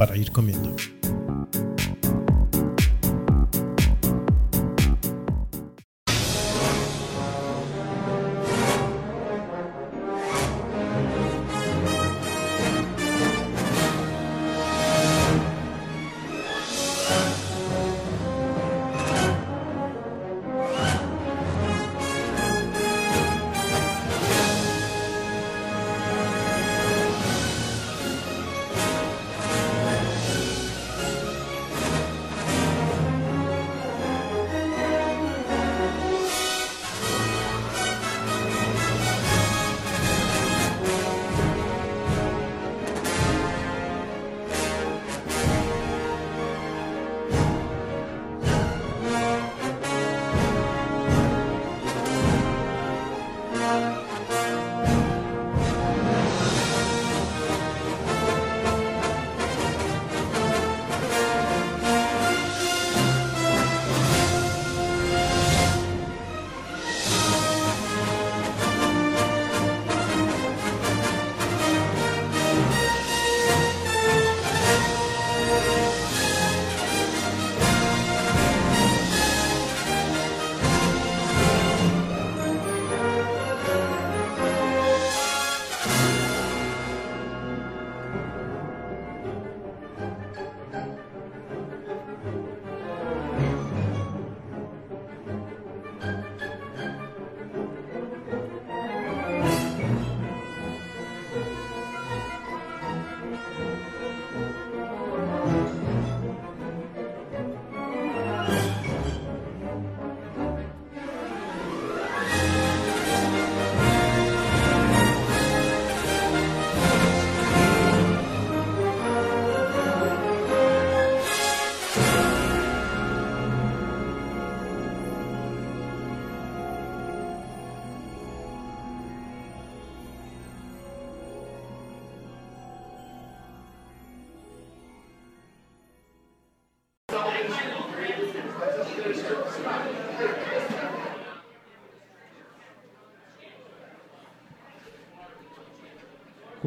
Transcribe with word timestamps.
Para 0.00 0.16
ir 0.16 0.32
comiendo. 0.32 0.99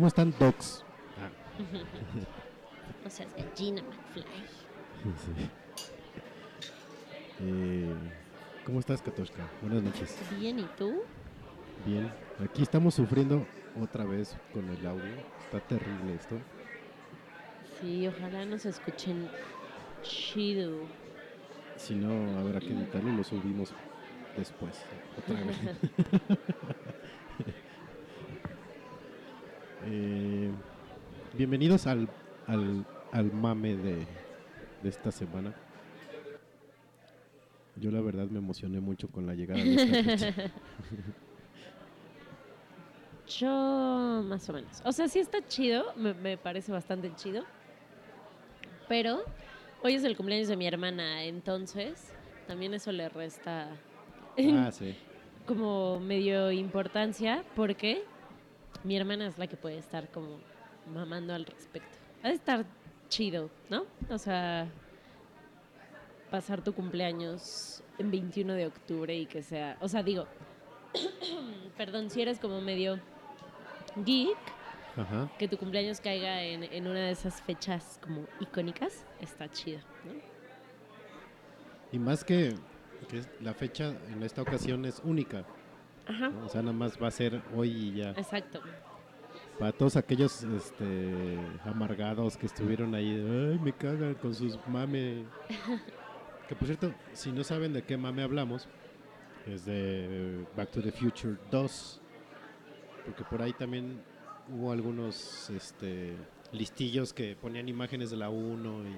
¿Cómo 0.03 0.09
están, 0.09 0.33
dogs? 0.37 0.83
O 3.05 3.09
sea, 3.09 3.25
es 3.25 3.35
gallina 3.37 3.81
McFly. 3.83 4.23
Sí. 5.03 5.49
Eh, 7.39 7.95
¿Cómo 8.65 8.81
estás, 8.81 9.01
Katoshka? 9.01 9.47
Buenas 9.61 9.81
noches. 9.81 10.17
Bien, 10.37 10.59
¿y 10.59 10.67
tú? 10.77 11.03
Bien. 11.85 12.11
Aquí 12.43 12.63
estamos 12.63 12.95
sufriendo 12.95 13.47
otra 13.81 14.03
vez 14.03 14.35
con 14.51 14.69
el 14.69 14.85
audio. 14.85 15.05
Está 15.45 15.61
terrible 15.61 16.15
esto. 16.15 16.37
Sí, 17.79 18.05
ojalá 18.05 18.43
nos 18.43 18.65
escuchen 18.65 19.29
chido. 20.01 20.81
Si 21.77 21.95
no, 21.95 22.37
habrá 22.37 22.59
que 22.59 22.73
editarlo 22.73 23.09
y 23.09 23.15
lo 23.15 23.23
subimos 23.23 23.71
después. 24.35 24.83
Otra 25.17 25.45
vez. 25.45 25.57
Eh, 29.95 30.49
bienvenidos 31.37 31.85
al, 31.85 32.09
al, 32.47 32.83
al 33.11 33.31
mame 33.31 33.75
de, 33.75 34.07
de 34.81 34.89
esta 34.89 35.11
semana. 35.11 35.53
Yo 37.75 37.91
la 37.91 38.01
verdad 38.01 38.25
me 38.25 38.39
emocioné 38.39 38.79
mucho 38.79 39.07
con 39.09 39.27
la 39.27 39.35
llegada 39.35 39.63
de 39.63 39.75
esta 39.75 40.31
fecha. 40.31 40.51
Yo, 43.37 44.23
más 44.25 44.49
o 44.49 44.53
menos. 44.53 44.81
O 44.83 44.91
sea, 44.91 45.07
sí 45.07 45.19
está 45.19 45.45
chido, 45.45 45.93
me, 45.95 46.15
me 46.15 46.37
parece 46.37 46.71
bastante 46.71 47.13
chido. 47.15 47.43
Pero 48.89 49.21
hoy 49.83 49.93
es 49.93 50.03
el 50.05 50.17
cumpleaños 50.17 50.47
de 50.47 50.57
mi 50.57 50.65
hermana, 50.65 51.23
entonces 51.23 52.11
también 52.47 52.73
eso 52.73 52.91
le 52.91 53.09
resta 53.09 53.69
Ah, 54.39 54.71
sí. 54.71 54.95
como 55.45 55.99
medio 55.99 56.51
importancia 56.51 57.43
porque 57.55 58.03
mi 58.83 58.97
hermana 58.97 59.27
es 59.27 59.37
la 59.37 59.47
que 59.47 59.57
puede 59.57 59.77
estar 59.77 60.09
como 60.09 60.39
mamando 60.93 61.33
al 61.33 61.45
respecto. 61.45 61.97
Ha 62.23 62.29
de 62.29 62.35
estar 62.35 62.65
chido, 63.09 63.49
¿no? 63.69 63.85
O 64.09 64.17
sea, 64.17 64.67
pasar 66.31 66.63
tu 66.63 66.73
cumpleaños 66.73 67.83
en 67.97 68.11
21 68.11 68.53
de 68.53 68.65
octubre 68.67 69.15
y 69.15 69.25
que 69.25 69.43
sea, 69.43 69.77
o 69.81 69.87
sea, 69.87 70.03
digo, 70.03 70.25
perdón, 71.77 72.09
si 72.09 72.21
eres 72.21 72.39
como 72.39 72.59
medio 72.61 72.99
geek, 73.97 74.37
Ajá. 74.97 75.29
que 75.37 75.47
tu 75.47 75.57
cumpleaños 75.57 75.99
caiga 75.99 76.41
en, 76.41 76.63
en 76.63 76.87
una 76.87 76.99
de 76.99 77.11
esas 77.11 77.41
fechas 77.41 77.99
como 78.03 78.25
icónicas, 78.39 79.05
está 79.21 79.49
chido, 79.49 79.79
¿no? 80.05 80.33
Y 81.93 81.99
más 81.99 82.23
que, 82.23 82.55
la 83.39 83.53
fecha 83.53 83.93
en 84.11 84.23
esta 84.23 84.41
ocasión 84.41 84.83
es 84.85 84.99
única. 85.03 85.45
O 86.43 86.49
sea, 86.49 86.61
nada 86.61 86.73
más 86.73 87.01
va 87.01 87.07
a 87.07 87.11
ser 87.11 87.41
hoy 87.55 87.69
y 87.69 87.93
ya. 87.95 88.11
exacto. 88.11 88.59
Para 89.59 89.71
todos 89.71 89.95
aquellos 89.97 90.43
este, 90.43 91.37
amargados 91.63 92.35
que 92.37 92.47
estuvieron 92.47 92.95
ahí, 92.95 93.11
ay, 93.11 93.59
me 93.59 93.71
cagan 93.71 94.15
con 94.15 94.33
sus 94.33 94.57
mame. 94.67 95.25
que 96.47 96.55
por 96.55 96.65
cierto, 96.67 96.93
si 97.13 97.31
no 97.31 97.43
saben 97.43 97.71
de 97.71 97.83
qué 97.83 97.95
mame 97.95 98.23
hablamos, 98.23 98.67
es 99.45 99.65
de 99.65 100.45
Back 100.57 100.71
to 100.71 100.81
the 100.81 100.91
Future 100.91 101.35
2. 101.51 102.01
Porque 103.05 103.23
por 103.23 103.41
ahí 103.41 103.53
también 103.53 104.01
hubo 104.49 104.71
algunos 104.71 105.49
este, 105.49 106.15
listillos 106.51 107.13
que 107.13 107.35
ponían 107.35 107.69
imágenes 107.69 108.09
de 108.09 108.17
la 108.17 108.29
1 108.29 108.83
y 108.87 108.95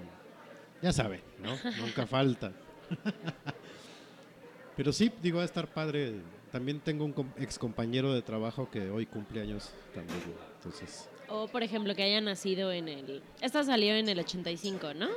ya 0.81 0.92
saben, 0.94 1.22
¿no? 1.42 1.51
Nunca 1.81 2.06
falta. 2.06 2.51
Pero 4.78 4.92
sí, 4.92 5.12
digo, 5.22 5.38
va 5.38 5.44
a 5.44 5.46
estar 5.46 5.68
padre. 5.68 6.22
También 6.56 6.80
tengo 6.80 7.04
un 7.04 7.34
ex 7.38 7.60
compañero 7.60 8.13
de 8.13 8.22
trabajo 8.22 8.69
que 8.72 8.90
hoy 8.90 9.06
cumple 9.06 9.42
años 9.42 9.72
también. 9.94 10.22
Entonces, 10.56 11.10
O, 11.28 11.50
por 11.50 11.63
ejemplo, 11.63 11.94
que 11.96 12.04
haya 12.04 12.22
nacido 12.22 12.72
en 12.72 12.88
el... 12.88 13.22
Esta 13.42 13.62
salió 13.66 13.94
en 13.94 14.07
el 14.07 14.19
85, 14.19 14.94
¿no? 14.94 15.10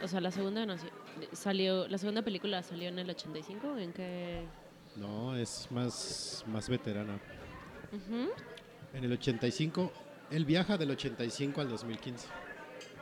O 0.00 0.06
sea, 0.06 0.20
la 0.20 0.30
segunda 0.30 0.64
nació- 0.64 0.90
salió... 1.32 1.88
¿La 1.88 1.98
segunda 1.98 2.22
película 2.22 2.62
salió 2.62 2.88
en 2.88 3.00
el 3.00 3.10
85? 3.10 3.66
¿o 3.66 3.78
¿En 3.78 3.92
qué...? 3.92 4.44
no, 4.94 5.34
es 5.36 5.66
más, 5.72 6.44
más 6.46 6.68
veterana. 6.68 7.18
Ujú. 7.92 8.30
En 8.94 9.02
el 9.02 9.10
85, 9.12 9.90
él 10.30 10.44
viaja 10.44 10.78
del 10.78 10.92
85 10.92 11.62
al 11.62 11.68
2015. 11.68 12.28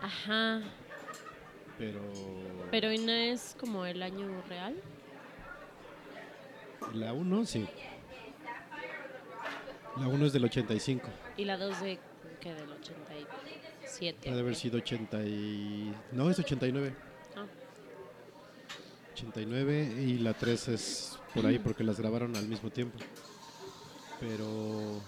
Ajá. 0.01 0.63
Pero, 1.77 2.01
Pero 2.71 2.91
¿y 2.95 2.97
no 2.97 3.13
es 3.13 3.55
como 3.61 3.85
el 3.85 4.03
año 4.03 4.27
real? 4.49 4.75
La 6.93 7.13
1 7.13 7.47
sí. 7.47 7.67
La 9.99 10.09
1 10.09 10.27
es 10.27 10.33
del 10.33 10.45
85. 10.45 11.09
¿Y 11.37 11.45
la 11.45 11.57
2 11.57 11.81
de, 11.81 11.99
que 12.41 12.53
del 12.53 12.71
87. 12.71 14.29
Ha 14.29 14.35
de 14.35 14.41
haber 14.41 14.53
¿o 14.53 14.55
qué? 14.55 14.61
sido 14.61 14.79
80 14.79 15.23
y... 15.23 15.95
No, 16.13 16.31
es 16.31 16.39
89. 16.39 16.93
Ah. 17.37 17.47
89 19.13 19.95
y 20.01 20.19
la 20.19 20.35
3 20.35 20.69
es 20.69 21.19
por 21.33 21.47
ahí 21.47 21.59
porque 21.59 21.85
las 21.85 21.99
grabaron 21.99 22.35
al 22.37 22.49
mismo 22.49 22.71
tiempo. 22.71 22.99
Pero 24.21 25.01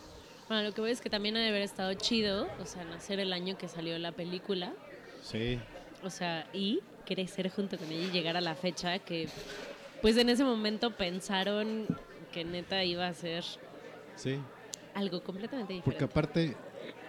Bueno, 0.49 0.62
lo 0.62 0.72
que 0.72 0.81
veo 0.81 0.93
es 0.93 1.00
que 1.00 1.11
también 1.11 1.37
ha 1.37 1.40
de 1.40 1.49
haber 1.49 1.62
estado 1.62 1.93
chido, 1.94 2.49
o 2.61 2.67
sea, 2.67 2.84
nacer 2.84 3.19
el 3.20 3.32
año 3.32 3.58
que 3.58 3.69
salió 3.69 3.99
la 3.99 4.12
película, 4.12 4.72
sí, 5.22 5.58
o 6.02 6.11
sea, 6.11 6.49
y 6.52 6.81
crecer 7.05 7.50
junto 7.50 7.79
con 7.79 7.90
ella 7.90 8.06
y 8.06 8.11
llegar 8.11 8.37
a 8.37 8.40
la 8.40 8.55
fecha 8.55 8.99
que, 8.99 9.29
pues 10.02 10.16
en 10.16 10.28
ese 10.28 10.44
momento 10.44 10.96
pensaron 10.96 11.87
que 12.32 12.44
neta 12.44 12.84
iba 12.84 13.06
a 13.06 13.14
ser 13.14 13.44
sí. 14.14 14.38
algo 14.94 15.22
completamente 15.22 15.75
Porque 15.84 16.04
diferente. 16.04 16.04
aparte, 16.04 16.56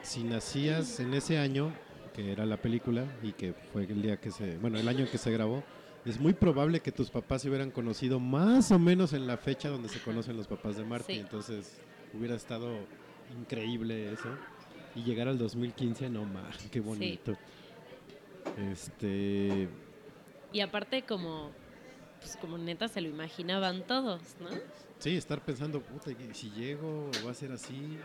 si 0.01 0.23
nacías 0.23 0.99
en 0.99 1.13
ese 1.13 1.37
año, 1.37 1.73
que 2.13 2.31
era 2.31 2.45
la 2.45 2.57
película 2.57 3.05
y 3.21 3.33
que 3.33 3.53
fue 3.53 3.83
el 3.83 4.01
día 4.01 4.17
que 4.17 4.31
se, 4.31 4.57
bueno, 4.57 4.79
el 4.79 4.87
año 4.87 5.01
en 5.01 5.07
que 5.07 5.17
se 5.17 5.31
grabó, 5.31 5.63
es 6.05 6.19
muy 6.19 6.33
probable 6.33 6.79
que 6.79 6.91
tus 6.91 7.09
papás 7.09 7.41
se 7.41 7.49
hubieran 7.49 7.69
conocido 7.71 8.19
más 8.19 8.71
o 8.71 8.79
menos 8.79 9.11
en 9.13 9.27
la 9.27 9.35
fecha 9.37 9.69
donde 9.69 9.89
se 9.89 9.99
conocen 9.99 10.37
los 10.37 10.47
papás 10.47 10.77
de 10.77 10.85
Marty. 10.85 11.13
Sí. 11.13 11.19
Entonces, 11.19 11.77
hubiera 12.13 12.35
estado 12.35 12.69
increíble 13.37 14.13
eso. 14.13 14.29
Y 14.95 15.03
llegar 15.03 15.27
al 15.27 15.37
2015, 15.37 16.09
no 16.09 16.23
más, 16.23 16.57
qué 16.71 16.79
bonito. 16.79 17.35
Este, 18.71 19.67
Y 20.53 20.61
aparte 20.61 21.03
como, 21.03 21.51
pues 22.19 22.37
como 22.37 22.57
neta 22.57 22.87
se 22.87 23.01
lo 23.01 23.09
imaginaban 23.09 23.85
todos, 23.85 24.21
¿no? 24.39 24.49
sí, 24.99 25.15
estar 25.15 25.41
pensando, 25.41 25.81
puta, 25.81 26.11
¿y 26.11 26.33
si 26.33 26.49
llego 26.51 27.09
va 27.25 27.31
a 27.31 27.33
ser 27.33 27.51
así. 27.51 27.97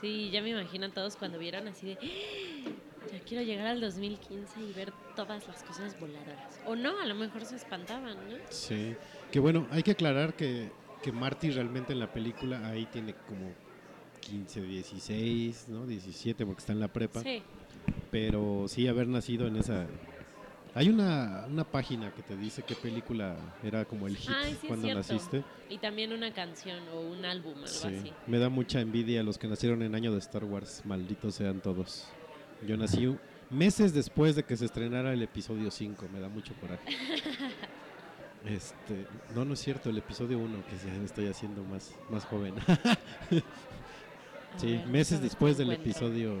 Sí, 0.00 0.30
ya 0.30 0.42
me 0.42 0.50
imagino 0.50 0.90
todos 0.90 1.16
cuando 1.16 1.38
vieron 1.38 1.68
así 1.68 1.86
de, 1.86 1.98
"Ah, 2.02 3.10
ya 3.12 3.20
quiero 3.20 3.42
llegar 3.44 3.66
al 3.68 3.80
2015 3.80 4.60
y 4.60 4.72
ver 4.72 4.92
todas 5.16 5.46
las 5.46 5.62
cosas 5.62 5.98
voladoras. 5.98 6.60
O 6.66 6.74
no, 6.76 6.98
a 7.00 7.06
lo 7.06 7.14
mejor 7.14 7.44
se 7.44 7.56
espantaban, 7.56 8.16
¿no? 8.28 8.36
Sí, 8.50 8.94
que 9.30 9.38
bueno, 9.38 9.66
hay 9.70 9.82
que 9.82 9.92
aclarar 9.92 10.34
que, 10.34 10.70
que 11.02 11.12
Marty 11.12 11.50
realmente 11.50 11.92
en 11.92 12.00
la 12.00 12.12
película 12.12 12.66
ahí 12.68 12.86
tiene 12.86 13.14
como 13.28 13.52
15, 14.20 14.60
16, 14.62 15.66
¿no? 15.68 15.86
17 15.86 16.44
porque 16.46 16.60
está 16.60 16.72
en 16.72 16.80
la 16.80 16.88
prepa, 16.88 17.20
Sí, 17.22 17.42
pero 18.10 18.66
sí 18.68 18.88
haber 18.88 19.08
nacido 19.08 19.46
en 19.46 19.56
esa... 19.56 19.86
Hay 20.74 20.88
una, 20.88 21.44
una 21.48 21.64
página 21.64 22.10
que 22.14 22.22
te 22.22 22.34
dice 22.36 22.62
qué 22.62 22.74
película 22.74 23.36
era 23.62 23.84
como 23.84 24.06
el 24.06 24.16
hit 24.16 24.32
sí 24.60 24.66
cuando 24.68 24.92
naciste. 24.94 25.44
y 25.68 25.76
también 25.78 26.12
una 26.12 26.32
canción 26.32 26.78
o 26.94 27.00
un 27.00 27.24
álbum, 27.26 27.52
algo 27.54 27.66
Sí, 27.66 27.88
así. 27.88 28.12
me 28.26 28.38
da 28.38 28.48
mucha 28.48 28.80
envidia 28.80 29.20
a 29.20 29.22
los 29.22 29.36
que 29.36 29.48
nacieron 29.48 29.82
en 29.82 29.94
año 29.94 30.12
de 30.12 30.18
Star 30.18 30.44
Wars, 30.44 30.80
malditos 30.86 31.34
sean 31.34 31.60
todos. 31.60 32.06
Yo 32.66 32.76
nací 32.78 33.14
meses 33.50 33.92
después 33.92 34.34
de 34.34 34.44
que 34.44 34.56
se 34.56 34.64
estrenara 34.64 35.12
el 35.12 35.20
episodio 35.22 35.70
5, 35.70 36.06
me 36.12 36.20
da 36.20 36.28
mucho 36.28 36.54
coraje. 36.60 36.82
Este, 38.44 39.06
no, 39.36 39.44
no 39.44 39.54
es 39.54 39.60
cierto, 39.60 39.88
el 39.88 39.98
episodio 39.98 40.36
1, 40.36 40.64
que 40.66 40.76
ya 40.88 41.04
estoy 41.04 41.28
haciendo 41.28 41.62
más, 41.62 41.94
más 42.10 42.24
joven. 42.24 42.54
Sí, 44.56 44.76
ver, 44.76 44.86
meses 44.88 45.22
después 45.22 45.56
del 45.56 45.70
encuentro. 45.72 45.90
episodio. 46.08 46.34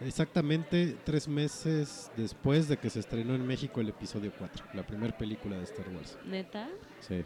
Exactamente 0.00 0.96
tres 1.04 1.26
meses 1.26 2.10
después 2.16 2.68
de 2.68 2.76
que 2.76 2.88
se 2.88 3.00
estrenó 3.00 3.34
en 3.34 3.44
México 3.46 3.80
el 3.80 3.88
episodio 3.88 4.32
4, 4.38 4.66
la 4.74 4.84
primera 4.86 5.16
película 5.16 5.56
de 5.56 5.64
Star 5.64 5.88
Wars. 5.88 6.16
¿Neta? 6.24 6.68
Sí. 7.00 7.24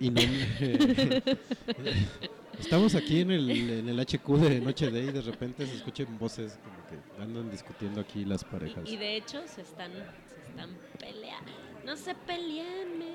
Y 0.00 0.10
no 0.10 0.20
me- 0.22 1.22
Estamos 2.58 2.94
aquí 2.94 3.20
en 3.20 3.30
el, 3.32 3.50
en 3.50 3.88
el 3.88 3.98
HQ 4.00 4.26
de 4.38 4.60
Noche 4.60 4.90
de 4.90 5.00
y 5.02 5.06
de 5.12 5.20
repente 5.22 5.66
se 5.66 5.74
escuchan 5.76 6.18
voces 6.18 6.58
como 6.62 6.76
que 6.86 7.22
andan 7.22 7.50
discutiendo 7.50 8.00
aquí 8.00 8.24
las 8.24 8.44
parejas. 8.44 8.88
Y, 8.88 8.94
y 8.94 8.96
de 8.96 9.16
hecho 9.16 9.42
se 9.46 9.62
están, 9.62 9.90
se 9.92 10.50
están 10.50 10.70
peleando. 10.98 11.50
No 11.84 11.96
se 11.96 12.14
peleen, 12.14 12.98
men. 12.98 13.08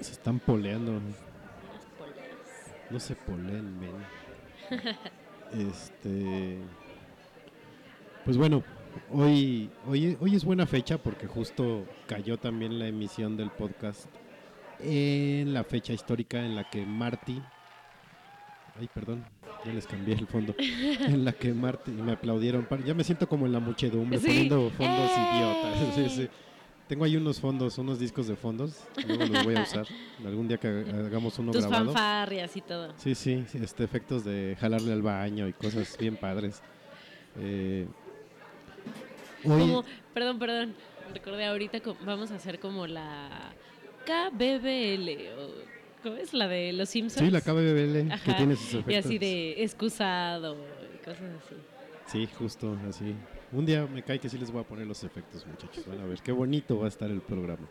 Se 0.00 0.12
están 0.12 0.40
poleando. 0.40 0.92
Las 0.94 1.84
poleas. 1.98 2.74
No 2.90 2.98
se 2.98 3.14
poleen, 3.14 3.78
men. 3.78 3.92
Este. 5.52 6.58
Pues 8.24 8.36
bueno, 8.36 8.62
hoy, 9.10 9.70
hoy, 9.86 10.16
hoy 10.20 10.34
es 10.36 10.44
buena 10.44 10.66
fecha 10.66 10.98
porque 10.98 11.26
justo 11.26 11.86
cayó 12.06 12.36
también 12.38 12.78
la 12.78 12.86
emisión 12.86 13.36
del 13.36 13.50
podcast 13.50 14.06
en 14.80 15.54
la 15.54 15.64
fecha 15.64 15.92
histórica 15.92 16.38
en 16.44 16.54
la 16.54 16.68
que 16.68 16.84
Marty. 16.84 17.40
Ay, 18.78 18.88
perdón, 18.94 19.24
ya 19.64 19.72
les 19.72 19.86
cambié 19.86 20.14
el 20.14 20.26
fondo. 20.26 20.54
En 21.00 21.24
la 21.24 21.32
que 21.32 21.52
Marty. 21.52 21.90
Y 21.90 22.02
me 22.02 22.12
aplaudieron. 22.12 22.66
Ya 22.86 22.94
me 22.94 23.02
siento 23.02 23.28
como 23.28 23.46
en 23.46 23.52
la 23.52 23.60
muchedumbre 23.60 24.18
Sí. 24.18 24.26
poniendo 24.26 24.70
fondos 24.70 25.10
¡Eh! 25.10 25.30
idiotas. 25.34 25.94
Sí, 25.96 26.08
sí. 26.10 26.28
Tengo 26.88 27.04
ahí 27.04 27.16
unos 27.16 27.38
fondos, 27.38 27.76
unos 27.76 27.98
discos 27.98 28.26
de 28.28 28.34
fondos. 28.36 28.82
Luego 29.06 29.26
los 29.26 29.44
voy 29.44 29.54
a 29.56 29.62
usar. 29.62 29.86
Algún 30.24 30.48
día 30.48 30.56
que 30.56 30.68
haga- 30.68 31.06
hagamos 31.06 31.38
uno 31.38 31.52
Tus 31.52 31.60
grabado. 31.66 31.92
fanfarrias 31.92 32.56
y 32.56 32.60
todo. 32.62 32.94
Sí, 32.96 33.14
sí, 33.14 33.44
este, 33.54 33.84
efectos 33.84 34.24
de 34.24 34.56
jalarle 34.58 34.92
al 34.94 35.02
baño 35.02 35.46
y 35.46 35.52
cosas 35.52 35.96
bien 35.98 36.16
padres. 36.16 36.62
Eh, 37.38 37.86
hoy, 39.44 39.60
Como, 39.60 39.84
perdón, 40.14 40.38
perdón. 40.38 40.74
Recordé 41.12 41.44
ahorita 41.46 41.80
vamos 42.04 42.30
a 42.30 42.36
hacer 42.36 42.58
como 42.58 42.86
la 42.86 43.52
KBBL. 44.06 45.28
O, 45.38 45.78
¿Cómo 46.02 46.16
es? 46.16 46.32
La 46.32 46.48
de 46.48 46.72
los 46.72 46.88
Simpsons. 46.88 47.24
sí, 47.26 47.30
la 47.30 47.40
KBBL 47.40 48.08
que 48.24 48.32
tiene 48.34 48.56
sus 48.56 48.74
efectos. 48.74 48.92
Y 48.92 48.94
así 48.96 49.18
de 49.18 49.62
excusado 49.62 50.56
y 50.94 51.04
cosas 51.04 51.22
así. 51.44 51.54
Sí, 52.06 52.28
justo 52.38 52.78
así. 52.88 53.14
Un 53.52 53.64
día 53.64 53.86
me 53.86 54.02
cae 54.02 54.18
que 54.18 54.28
sí 54.28 54.36
les 54.36 54.50
voy 54.50 54.60
a 54.60 54.64
poner 54.64 54.86
los 54.86 55.02
efectos, 55.04 55.46
muchachos. 55.46 55.86
Van 55.86 56.00
a 56.00 56.04
ver 56.04 56.20
qué 56.20 56.32
bonito 56.32 56.78
va 56.78 56.86
a 56.86 56.88
estar 56.88 57.10
el 57.10 57.20
programa. 57.20 57.66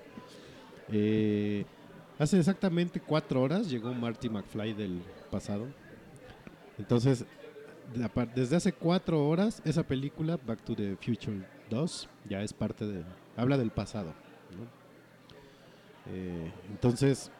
Eh, 0.91 1.65
hace 2.17 2.39
exactamente 2.39 2.99
cuatro 2.99 3.41
horas 3.41 3.69
llegó 3.69 3.93
Marty 3.93 4.29
McFly 4.29 4.73
del 4.73 5.01
pasado. 5.29 5.67
Entonces, 6.79 7.25
desde 8.35 8.55
hace 8.55 8.73
cuatro 8.73 9.27
horas, 9.27 9.61
esa 9.65 9.83
película, 9.83 10.37
Back 10.45 10.63
to 10.63 10.75
the 10.75 10.95
Future 10.97 11.45
2, 11.69 12.09
ya 12.29 12.41
es 12.41 12.53
parte 12.53 12.85
de... 12.85 13.03
Habla 13.35 13.57
del 13.57 13.71
pasado. 13.71 14.13
¿no? 14.57 14.77
Eh, 16.13 16.51
entonces, 16.69 17.31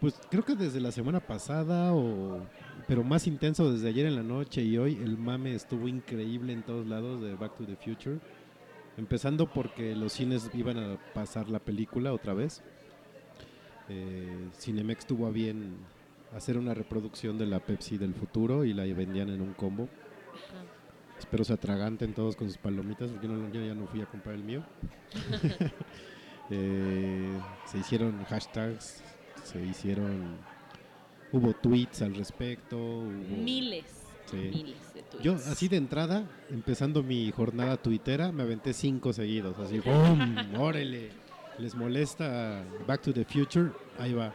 pues 0.00 0.14
creo 0.30 0.44
que 0.44 0.56
desde 0.56 0.80
la 0.80 0.90
semana 0.90 1.20
pasada, 1.20 1.94
o, 1.94 2.40
pero 2.92 3.04
más 3.04 3.26
intenso 3.26 3.72
desde 3.72 3.88
ayer 3.88 4.04
en 4.04 4.16
la 4.16 4.22
noche 4.22 4.60
y 4.62 4.76
hoy, 4.76 4.98
el 5.02 5.16
mame 5.16 5.54
estuvo 5.54 5.88
increíble 5.88 6.52
en 6.52 6.62
todos 6.62 6.86
lados 6.86 7.22
de 7.22 7.34
Back 7.36 7.56
to 7.56 7.64
the 7.64 7.74
Future. 7.74 8.18
Empezando 8.98 9.50
porque 9.50 9.96
los 9.96 10.12
cines 10.12 10.50
iban 10.52 10.76
a 10.76 10.98
pasar 11.14 11.48
la 11.48 11.58
película 11.58 12.12
otra 12.12 12.34
vez. 12.34 12.62
Eh, 13.88 14.50
Cinemex 14.60 15.06
tuvo 15.06 15.26
a 15.26 15.30
bien 15.30 15.76
hacer 16.36 16.58
una 16.58 16.74
reproducción 16.74 17.38
de 17.38 17.46
la 17.46 17.60
Pepsi 17.60 17.96
del 17.96 18.12
futuro 18.12 18.62
y 18.62 18.74
la 18.74 18.82
vendían 18.82 19.30
en 19.30 19.40
un 19.40 19.54
combo. 19.54 19.84
Ajá. 19.84 20.62
Espero 21.18 21.44
se 21.44 21.54
atraganten 21.54 22.12
todos 22.12 22.36
con 22.36 22.48
sus 22.48 22.58
palomitas 22.58 23.10
porque 23.10 23.26
yo, 23.26 23.32
no- 23.32 23.50
yo 23.50 23.64
ya 23.64 23.72
no 23.74 23.86
fui 23.86 24.02
a 24.02 24.04
comprar 24.04 24.34
el 24.34 24.44
mío. 24.44 24.62
Eh, 26.50 27.40
se 27.64 27.78
hicieron 27.78 28.22
hashtags, 28.24 29.02
se 29.42 29.64
hicieron... 29.64 30.36
Hubo 31.32 31.52
tweets 31.54 32.02
al 32.02 32.14
respecto. 32.14 32.76
hubo- 32.76 33.42
Miles. 33.42 33.84
Sí. 34.26 34.36
Miles 34.36 34.94
de 34.94 35.02
tweets. 35.02 35.24
Yo 35.24 35.34
así 35.34 35.68
de 35.68 35.76
entrada, 35.76 36.24
empezando 36.50 37.02
mi 37.02 37.30
jornada 37.32 37.76
tuitera, 37.76 38.32
me 38.32 38.42
aventé 38.42 38.72
cinco 38.72 39.12
seguidos. 39.12 39.58
Así, 39.58 39.80
¡pum! 39.80 40.36
¡Órale! 40.60 41.10
¿Les 41.58 41.74
molesta 41.74 42.64
Back 42.86 43.02
to 43.02 43.12
the 43.12 43.24
Future? 43.24 43.70
Ahí 43.98 44.14
va. 44.14 44.32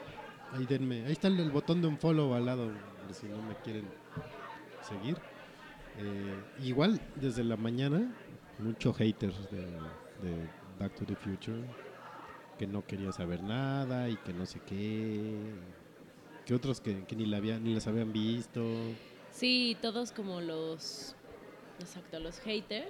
Ahí 0.53 0.65
denme. 0.65 1.05
Ahí 1.05 1.13
está 1.13 1.27
el, 1.27 1.49
botón 1.51 1.81
de 1.81 1.87
un 1.87 1.97
follow 1.97 2.33
al 2.33 2.45
lado, 2.45 2.71
si 3.11 3.25
no 3.27 3.41
me 3.41 3.55
quieren 3.63 3.85
seguir. 4.87 5.17
Eh, 5.99 6.35
igual, 6.63 7.01
desde 7.15 7.43
la 7.43 7.57
mañana, 7.57 8.13
mucho 8.59 8.93
haters 8.93 9.35
de, 9.51 9.61
de 9.61 10.47
Back 10.79 10.95
to 10.95 11.05
the 11.05 11.15
Future. 11.15 11.63
Que 12.57 12.65
no 12.67 12.85
quería 12.85 13.11
saber 13.11 13.43
nada 13.43 14.09
y 14.09 14.15
que 14.17 14.33
no 14.33 14.45
sé 14.45 14.59
qué. 14.65 15.35
Que 16.47 16.53
otros 16.55 16.79
que, 16.79 17.03
que 17.05 17.15
ni, 17.15 17.25
la 17.25 17.37
habían, 17.37 17.63
ni 17.63 17.73
las 17.73 17.85
habían 17.87 18.11
visto. 18.13 18.61
Sí, 19.31 19.75
todos 19.81 20.11
como 20.13 20.39
los. 20.41 21.13
Exacto, 21.79 22.19
los 22.19 22.39
haters. 22.39 22.89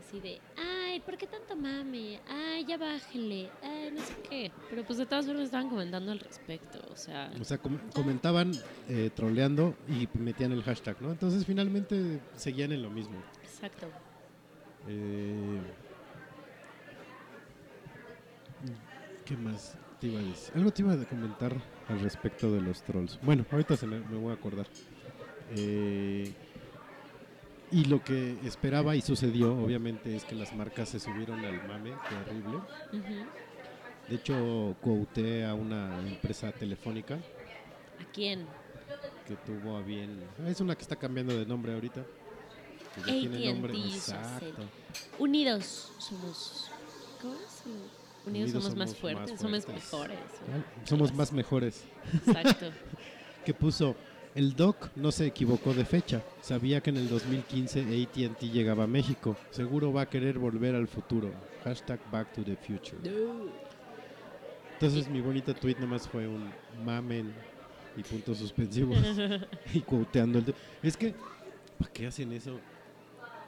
Así 0.00 0.20
de, 0.20 0.40
ay, 0.56 1.00
¿por 1.00 1.16
qué 1.16 1.26
tanto 1.26 1.54
mame? 1.56 2.18
Ay, 2.28 2.64
ya 2.66 2.76
bájele. 2.76 3.48
Ay, 3.62 3.90
no 3.92 4.00
sé 4.00 4.14
qué. 4.28 4.50
Pero 4.70 4.84
pues 4.84 4.98
de 4.98 5.06
todas 5.06 5.26
formas 5.26 5.44
estaban 5.44 5.68
comentando 5.68 6.10
al 6.12 6.18
respecto. 6.18 6.80
O 6.90 6.96
sea, 6.96 7.30
O 7.40 7.44
sea, 7.44 7.58
com- 7.58 7.78
comentaban 7.94 8.52
eh, 8.88 9.10
troleando 9.14 9.76
y 9.88 10.08
metían 10.18 10.52
el 10.52 10.62
hashtag, 10.62 11.00
¿no? 11.00 11.12
Entonces 11.12 11.44
finalmente 11.44 12.20
seguían 12.36 12.72
en 12.72 12.82
lo 12.82 12.90
mismo. 12.90 13.14
exacto. 13.44 13.86
Eh, 14.88 15.60
¿Qué 19.24 19.36
más 19.36 19.76
te 20.00 20.06
iba 20.08 20.20
a 20.20 20.22
decir? 20.22 20.52
Algo 20.56 20.70
te 20.70 20.82
iba 20.82 20.92
a 20.94 21.04
comentar 21.04 21.56
al 21.88 22.00
respecto 22.00 22.52
de 22.52 22.60
los 22.60 22.82
trolls. 22.82 23.18
Bueno, 23.22 23.44
ahorita 23.50 23.76
se 23.76 23.86
me, 23.86 23.98
me 24.00 24.16
voy 24.18 24.30
a 24.30 24.34
acordar. 24.34 24.66
Eh, 25.56 26.32
y 27.70 27.84
lo 27.84 28.02
que 28.02 28.36
esperaba 28.44 28.96
y 28.96 29.00
sucedió, 29.02 29.54
obviamente, 29.56 30.14
es 30.16 30.24
que 30.24 30.34
las 30.34 30.54
marcas 30.54 30.88
se 30.90 31.00
subieron 31.00 31.44
al 31.44 31.66
mame 31.66 31.92
terrible. 32.08 32.58
De 34.08 34.14
hecho, 34.16 34.74
quoté 34.80 35.44
a 35.44 35.54
una 35.54 36.00
empresa 36.08 36.50
telefónica 36.52 37.16
¿A 37.16 38.04
quién? 38.12 38.46
que 39.26 39.36
tuvo 39.36 39.76
a 39.76 39.82
bien. 39.82 40.18
ah, 40.42 40.48
Es 40.48 40.60
una 40.62 40.74
que 40.74 40.80
está 40.82 40.96
cambiando 40.96 41.36
de 41.38 41.44
nombre 41.44 41.74
ahorita. 41.74 42.02
que 42.94 43.00
ya 43.00 43.06
tiene 43.06 43.52
nombre. 43.52 43.74
Exacto. 43.76 44.62
Unidos 45.18 45.92
somos. 45.98 46.70
¿Cómo 47.20 47.34
es? 47.34 47.64
Unidos, 48.28 48.50
somos, 48.52 48.76
más 48.76 48.94
fuertes, 48.94 49.40
somos 49.40 49.64
fuertes. 49.64 49.84
mejores. 49.84 50.18
Somos 50.84 51.14
más 51.14 51.32
mejores. 51.32 51.84
Exacto. 52.26 52.66
Que 53.44 53.54
puso. 53.54 53.96
El 54.34 54.54
doc 54.54 54.90
no 54.94 55.10
se 55.10 55.26
equivocó 55.26 55.72
de 55.72 55.84
fecha. 55.84 56.22
Sabía 56.42 56.82
que 56.82 56.90
en 56.90 56.98
el 56.98 57.08
2015 57.08 57.80
ATT 57.80 58.42
llegaba 58.42 58.84
a 58.84 58.86
México. 58.86 59.36
Seguro 59.50 59.92
va 59.92 60.02
a 60.02 60.08
querer 60.08 60.38
volver 60.38 60.74
al 60.74 60.86
futuro. 60.86 61.32
Hashtag 61.64 61.98
Back 62.10 62.34
to 62.34 62.42
the 62.44 62.56
Future. 62.56 62.98
Entonces 64.74 65.08
mi 65.08 65.20
bonito 65.20 65.54
tweet 65.54 65.76
nomás 65.80 66.06
fue 66.06 66.28
un 66.28 66.50
mamen 66.84 67.32
y 67.96 68.02
puntos 68.02 68.38
suspensivos 68.38 68.98
y 69.74 69.80
quoteando 69.80 70.38
el 70.38 70.54
Es 70.82 70.96
que, 70.96 71.14
¿para 71.78 71.90
qué 71.90 72.06
hacen 72.06 72.32
eso? 72.32 72.60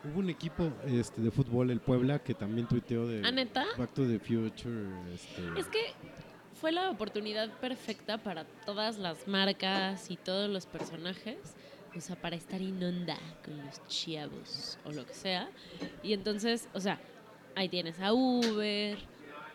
Hubo 0.04 0.21
un 0.21 0.30
equipo 0.30 0.71
este, 0.87 1.21
de 1.21 1.30
fútbol, 1.30 1.71
el 1.71 1.80
Puebla, 1.80 2.19
que 2.21 2.33
también 2.35 2.66
tuiteó 2.66 3.07
de 3.07 3.23
¿Ah, 3.25 3.30
neta? 3.30 3.66
Back 3.76 3.92
to 3.92 4.07
the 4.07 4.19
Future. 4.19 4.88
Este, 5.14 5.61
Es 5.61 5.66
que 5.66 5.92
fue 6.59 6.73
la 6.73 6.90
oportunidad 6.90 7.50
perfecta 7.61 8.19
para 8.19 8.45
todas 8.64 8.99
las 8.99 9.28
marcas 9.28 10.11
y 10.11 10.16
todos 10.16 10.49
los 10.50 10.64
personajes, 10.66 11.37
o 11.97 12.00
sea, 12.00 12.16
para 12.16 12.37
estar 12.37 12.61
en 12.62 12.83
onda 12.83 13.19
con 13.45 13.59
los 13.64 13.87
chavos 13.88 14.78
o 14.87 14.92
lo 14.92 15.04
que 15.07 15.12
sea. 15.14 15.50
Y 16.02 16.12
entonces, 16.14 16.69
o 16.73 16.80
sea, 16.80 16.99
ahí 17.54 17.69
tienes 17.69 17.99
a 18.00 18.12
Uber, 18.14 18.97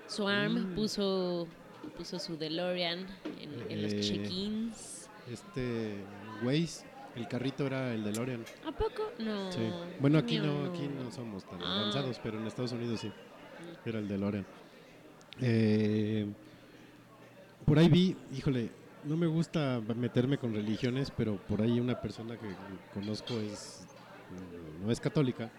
Swarm 0.07 0.73
Mm. 0.73 0.75
puso, 0.75 1.47
puso 1.97 2.19
su 2.19 2.37
DeLorean 2.37 2.99
en, 3.41 3.71
en 3.71 3.81
los 3.81 3.93
Eh, 3.93 3.99
check-ins. 4.01 5.09
este 5.31 5.95
Waze, 6.43 6.85
el 7.15 7.27
carrito 7.27 7.65
era 7.65 7.93
el 7.93 8.03
de 8.03 8.13
Lorian. 8.13 8.43
¿A 8.65 8.71
poco? 8.71 9.11
No. 9.19 9.51
Sí. 9.51 9.61
Bueno, 9.99 10.17
aquí 10.17 10.39
no, 10.39 10.65
aquí 10.65 10.87
no 10.87 11.09
somos 11.11 11.43
tan 11.45 11.61
Ah. 11.63 11.79
avanzados, 11.81 12.19
pero 12.21 12.39
en 12.39 12.47
Estados 12.47 12.71
Unidos 12.73 12.99
sí. 12.99 13.11
Era 13.85 13.99
el 13.99 14.07
de 14.07 14.17
Lorian. 14.17 14.45
Eh, 15.41 16.25
por 17.65 17.79
ahí 17.79 17.89
vi, 17.89 18.15
híjole, 18.35 18.69
no 19.03 19.17
me 19.17 19.27
gusta 19.27 19.81
meterme 19.95 20.37
con 20.37 20.53
religiones, 20.53 21.11
pero 21.15 21.37
por 21.37 21.61
ahí 21.61 21.79
una 21.79 21.99
persona 21.99 22.37
que 22.37 22.47
conozco 22.93 23.33
es 23.39 23.85
no 24.83 24.91
es 24.91 24.99
católica 24.99 25.49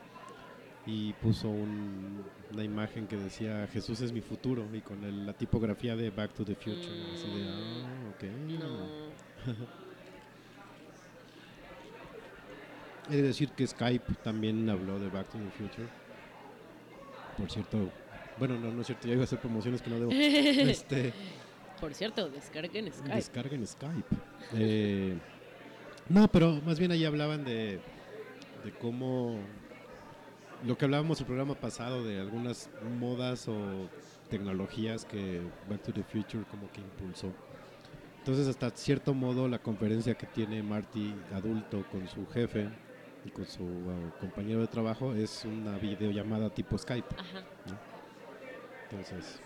y 0.86 1.12
puso 1.14 1.48
un- 1.48 2.22
una 2.52 2.64
imagen 2.64 3.06
que 3.06 3.16
decía 3.16 3.68
Jesús 3.72 4.00
es 4.00 4.12
mi 4.12 4.20
futuro 4.20 4.66
y 4.72 4.80
con 4.80 5.02
el- 5.04 5.26
la 5.26 5.32
tipografía 5.32 5.94
de 5.96 6.10
Back 6.10 6.32
to 6.34 6.44
the 6.44 6.54
Future. 6.54 7.12
Así 7.14 7.28
de, 7.28 7.48
ah, 7.48 8.10
ok. 8.14 8.24
No. 8.60 8.96
He 13.08 13.16
de 13.16 13.22
decir 13.22 13.50
que 13.50 13.66
Skype 13.66 14.14
también 14.22 14.68
habló 14.68 14.98
de 14.98 15.08
Back 15.08 15.28
to 15.30 15.38
the 15.38 15.50
Future. 15.50 15.88
Por 17.36 17.50
cierto, 17.50 17.90
bueno, 18.38 18.58
no, 18.58 18.70
no 18.72 18.80
es 18.80 18.86
cierto, 18.86 19.06
ya 19.06 19.14
iba 19.14 19.22
a 19.22 19.24
hacer 19.24 19.38
promociones 19.38 19.82
que 19.82 19.90
no 19.90 19.98
debo. 20.00 20.10
Este, 20.70 21.12
Por 21.80 21.94
cierto, 21.94 22.28
descarguen 22.28 22.92
Skype. 22.92 23.14
descarguen 23.14 23.66
Skype. 23.66 24.16
Eh, 24.54 25.16
no, 26.08 26.28
pero 26.28 26.60
más 26.64 26.78
bien 26.78 26.90
ahí 26.92 27.04
hablaban 27.04 27.44
de, 27.44 27.80
de 28.64 28.72
cómo 28.80 29.38
lo 30.64 30.76
que 30.78 30.86
hablábamos 30.86 31.20
el 31.20 31.26
programa 31.26 31.54
pasado 31.54 32.02
de 32.02 32.18
algunas 32.20 32.70
modas 32.98 33.46
o 33.48 33.88
tecnologías 34.30 35.04
que 35.04 35.42
Back 35.68 35.82
to 35.82 35.92
the 35.92 36.02
Future 36.02 36.44
como 36.50 36.70
que 36.72 36.80
impulsó. 36.80 37.32
Entonces, 38.18 38.48
hasta 38.48 38.70
cierto 38.70 39.14
modo, 39.14 39.46
la 39.46 39.60
conferencia 39.60 40.14
que 40.14 40.26
tiene 40.26 40.62
Marty 40.62 41.14
adulto 41.32 41.84
con 41.92 42.08
su 42.08 42.26
jefe 42.26 42.68
y 43.26 43.30
con 43.30 43.46
su 43.46 43.64
uh, 43.64 44.10
compañero 44.20 44.60
de 44.60 44.66
trabajo 44.68 45.14
es 45.14 45.44
una 45.44 45.76
videollamada 45.78 46.48
tipo 46.50 46.78
Skype. 46.78 47.14
Ajá. 47.18 47.44
Entonces, 48.90 49.40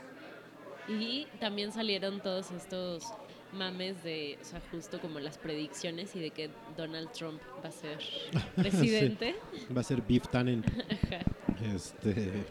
Y 0.89 1.27
también 1.39 1.73
salieron 1.73 2.21
todos 2.21 2.51
estos 2.51 3.05
mames 3.53 4.03
de, 4.05 4.39
o 4.41 4.45
sea, 4.45 4.61
justo 4.71 5.01
como 5.01 5.19
las 5.19 5.39
predicciones 5.39 6.15
y 6.15 6.21
de 6.21 6.31
que 6.31 6.51
Donald 6.77 7.11
Trump 7.13 7.41
va 7.65 7.69
a 7.69 7.73
ser 7.73 7.99
presidente. 8.57 9.35
va 9.75 9.81
a 9.81 9.85
ser 9.85 10.03
Beef 10.03 10.29
Tannen. 10.29 10.63
Ajá. 11.05 11.21
Este, 11.75 12.45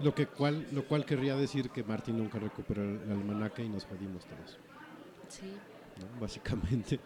lo, 0.00 0.14
que 0.14 0.26
cual, 0.26 0.66
lo 0.72 0.84
cual 0.86 1.04
querría 1.06 1.36
decir 1.36 1.70
que 1.70 1.82
Marty 1.84 2.12
nunca 2.12 2.38
recuperó 2.38 2.82
el, 2.82 3.00
el 3.02 3.10
almanaque 3.12 3.62
y 3.64 3.68
nos 3.68 3.84
jodimos 3.84 4.24
todos, 4.26 4.58
Sí. 5.28 5.46
¿no? 6.00 6.20
básicamente. 6.20 6.98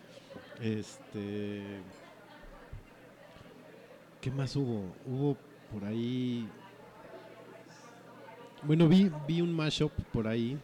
Este, 0.60 1.62
¿Qué 4.20 4.30
más 4.30 4.54
hubo? 4.56 4.92
Hubo 5.06 5.36
por 5.72 5.84
ahí... 5.84 6.48
Bueno, 8.64 8.88
vi, 8.88 9.10
vi 9.26 9.40
un 9.40 9.54
mashup 9.54 9.92
por 10.12 10.26
ahí 10.26 10.58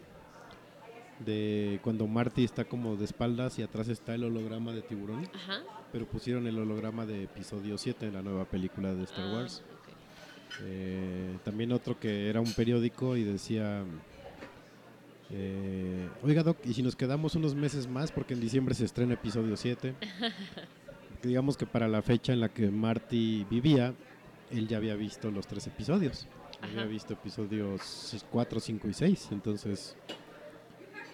de 1.25 1.79
cuando 1.83 2.09
Marty 2.09 2.43
está 2.43 2.65
como 2.65 2.97
de 2.97 3.05
espaldas 3.05 3.57
y 3.61 3.63
atrás 3.63 3.87
está 3.89 4.17
el 4.17 4.25
holograma 4.25 4.73
de 4.73 4.83
tiburón, 4.83 5.29
Ajá. 5.33 5.61
pero 5.93 6.05
pusieron 6.05 6.49
el 6.49 6.59
holograma 6.59 7.07
de 7.07 7.23
episodio 7.23 7.79
7 7.79 8.11
la 8.11 8.21
nueva 8.21 8.47
película 8.47 8.93
de 8.93 9.05
Star 9.05 9.27
Ah, 9.29 9.33
Wars. 9.35 9.63
Eh, 10.63 11.39
también 11.45 11.71
otro 11.71 11.99
que 12.01 12.29
era 12.29 12.41
un 12.41 12.53
periódico 12.53 13.17
y 13.17 13.23
decía, 13.23 13.85
eh, 15.31 16.09
oiga 16.25 16.43
Doc, 16.43 16.59
¿y 16.65 16.75
si 16.75 16.83
nos 16.83 16.97
quedamos 16.97 17.37
unos 17.37 17.55
meses 17.55 17.87
más? 17.87 18.11
Porque 18.11 18.35
en 18.35 18.41
diciembre 18.41 18.75
se 18.75 18.85
estrena 18.85 19.15
episodio 19.15 19.57
7. 19.57 19.95
Digamos 21.25 21.57
que 21.57 21.65
para 21.67 21.89
la 21.89 22.03
fecha 22.03 22.33
en 22.33 22.41
la 22.41 22.51
que 22.51 22.71
Marty 22.71 23.47
vivía, 23.49 23.95
él 24.51 24.69
ya 24.69 24.77
había 24.77 24.95
visto 24.95 25.31
los 25.31 25.47
tres 25.47 25.67
episodios. 25.67 26.29
Había 26.63 26.85
visto 26.85 27.15
episodios 27.15 28.25
4, 28.31 28.61
5 28.61 28.89
y 28.89 28.93
6. 28.95 29.29
Entonces 29.33 29.97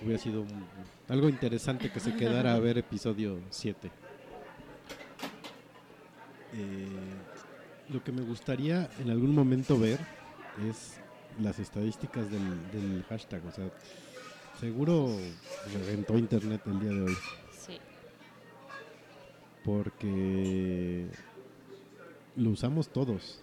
hubiera 0.03 0.19
sido 0.21 0.43
un- 0.43 0.65
algo 1.09 1.29
interesante 1.29 1.91
que 1.93 2.01
se 2.01 2.15
quedara 2.17 2.55
a 2.55 2.59
ver 2.59 2.79
episodio 2.79 3.39
7. 3.51 3.91
Eh, 6.55 6.87
lo 7.91 8.03
que 8.03 8.11
me 8.13 8.23
gustaría 8.23 8.91
en 8.99 9.11
algún 9.11 9.35
momento 9.35 9.79
ver 9.79 10.01
es 10.69 10.95
las 11.41 11.59
estadísticas 11.61 12.29
del, 12.31 12.71
del 12.73 13.05
hashtag. 13.09 13.45
O 13.47 13.53
sea, 13.53 13.71
seguro 14.61 15.17
reventó 15.73 16.19
internet 16.19 16.63
el 16.67 16.81
día 16.81 16.91
de 16.91 17.03
hoy. 17.03 17.17
Porque 19.65 21.07
lo 22.37 22.51
usamos 22.51 22.89
todos. 22.89 23.41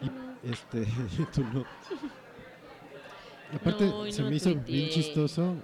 no. 0.00 0.50
Este, 0.50 0.86
tú 1.34 1.42
no. 1.52 1.64
Aparte, 3.54 3.86
No, 3.86 4.06
y 4.06 4.12
se 4.12 4.22
no 4.22 4.30
me 4.30 4.36
hizo 4.36 4.52
tuiteé. 4.52 4.72
bien 4.76 4.90
chistoso 4.90 5.54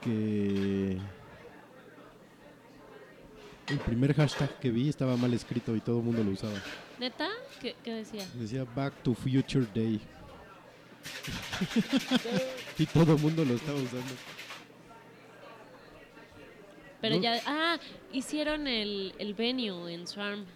que 0.00 0.98
el 3.68 3.78
primer 3.86 4.14
hashtag 4.14 4.58
que 4.60 4.70
vi 4.70 4.88
estaba 4.88 5.16
mal 5.16 5.32
escrito 5.34 5.74
y 5.74 5.80
todo 5.80 5.98
el 5.98 6.04
mundo 6.04 6.22
lo 6.22 6.30
usaba. 6.30 6.54
¿Neta? 7.00 7.28
¿Qué, 7.60 7.74
qué 7.82 7.92
decía? 7.94 8.24
Decía 8.34 8.64
Back 8.64 9.02
to 9.02 9.14
Future 9.14 9.66
Day. 9.74 10.00
y 12.78 12.86
todo 12.86 13.14
el 13.14 13.20
mundo 13.20 13.44
lo 13.44 13.54
estaba 13.54 13.78
usando. 13.78 14.14
Pero 17.08 17.20
ya. 17.20 17.40
Ah, 17.46 17.78
hicieron 18.12 18.66
el, 18.66 19.14
el 19.18 19.34
venue 19.34 19.92
en 19.92 20.06
Swarm. 20.06 20.46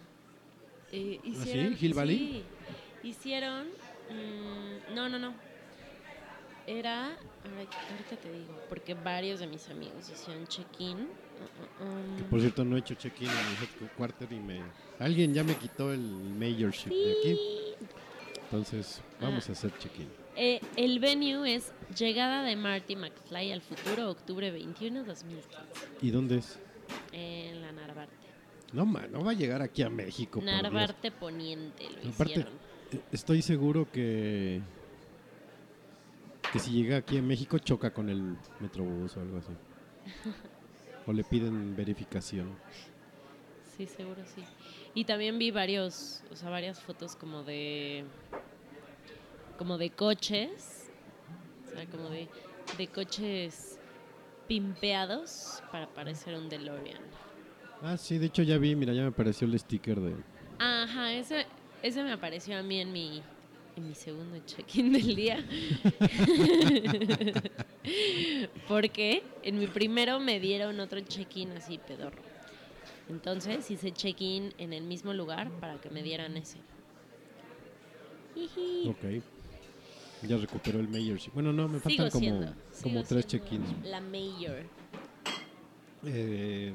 Eh, 0.90 1.20
hicieron, 1.22 1.74
¿Ah, 1.74 1.76
¿Hill 1.78 1.94
Valley? 1.94 2.16
Sí, 3.02 3.08
hicieron. 3.08 3.66
mm, 3.66 4.94
no, 4.94 5.08
no, 5.10 5.18
no. 5.18 5.34
Era. 6.66 7.06
Ahorita 7.10 8.16
te 8.22 8.32
digo. 8.32 8.58
Porque 8.68 8.94
varios 8.94 9.40
de 9.40 9.46
mis 9.46 9.68
amigos 9.68 10.10
hicieron 10.10 10.46
check-in. 10.46 11.08
Que 12.16 12.24
por 12.24 12.40
cierto 12.40 12.64
no 12.64 12.76
he 12.76 12.80
hecho 12.80 12.94
check-in 12.94 13.28
en 13.28 13.36
el 13.36 13.84
headquarter 13.84 14.32
y 14.32 14.40
me... 14.40 14.60
Alguien 14.98 15.32
ya 15.32 15.44
me 15.44 15.54
quitó 15.54 15.92
el 15.92 16.00
mayorship 16.00 16.90
de 16.90 17.12
aquí. 17.12 17.34
sí. 17.34 17.86
Entonces 18.44 19.02
vamos 19.20 19.48
a 19.48 19.52
hacer 19.52 19.70
check-in. 19.78 20.08
Eh, 20.40 20.60
el 20.76 21.00
venue 21.00 21.52
es 21.52 21.72
Llegada 21.98 22.44
de 22.44 22.54
Marty 22.54 22.94
McFly 22.94 23.50
al 23.50 23.60
futuro, 23.60 24.08
octubre 24.08 24.52
21, 24.52 25.02
2015. 25.02 25.48
¿Y 26.00 26.10
dónde 26.12 26.38
es? 26.38 26.60
En 27.10 27.60
la 27.60 27.72
Narvarte. 27.72 28.14
No, 28.72 28.86
ma, 28.86 29.06
no 29.08 29.24
va 29.24 29.32
a 29.32 29.34
llegar 29.34 29.62
aquí 29.62 29.82
a 29.82 29.90
México. 29.90 30.40
Narvarte 30.40 31.10
Poniente 31.10 31.90
lo 31.90 32.10
Aparte, 32.10 32.32
hicieron. 32.32 32.52
eh, 32.92 33.00
estoy 33.10 33.42
seguro 33.42 33.90
que 33.90 34.60
que 36.52 36.58
si 36.60 36.70
llega 36.70 36.98
aquí 36.98 37.18
a 37.18 37.22
México 37.22 37.58
choca 37.58 37.92
con 37.92 38.08
el 38.08 38.36
Metrobús 38.60 39.16
o 39.16 39.20
algo 39.20 39.38
así. 39.38 39.52
O 41.06 41.12
le 41.14 41.24
piden 41.24 41.74
verificación. 41.74 42.50
Sí, 43.74 43.86
seguro 43.86 44.20
sí. 44.34 44.44
Y 44.92 45.06
también 45.06 45.38
vi 45.38 45.50
varios, 45.50 46.22
o 46.30 46.36
sea, 46.36 46.50
varias 46.50 46.80
fotos 46.80 47.16
como 47.16 47.44
de 47.44 48.04
como 49.58 49.76
de 49.76 49.90
coches, 49.90 50.88
o 51.66 51.70
sea, 51.74 51.84
como 51.86 52.08
de, 52.08 52.28
de 52.78 52.86
coches 52.86 53.78
pimpeados 54.46 55.62
para 55.70 55.86
parecer 55.88 56.34
un 56.34 56.48
DeLorean. 56.48 57.02
Ah, 57.82 57.96
sí, 57.96 58.18
de 58.18 58.26
hecho 58.26 58.42
ya 58.42 58.56
vi, 58.56 58.74
mira, 58.74 58.94
ya 58.94 59.02
me 59.02 59.08
apareció 59.08 59.46
el 59.46 59.58
sticker 59.58 60.00
de... 60.00 60.14
Ajá, 60.58 61.12
ese, 61.12 61.46
ese 61.82 62.02
me 62.02 62.12
apareció 62.12 62.56
a 62.58 62.62
mí 62.62 62.80
en 62.80 62.92
mi, 62.92 63.22
en 63.76 63.88
mi 63.88 63.94
segundo 63.94 64.38
check-in 64.46 64.92
del 64.94 65.14
día. 65.14 65.44
Porque 68.66 69.22
en 69.42 69.58
mi 69.58 69.66
primero 69.66 70.18
me 70.18 70.40
dieron 70.40 70.80
otro 70.80 71.00
check-in 71.00 71.52
así 71.52 71.78
pedorro. 71.78 72.22
Entonces 73.08 73.70
hice 73.70 73.92
check-in 73.92 74.54
en 74.58 74.72
el 74.72 74.84
mismo 74.84 75.12
lugar 75.14 75.50
para 75.60 75.80
que 75.80 75.90
me 75.90 76.02
dieran 76.02 76.36
ese. 76.36 76.58
Ok. 78.86 79.22
Ya 80.22 80.36
recuperó 80.36 80.80
el 80.80 80.88
mayorship. 80.88 81.32
Bueno, 81.32 81.52
no, 81.52 81.68
me 81.68 81.78
Sigo 81.78 81.90
faltan 81.90 82.10
como, 82.10 82.20
siendo, 82.20 82.54
como 82.82 83.04
tres 83.04 83.26
check-ins. 83.26 83.84
La 83.84 84.00
mayor. 84.00 84.64
Eh, 86.04 86.74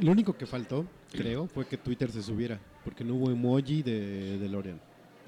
lo 0.00 0.12
único 0.12 0.36
que 0.36 0.46
faltó, 0.46 0.84
creo, 1.10 1.46
fue 1.48 1.66
que 1.66 1.76
Twitter 1.76 2.10
se 2.10 2.22
subiera, 2.22 2.60
porque 2.84 3.02
no 3.04 3.14
hubo 3.14 3.30
emoji 3.30 3.82
de 3.82 4.38
DeLorean. 4.38 4.80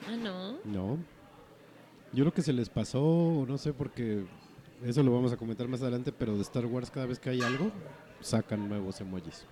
Ah, 0.06 0.16
no. 0.16 0.58
No. 0.64 0.98
Yo 2.12 2.24
creo 2.24 2.32
que 2.32 2.42
se 2.42 2.52
les 2.52 2.68
pasó, 2.68 3.44
no 3.48 3.58
sé, 3.58 3.72
porque 3.72 4.24
eso 4.84 5.02
lo 5.02 5.12
vamos 5.12 5.32
a 5.32 5.36
comentar 5.36 5.66
más 5.68 5.82
adelante, 5.82 6.12
pero 6.12 6.36
de 6.36 6.42
Star 6.42 6.66
Wars 6.66 6.90
cada 6.90 7.06
vez 7.06 7.18
que 7.18 7.30
hay 7.30 7.42
algo, 7.42 7.70
sacan 8.20 8.68
nuevos 8.68 9.00
emojis. 9.00 9.44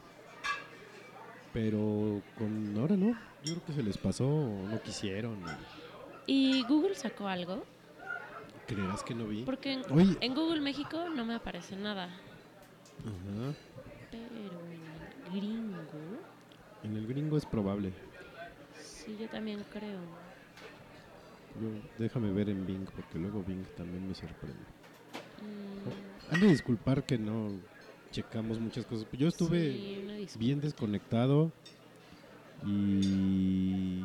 Pero 1.53 2.23
con 2.39 2.77
ahora 2.79 2.97
no, 2.97 3.09
yo 3.45 3.55
creo 3.55 3.65
que 3.67 3.73
se 3.73 3.83
les 3.83 3.97
pasó, 3.99 4.27
o 4.29 4.69
no 4.69 4.81
quisieron. 4.83 5.43
o- 5.45 5.86
¿Y 6.27 6.62
Google 6.65 6.95
sacó 6.95 7.29
algo? 7.29 7.65
¿Creerás 8.67 9.03
que 9.03 9.15
no 9.15 9.27
vi? 9.27 9.43
Porque 9.45 9.75
en, 9.75 9.83
Oye. 9.93 10.17
en 10.21 10.35
Google 10.35 10.61
México 10.61 11.09
no 11.15 11.25
me 11.25 11.35
aparece 11.35 11.77
nada. 11.77 12.07
Ajá. 12.07 13.55
Pero 14.11 14.25
en 14.67 15.35
el 15.35 15.41
gringo, 15.41 15.83
En 16.83 16.97
el 16.97 17.07
gringo 17.07 17.37
es 17.37 17.47
probable. 17.47 17.93
sí, 18.83 19.17
yo 19.21 19.29
también 19.29 19.62
creo. 19.73 20.01
Yo, 21.61 21.69
déjame 21.99 22.33
ver 22.33 22.49
en 22.51 22.67
Bing, 22.67 22.87
porque 22.95 23.19
luego 23.19 23.43
Bing 23.43 23.65
también 23.77 24.07
me 24.09 24.15
sorprende. 24.15 24.59
Mm, 25.43 26.35
Han 26.35 26.41
de 26.41 26.49
disculpar 26.49 27.05
que 27.05 27.19
no 27.19 27.51
checamos 28.11 28.59
muchas 28.59 28.85
cosas. 28.85 29.07
Yo 29.12 29.29
estuve 29.29 29.73
sí, 30.27 30.39
bien 30.39 30.61
desconectado 30.61 31.53
y 32.67 34.03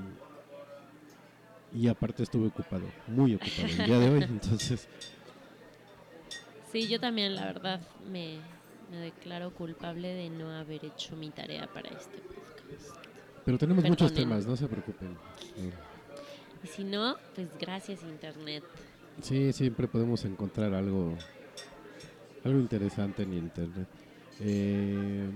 y 1.73 1.87
aparte 1.87 2.23
estuve 2.23 2.47
ocupado, 2.47 2.85
muy 3.07 3.35
ocupado 3.35 3.67
el 3.67 3.85
día 3.85 3.99
de 3.99 4.09
hoy, 4.09 4.23
entonces 4.29 4.87
Sí, 6.71 6.87
yo 6.87 6.99
también, 6.99 7.35
la 7.35 7.45
verdad, 7.45 7.81
me, 8.09 8.37
me 8.89 8.97
declaro 8.97 9.53
culpable 9.53 10.07
de 10.13 10.29
no 10.29 10.49
haber 10.51 10.85
hecho 10.85 11.15
mi 11.17 11.29
tarea 11.29 11.67
para 11.67 11.89
este 11.89 12.17
podcast. 12.19 12.95
pero 13.43 13.57
tenemos 13.57 13.83
muchos 13.83 14.13
temas, 14.13 14.45
no 14.45 14.55
se 14.55 14.67
preocupen. 14.67 15.17
Eh, 15.57 15.71
Y 16.63 16.67
si 16.67 16.83
no, 16.85 17.17
pues 17.35 17.47
gracias 17.59 18.03
Internet. 18.03 18.63
Sí, 19.21 19.51
siempre 19.51 19.87
podemos 19.89 20.23
encontrar 20.23 20.73
algo 20.73 21.17
algo 22.45 22.59
interesante 22.59 23.23
en 23.23 23.33
internet. 23.33 23.87
Eh, 24.39 25.29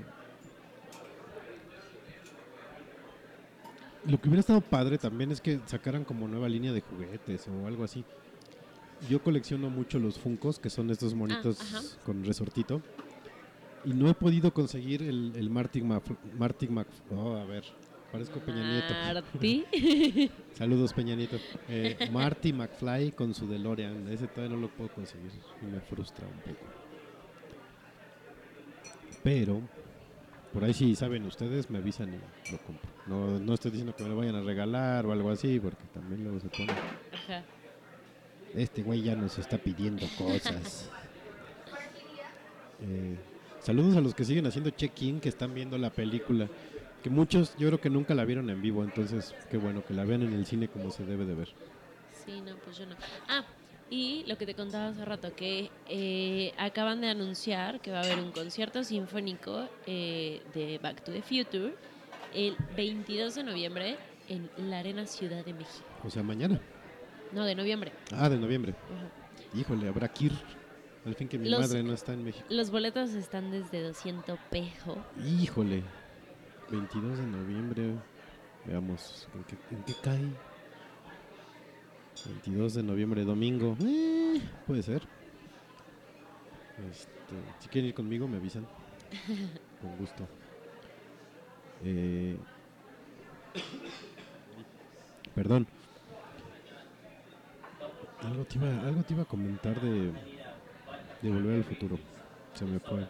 lo 4.07 4.19
que 4.19 4.27
hubiera 4.29 4.39
estado 4.41 4.61
padre 4.61 4.97
también 4.97 5.31
es 5.31 5.41
que 5.41 5.59
sacaran 5.65 6.03
como 6.03 6.27
nueva 6.27 6.47
línea 6.49 6.71
de 6.71 6.81
juguetes 6.81 7.47
o 7.47 7.67
algo 7.67 7.83
así. 7.83 8.03
Yo 9.09 9.21
colecciono 9.21 9.69
mucho 9.69 9.99
los 9.99 10.17
Funcos, 10.17 10.57
que 10.59 10.69
son 10.69 10.89
estos 10.89 11.13
monitos 11.13 11.59
ajá. 11.61 11.81
con 12.05 12.23
resortito. 12.23 12.81
Y 13.83 13.93
no 13.93 14.09
he 14.09 14.13
podido 14.13 14.53
conseguir 14.53 15.03
el, 15.03 15.33
el 15.35 15.49
Marty 15.49 15.81
Mc... 15.81 16.03
Marty 16.39 16.67
Mc- 16.67 16.87
oh, 17.11 17.35
a 17.35 17.45
ver, 17.45 17.63
parezco 18.11 18.39
Peña 18.39 18.63
Nieto. 18.67 18.93
Marty. 18.93 20.31
Saludos, 20.53 20.93
Peña 20.93 21.15
Nieto. 21.15 21.37
Eh, 21.69 22.09
Marty 22.11 22.51
McFly 22.53 23.11
con 23.11 23.35
su 23.35 23.47
DeLorean. 23.47 24.07
Ese 24.07 24.27
todavía 24.27 24.55
no 24.55 24.61
lo 24.61 24.69
puedo 24.69 24.89
conseguir 24.91 25.31
y 25.61 25.65
me 25.65 25.81
frustra 25.81 26.25
un 26.25 26.39
poco. 26.39 26.65
Pero, 29.23 29.61
por 30.53 30.63
ahí 30.63 30.73
si 30.73 30.95
saben 30.95 31.25
ustedes, 31.25 31.69
me 31.69 31.77
avisan 31.79 32.13
y 32.13 32.51
lo 32.51 32.57
compro. 32.59 32.89
No, 33.05 33.39
no 33.39 33.53
estoy 33.53 33.71
diciendo 33.71 33.95
que 33.95 34.03
me 34.03 34.09
lo 34.09 34.17
vayan 34.17 34.35
a 34.35 34.41
regalar 34.41 35.05
o 35.05 35.11
algo 35.11 35.29
así, 35.29 35.59
porque 35.59 35.83
también 35.93 36.23
luego 36.23 36.39
se 36.39 36.49
pone. 36.49 36.71
Ajá. 36.71 37.43
Este 38.55 38.81
güey 38.81 39.03
ya 39.03 39.15
nos 39.15 39.37
está 39.37 39.57
pidiendo 39.57 40.05
cosas. 40.17 40.89
Eh, 42.81 43.15
saludos 43.61 43.95
a 43.95 44.01
los 44.01 44.13
que 44.13 44.25
siguen 44.25 44.45
haciendo 44.47 44.69
check-in, 44.69 45.21
que 45.21 45.29
están 45.29 45.53
viendo 45.53 45.77
la 45.77 45.91
película. 45.91 46.49
Que 47.01 47.09
muchos 47.09 47.55
yo 47.57 47.69
creo 47.69 47.79
que 47.79 47.89
nunca 47.89 48.13
la 48.13 48.25
vieron 48.25 48.49
en 48.49 48.61
vivo, 48.61 48.83
entonces 48.83 49.33
qué 49.49 49.55
bueno 49.57 49.83
que 49.85 49.93
la 49.93 50.03
vean 50.03 50.23
en 50.23 50.33
el 50.33 50.45
cine 50.45 50.67
como 50.67 50.91
se 50.91 51.05
debe 51.05 51.25
de 51.25 51.35
ver. 51.35 51.47
Sí, 52.25 52.41
no, 52.41 52.57
pues 52.57 52.77
yo 52.77 52.85
no. 52.85 52.95
Ah, 53.29 53.45
y 53.89 54.25
lo 54.27 54.37
que 54.37 54.45
te 54.45 54.55
contaba 54.55 54.87
hace 54.87 55.05
rato, 55.05 55.33
que 55.35 55.71
eh, 55.87 56.53
acaban 56.57 56.99
de 56.99 57.07
anunciar 57.07 57.79
que 57.79 57.91
va 57.91 58.01
a 58.01 58.03
haber 58.03 58.19
un 58.19 58.33
concierto 58.33 58.83
sinfónico 58.83 59.69
eh, 59.87 60.41
de 60.53 60.77
Back 60.79 61.03
to 61.05 61.13
the 61.13 61.21
Future 61.21 61.73
el 62.35 62.55
22 62.75 63.35
de 63.35 63.43
noviembre 63.43 63.97
en 64.29 64.49
la 64.69 64.79
Arena 64.79 65.05
Ciudad 65.05 65.43
de 65.45 65.53
México. 65.53 65.85
O 66.03 66.09
sea, 66.09 66.21
mañana. 66.23 66.59
No, 67.31 67.43
de 67.45 67.55
noviembre. 67.55 67.91
Ah, 68.11 68.29
de 68.29 68.37
noviembre. 68.37 68.75
Híjole, 69.53 69.87
habrá 69.87 70.07
que 70.09 70.25
ir. 70.25 70.31
Al 71.05 71.13
fin 71.15 71.27
que 71.27 71.37
mi 71.37 71.49
Los- 71.49 71.59
madre 71.61 71.83
no 71.83 71.93
está 71.93 72.13
en 72.13 72.23
México. 72.23 72.45
Los 72.49 72.71
boletos 72.71 73.11
están 73.13 73.51
desde 73.51 73.81
200 73.83 74.39
pesos. 74.49 74.97
Híjole. 75.23 75.83
22 76.71 77.17
de 77.19 77.25
noviembre. 77.27 77.83
Veamos 78.65 79.27
en 79.35 79.43
qué, 79.43 79.55
en 79.71 79.83
qué 79.83 79.93
cae. 80.01 80.25
22 82.25 82.73
de 82.73 82.83
noviembre, 82.83 83.23
domingo. 83.23 83.77
Eh, 83.85 84.41
puede 84.65 84.81
ser. 84.81 85.03
Este, 86.91 87.09
si 87.59 87.69
quieren 87.69 87.89
ir 87.89 87.93
conmigo, 87.93 88.27
me 88.27 88.37
avisan. 88.37 88.65
Con 89.81 89.95
gusto. 89.97 90.27
Eh, 91.85 92.35
perdón. 95.33 95.67
Algo 98.21 98.43
te, 98.45 98.57
iba, 98.57 98.67
algo 98.87 99.03
te 99.03 99.13
iba 99.13 99.21
a 99.23 99.25
comentar 99.27 99.79
de, 99.81 100.11
de 101.21 101.29
Volver 101.29 101.57
al 101.57 101.63
Futuro. 101.63 101.99
Se 102.55 102.65
me 102.65 102.79
fue. 102.79 103.05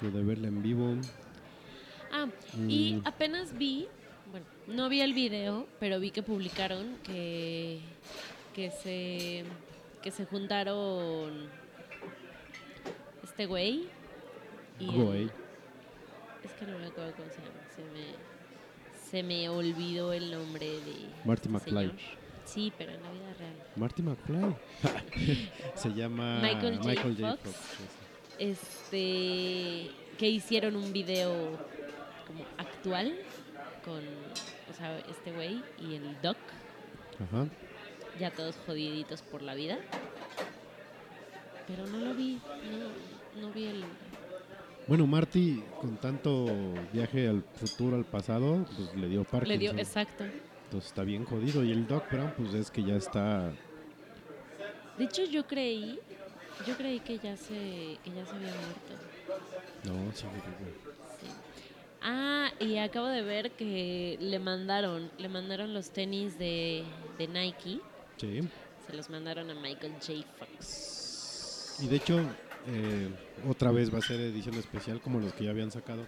Lo 0.00 0.10
de 0.10 0.22
verla 0.24 0.48
en 0.48 0.62
vivo. 0.62 0.94
Ah, 2.12 2.26
y 2.66 2.94
Mm. 2.94 3.02
apenas 3.06 3.58
vi, 3.58 3.86
bueno, 4.30 4.46
no 4.66 4.88
vi 4.88 5.02
el 5.02 5.12
video, 5.12 5.66
pero 5.78 6.00
vi 6.00 6.10
que 6.10 6.22
publicaron 6.22 6.96
que, 7.04 7.80
que 8.54 8.70
se 8.70 9.44
que 10.02 10.10
se 10.12 10.24
juntaron 10.24 11.48
este 13.24 13.46
güey 13.46 13.88
y 14.78 14.88
el-. 14.88 15.30
Es 16.48 16.54
que 16.58 16.66
no 16.66 16.78
me 16.78 16.86
acuerdo 16.86 17.12
cómo 17.16 17.28
se 17.30 17.36
llama, 17.38 17.60
se 17.74 17.82
me 17.84 18.38
se 19.10 19.22
me 19.22 19.48
olvidó 19.48 20.12
el 20.12 20.30
nombre 20.30 20.66
de 20.66 21.08
Marty 21.24 21.48
McFly. 21.48 21.86
señor. 21.88 21.94
Sí, 22.44 22.72
pero 22.76 22.92
en 22.92 23.02
la 23.02 23.10
vida 23.10 23.34
real. 23.38 23.54
Marty 23.76 24.02
McFly. 24.02 24.56
Se 25.74 25.92
llama 25.94 26.40
Michael 26.40 26.78
J. 26.78 27.02
J. 27.02 27.36
Fox. 27.36 27.42
Fox, 27.42 27.78
Este 28.38 29.90
que 30.18 30.28
hicieron 30.28 30.76
un 30.76 30.92
video 30.92 31.32
como 32.26 32.44
actual 32.58 33.14
con 33.84 33.98
o 33.98 34.74
sea, 34.74 34.98
este 34.98 35.32
güey 35.32 35.62
y 35.78 35.94
el 35.94 36.20
doc. 36.22 36.36
Ajá. 37.20 37.46
ya 38.20 38.30
todos 38.30 38.56
jodiditos 38.66 39.22
por 39.22 39.42
la 39.42 39.54
vida. 39.54 39.78
Pero 41.66 41.86
no 41.86 41.98
lo 41.98 42.14
vi, 42.14 42.40
no, 43.36 43.40
no 43.46 43.52
vi 43.52 43.66
el... 43.66 43.84
Bueno, 44.88 45.06
Marty, 45.06 45.62
con 45.82 45.98
tanto 45.98 46.46
viaje 46.94 47.28
al 47.28 47.42
futuro, 47.42 47.94
al 47.96 48.06
pasado, 48.06 48.64
pues 48.74 48.94
le 48.96 49.08
dio 49.08 49.22
Parkinson. 49.22 49.48
Le 49.48 49.58
dio, 49.58 49.72
exacto. 49.72 50.24
Entonces 50.64 50.88
está 50.88 51.02
bien 51.02 51.26
jodido. 51.26 51.62
Y 51.62 51.72
el 51.72 51.86
Doc 51.86 52.10
Brown, 52.10 52.32
pues 52.36 52.54
es 52.54 52.70
que 52.70 52.82
ya 52.82 52.96
está. 52.96 53.52
De 54.96 55.04
hecho 55.04 55.24
yo 55.24 55.46
creí, 55.46 55.98
yo 56.66 56.74
creí 56.76 57.00
que 57.00 57.18
ya 57.18 57.36
se, 57.36 57.98
que 58.02 58.10
ya 58.16 58.24
se 58.24 58.34
había 58.34 58.52
muerto. 58.54 58.94
No, 59.84 60.12
sí, 60.12 60.24
sí. 60.24 61.26
Ah, 62.00 62.50
y 62.58 62.78
acabo 62.78 63.08
de 63.08 63.22
ver 63.22 63.50
que 63.50 64.16
le 64.20 64.38
mandaron, 64.38 65.10
le 65.18 65.28
mandaron 65.28 65.74
los 65.74 65.90
tenis 65.90 66.38
de, 66.38 66.84
de 67.18 67.28
Nike. 67.28 67.80
Sí. 68.16 68.40
se 68.86 68.96
los 68.96 69.10
mandaron 69.10 69.50
a 69.50 69.54
Michael 69.54 69.92
J. 70.00 70.24
Fox. 70.38 71.78
Y 71.82 71.88
de 71.88 71.96
hecho, 71.96 72.20
eh, 72.70 73.08
otra 73.48 73.70
vez 73.70 73.92
va 73.92 73.98
a 73.98 74.02
ser 74.02 74.20
edición 74.20 74.54
especial, 74.56 75.00
como 75.00 75.20
los 75.20 75.32
que 75.32 75.44
ya 75.44 75.50
habían 75.50 75.70
sacado. 75.70 76.06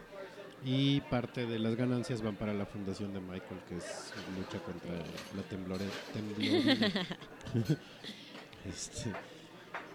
Y 0.62 1.00
parte 1.02 1.46
de 1.46 1.58
las 1.58 1.74
ganancias 1.74 2.20
van 2.20 2.36
para 2.36 2.52
la 2.52 2.66
fundación 2.66 3.14
de 3.14 3.20
Michael, 3.20 3.60
que 3.66 3.78
es 3.78 4.12
lucha 4.36 4.62
contra 4.62 4.92
la 5.34 5.42
temblore, 5.48 5.86
este, 8.66 9.10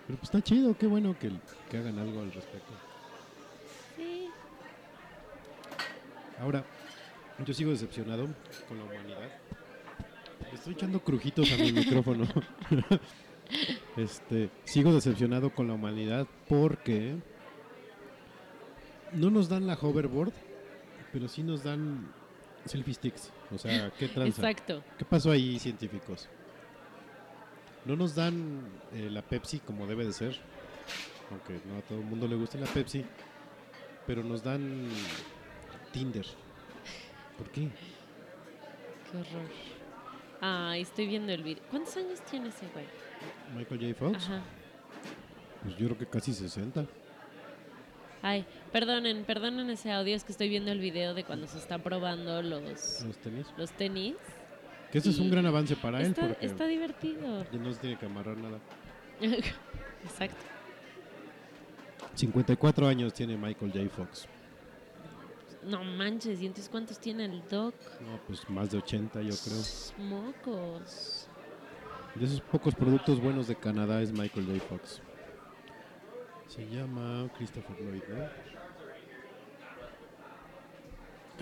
pero 0.08 0.17
pues 0.17 0.23
está 0.23 0.41
chido, 0.41 0.75
qué 0.75 0.88
bueno 0.88 1.15
que, 1.19 1.32
que 1.69 1.78
hagan 1.78 1.99
algo 1.99 2.21
al 2.21 2.32
respecto. 2.32 2.73
Sí. 3.95 4.28
Ahora, 6.39 6.65
yo 7.45 7.54
sigo 7.54 7.69
decepcionado 7.69 8.28
con 8.67 8.80
la 8.80 8.86
humanidad. 8.86 9.30
Le 10.49 10.56
estoy 10.56 10.73
echando 10.73 10.99
crujitos 10.99 11.51
a 11.51 11.58
mi 11.58 11.71
micrófono. 11.71 12.28
este, 13.97 14.49
sigo 14.65 14.93
decepcionado 14.93 15.49
con 15.51 15.67
la 15.67 15.73
humanidad 15.73 16.27
porque 16.47 17.15
no 19.13 19.29
nos 19.29 19.49
dan 19.49 19.67
la 19.67 19.75
hoverboard, 19.75 20.34
pero 21.13 21.27
sí 21.27 21.43
nos 21.43 21.63
dan 21.63 22.12
selfie 22.65 22.93
sticks. 22.93 23.31
O 23.53 23.58
sea, 23.58 23.91
¿qué 23.99 24.08
tranza? 24.08 24.41
Exacto. 24.49 24.84
¿Qué 24.97 25.05
pasó 25.05 25.31
ahí, 25.31 25.60
científicos? 25.60 26.27
No 27.86 27.95
nos 27.95 28.15
dan 28.15 28.63
eh, 28.93 29.10
la 29.12 29.21
Pepsi 29.21 29.60
como 29.60 29.86
debe 29.88 30.05
de 30.05 30.13
ser, 30.13 30.36
aunque 31.31 31.62
no 31.67 31.77
a 31.77 31.81
todo 31.81 31.99
el 31.99 32.05
mundo 32.05 32.27
le 32.27 32.36
guste 32.36 32.60
la 32.60 32.65
Pepsi, 32.67 33.05
pero 34.08 34.23
nos 34.23 34.43
dan 34.43 34.89
Tinder. 35.91 36.25
¿Por 37.38 37.49
qué? 37.51 37.69
Qué 39.12 39.17
horror. 39.17 39.49
Ay, 40.41 40.81
estoy 40.81 41.08
viendo 41.08 41.31
el 41.31 41.43
video. 41.43 41.63
¿Cuántos 41.69 41.95
años 41.97 42.21
tiene 42.21 42.49
ese 42.49 42.67
güey? 42.73 42.86
Michael 43.55 43.79
J. 43.79 43.93
Fox, 43.95 44.25
Ajá. 44.25 44.41
pues 45.63 45.77
yo 45.77 45.85
creo 45.88 45.97
que 45.97 46.05
casi 46.07 46.33
60. 46.33 46.85
Ay, 48.21 48.45
perdonen, 48.71 49.23
perdonen 49.23 49.69
ese 49.69 49.91
audio, 49.91 50.15
es 50.15 50.23
que 50.23 50.31
estoy 50.31 50.49
viendo 50.49 50.71
el 50.71 50.79
video 50.79 51.13
de 51.13 51.23
cuando 51.23 51.45
se 51.47 51.57
está 51.59 51.77
probando 51.79 52.41
los, 52.41 53.01
Los 53.03 53.17
tenis. 53.17 53.45
los 53.57 53.71
tenis. 53.71 54.15
Que 54.91 54.97
ese 54.99 55.09
es 55.09 55.19
un 55.19 55.29
gran 55.29 55.45
avance 55.45 55.75
para 55.75 55.99
él 55.99 56.07
Está, 56.07 56.27
porque 56.29 56.45
está 56.45 56.65
divertido. 56.65 57.45
ya 57.51 57.59
no 57.59 57.71
se 57.73 57.79
tiene 57.79 57.97
que 57.99 58.05
amarrar 58.05 58.38
nada. 58.38 58.59
Exacto. 60.03 60.38
54 62.15 62.88
años 62.88 63.13
tiene 63.13 63.35
Michael 63.38 63.71
J. 63.73 63.89
Fox. 63.89 64.27
No 65.63 65.83
manches, 65.83 66.41
¿y 66.41 66.45
entonces 66.45 66.69
cuántos 66.69 66.99
tiene 66.99 67.25
el 67.25 67.41
doc? 67.49 67.73
No, 68.01 68.19
pues 68.27 68.47
más 68.49 68.69
de 68.71 68.77
80 68.77 69.21
yo 69.21 69.33
creo. 69.35 70.07
Mocos. 70.07 71.27
De 72.15 72.25
esos 72.25 72.39
pocos 72.39 72.73
productos 72.73 73.19
buenos 73.19 73.47
de 73.47 73.56
Canadá 73.56 74.01
es 74.01 74.12
Michael 74.12 74.45
J. 74.45 74.60
Fox. 74.69 75.01
Se 76.47 76.65
llama 76.69 77.30
Christopher 77.38 77.75
Lloyd, 77.82 78.04
¿no? 78.08 78.23
Ay, 78.23 78.30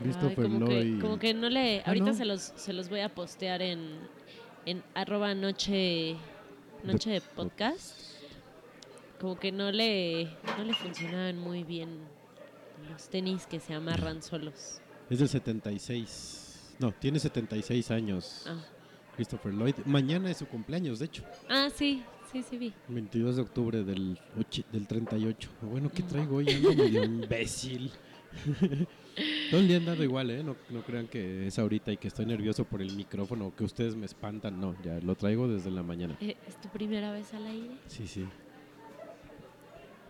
Christopher 0.01 0.43
como, 0.45 0.65
Lloyd. 0.65 0.95
que, 0.95 1.01
como 1.01 1.19
que 1.19 1.33
no 1.35 1.49
le... 1.49 1.81
Ah, 1.81 1.83
ahorita 1.87 2.07
¿no? 2.07 2.13
se, 2.15 2.25
los, 2.25 2.53
se 2.55 2.73
los 2.73 2.89
voy 2.89 3.01
a 3.01 3.09
postear 3.13 3.61
en, 3.61 3.99
en 4.65 4.83
arroba 4.95 5.35
noche, 5.35 6.15
noche 6.83 7.11
de 7.11 7.21
podcast. 7.21 7.95
Como 9.21 9.37
que 9.37 9.51
no 9.51 9.71
le, 9.71 10.25
no 10.57 10.63
le 10.63 10.73
funcionaban 10.73 11.37
muy 11.37 11.63
bien 11.63 11.99
los 12.89 13.09
tenis 13.09 13.45
que 13.45 13.59
se 13.59 13.75
amarran 13.75 14.23
solos. 14.23 14.81
Es 15.09 15.19
del 15.19 15.29
76. 15.29 16.75
No, 16.79 16.91
tiene 16.93 17.19
76 17.19 17.91
años. 17.91 18.45
Ah, 18.47 18.59
Christopher 19.15 19.53
Lloyd. 19.53 19.75
Mañana 19.85 20.29
es 20.31 20.37
su 20.37 20.47
cumpleaños, 20.47 20.99
de 20.99 21.05
hecho. 21.05 21.23
ah 21.49 21.69
sí, 21.73 22.03
sí, 22.31 22.43
sí 22.47 22.57
vi. 22.57 22.73
22 22.87 23.35
de 23.37 23.41
octubre 23.41 23.83
del, 23.83 24.19
del 24.71 24.87
38. 24.87 25.49
Bueno, 25.61 25.89
¿qué 25.93 26.03
traigo 26.03 26.37
hoy? 26.37 26.49
Ando 26.49 26.73
medio 26.73 27.03
imbécil. 27.03 27.91
Todo 29.51 29.59
el 29.61 29.67
día 29.67 29.77
andado 29.77 30.03
igual, 30.03 30.31
¿eh? 30.31 30.43
No, 30.43 30.55
no 30.71 30.81
crean 30.81 31.07
que 31.07 31.45
es 31.45 31.59
ahorita 31.59 31.91
y 31.91 31.97
que 31.97 32.07
estoy 32.07 32.25
nervioso 32.25 32.65
por 32.65 32.81
el 32.81 32.95
micrófono 32.95 33.47
o 33.47 33.55
que 33.55 33.63
ustedes 33.63 33.95
me 33.95 34.07
espantan. 34.07 34.59
No, 34.59 34.75
ya 34.83 34.99
lo 35.01 35.13
traigo 35.15 35.47
desde 35.47 35.69
la 35.69 35.83
mañana. 35.83 36.17
Eh, 36.19 36.35
¿Es 36.47 36.59
tu 36.59 36.67
primera 36.69 37.11
vez 37.11 37.31
al 37.35 37.45
aire? 37.45 37.69
Sí, 37.85 38.07
sí. 38.07 38.25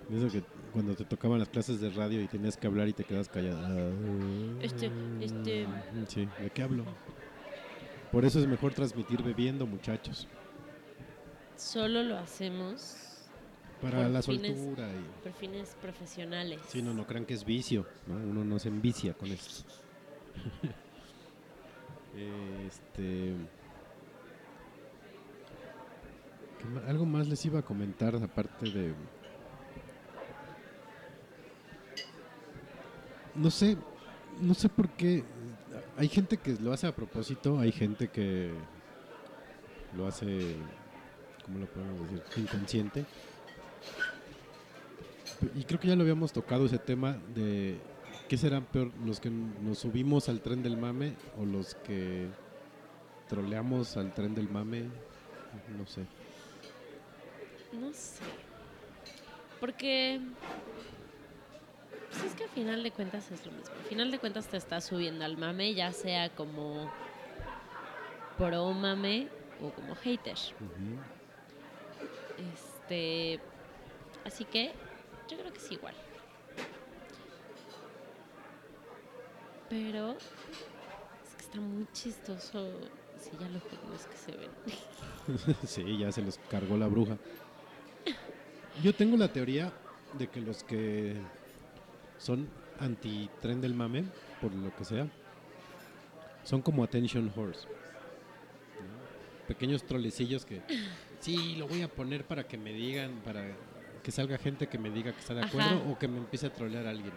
Eso 0.09 0.29
que 0.29 0.41
cuando 0.71 0.95
te 0.95 1.03
tocaban 1.03 1.39
las 1.39 1.49
clases 1.49 1.81
de 1.81 1.89
radio 1.89 2.21
y 2.21 2.27
tenías 2.27 2.55
que 2.55 2.67
hablar 2.67 2.87
y 2.87 2.93
te 2.93 3.03
quedas 3.03 3.27
callada. 3.27 3.91
Este, 4.61 4.89
este- 5.19 5.65
Sí, 6.07 6.27
¿de 6.41 6.49
qué 6.49 6.63
hablo? 6.63 6.85
Por 8.13 8.23
eso 8.25 8.39
es 8.39 8.47
mejor 8.47 8.73
transmitir 8.75 9.21
bebiendo, 9.23 9.65
muchachos. 9.65 10.27
Solo 11.57 12.03
lo 12.03 12.17
hacemos 12.19 12.95
Para 13.81 14.07
la 14.07 14.21
fines- 14.21 14.55
soltura 14.55 14.87
y... 14.93 15.23
por 15.23 15.33
fines 15.33 15.75
profesionales. 15.81 16.61
Sí, 16.67 16.81
no, 16.83 16.93
no 16.93 17.07
crean 17.07 17.25
que 17.25 17.33
es 17.33 17.43
vicio, 17.43 17.87
¿no? 18.05 18.13
Uno 18.15 18.45
no 18.45 18.59
se 18.59 18.69
envicia 18.69 19.15
con 19.15 19.31
esto. 19.31 19.65
este... 22.67 23.33
¿qué 26.59 26.65
ma- 26.71 26.87
Algo 26.87 27.05
más 27.07 27.27
les 27.27 27.43
iba 27.45 27.59
a 27.59 27.63
comentar 27.63 28.15
aparte 28.15 28.69
de... 28.69 28.93
No 33.33 33.49
sé, 33.49 33.75
no 34.39 34.53
sé 34.53 34.69
por 34.69 34.87
qué. 34.89 35.23
Hay 35.97 36.07
gente 36.07 36.37
que 36.37 36.55
lo 36.59 36.73
hace 36.73 36.87
a 36.87 36.95
propósito, 36.95 37.59
hay 37.59 37.71
gente 37.71 38.07
que 38.07 38.51
lo 39.95 40.07
hace, 40.07 40.55
¿cómo 41.45 41.59
lo 41.59 41.65
podemos 41.67 42.11
decir? 42.11 42.23
Inconsciente. 42.37 43.05
Y 45.55 45.63
creo 45.63 45.79
que 45.79 45.87
ya 45.87 45.95
lo 45.95 46.01
habíamos 46.01 46.31
tocado 46.31 46.65
ese 46.65 46.79
tema 46.79 47.17
de 47.35 47.77
qué 48.27 48.37
serán 48.37 48.65
peor, 48.65 48.91
los 49.05 49.19
que 49.19 49.29
nos 49.29 49.79
subimos 49.79 50.29
al 50.29 50.41
tren 50.41 50.63
del 50.63 50.77
mame 50.77 51.15
o 51.37 51.45
los 51.45 51.75
que 51.75 52.27
troleamos 53.27 53.97
al 53.97 54.13
tren 54.13 54.33
del 54.35 54.49
mame, 54.49 54.83
no 55.77 55.85
sé. 55.85 56.01
No 57.73 57.91
sé. 57.93 58.23
Porque. 59.59 60.19
Pues 62.13 62.25
es 62.25 62.35
que 62.35 62.43
al 62.43 62.49
final 62.51 62.83
de 62.83 62.91
cuentas 62.91 63.31
es 63.31 63.43
lo 63.45 63.51
mismo. 63.51 63.73
Al 63.75 63.85
final 63.85 64.11
de 64.11 64.19
cuentas 64.19 64.47
te 64.47 64.57
estás 64.57 64.85
subiendo 64.85 65.25
al 65.25 65.37
mame, 65.37 65.73
ya 65.73 65.91
sea 65.91 66.29
como 66.29 66.91
pro 68.37 68.71
mame 68.71 69.27
o 69.61 69.71
como 69.71 69.95
hater. 69.95 70.37
Este. 72.53 73.39
Así 74.25 74.45
que 74.45 74.73
yo 75.27 75.37
creo 75.37 75.51
que 75.51 75.57
es 75.57 75.71
igual. 75.71 75.95
Pero 79.69 80.11
es 80.11 81.35
que 81.35 81.41
está 81.41 81.59
muy 81.59 81.87
chistoso. 81.93 82.79
Si 83.19 83.31
ya 83.39 83.49
lo 83.49 83.59
jugamos 83.59 84.05
que 84.05 84.17
se 84.17 84.31
ven. 84.37 85.57
sí, 85.65 85.97
ya 85.97 86.11
se 86.11 86.21
los 86.21 86.37
cargó 86.49 86.77
la 86.77 86.87
bruja. 86.87 87.17
Yo 88.83 88.93
tengo 88.93 89.17
la 89.17 89.31
teoría 89.31 89.71
de 90.17 90.27
que 90.27 90.41
los 90.41 90.63
que 90.63 91.15
son 92.23 92.47
anti-tren 92.79 93.59
del 93.59 93.73
mame, 93.73 94.05
por 94.41 94.53
lo 94.53 94.73
que 94.75 94.85
sea, 94.85 95.07
son 96.43 96.61
como 96.61 96.83
attention 96.83 97.31
horse. 97.35 97.67
¿no? 97.67 99.47
Pequeños 99.47 99.83
trolecillos 99.83 100.45
que, 100.45 100.61
sí, 101.19 101.55
lo 101.57 101.67
voy 101.67 101.81
a 101.81 101.89
poner 101.89 102.23
para 102.25 102.47
que 102.47 102.57
me 102.57 102.71
digan, 102.73 103.21
para 103.25 103.43
que 104.01 104.11
salga 104.11 104.37
gente 104.37 104.67
que 104.67 104.77
me 104.77 104.89
diga 104.89 105.11
que 105.11 105.19
está 105.19 105.33
de 105.33 105.41
Ajá. 105.41 105.49
acuerdo 105.49 105.91
o 105.91 105.99
que 105.99 106.07
me 106.07 106.17
empiece 106.17 106.47
a 106.47 106.53
trolear 106.53 106.87
a 106.87 106.91
alguien. 106.91 107.13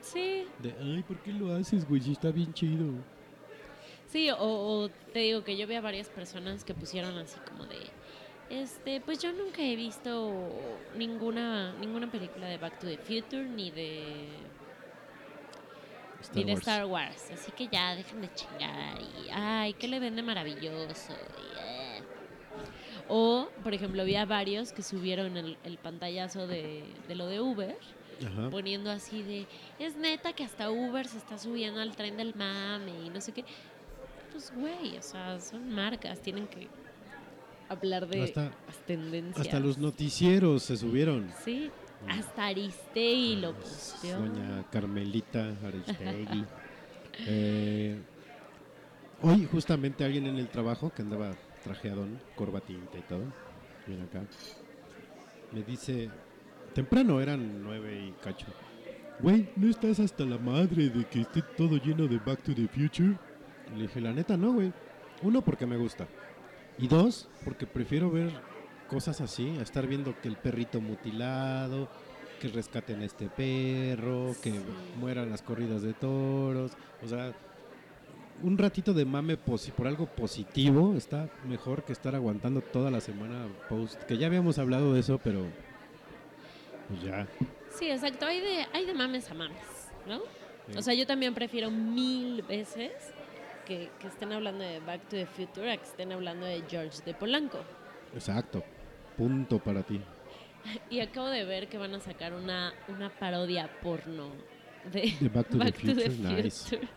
Sí, 0.00 0.46
De, 0.58 0.74
ay, 0.80 1.02
¿por 1.02 1.18
qué 1.18 1.32
lo 1.32 1.54
haces, 1.54 1.86
güey? 1.88 2.00
Si 2.00 2.12
Está 2.12 2.30
bien 2.30 2.52
chido. 2.54 2.92
Sí, 4.06 4.30
o, 4.30 4.36
o 4.38 4.90
te 5.12 5.18
digo 5.20 5.44
que 5.44 5.56
yo 5.56 5.66
vi 5.66 5.74
a 5.74 5.80
varias 5.80 6.08
personas 6.08 6.62
que 6.64 6.72
pusieron 6.74 7.16
así 7.18 7.38
como 7.48 7.64
de, 7.66 7.78
este, 8.50 9.00
pues 9.00 9.18
yo 9.20 9.32
nunca 9.32 9.62
he 9.62 9.76
visto 9.76 10.50
ninguna 10.96 11.72
ninguna 11.80 12.10
película 12.10 12.46
de 12.46 12.58
Back 12.58 12.78
to 12.78 12.86
the 12.86 12.98
Future 12.98 13.44
ni 13.44 13.70
de 13.70 14.28
Star 16.20 16.36
ni 16.36 16.44
de 16.44 16.52
Wars. 16.52 16.60
Star 16.60 16.86
Wars, 16.86 17.30
así 17.32 17.52
que 17.52 17.68
ya 17.68 17.94
dejen 17.94 18.20
de 18.20 18.32
chingar 18.34 19.00
y 19.00 19.28
ay, 19.32 19.72
¿qué 19.74 19.88
le 19.88 19.98
ven 20.00 20.16
de 20.16 20.22
maravilloso? 20.22 21.12
Y, 21.12 21.58
eh. 21.58 22.02
O, 23.08 23.48
por 23.62 23.74
ejemplo, 23.74 24.04
vi 24.04 24.16
a 24.16 24.24
varios 24.24 24.72
que 24.72 24.82
subieron 24.82 25.36
el, 25.36 25.58
el 25.64 25.76
pantallazo 25.78 26.46
de, 26.46 26.84
de 27.06 27.14
lo 27.14 27.26
de 27.26 27.40
Uber 27.40 27.76
Ajá. 28.26 28.48
poniendo 28.50 28.90
así 28.90 29.22
de, 29.22 29.46
es 29.78 29.96
neta 29.96 30.32
que 30.32 30.44
hasta 30.44 30.70
Uber 30.70 31.06
se 31.06 31.18
está 31.18 31.36
subiendo 31.36 31.80
al 31.80 31.94
tren 31.96 32.16
del 32.16 32.34
mame 32.34 33.04
y 33.06 33.10
no 33.10 33.20
sé 33.20 33.32
qué. 33.32 33.44
Pues 34.32 34.52
güey, 34.54 34.96
o 34.96 35.02
sea, 35.02 35.38
son 35.40 35.70
marcas, 35.74 36.20
tienen 36.20 36.46
que 36.46 36.68
hablar 37.68 38.06
de 38.08 38.24
Hasta- 38.24 38.50
las 38.66 38.78
tendencias. 38.86 39.46
Hasta 39.46 39.60
los 39.60 39.78
noticieros 39.78 40.62
se 40.62 40.76
subieron. 40.76 41.28
Sí, 41.44 41.70
hasta 42.08 42.46
Aristegui 42.46 43.36
lo 43.36 43.54
posteó. 43.54 44.18
Doña 44.20 44.64
Carmelita 44.70 45.54
Aristegui. 45.64 46.44
Eh, 47.28 47.96
hoy 49.22 49.46
justamente 49.50 50.04
alguien 50.04 50.26
en 50.26 50.36
el 50.36 50.48
trabajo 50.48 50.92
que 50.92 51.02
andaba 51.02 51.30
trajeadón, 51.62 52.20
corbatita 52.34 52.98
y 52.98 53.02
todo, 53.02 53.22
bien 53.86 54.02
acá, 54.02 54.22
me 55.52 55.62
dice, 55.62 56.10
temprano 56.74 57.20
eran 57.20 57.62
nueve 57.62 58.06
y 58.08 58.10
cacho, 58.20 58.46
güey, 59.20 59.48
¿no 59.54 59.70
estás 59.70 60.00
hasta 60.00 60.24
la 60.24 60.38
madre 60.38 60.88
de 60.88 61.04
que 61.04 61.20
esté 61.20 61.40
todo 61.56 61.76
lleno 61.76 62.08
de 62.08 62.18
Back 62.18 62.42
to 62.42 62.52
the 62.52 62.66
Future? 62.66 63.16
Le 63.76 63.82
dije, 63.82 64.00
la 64.00 64.12
neta, 64.12 64.36
no, 64.36 64.52
güey. 64.54 64.72
Uno, 65.22 65.40
porque 65.40 65.66
me 65.66 65.76
gusta. 65.76 66.08
Y 66.78 66.88
dos, 66.88 67.28
porque 67.44 67.66
prefiero 67.66 68.10
ver 68.10 68.30
cosas 68.88 69.20
así, 69.20 69.56
a 69.58 69.62
estar 69.62 69.86
viendo 69.86 70.18
que 70.20 70.28
el 70.28 70.36
perrito 70.36 70.80
mutilado, 70.80 71.88
que 72.40 72.48
rescaten 72.48 73.00
a 73.00 73.04
este 73.04 73.28
perro, 73.28 74.34
que 74.42 74.50
Sí. 74.52 74.60
mueran 74.98 75.30
las 75.30 75.42
corridas 75.42 75.82
de 75.82 75.94
toros. 75.94 76.72
O 77.02 77.06
sea, 77.08 77.32
un 78.42 78.58
ratito 78.58 78.92
de 78.92 79.04
mame 79.04 79.36
por 79.36 79.86
algo 79.86 80.06
positivo 80.06 80.94
está 80.96 81.28
mejor 81.48 81.84
que 81.84 81.92
estar 81.92 82.14
aguantando 82.14 82.60
toda 82.60 82.90
la 82.90 83.00
semana 83.00 83.46
post. 83.68 84.02
Que 84.04 84.18
ya 84.18 84.26
habíamos 84.26 84.58
hablado 84.58 84.92
de 84.92 85.00
eso, 85.00 85.18
pero 85.22 85.46
pues 86.88 87.02
ya. 87.02 87.26
Sí, 87.78 87.88
exacto. 87.90 88.26
Hay 88.26 88.40
de, 88.40 88.66
hay 88.72 88.84
de 88.86 88.94
mames 88.94 89.30
a 89.30 89.34
mames, 89.34 89.56
¿no? 90.06 90.18
Sí. 90.70 90.78
O 90.78 90.82
sea, 90.82 90.94
yo 90.94 91.06
también 91.06 91.34
prefiero 91.34 91.70
mil 91.70 92.42
veces 92.42 92.92
que, 93.64 93.90
que 93.98 94.06
estén 94.06 94.32
hablando 94.32 94.64
de 94.64 94.80
Back 94.80 95.02
to 95.08 95.16
the 95.16 95.26
Future 95.26 95.72
a 95.72 95.76
que 95.76 95.84
estén 95.84 96.12
hablando 96.12 96.46
de 96.46 96.62
George 96.68 97.02
de 97.04 97.14
Polanco. 97.14 97.58
Exacto. 98.14 98.62
Punto 99.16 99.58
para 99.58 99.82
ti. 99.82 100.00
Y 100.90 101.00
acabo 101.00 101.28
de 101.28 101.44
ver 101.44 101.68
que 101.68 101.78
van 101.78 101.94
a 101.94 102.00
sacar 102.00 102.32
una, 102.32 102.72
una 102.88 103.10
parodia 103.10 103.68
porno 103.82 104.30
de, 104.92 105.14
De 105.20 105.28
Back 105.28 105.48
to 105.48 105.58
the 105.58 105.72
Future, 105.72 106.08
nice. 106.10 106.76
Future. 106.76 106.88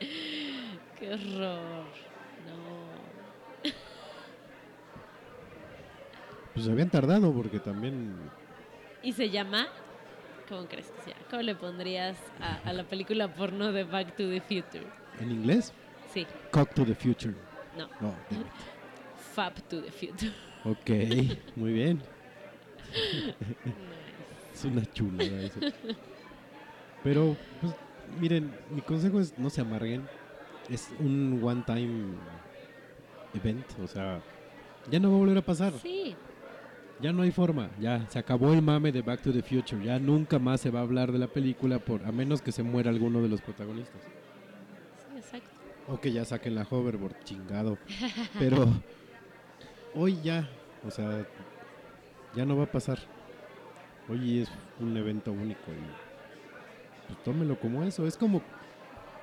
Qué 0.98 1.12
horror. 1.12 1.84
No. 2.46 2.84
Pues 6.52 6.66
se 6.66 6.72
habían 6.72 6.90
tardado 6.90 7.32
porque 7.32 7.58
también 7.58 8.14
Y 9.02 9.12
se 9.12 9.28
llama. 9.30 9.66
¿Cómo 10.48 10.66
crees 10.66 10.86
que 10.90 11.02
se 11.02 11.10
llama? 11.10 11.22
¿Cómo 11.30 11.42
le 11.42 11.54
pondrías 11.54 12.16
a, 12.40 12.56
a 12.68 12.72
la 12.72 12.84
película 12.84 13.28
porno 13.34 13.72
de 13.72 13.84
Back 13.84 14.16
to 14.16 14.28
the 14.28 14.40
Future? 14.40 14.86
en 15.20 15.30
inglés, 15.30 15.72
Sí, 16.12 16.26
Cock 16.52 16.72
to 16.74 16.84
the 16.84 16.94
Future. 16.94 17.34
no. 17.76 17.84
It. 18.30 18.46
Fab 19.34 19.54
to 19.68 19.80
the 19.82 19.90
Future. 19.90 20.32
Ok, 20.64 20.90
muy 21.56 21.72
bien. 21.72 22.00
Es 24.54 24.64
una 24.64 24.84
chulada 24.92 25.40
eso. 25.42 25.58
Pero, 27.02 27.36
pues, 27.60 27.74
miren, 28.20 28.54
mi 28.70 28.80
consejo 28.82 29.18
es 29.20 29.36
no 29.36 29.50
se 29.50 29.60
amarguen. 29.60 30.08
Es 30.70 30.90
un 31.00 31.40
one 31.42 31.62
time 31.66 32.14
event, 33.34 33.66
o 33.82 33.88
sea, 33.88 34.22
ya 34.88 35.00
no 35.00 35.10
va 35.10 35.16
a 35.16 35.18
volver 35.18 35.38
a 35.38 35.42
pasar. 35.42 35.72
Sí, 35.82 36.14
Ya 37.00 37.12
no 37.12 37.22
hay 37.22 37.32
forma, 37.32 37.70
ya 37.80 38.08
se 38.08 38.18
acabó 38.18 38.52
el 38.52 38.62
mame 38.62 38.92
de 38.92 39.02
Back 39.02 39.22
to 39.22 39.32
the 39.32 39.42
Future, 39.42 39.84
ya 39.84 39.98
nunca 39.98 40.38
más 40.38 40.60
se 40.60 40.70
va 40.70 40.80
a 40.80 40.82
hablar 40.82 41.12
de 41.12 41.18
la 41.18 41.26
película 41.26 41.78
por 41.78 42.04
a 42.06 42.12
menos 42.12 42.40
que 42.40 42.52
se 42.52 42.62
muera 42.62 42.90
alguno 42.90 43.20
de 43.20 43.28
los 43.28 43.40
protagonistas. 43.40 44.00
sí, 44.00 45.18
exacto. 45.18 45.50
O 45.88 46.00
que 46.00 46.12
ya 46.12 46.24
saquen 46.24 46.54
la 46.54 46.66
hoverboard, 46.68 47.16
chingado. 47.24 47.78
Pero 48.38 48.68
hoy 49.94 50.18
ya, 50.22 50.48
o 50.86 50.90
sea, 50.90 51.26
ya 52.34 52.44
no 52.46 52.56
va 52.56 52.64
a 52.64 52.70
pasar. 52.70 52.98
Hoy 54.08 54.40
es 54.40 54.48
un 54.80 54.96
evento 54.96 55.32
único 55.32 55.72
y 55.72 56.04
pues 57.06 57.22
tómelo 57.22 57.58
como 57.58 57.82
eso. 57.84 58.06
Es 58.06 58.16
como, 58.16 58.42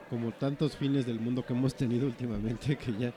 como 0.09 0.31
tantos 0.31 0.75
fines 0.75 1.05
del 1.05 1.19
mundo 1.19 1.45
que 1.45 1.53
hemos 1.53 1.75
tenido 1.75 2.07
últimamente 2.07 2.75
que 2.77 2.93
ya, 2.93 3.13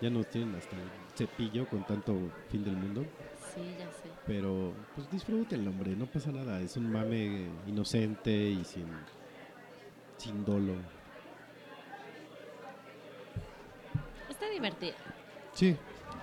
ya 0.00 0.10
nos 0.10 0.28
tienen 0.28 0.54
hasta 0.54 0.76
el 0.76 0.88
cepillo 1.14 1.66
con 1.68 1.84
tanto 1.84 2.14
fin 2.50 2.64
del 2.64 2.76
mundo. 2.76 3.04
Sí, 3.56 3.62
ya 3.76 3.90
sé. 3.90 4.08
Pero 4.26 4.72
pues 4.94 5.10
disfrútenlo, 5.10 5.70
hombre, 5.70 5.96
no 5.96 6.06
pasa 6.06 6.30
nada. 6.30 6.60
Es 6.60 6.76
un 6.76 6.92
mame 6.92 7.48
inocente 7.66 8.30
y 8.30 8.64
sin, 8.64 8.86
sin 10.18 10.44
dolo. 10.44 10.74
Está 14.30 14.48
divertido. 14.50 14.94
Sí, 15.52 15.76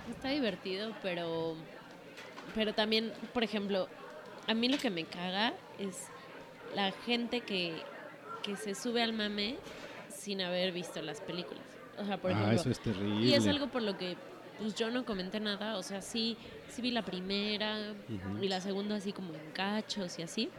Está 0.10 0.30
divertido, 0.30 0.93
pero. 1.02 1.56
Pero 2.56 2.74
también, 2.74 3.13
por 3.34 3.43
ejemplo, 3.43 3.88
a 4.48 4.54
mí 4.54 4.67
lo 4.67 4.78
que 4.78 4.89
me 4.89 5.06
caga 5.06 5.54
es 5.80 6.08
la 6.76 6.91
gente 6.91 7.41
que, 7.41 7.74
que 8.43 8.56
se 8.56 8.76
sube 8.76 9.02
al 9.02 9.13
mame 9.13 9.58
sin 10.10 10.41
haber 10.41 10.72
visto 10.72 11.02
las 11.02 11.22
películas. 11.22 11.63
O 11.98 12.06
sea, 12.06 12.17
por 12.17 12.32
ah, 12.32 12.34
ejemplo. 12.34 12.60
eso 12.60 12.69
es 12.69 12.80
terrible. 12.80 13.26
Y 13.26 13.34
es 13.34 13.48
algo 13.48 13.67
por 13.67 13.82
lo 13.82 13.98
que 13.98 14.17
pues 14.60 14.76
yo 14.76 14.91
no 14.91 15.04
comenté 15.04 15.39
nada, 15.39 15.78
o 15.78 15.84
sea, 15.84 16.02
sí, 16.02 16.38
sí 16.74 16.82
vi 16.82 16.92
la 16.92 17.04
primera 17.04 17.94
Ujú. 18.10 18.44
y 18.44 18.48
la 18.48 18.60
segunda 18.62 18.96
así 18.96 19.12
como 19.14 19.34
en 19.34 19.52
cachos 19.52 20.18
y 20.20 20.24
así, 20.24 20.50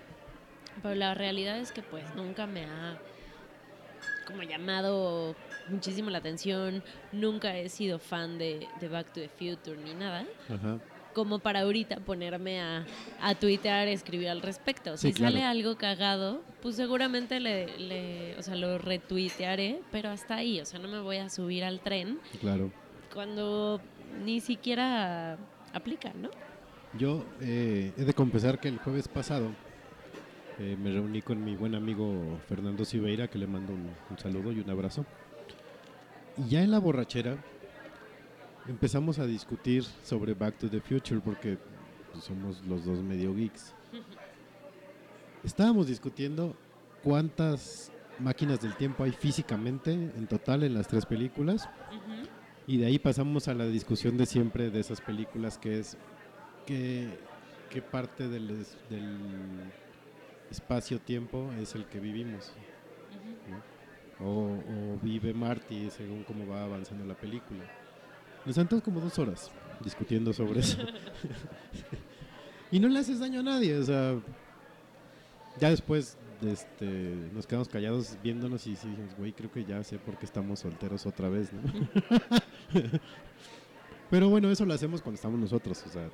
pero 0.82 0.94
la 0.94 1.14
realidad 1.14 1.58
es 1.58 1.72
que 1.72 1.82
pues 1.82 2.04
nunca 2.14 2.46
me 2.46 2.64
ha 2.64 2.98
como 4.26 4.42
llamado 4.42 5.34
muchísimo 5.68 6.10
la 6.10 6.18
atención, 6.18 6.82
nunca 7.12 7.56
he 7.58 7.68
sido 7.68 7.98
fan 7.98 8.38
de, 8.38 8.66
de 8.80 8.88
Back 8.88 9.06
to 9.12 9.20
the 9.20 9.28
Future 9.28 9.76
ni 9.82 9.92
nada, 9.94 10.24
Ajá. 10.48 10.78
como 11.14 11.38
para 11.40 11.60
ahorita 11.60 11.96
ponerme 11.96 12.60
a, 12.60 12.86
a 13.20 13.34
tuitear, 13.34 13.88
escribir 13.88 14.28
al 14.28 14.40
respecto. 14.42 14.96
Sí, 14.96 15.12
si 15.12 15.18
sale 15.18 15.40
claro. 15.40 15.50
algo 15.50 15.76
cagado, 15.76 16.42
pues 16.62 16.76
seguramente 16.76 17.40
le, 17.40 17.78
le, 17.78 18.36
o 18.38 18.42
sea, 18.42 18.56
lo 18.56 18.78
retuitearé, 18.78 19.80
pero 19.90 20.10
hasta 20.10 20.36
ahí, 20.36 20.60
o 20.60 20.64
sea, 20.64 20.78
no 20.78 20.88
me 20.88 21.00
voy 21.00 21.16
a 21.18 21.28
subir 21.28 21.64
al 21.64 21.80
tren 21.80 22.18
Claro. 22.40 22.70
cuando 23.12 23.80
ni 24.24 24.40
siquiera 24.40 25.36
aplica, 25.74 26.12
¿no? 26.14 26.30
Yo 26.98 27.24
eh, 27.40 27.92
he 27.96 28.04
de 28.04 28.14
confesar 28.14 28.60
que 28.60 28.68
el 28.68 28.78
jueves 28.78 29.08
pasado 29.08 29.50
eh, 30.58 30.76
me 30.80 30.92
reuní 30.92 31.20
con 31.22 31.44
mi 31.44 31.56
buen 31.56 31.74
amigo 31.74 32.38
Fernando 32.48 32.84
Siveira, 32.84 33.28
que 33.28 33.38
le 33.38 33.46
mando 33.46 33.72
un, 33.72 33.90
un 34.10 34.18
saludo 34.18 34.52
y 34.52 34.60
un 34.60 34.70
abrazo. 34.70 35.04
Y 36.38 36.48
ya 36.48 36.62
en 36.62 36.70
la 36.70 36.78
borrachera 36.78 37.36
empezamos 38.68 39.18
a 39.18 39.26
discutir 39.26 39.84
sobre 40.02 40.34
Back 40.34 40.58
to 40.58 40.70
the 40.70 40.80
Future 40.80 41.20
porque 41.20 41.58
pues, 42.12 42.24
somos 42.24 42.64
los 42.66 42.84
dos 42.84 43.02
medio 43.02 43.34
geeks. 43.34 43.74
Estábamos 45.42 45.88
discutiendo 45.88 46.56
cuántas 47.02 47.92
máquinas 48.18 48.60
del 48.60 48.74
tiempo 48.76 49.04
hay 49.04 49.12
físicamente 49.12 49.92
en 49.92 50.26
total 50.26 50.62
en 50.62 50.74
las 50.74 50.88
tres 50.88 51.04
películas. 51.04 51.68
Y 52.66 52.78
de 52.78 52.86
ahí 52.86 52.98
pasamos 52.98 53.48
a 53.48 53.54
la 53.54 53.66
discusión 53.66 54.16
de 54.16 54.26
siempre 54.26 54.70
de 54.70 54.80
esas 54.80 55.00
películas 55.00 55.58
que 55.58 55.80
es 55.80 55.98
qué, 56.66 57.08
qué 57.70 57.82
parte 57.82 58.28
del, 58.28 58.64
del 58.88 59.18
espacio-tiempo 60.50 61.52
es 61.60 61.74
el 61.74 61.84
que 61.86 62.00
vivimos. 62.00 62.52
¿no? 63.50 64.26
O, 64.26 64.54
o 64.54 64.98
vive 65.02 65.34
Marty 65.34 65.90
según 65.90 66.22
cómo 66.24 66.46
va 66.46 66.64
avanzando 66.64 67.04
la 67.04 67.14
película. 67.14 67.64
Nos 68.46 68.54
sentamos 68.54 68.82
como 68.82 69.00
dos 69.00 69.18
horas 69.18 69.50
discutiendo 69.82 70.32
sobre 70.32 70.60
eso. 70.60 70.78
y 72.70 72.78
no 72.78 72.88
le 72.88 72.98
haces 72.98 73.20
daño 73.20 73.40
a 73.40 73.42
nadie, 73.42 73.76
o 73.76 73.84
sea, 73.84 74.14
ya 75.60 75.70
después 75.70 76.16
este, 76.48 76.86
nos 77.32 77.46
quedamos 77.46 77.68
callados 77.68 78.16
viéndonos 78.22 78.66
y 78.66 78.76
sí 78.76 78.88
dijimos, 78.88 79.14
güey, 79.16 79.32
creo 79.32 79.50
que 79.50 79.64
ya 79.64 79.82
sé 79.84 79.98
por 79.98 80.16
qué 80.18 80.26
estamos 80.26 80.60
solteros 80.60 81.06
otra 81.06 81.28
vez, 81.28 81.52
¿no? 81.52 81.62
Pero 84.10 84.28
bueno, 84.28 84.50
eso 84.50 84.64
lo 84.64 84.74
hacemos 84.74 85.02
cuando 85.02 85.16
estamos 85.16 85.38
nosotros, 85.38 85.82
o 85.86 85.88
sea, 85.88 86.08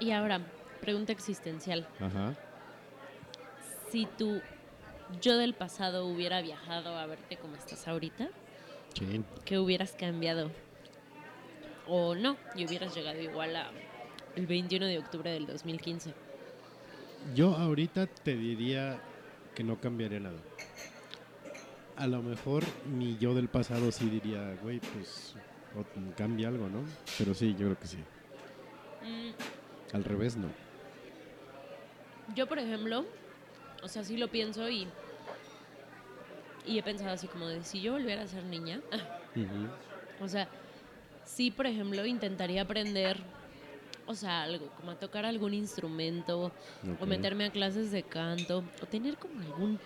Y 0.00 0.10
ahora, 0.12 0.40
pregunta 0.80 1.12
existencial. 1.12 1.86
ajá. 2.00 2.34
Si 3.90 4.06
tu 4.06 4.40
yo 5.20 5.36
del 5.36 5.54
pasado 5.54 6.06
hubiera 6.06 6.40
viajado 6.40 6.96
a 6.96 7.06
verte 7.06 7.36
como 7.36 7.56
estás 7.56 7.88
ahorita, 7.88 8.28
Chin. 8.94 9.24
¿qué 9.44 9.58
hubieras 9.58 9.92
cambiado? 9.92 10.50
O 11.88 12.14
no, 12.14 12.36
y 12.54 12.64
hubieras 12.66 12.94
llegado 12.94 13.20
igual 13.20 13.56
a 13.56 13.70
el 14.36 14.46
21 14.46 14.86
de 14.86 14.98
octubre 14.98 15.30
del 15.32 15.46
2015. 15.46 16.14
Yo 17.34 17.54
ahorita 17.56 18.06
te 18.06 18.36
diría 18.36 19.00
que 19.60 19.64
no 19.64 19.78
cambiaría 19.78 20.20
nada. 20.20 20.38
A 21.96 22.06
lo 22.06 22.22
mejor 22.22 22.64
mi 22.96 23.18
yo 23.18 23.34
del 23.34 23.48
pasado 23.48 23.92
sí 23.92 24.08
diría, 24.08 24.56
güey, 24.62 24.80
pues 24.80 25.34
cambia 26.16 26.48
algo, 26.48 26.70
¿no? 26.70 26.82
Pero 27.18 27.34
sí, 27.34 27.50
yo 27.58 27.66
creo 27.66 27.78
que 27.78 27.86
sí. 27.86 27.98
Mm, 29.02 29.94
Al 29.94 30.02
revés, 30.04 30.38
no. 30.38 30.48
Yo, 32.34 32.46
por 32.46 32.58
ejemplo, 32.58 33.04
o 33.82 33.88
sea, 33.88 34.02
sí 34.02 34.16
lo 34.16 34.28
pienso 34.28 34.66
y, 34.70 34.88
y 36.66 36.78
he 36.78 36.82
pensado 36.82 37.10
así 37.10 37.26
como 37.26 37.46
de 37.46 37.62
si 37.62 37.82
yo 37.82 37.92
volviera 37.92 38.22
a 38.22 38.26
ser 38.26 38.44
niña, 38.44 38.80
o 40.22 40.26
sea, 40.26 40.48
sí, 41.26 41.50
por 41.50 41.66
ejemplo, 41.66 42.06
intentaría 42.06 42.62
aprender, 42.62 43.18
o 44.10 44.14
sea, 44.14 44.42
algo, 44.42 44.66
como 44.76 44.90
a 44.90 44.94
tocar 44.96 45.24
algún 45.24 45.54
instrumento, 45.54 46.52
o 47.00 47.06
meterme 47.06 47.46
a 47.46 47.50
clases 47.50 47.90
de 47.90 48.02
canto, 48.02 48.64
o 48.82 48.86
tener 48.86 49.16
como 49.16 49.40
algún 49.40 49.78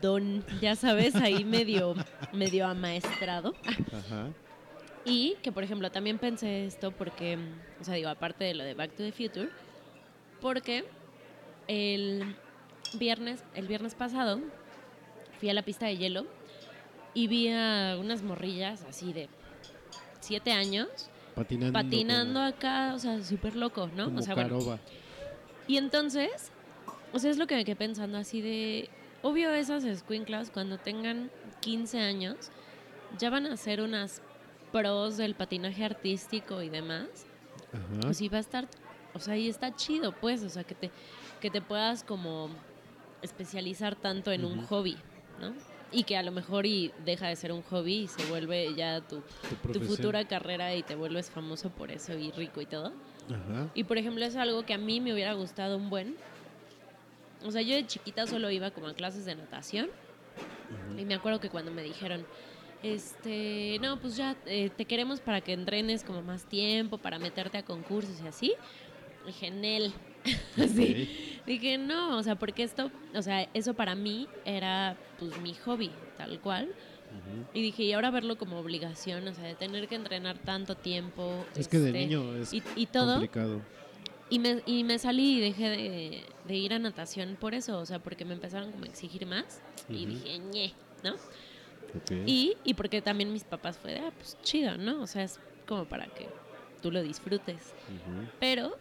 don, 0.00 0.44
ya 0.60 0.76
sabes, 0.76 1.14
ahí 1.16 1.44
medio, 1.44 1.94
medio 2.32 2.66
amaestrado. 2.66 3.54
Ajá. 3.64 4.28
Y 5.04 5.36
que, 5.42 5.50
por 5.50 5.64
ejemplo, 5.64 5.90
también 5.90 6.18
pensé 6.18 6.66
esto 6.66 6.92
porque, 6.92 7.38
o 7.80 7.84
sea, 7.84 7.94
digo, 7.94 8.08
aparte 8.08 8.44
de 8.44 8.54
lo 8.54 8.64
de 8.64 8.74
Back 8.74 8.90
to 8.90 9.02
the 9.02 9.12
Future, 9.12 9.48
porque 10.40 10.84
el, 11.68 12.36
viernes, 12.94 13.42
el 13.54 13.66
viernes 13.66 13.94
pasado, 13.94 14.40
fui 15.38 15.48
a 15.48 15.54
la 15.54 15.62
pista 15.62 15.86
de 15.86 15.96
hielo 15.96 16.26
y 17.14 17.28
vi 17.28 17.48
a 17.48 17.96
unas 17.98 18.22
morrillas 18.22 18.84
así 18.84 19.12
de 19.12 19.28
siete 20.20 20.52
años 20.52 20.88
Patinando. 21.44 21.72
patinando 21.72 22.40
acá, 22.40 22.92
o 22.94 22.98
sea, 22.98 23.22
súper 23.22 23.56
loco, 23.56 23.88
¿no? 23.96 24.06
como 24.06 24.18
o 24.18 24.22
sea, 24.22 24.34
bueno, 24.34 24.58
y 25.66 25.76
entonces, 25.76 26.50
o 27.12 27.18
sea, 27.18 27.30
es 27.30 27.38
lo 27.38 27.46
que 27.46 27.54
me 27.54 27.64
quedé 27.64 27.76
pensando 27.76 28.18
así 28.18 28.40
de, 28.40 28.90
obvio 29.22 29.52
esas 29.52 29.84
escuinclas 29.84 30.50
cuando 30.50 30.78
tengan 30.78 31.30
15 31.60 32.00
años 32.00 32.50
ya 33.18 33.30
van 33.30 33.46
a 33.46 33.56
ser 33.56 33.80
unas 33.80 34.20
pros 34.72 35.16
del 35.16 35.34
patinaje 35.34 35.84
artístico 35.84 36.62
y 36.62 36.68
demás. 36.68 37.06
Ajá. 37.72 38.00
Pues 38.02 38.16
sí 38.18 38.28
va 38.28 38.38
a 38.38 38.40
estar, 38.40 38.68
o 39.14 39.20
sea, 39.20 39.36
y 39.36 39.48
está 39.48 39.74
chido, 39.74 40.12
pues, 40.12 40.42
o 40.42 40.48
sea, 40.48 40.64
que 40.64 40.74
te, 40.74 40.90
que 41.40 41.50
te 41.50 41.60
puedas 41.60 42.04
como 42.04 42.50
especializar 43.22 43.96
tanto 43.96 44.32
en 44.32 44.44
un 44.44 44.62
hobby, 44.66 44.96
¿no? 45.40 45.54
Y 45.92 46.04
que 46.04 46.16
a 46.16 46.22
lo 46.22 46.30
mejor 46.30 46.66
y 46.66 46.92
deja 47.04 47.28
de 47.28 47.36
ser 47.36 47.52
un 47.52 47.62
hobby 47.62 48.02
y 48.02 48.08
se 48.08 48.24
vuelve 48.26 48.74
ya 48.76 49.00
tu, 49.00 49.22
tu, 49.72 49.80
futura 49.80 50.26
carrera 50.26 50.74
y 50.76 50.82
te 50.82 50.94
vuelves 50.94 51.30
famoso 51.30 51.70
por 51.70 51.90
eso 51.90 52.16
y 52.16 52.30
rico 52.30 52.60
y 52.60 52.66
todo. 52.66 52.92
Ajá. 53.28 53.68
Y 53.74 53.84
por 53.84 53.98
ejemplo, 53.98 54.24
es 54.24 54.36
algo 54.36 54.64
que 54.64 54.74
a 54.74 54.78
mí 54.78 55.00
me 55.00 55.12
hubiera 55.12 55.32
gustado 55.32 55.76
un 55.76 55.90
buen. 55.90 56.16
O 57.44 57.50
sea, 57.50 57.62
yo 57.62 57.74
de 57.74 57.86
chiquita 57.86 58.26
solo 58.26 58.50
iba 58.50 58.70
como 58.70 58.86
a 58.86 58.94
clases 58.94 59.24
de 59.24 59.34
natación. 59.34 59.90
Y 60.96 61.04
me 61.04 61.14
acuerdo 61.14 61.40
que 61.40 61.50
cuando 61.50 61.72
me 61.72 61.82
dijeron, 61.82 62.24
este, 62.82 63.78
no, 63.80 63.98
pues 64.00 64.16
ya 64.16 64.36
eh, 64.46 64.70
te 64.70 64.84
queremos 64.84 65.20
para 65.20 65.40
que 65.40 65.52
entrenes 65.52 66.04
como 66.04 66.22
más 66.22 66.44
tiempo, 66.44 66.98
para 66.98 67.18
meterte 67.18 67.58
a 67.58 67.64
concursos 67.64 68.20
y 68.22 68.26
así. 68.26 68.54
Dije, 69.26 69.50
Nel. 69.50 69.92
Así. 70.56 71.08
Dije, 71.46 71.78
no, 71.78 72.18
o 72.18 72.22
sea, 72.22 72.36
porque 72.36 72.62
esto, 72.62 72.90
o 73.14 73.22
sea, 73.22 73.48
eso 73.54 73.74
para 73.74 73.94
mí 73.94 74.28
era 74.44 74.96
pues 75.18 75.40
mi 75.40 75.54
hobby, 75.54 75.90
tal 76.16 76.40
cual. 76.40 76.72
Y 77.52 77.60
dije, 77.60 77.82
y 77.82 77.92
ahora 77.92 78.12
verlo 78.12 78.38
como 78.38 78.58
obligación, 78.58 79.26
o 79.26 79.34
sea, 79.34 79.44
de 79.44 79.56
tener 79.56 79.88
que 79.88 79.96
entrenar 79.96 80.38
tanto 80.38 80.76
tiempo. 80.76 81.44
Es 81.56 81.66
que 81.66 81.80
de 81.80 81.88
este, 81.88 81.98
niño 81.98 82.36
es 82.36 82.52
y, 82.52 82.62
y 82.76 82.86
todo. 82.86 83.14
complicado. 83.14 83.60
Y 84.28 84.38
me, 84.38 84.62
y 84.64 84.84
me 84.84 84.96
salí 85.00 85.38
y 85.38 85.40
dejé 85.40 85.70
de, 85.70 86.24
de 86.46 86.56
ir 86.56 86.72
a 86.72 86.78
natación 86.78 87.36
por 87.40 87.52
eso, 87.54 87.80
o 87.80 87.86
sea, 87.86 87.98
porque 87.98 88.24
me 88.24 88.34
empezaron 88.34 88.70
como 88.70 88.84
a 88.84 88.86
exigir 88.86 89.26
más. 89.26 89.60
Y 89.88 90.06
dije, 90.06 90.38
ñe, 90.38 90.72
¿no? 91.02 91.16
Y, 92.26 92.56
y 92.62 92.74
porque 92.74 93.02
también 93.02 93.32
mis 93.32 93.42
papás 93.42 93.76
fue 93.78 93.94
de, 93.94 93.98
ah, 93.98 94.12
pues 94.16 94.36
chido, 94.42 94.76
¿no? 94.78 95.02
O 95.02 95.06
sea, 95.08 95.24
es 95.24 95.40
como 95.66 95.86
para 95.86 96.06
que 96.06 96.28
tú 96.80 96.90
lo 96.90 97.02
disfrutes. 97.02 97.74
Pero, 98.38 98.76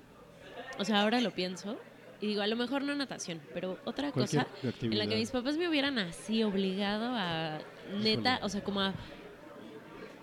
o 0.79 0.85
sea, 0.85 1.01
ahora 1.01 1.21
lo 1.21 1.31
pienso 1.31 1.77
y 2.21 2.27
digo, 2.27 2.41
a 2.41 2.47
lo 2.47 2.55
mejor 2.55 2.81
no 2.81 2.95
natación, 2.95 3.39
pero 3.53 3.77
otra 3.85 4.11
Cualquier 4.11 4.45
cosa 4.45 4.75
en 4.81 4.97
la 4.97 5.07
que 5.07 5.15
mis 5.15 5.31
papás 5.31 5.57
me 5.57 5.67
hubieran 5.69 5.99
así 5.99 6.43
obligado 6.43 7.13
a 7.15 7.59
neta, 8.01 8.35
Híjole. 8.35 8.45
o 8.45 8.49
sea, 8.49 8.63
como 8.63 8.81
a 8.81 8.93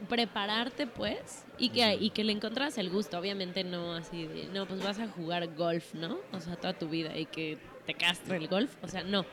prepararte 0.09 0.87
pues 0.87 1.45
y 1.59 1.71
que, 1.71 1.95
y 1.95 2.11
que 2.11 2.23
le 2.23 2.33
encontraras 2.33 2.77
el 2.79 2.91
gusto, 2.91 3.19
obviamente 3.19 3.65
no 3.65 3.95
así 3.95 4.27
de, 4.27 4.47
no, 4.47 4.67
pues 4.67 4.83
vas 4.83 4.99
a 4.99 5.09
jugar 5.09 5.55
golf, 5.55 5.95
¿no? 5.95 6.19
O 6.33 6.41
sea, 6.41 6.57
toda 6.57 6.75
tu 6.75 6.89
vida 6.89 7.17
y 7.17 7.27
que 7.27 7.59
te 7.87 7.95
castre 7.95 8.37
el 8.37 8.49
golf, 8.49 8.71
o 8.83 8.89
sea, 8.89 9.03
no. 9.05 9.25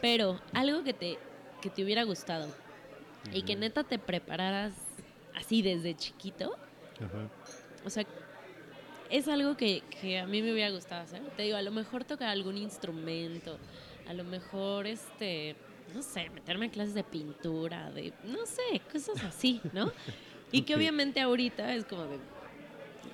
Pero 0.00 0.40
algo 0.52 0.82
que 0.84 0.92
te, 0.92 1.18
que 1.60 1.70
te 1.70 1.84
hubiera 1.84 2.04
gustado 2.04 2.48
y 3.32 3.42
que 3.42 3.56
neta 3.56 3.84
te 3.84 3.98
prepararas 3.98 4.74
así 5.34 5.62
desde 5.62 5.94
chiquito, 5.94 6.56
Ajá. 6.96 7.28
o 7.84 7.90
sea, 7.90 8.04
es 9.12 9.28
algo 9.28 9.56
que, 9.56 9.82
que 10.00 10.18
a 10.18 10.26
mí 10.26 10.42
me 10.42 10.52
hubiera 10.52 10.70
gustado 10.70 11.02
hacer. 11.02 11.20
Te 11.36 11.42
digo, 11.44 11.56
a 11.56 11.62
lo 11.62 11.70
mejor 11.70 12.04
tocar 12.04 12.28
algún 12.28 12.56
instrumento, 12.56 13.58
a 14.08 14.14
lo 14.14 14.24
mejor, 14.24 14.86
este, 14.86 15.54
no 15.94 16.02
sé, 16.02 16.30
meterme 16.30 16.64
en 16.66 16.70
clases 16.72 16.94
de 16.94 17.04
pintura, 17.04 17.90
de, 17.92 18.12
no 18.24 18.44
sé, 18.46 18.80
cosas 18.92 19.22
así, 19.24 19.60
¿no? 19.72 19.92
Y 20.54 20.62
que 20.62 20.74
obviamente 20.76 21.18
ahorita 21.20 21.74
es 21.74 21.86
como 21.86 22.04
de, 22.04 22.18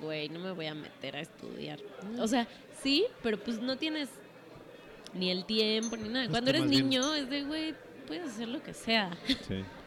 güey, 0.01 0.27
no 0.27 0.39
me 0.39 0.51
voy 0.51 0.65
a 0.65 0.73
meter 0.73 1.15
a 1.15 1.21
estudiar. 1.21 1.79
O 2.19 2.27
sea, 2.27 2.47
sí, 2.83 3.05
pero 3.23 3.37
pues 3.39 3.61
no 3.61 3.77
tienes 3.77 4.09
ni 5.13 5.31
el 5.31 5.45
tiempo 5.45 5.95
ni 5.95 6.09
nada. 6.09 6.27
Cuando 6.27 6.49
eres 6.49 6.69
bien- 6.69 6.89
niño 6.89 7.15
es 7.15 7.29
de, 7.29 7.43
güey, 7.45 7.75
puedes 8.07 8.27
hacer 8.29 8.49
lo 8.49 8.61
que 8.61 8.73
sea. 8.73 9.11
Sí. 9.47 9.63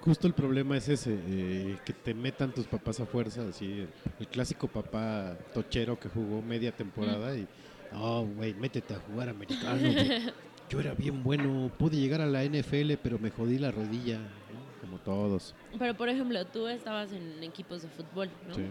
Justo 0.00 0.26
el 0.26 0.34
problema 0.34 0.76
es 0.76 0.88
ese, 0.88 1.18
eh, 1.28 1.78
que 1.84 1.92
te 1.92 2.14
metan 2.14 2.52
tus 2.52 2.66
papás 2.66 3.00
a 3.00 3.06
fuerza, 3.06 3.42
así, 3.48 3.86
el, 4.18 4.28
clásico 4.28 4.68
papá 4.68 5.36
tochero 5.54 5.98
que 5.98 6.08
jugó 6.08 6.42
media 6.42 6.72
temporada 6.72 7.36
y, 7.36 7.46
oh, 7.94 8.26
güey, 8.36 8.54
métete 8.54 8.94
a 8.94 8.98
jugar 9.00 9.28
americano. 9.28 9.80
Yo 10.70 10.80
era 10.80 10.94
bien 10.94 11.22
bueno, 11.22 11.70
pude 11.78 11.96
llegar 11.96 12.20
a 12.20 12.26
la 12.26 12.44
NFL, 12.44 12.92
pero 13.02 13.18
me 13.18 13.30
jodí 13.30 13.58
la 13.58 13.70
rodilla, 13.70 14.18
¿no? 14.18 14.80
como 14.80 14.98
todos. 14.98 15.54
Pero 15.78 15.94
por 15.96 16.08
ejemplo, 16.08 16.44
tú 16.46 16.68
estabas 16.68 17.12
en 17.12 17.42
equipos 17.42 17.82
de 17.82 17.88
fútbol, 17.88 18.30
¿no? 18.48 18.54
Sí. 18.54 18.62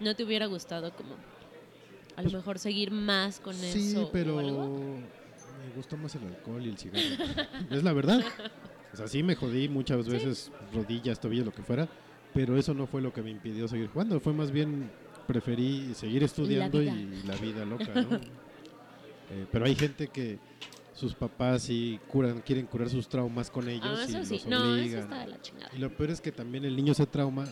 ¿No 0.00 0.14
te 0.14 0.24
hubiera 0.24 0.46
gustado 0.46 0.92
como 0.92 1.14
a 2.16 2.22
lo 2.22 2.30
mejor 2.30 2.58
seguir 2.58 2.90
más 2.90 3.38
con 3.38 3.56
Pues 3.56 3.72
Sí, 3.72 3.90
eso 3.92 4.06
o 4.06 4.10
pero 4.10 4.40
algo? 4.40 4.98
me 4.98 5.74
gustó 5.76 5.96
más 5.96 6.14
el 6.16 6.24
alcohol 6.24 6.66
y 6.66 6.68
el 6.68 6.78
cigarro. 6.78 7.00
es 7.70 7.82
la 7.84 7.92
verdad. 7.92 8.20
O 8.92 8.96
sea, 8.96 9.06
sí 9.08 9.22
me 9.22 9.34
jodí 9.34 9.68
muchas 9.68 10.08
veces, 10.08 10.50
rodillas, 10.72 11.20
tobillos, 11.20 11.46
lo 11.46 11.52
que 11.52 11.62
fuera, 11.62 11.88
pero 12.34 12.56
eso 12.56 12.74
no 12.74 12.86
fue 12.86 13.02
lo 13.02 13.12
que 13.12 13.22
me 13.22 13.30
impidió 13.30 13.68
seguir 13.68 13.88
jugando. 13.88 14.18
Fue 14.20 14.32
más 14.32 14.50
bien, 14.50 14.90
preferí 15.26 15.92
seguir 15.94 16.22
estudiando 16.24 16.82
y 16.82 17.22
la 17.26 17.36
vida 17.36 17.64
loca, 17.64 17.92
¿no? 17.94 18.20
Eh, 19.30 19.44
pero 19.52 19.66
hay 19.66 19.74
gente 19.74 20.08
que 20.08 20.38
sus 20.94 21.14
papás 21.14 21.64
sí 21.64 22.00
curan, 22.08 22.40
quieren 22.40 22.64
curar 22.64 22.88
sus 22.88 23.06
traumas 23.10 23.50
con 23.50 23.68
ellos 23.68 23.84
Ah, 24.00 24.06
y 24.08 24.12
los 24.12 24.26
sí. 24.26 24.40
No, 24.48 24.56
eso 24.56 24.72
obligan. 24.72 25.00
está 25.00 25.18
de 25.20 25.26
la 25.26 25.42
chingada. 25.42 25.70
Y 25.76 25.78
lo 25.80 25.90
peor 25.94 26.10
es 26.12 26.22
que 26.22 26.32
también 26.32 26.64
el 26.64 26.74
niño 26.74 26.94
se 26.94 27.04
trauma 27.04 27.44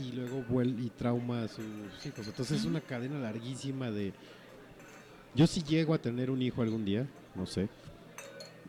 y 0.00 0.12
luego 0.12 0.44
vuelve 0.48 0.80
y 0.80 0.90
trauma 0.90 1.42
a 1.42 1.48
sus 1.48 1.64
hijos. 2.06 2.28
Entonces 2.28 2.60
es 2.60 2.64
una 2.64 2.80
cadena 2.80 3.18
larguísima 3.18 3.90
de... 3.90 4.12
Yo 5.34 5.48
si 5.48 5.64
llego 5.64 5.92
a 5.92 5.98
tener 5.98 6.30
un 6.30 6.40
hijo 6.40 6.62
algún 6.62 6.84
día, 6.84 7.04
no 7.34 7.46
sé, 7.46 7.68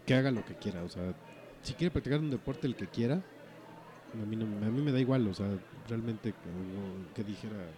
que 0.08 0.16
haga 0.16 0.32
lo 0.32 0.44
que 0.44 0.56
quiera. 0.56 0.84
O 0.84 0.90
sea, 0.90 1.14
si 1.66 1.74
quiere 1.74 1.92
practicar 1.92 2.20
un 2.20 2.30
deporte 2.30 2.68
el 2.68 2.76
que 2.76 2.88
quiera, 2.88 3.24
a 4.14 4.26
mí, 4.26 4.36
no- 4.36 4.46
a 4.66 4.72
mí 4.72 4.82
me 4.82 4.92
da 4.92 5.00
igual. 5.02 5.28
O 5.28 5.34
sea, 5.34 5.60
realmente 5.88 6.34
que, 6.34 6.50
no- 6.50 7.14
que 7.14 7.24
dijera... 7.24 7.74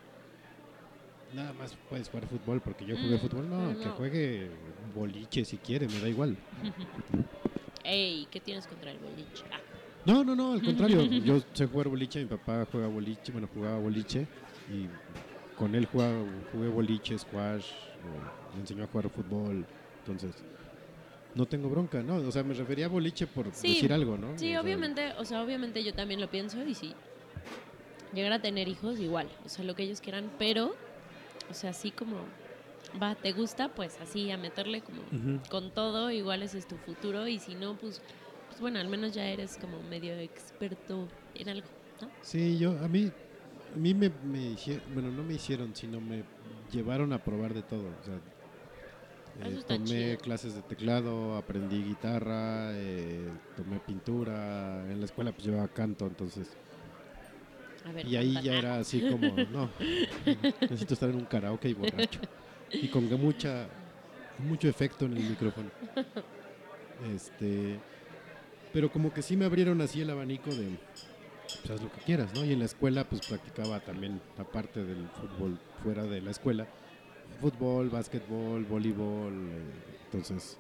Nada 1.34 1.52
más 1.54 1.76
puedes 1.90 2.08
jugar 2.08 2.26
fútbol 2.28 2.62
porque 2.62 2.86
yo 2.86 2.96
jugué 2.96 3.18
Mm, 3.18 3.20
fútbol. 3.20 3.50
No, 3.50 3.74
no. 3.74 3.80
que 3.80 3.90
juegue 3.90 4.50
boliche 4.94 5.44
si 5.44 5.58
quiere, 5.58 5.88
me 5.88 6.00
da 6.00 6.08
igual. 6.08 6.38
Ey, 7.84 8.28
¿qué 8.32 8.40
tienes 8.40 8.66
contra 8.66 8.92
el 8.92 9.00
boliche? 9.00 9.44
Ah, 9.52 9.62
No, 10.06 10.24
no, 10.24 10.36
no, 10.36 10.54
al 10.54 10.64
contrario. 10.64 11.00
Yo 11.26 11.42
sé 11.54 11.66
jugar 11.66 11.90
boliche, 11.90 12.20
mi 12.20 12.28
papá 12.28 12.66
juega 12.72 12.88
boliche, 12.88 13.32
bueno, 13.34 13.48
jugaba 13.54 13.78
boliche 13.78 14.30
y 14.70 14.88
con 15.56 15.76
él 15.76 15.86
jugaba, 15.86 16.24
jugué 16.52 16.70
boliche, 16.70 17.18
squash, 17.18 17.66
eh, 18.04 18.22
me 18.54 18.62
enseñó 18.62 18.84
a 18.84 18.88
jugar 18.88 19.10
fútbol, 19.10 19.68
entonces 20.00 20.46
no 21.38 21.48
tengo 21.48 21.70
bronca, 21.70 22.04
¿no? 22.04 22.16
O 22.18 22.32
sea, 22.32 22.44
me 22.44 22.54
refería 22.54 22.86
a 22.86 22.90
boliche 22.90 23.28
por 23.28 23.46
Sí, 23.54 23.68
decir 23.70 23.94
algo, 23.94 24.18
¿no? 24.18 24.28
sí, 24.38 24.46
O 24.46 24.50
sea, 24.50 24.60
obviamente, 24.62 25.14
o 25.18 25.26
sea, 25.26 25.44
obviamente 25.44 25.84
yo 25.84 25.94
también 25.94 26.20
lo 26.22 26.28
pienso 26.30 26.64
y 26.66 26.76
sí. 26.76 26.96
Llegar 28.12 28.32
a 28.32 28.42
tener 28.42 28.68
hijos 28.68 29.00
igual, 29.00 29.28
o 29.44 29.50
sea, 29.50 29.66
lo 29.66 29.76
que 29.76 29.84
ellos 29.84 30.00
quieran, 30.00 30.32
pero, 30.38 30.72
o 31.50 31.54
sea, 31.54 31.72
así 31.72 31.92
como 31.92 32.30
va, 33.02 33.16
te 33.16 33.34
gusta, 33.34 33.76
pues 33.76 34.00
así 34.00 34.32
a 34.32 34.38
meterle 34.38 34.82
como 34.82 35.04
con 35.50 35.74
todo, 35.74 36.10
igual 36.12 36.42
ese 36.42 36.58
es 36.58 36.68
tu 36.68 36.78
futuro 36.78 37.28
y 37.28 37.40
si 37.40 37.56
no, 37.56 37.78
pues, 37.78 38.02
pues 38.48 38.62
bueno, 38.62 38.80
al 38.80 38.88
menos 38.88 39.14
ya 39.14 39.28
eres 39.28 39.58
como 39.58 39.84
medio 39.84 40.18
experto 40.20 41.10
en 41.36 41.50
algo, 41.50 41.68
¿no? 42.02 42.12
Sí, 42.22 42.58
yo, 42.58 42.78
a 42.80 42.88
mí, 42.88 43.14
a 43.74 43.78
mí 43.78 43.94
me, 43.94 44.10
me 44.10 44.52
hicieron, 44.52 44.94
bueno, 44.94 45.12
no 45.12 45.24
me 45.24 45.36
hicieron, 45.36 45.76
sino 45.76 46.02
me 46.02 46.26
llevaron 46.70 47.14
a 47.14 47.24
probar 47.24 47.54
de 47.54 47.64
todo. 47.64 47.98
O 48.00 48.04
sea, 48.04 48.22
eh, 49.44 49.60
tomé 49.68 49.86
chido. 49.86 50.18
clases 50.20 50.56
de 50.56 50.62
teclado, 50.62 51.36
aprendí 51.36 51.84
guitarra, 51.84 52.72
eh, 52.74 53.28
tomé 53.56 53.80
pintura, 53.80 54.84
en 54.90 55.00
la 55.00 55.06
escuela 55.06 55.32
pues 55.32 55.46
llevaba 55.46 55.68
canto, 55.68 56.06
entonces 56.08 56.48
A 57.86 57.92
ver, 57.92 58.08
Y 58.08 58.16
ahí 58.16 58.38
ya 58.42 58.54
era 58.54 58.78
así 58.80 59.02
como, 59.02 59.28
no, 59.52 59.70
necesito 60.62 60.94
estar 60.94 61.10
en 61.10 61.16
un 61.16 61.26
karaoke 61.26 61.70
y 61.70 61.74
borracho. 61.74 62.20
Y 62.72 62.90
con 62.90 63.10
mucha, 63.20 63.68
mucho 64.40 64.68
efecto 64.68 65.06
en 65.06 65.18
el 65.18 65.24
micrófono. 65.24 65.70
Este, 67.14 67.80
pero 68.74 68.92
como 68.92 69.14
que 69.14 69.22
sí 69.22 69.38
me 69.38 69.46
abrieron 69.46 69.82
así 69.82 70.02
el 70.02 70.10
abanico 70.10 70.50
de, 70.50 70.78
pues 71.62 71.72
haz 71.72 71.82
lo 71.82 71.92
que 71.92 72.02
quieras, 72.02 72.34
¿no? 72.34 72.44
Y 72.44 72.54
en 72.54 72.60
la 72.60 72.66
escuela 72.66 73.08
pues 73.08 73.26
practicaba 73.28 73.80
también, 73.80 74.22
aparte 74.38 74.84
del 74.84 75.08
fútbol 75.10 75.60
fuera 75.84 76.04
de 76.04 76.22
la 76.22 76.32
escuela, 76.32 76.68
fútbol, 77.40 77.90
básquetbol, 77.90 78.66
voleibol, 78.66 79.34
entonces 80.06 80.58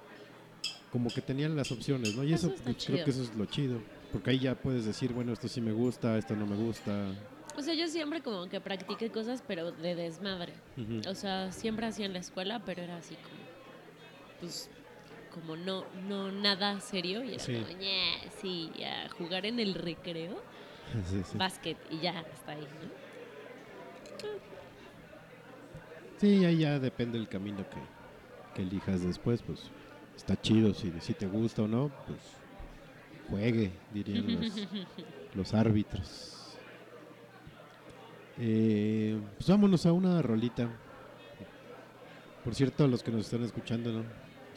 como 0.91 1.11
que 1.13 1.21
tenían 1.21 1.55
las 1.55 1.71
opciones, 1.71 2.15
¿no? 2.15 2.23
Y 2.23 2.33
Eso 2.33 2.49
pues, 2.49 2.61
creo 2.61 2.75
chido. 2.77 3.03
que 3.05 3.11
eso 3.11 3.23
es 3.23 3.35
lo 3.35 3.45
chido, 3.45 3.81
porque 4.11 4.31
ahí 4.31 4.39
ya 4.39 4.55
puedes 4.55 4.85
decir, 4.85 5.11
bueno, 5.13 5.33
esto 5.33 5.47
sí 5.47 5.59
me 5.61 5.71
gusta, 5.73 6.17
esto 6.17 6.35
no 6.35 6.45
me 6.45 6.55
gusta. 6.55 7.13
O 7.57 7.61
sea, 7.61 7.73
yo 7.73 7.87
siempre 7.87 8.21
como 8.21 8.47
que 8.47 8.61
practiqué 8.61 9.09
cosas, 9.09 9.43
pero 9.47 9.71
de 9.71 9.95
desmadre. 9.95 10.53
O 11.07 11.15
sea, 11.15 11.51
siempre 11.51 11.87
hacía 11.87 12.05
en 12.05 12.13
la 12.13 12.19
escuela, 12.19 12.61
pero 12.65 12.83
era 12.83 12.97
así 12.97 13.15
como, 13.15 13.35
pues, 14.39 14.69
como 15.33 15.55
no, 15.55 15.85
no 16.07 16.31
nada 16.31 16.79
serio. 16.79 17.23
Y 17.23 17.33
era 17.33 17.43
Sí. 17.43 17.53
como, 17.55 17.67
"Ñe, 17.79 18.29
sí, 18.39 18.71
a 18.83 19.09
jugar 19.09 19.45
en 19.45 19.59
el 19.59 19.73
recreo, 19.73 20.41
Sí, 21.09 21.23
sí. 21.23 21.37
básquet, 21.37 21.77
y 21.91 21.99
ya, 21.99 22.19
hasta 22.33 22.53
ahí, 22.53 22.67
¿no? 22.81 22.89
Sí, 26.17 26.45
ahí 26.45 26.59
ya 26.59 26.79
depende 26.79 27.17
el 27.17 27.27
camino 27.27 27.65
que, 27.69 27.77
que 28.55 28.63
elijas 28.63 29.01
después, 29.03 29.41
pues 29.41 29.69
está 30.15 30.39
chido, 30.39 30.73
si, 30.73 30.91
si 30.99 31.13
te 31.13 31.27
gusta 31.27 31.63
o 31.63 31.67
no, 31.67 31.91
pues 32.07 32.19
juegue, 33.29 33.71
dirían 33.93 34.41
los, 34.41 34.67
los 35.35 35.53
árbitros. 35.53 36.33
Eh, 38.39 39.19
pues 39.37 39.49
vámonos 39.49 39.85
a 39.85 39.93
una 39.93 40.21
rolita. 40.21 40.69
Por 42.43 42.55
cierto, 42.55 42.85
a 42.85 42.87
los 42.87 43.03
que 43.03 43.11
nos 43.11 43.25
están 43.25 43.43
escuchando, 43.43 43.91
¿no? 43.91 44.03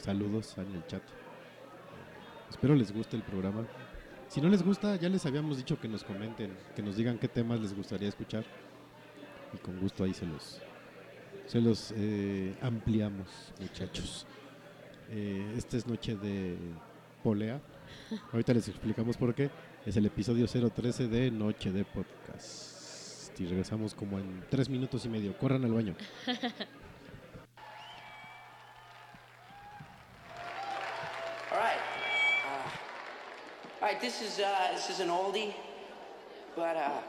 saludos 0.01 0.57
en 0.57 0.75
el 0.75 0.85
chat. 0.87 1.03
Espero 2.49 2.75
les 2.75 2.91
guste 2.91 3.15
el 3.15 3.23
programa. 3.23 3.65
Si 4.27 4.41
no 4.41 4.49
les 4.49 4.63
gusta, 4.63 4.95
ya 4.95 5.09
les 5.09 5.25
habíamos 5.25 5.57
dicho 5.57 5.79
que 5.79 5.87
nos 5.87 6.03
comenten, 6.03 6.57
que 6.75 6.81
nos 6.81 6.95
digan 6.95 7.17
qué 7.17 7.27
temas 7.27 7.59
les 7.59 7.75
gustaría 7.75 8.09
escuchar. 8.09 8.43
Y 9.53 9.57
con 9.57 9.79
gusto 9.79 10.03
ahí 10.03 10.13
se 10.13 10.25
los, 10.25 10.61
se 11.47 11.59
los 11.61 11.93
eh, 11.95 12.55
ampliamos, 12.61 13.27
muchachos. 13.59 14.25
Eh, 15.09 15.53
esta 15.57 15.77
es 15.77 15.85
noche 15.87 16.15
de 16.15 16.57
polea. 17.23 17.59
Ahorita 18.31 18.53
les 18.53 18.67
explicamos 18.67 19.17
por 19.17 19.35
qué. 19.35 19.49
Es 19.85 19.97
el 19.97 20.05
episodio 20.05 20.47
013 20.47 21.07
de 21.07 21.31
Noche 21.31 21.71
de 21.71 21.83
Podcast. 21.83 23.39
Y 23.39 23.45
regresamos 23.47 23.95
como 23.95 24.19
en 24.19 24.45
tres 24.49 24.69
minutos 24.69 25.03
y 25.05 25.09
medio. 25.09 25.35
Corran 25.37 25.65
al 25.65 25.73
baño. 25.73 25.95
All 31.51 31.57
right. 31.57 31.79
Uh, 32.45 33.81
all 33.81 33.87
right. 33.89 33.99
This 33.99 34.21
is 34.21 34.39
uh, 34.39 34.73
this 34.73 34.89
is 34.89 34.99
an 34.99 35.09
oldie, 35.09 35.53
but 36.55 36.77
uh, 36.77 37.01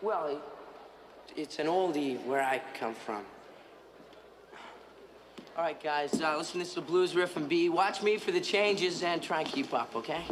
well, 0.00 0.40
it's 1.36 1.58
an 1.58 1.66
oldie 1.66 2.22
where 2.24 2.42
I 2.42 2.60
come 2.78 2.94
from. 2.94 3.24
All 5.56 5.64
right, 5.64 5.82
guys. 5.82 6.20
Uh, 6.20 6.36
listen. 6.38 6.58
This 6.58 6.70
is 6.70 6.76
a 6.78 6.80
blues 6.80 7.14
riff 7.14 7.36
and 7.36 7.48
B. 7.48 7.68
Watch 7.68 8.02
me 8.02 8.16
for 8.16 8.32
the 8.32 8.40
changes 8.40 9.02
and 9.02 9.22
try 9.22 9.40
and 9.40 9.48
keep 9.48 9.74
up. 9.74 9.94
Okay. 9.94 10.22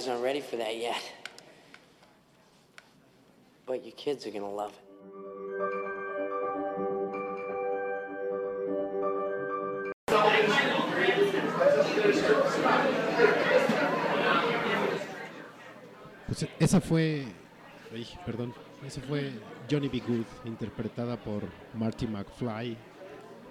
Guys 0.00 0.08
aren't 0.08 0.22
ready 0.22 0.40
for 0.40 0.56
that 0.56 0.78
yet. 0.78 1.02
But 3.66 3.84
your 3.84 3.92
kids 3.92 4.26
are 4.26 4.30
gonna 4.30 4.50
love 4.50 4.72
it. 4.72 4.84
Pues 16.26 16.46
esa 16.58 16.80
fue. 16.80 17.26
ay, 17.92 18.06
perdón. 18.24 18.54
Esa 18.86 19.02
fue 19.02 19.32
Johnny 19.68 19.88
B. 19.88 20.00
Good, 20.00 20.24
interpretada 20.46 21.18
por 21.18 21.42
Marty 21.74 22.06
McFly. 22.06 22.74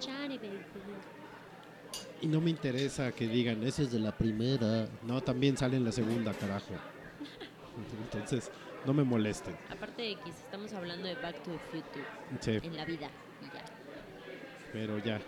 Johnny, 0.00 0.38
baby. 0.38 0.58
Y 2.20 2.26
no 2.26 2.40
me 2.40 2.50
interesa 2.50 3.12
que 3.12 3.26
digan, 3.26 3.62
esa 3.64 3.82
es 3.82 3.92
de 3.92 3.98
la 3.98 4.16
primera. 4.16 4.86
No, 5.06 5.20
también 5.22 5.56
sale 5.56 5.76
en 5.76 5.84
la 5.84 5.92
segunda, 5.92 6.32
carajo. 6.34 6.74
Entonces, 8.04 8.50
no 8.84 8.92
me 8.92 9.04
molesten. 9.04 9.56
Aparte 9.70 10.02
de 10.02 10.10
X, 10.12 10.34
estamos 10.44 10.72
hablando 10.72 11.06
de 11.08 11.14
Back 11.14 11.42
to 11.42 11.52
the 11.52 11.58
Future 11.70 12.04
Sí, 12.40 12.66
en 12.66 12.76
la 12.76 12.84
vida. 12.84 13.08
Y 13.40 13.46
ya. 13.46 13.64
pero 14.72 14.98
ya. 14.98 15.20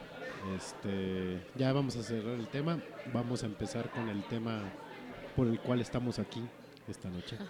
Este, 0.57 1.41
ya 1.57 1.73
vamos 1.73 1.97
a 1.97 2.03
cerrar 2.03 2.35
el 2.35 2.49
tema. 2.49 2.79
Vamos 3.13 3.43
a 3.43 3.47
empezar 3.47 3.91
con 3.91 4.09
el 4.09 4.23
tema 4.25 4.63
por 5.35 5.47
el 5.47 5.61
cual 5.61 5.81
estamos 5.81 6.19
aquí 6.19 6.43
esta 6.89 7.09
noche. 7.09 7.37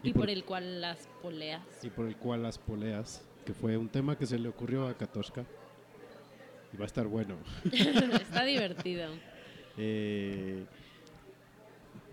Y, 0.00 0.12
por, 0.12 0.30
el 0.30 0.44
cual 0.44 0.80
las 0.80 1.08
poleas. 1.20 1.60
y 1.82 1.90
por 1.90 2.06
el 2.06 2.16
cual 2.16 2.44
las 2.44 2.56
poleas, 2.56 3.20
que 3.44 3.52
fue 3.52 3.76
un 3.76 3.88
tema 3.88 4.16
que 4.16 4.26
se 4.26 4.38
le 4.38 4.48
ocurrió 4.48 4.86
a 4.86 4.96
Katoshka. 4.96 5.44
Y 6.72 6.76
va 6.76 6.84
a 6.84 6.86
estar 6.86 7.06
bueno. 7.06 7.36
Está 7.72 8.44
divertido. 8.44 9.08
Eh, 9.76 10.64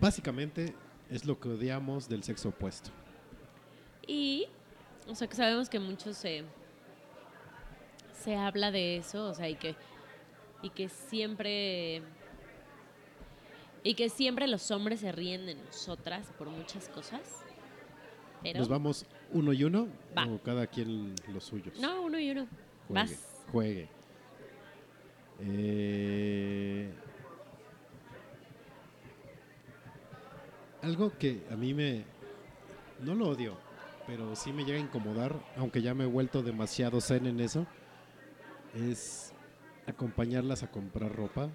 básicamente 0.00 0.74
es 1.10 1.24
lo 1.24 1.38
que 1.38 1.48
odiamos 1.50 2.08
del 2.08 2.22
sexo 2.22 2.48
opuesto. 2.50 2.90
Y, 4.06 4.46
o 5.08 5.14
sea, 5.14 5.28
que 5.28 5.34
sabemos 5.36 5.68
que 5.68 5.78
mucho 5.80 6.14
se, 6.14 6.44
se 8.12 8.36
habla 8.36 8.70
de 8.70 8.96
eso, 8.96 9.28
o 9.28 9.34
sea, 9.34 9.48
y 9.48 9.56
que 9.56 9.74
y 10.62 10.70
que 10.70 10.88
siempre 10.88 12.02
y 13.82 13.94
que 13.94 14.08
siempre 14.08 14.48
los 14.48 14.70
hombres 14.70 15.00
se 15.00 15.12
ríen 15.12 15.46
de 15.46 15.54
nosotras 15.54 16.26
por 16.38 16.48
muchas 16.48 16.88
cosas. 16.88 17.44
Pero 18.42 18.58
Nos 18.58 18.68
vamos 18.68 19.06
uno 19.32 19.52
y 19.52 19.64
uno 19.64 19.88
Va. 20.16 20.26
o 20.26 20.38
cada 20.42 20.66
quien 20.66 21.14
los 21.32 21.44
suyos. 21.44 21.78
no, 21.78 22.02
uno 22.02 22.18
y 22.18 22.30
uno. 22.30 22.46
Juegue. 22.88 23.00
Vas. 23.02 23.44
Juegue. 23.52 23.88
Eh, 25.40 26.90
algo 30.82 31.12
que 31.18 31.42
a 31.50 31.56
mí 31.56 31.74
me... 31.74 32.04
No 33.02 33.14
lo 33.14 33.28
odio, 33.28 33.56
pero 34.06 34.34
sí 34.36 34.52
me 34.52 34.64
llega 34.64 34.78
a 34.78 34.82
incomodar, 34.82 35.34
aunque 35.56 35.82
ya 35.82 35.94
me 35.94 36.04
he 36.04 36.06
vuelto 36.06 36.42
demasiado 36.42 37.00
zen 37.00 37.26
en 37.26 37.40
eso, 37.40 37.66
es 38.74 39.34
acompañarlas 39.86 40.62
a 40.62 40.70
comprar 40.70 41.14
ropa. 41.14 41.50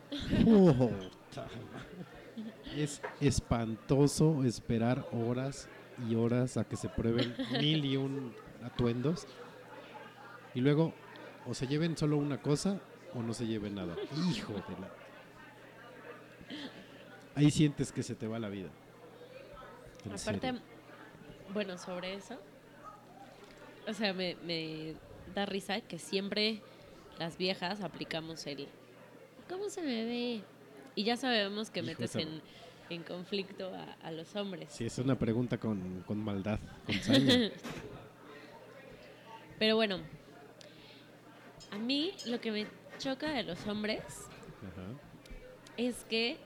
Es 2.76 3.02
espantoso 3.20 4.44
esperar 4.44 5.08
horas 5.12 5.68
y 6.10 6.16
horas 6.16 6.58
a 6.58 6.64
que 6.64 6.78
se 6.78 6.90
prueben 6.90 7.36
mil 7.60 7.84
y 7.84 7.98
un 7.98 8.34
atuendos 8.64 9.28
y 10.54 10.62
luego 10.62 10.94
o 11.46 11.54
se 11.54 11.68
lleven 11.68 11.98
solo 11.98 12.18
una 12.18 12.42
cosa 12.42 12.80
o 13.14 13.22
no 13.22 13.34
se 13.34 13.46
lleven 13.48 13.76
nada. 13.76 13.96
Hijo 14.30 14.54
de 14.54 14.60
la. 14.80 14.90
Ahí 17.36 17.50
sientes 17.52 17.92
que 17.92 18.04
se 18.04 18.16
te 18.16 18.28
va 18.28 18.40
la 18.40 18.50
vida. 18.50 18.70
En 20.06 20.12
Aparte, 20.14 20.48
serio. 20.48 20.62
bueno, 21.54 21.78
sobre 21.78 22.16
eso, 22.16 22.38
o 23.88 23.94
sea, 23.94 24.14
me, 24.14 24.36
me 24.44 24.96
da 25.34 25.46
risa 25.46 25.82
que 25.82 26.00
siempre 26.00 26.62
las 27.20 27.38
viejas 27.38 27.82
aplicamos 27.82 28.46
el 28.48 28.68
¿cómo 29.48 29.70
se 29.70 29.82
me 29.82 30.06
ve? 30.06 30.42
Y 30.96 31.04
ya 31.04 31.16
sabemos 31.18 31.70
que 31.70 31.80
Hijo, 31.82 31.88
metes 31.88 32.16
en, 32.16 32.42
en 32.90 33.04
conflicto 33.04 33.74
a, 33.74 33.94
a 34.08 34.12
los 34.12 34.36
hombres. 34.36 34.70
Sí, 34.72 34.86
es 34.86 34.98
una 34.98 35.18
pregunta 35.18 35.58
con, 35.58 36.04
con 36.08 36.18
maldad, 36.24 36.60
con 36.86 36.96
saña. 37.02 37.52
Pero 39.60 39.76
bueno, 39.76 40.00
a 41.72 41.78
mí 41.78 42.12
lo 42.26 42.42
que 42.42 42.52
me 42.52 42.66
choca 43.02 43.32
de 43.32 43.44
los 43.44 43.66
hombres 43.68 44.02
Ajá. 44.62 44.88
es 45.78 46.04
que 46.06 46.38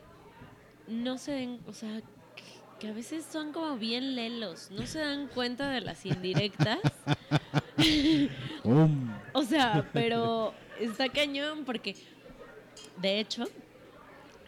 no 0.87 1.17
se 1.17 1.31
den, 1.31 1.59
o 1.67 1.73
sea, 1.73 2.01
que, 2.35 2.43
que 2.79 2.87
a 2.87 2.93
veces 2.93 3.25
son 3.25 3.51
como 3.51 3.77
bien 3.77 4.15
lelos, 4.15 4.69
no 4.71 4.85
se 4.85 4.99
dan 4.99 5.27
cuenta 5.27 5.69
de 5.69 5.81
las 5.81 6.05
indirectas. 6.05 6.79
Um, 8.63 9.13
O 9.33 9.43
sea, 9.43 9.87
pero 9.93 10.53
está 10.79 11.09
cañón 11.09 11.65
porque, 11.65 11.95
de 12.97 13.19
hecho, 13.19 13.43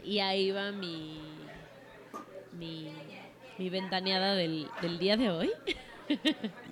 y 0.04 0.20
ahí 0.20 0.50
va 0.52 0.72
mi, 0.72 1.22
mi, 2.54 2.90
mi 3.60 3.70
ventaneada 3.70 4.34
del, 4.34 4.68
del 4.82 4.98
día 4.98 5.18
de 5.18 5.30
hoy. 5.30 5.52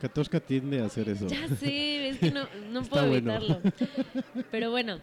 Katoshka 0.00 0.40
tiende 0.40 0.80
a 0.80 0.86
hacer 0.86 1.08
eso. 1.08 1.26
Ya 1.26 1.48
sé, 1.48 2.08
es 2.08 2.18
que 2.18 2.30
no, 2.30 2.46
no 2.70 2.82
puedo 2.82 3.08
bueno. 3.08 3.34
evitarlo. 3.34 3.60
Pero 4.50 4.70
bueno, 4.70 5.00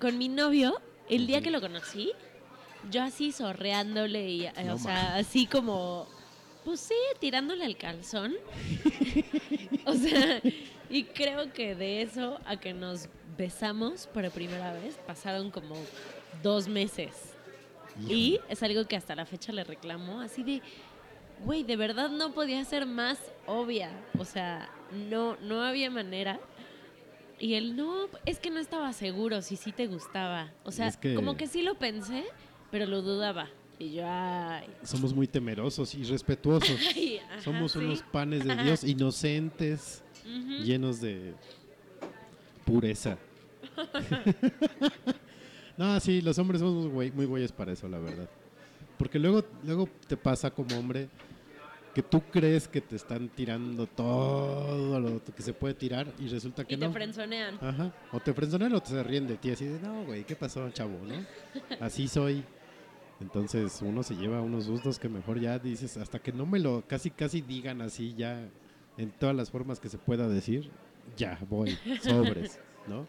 con 0.00 0.18
mi 0.18 0.28
novio, 0.28 0.80
el 1.08 1.26
día 1.26 1.42
que 1.42 1.50
lo 1.50 1.60
conocí, 1.60 2.12
yo 2.90 3.02
así 3.02 3.32
sorreándole 3.32 4.28
y, 4.30 4.46
eh, 4.46 4.52
No 4.66 4.74
o 4.74 4.78
sea, 4.78 5.16
así 5.16 5.46
como, 5.46 6.06
pues 6.64 6.80
sí, 6.80 6.94
tirándole 7.20 7.64
al 7.64 7.76
calzón. 7.76 8.34
o 9.86 9.94
sea, 9.94 10.40
y 10.90 11.04
creo 11.04 11.52
que 11.52 11.74
de 11.74 12.02
eso 12.02 12.38
a 12.44 12.56
que 12.56 12.72
nos 12.72 13.08
besamos 13.36 14.06
por 14.06 14.30
primera 14.30 14.72
vez 14.74 14.98
pasaron 15.06 15.50
como 15.50 15.76
dos 16.42 16.68
meses. 16.68 17.34
Y 18.08 18.40
es 18.48 18.62
algo 18.62 18.86
que 18.86 18.96
hasta 18.96 19.14
la 19.14 19.24
fecha 19.24 19.52
le 19.52 19.62
reclamo, 19.62 20.20
así 20.20 20.42
de, 20.42 20.62
güey, 21.44 21.62
de 21.64 21.76
verdad 21.76 22.10
no 22.10 22.32
podía 22.32 22.64
ser 22.64 22.86
más 22.86 23.18
obvia. 23.46 23.90
O 24.18 24.24
sea, 24.24 24.68
no, 24.92 25.36
no 25.40 25.62
había 25.62 25.90
manera. 25.90 26.40
Y 27.38 27.54
él, 27.54 27.76
no, 27.76 28.06
es 28.26 28.38
que 28.38 28.50
no 28.50 28.60
estaba 28.60 28.92
seguro 28.92 29.42
si 29.42 29.56
sí 29.56 29.72
te 29.72 29.86
gustaba. 29.86 30.52
O 30.64 30.70
sea, 30.70 30.86
Es 30.88 30.96
que- 30.96 31.14
como 31.14 31.36
que 31.36 31.46
sí 31.46 31.62
lo 31.62 31.74
pensé, 31.74 32.24
pero 32.70 32.86
lo 32.86 33.02
dudaba. 33.02 33.48
Y 33.78 33.92
yo, 33.94 34.04
ay. 34.06 34.66
Somos 34.84 35.12
muy 35.12 35.26
temerosos 35.26 35.94
y 35.94 36.04
respetuosos. 36.04 36.78
ay, 36.96 37.18
ajá, 37.18 37.42
Somos 37.42 37.72
sí. 37.72 37.78
unos 37.78 38.02
panes 38.02 38.44
de 38.44 38.54
Dios 38.62 38.84
inocentes, 38.84 40.02
llenos 40.62 41.00
de 41.00 41.34
pureza. 42.64 43.18
no, 45.76 45.98
sí, 46.00 46.20
los 46.20 46.38
hombres 46.38 46.60
somos 46.60 46.86
muy, 46.86 47.08
güey- 47.08 47.12
muy 47.12 47.26
güeyes 47.26 47.52
para 47.52 47.72
eso, 47.72 47.88
la 47.88 47.98
verdad. 47.98 48.28
Porque 48.98 49.18
luego, 49.18 49.44
luego 49.64 49.88
te 50.06 50.16
pasa 50.16 50.50
como 50.50 50.78
hombre 50.78 51.08
que 51.94 52.02
tú 52.02 52.20
crees 52.32 52.66
que 52.66 52.80
te 52.80 52.96
están 52.96 53.28
tirando 53.28 53.86
todo 53.86 54.98
lo 54.98 55.22
que 55.22 55.42
se 55.42 55.52
puede 55.52 55.74
tirar 55.74 56.06
y 56.18 56.26
resulta 56.28 56.64
que 56.64 56.74
Y 56.74 56.78
te 56.78 56.86
no. 56.86 56.92
frenzonean. 56.92 57.54
Ajá. 57.60 57.92
O 58.12 58.18
te 58.20 58.34
frenzonean 58.34 58.74
o 58.74 58.80
te 58.80 58.90
se 58.90 59.02
ríen 59.02 59.26
de 59.28 59.36
ti 59.36 59.50
así 59.52 59.64
de, 59.66 59.78
no, 59.80 60.04
güey, 60.04 60.24
¿qué 60.24 60.34
pasó, 60.34 60.68
chavo? 60.70 60.98
¿no? 61.06 61.14
Así 61.80 62.08
soy. 62.08 62.42
Entonces 63.20 63.80
uno 63.80 64.02
se 64.02 64.16
lleva 64.16 64.40
unos 64.40 64.64
sustos 64.64 64.98
que 64.98 65.08
mejor 65.08 65.38
ya 65.38 65.58
dices, 65.58 65.96
hasta 65.96 66.18
que 66.18 66.32
no 66.32 66.46
me 66.46 66.58
lo 66.58 66.82
casi 66.86 67.10
casi 67.10 67.40
digan 67.42 67.80
así 67.80 68.12
ya 68.16 68.48
en 68.98 69.10
todas 69.12 69.36
las 69.36 69.50
formas 69.50 69.78
que 69.78 69.88
se 69.88 69.98
pueda 69.98 70.26
decir, 70.28 70.70
ya 71.16 71.38
voy, 71.48 71.78
sobres, 72.02 72.58
¿no? 72.88 73.06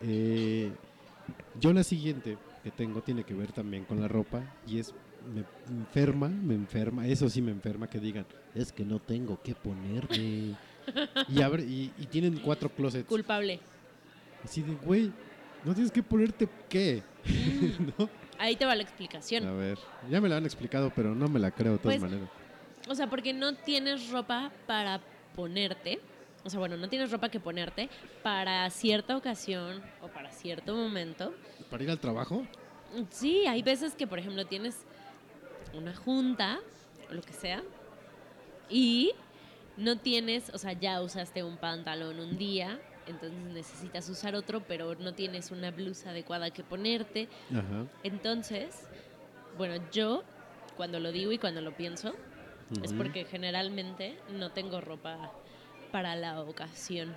Eh, 0.00 0.72
yo 1.60 1.72
la 1.72 1.84
siguiente 1.84 2.36
que 2.62 2.70
tengo 2.70 3.02
tiene 3.02 3.24
que 3.24 3.34
ver 3.34 3.52
también 3.52 3.84
con 3.84 4.00
la 4.00 4.08
ropa 4.08 4.42
y 4.66 4.78
es 4.78 4.94
me 5.34 5.44
enferma, 5.68 6.28
me 6.28 6.54
enferma, 6.54 7.06
eso 7.06 7.28
sí 7.28 7.40
me 7.40 7.52
enferma 7.52 7.88
que 7.88 7.98
digan, 8.00 8.26
es 8.54 8.72
que 8.72 8.84
no 8.84 8.98
tengo 8.98 9.40
que 9.40 9.54
ponerme. 9.54 10.56
Y 11.28 11.42
abre 11.42 11.62
y, 11.62 11.92
y 11.96 12.06
tienen 12.06 12.38
cuatro 12.40 12.68
closets. 12.68 13.08
Culpable. 13.08 13.60
Así 14.42 14.62
de, 14.62 14.74
güey, 14.74 15.12
no 15.64 15.74
tienes 15.74 15.92
que 15.92 16.02
ponerte 16.02 16.48
qué. 16.68 17.02
¿No? 17.98 18.08
Ahí 18.38 18.56
te 18.56 18.64
va 18.64 18.74
la 18.74 18.82
explicación. 18.82 19.46
A 19.46 19.52
ver, 19.52 19.78
ya 20.10 20.20
me 20.20 20.28
la 20.28 20.38
han 20.38 20.44
explicado, 20.44 20.90
pero 20.94 21.14
no 21.14 21.28
me 21.28 21.38
la 21.38 21.52
creo 21.52 21.74
de 21.74 21.78
todas 21.78 21.98
Pues, 21.98 22.10
maneras. 22.10 22.28
O 22.88 22.94
sea, 22.96 23.08
porque 23.08 23.32
no 23.32 23.54
tienes 23.54 24.10
ropa 24.10 24.50
para 24.66 25.00
ponerte. 25.36 26.00
O 26.42 26.50
sea, 26.50 26.58
bueno, 26.58 26.76
no 26.76 26.88
tienes 26.88 27.12
ropa 27.12 27.28
que 27.28 27.38
ponerte 27.38 27.88
para 28.24 28.68
cierta 28.70 29.16
ocasión 29.16 29.80
o 30.00 30.08
para 30.08 30.32
cierto 30.32 30.74
momento. 30.74 31.32
¿Para 31.72 31.84
ir 31.84 31.90
al 31.90 31.98
trabajo? 31.98 32.46
Sí, 33.08 33.46
hay 33.46 33.62
veces 33.62 33.94
que, 33.94 34.06
por 34.06 34.18
ejemplo, 34.18 34.44
tienes 34.44 34.84
una 35.72 35.96
junta 35.96 36.60
o 37.10 37.14
lo 37.14 37.22
que 37.22 37.32
sea 37.32 37.62
y 38.68 39.12
no 39.78 39.96
tienes, 39.96 40.50
o 40.50 40.58
sea, 40.58 40.74
ya 40.74 41.00
usaste 41.00 41.42
un 41.42 41.56
pantalón 41.56 42.20
un 42.20 42.36
día, 42.36 42.78
entonces 43.06 43.38
necesitas 43.54 44.06
usar 44.10 44.34
otro, 44.34 44.62
pero 44.68 44.96
no 44.96 45.14
tienes 45.14 45.50
una 45.50 45.70
blusa 45.70 46.10
adecuada 46.10 46.50
que 46.50 46.62
ponerte. 46.62 47.30
Ajá. 47.50 47.86
Entonces, 48.02 48.86
bueno, 49.56 49.82
yo 49.90 50.24
cuando 50.76 51.00
lo 51.00 51.10
digo 51.10 51.32
y 51.32 51.38
cuando 51.38 51.62
lo 51.62 51.74
pienso, 51.74 52.12
es 52.82 52.90
Ujú. 52.90 52.98
porque 52.98 53.24
generalmente 53.24 54.18
no 54.30 54.50
tengo 54.52 54.82
ropa 54.82 55.32
para 55.90 56.16
la 56.16 56.42
ocasión 56.42 57.16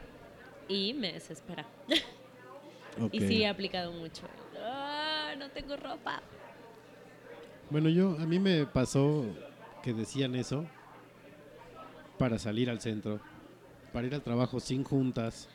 y 0.70 0.94
me 0.94 1.12
desespera. 1.12 1.66
Ok. 1.90 1.94
Y 3.12 3.20
sí 3.20 3.44
he 3.44 3.48
aplicado 3.50 3.92
mucho. 3.92 4.26
No 5.38 5.50
tengo 5.50 5.76
ropa. 5.76 6.22
Bueno, 7.70 7.90
yo, 7.90 8.12
a 8.20 8.26
mí 8.26 8.40
me 8.40 8.66
pasó 8.66 9.26
que 9.84 9.94
decían 9.94 10.36
eso 10.36 10.66
para 12.18 12.38
salir 12.40 12.70
al 12.70 12.80
centro, 12.80 13.20
para 13.92 14.08
ir 14.08 14.14
al 14.16 14.22
trabajo 14.22 14.60
sin 14.60 14.84
juntas, 14.84 15.50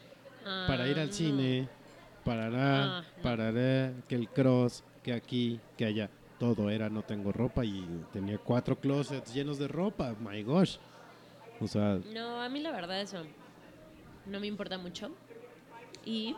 para 0.66 0.86
ir 0.88 0.98
Ah, 0.98 1.02
al 1.02 1.06
no. 1.08 1.12
cine, 1.12 1.68
para 2.24 2.50
la, 2.50 2.98
Ah, 2.98 3.04
no. 3.16 3.22
que 4.08 4.14
el 4.14 4.28
cross, 4.28 4.84
que 5.02 5.12
aquí, 5.12 5.60
que 5.76 5.86
allá. 5.86 6.10
Todo 6.38 6.70
era 6.70 6.88
no 6.88 7.02
tengo 7.02 7.32
ropa 7.32 7.66
y 7.66 7.86
tenía 8.14 8.38
cuatro 8.38 8.74
closets 8.78 9.34
llenos 9.34 9.58
de 9.58 9.68
ropa. 9.68 10.14
My 10.20 10.42
gosh. 10.42 10.78
O 11.60 11.68
sea, 11.68 11.98
No, 12.14 12.40
a 12.40 12.48
mí 12.48 12.60
la 12.60 12.72
verdad 12.72 13.00
eso 13.02 13.22
no 14.24 14.40
me 14.40 14.46
importa 14.46 14.78
mucho. 14.78 15.10
Y 16.02 16.34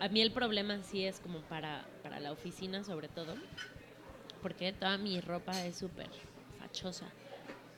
a 0.00 0.08
mí 0.08 0.22
el 0.22 0.32
problema 0.32 0.82
sí 0.82 1.04
es 1.04 1.20
como 1.20 1.40
para, 1.42 1.84
para 2.08 2.20
la 2.20 2.32
oficina 2.32 2.84
sobre 2.84 3.08
todo, 3.08 3.34
porque 4.40 4.72
toda 4.72 4.96
mi 4.96 5.20
ropa 5.20 5.52
es 5.66 5.76
súper 5.76 6.08
fachosa. 6.58 7.06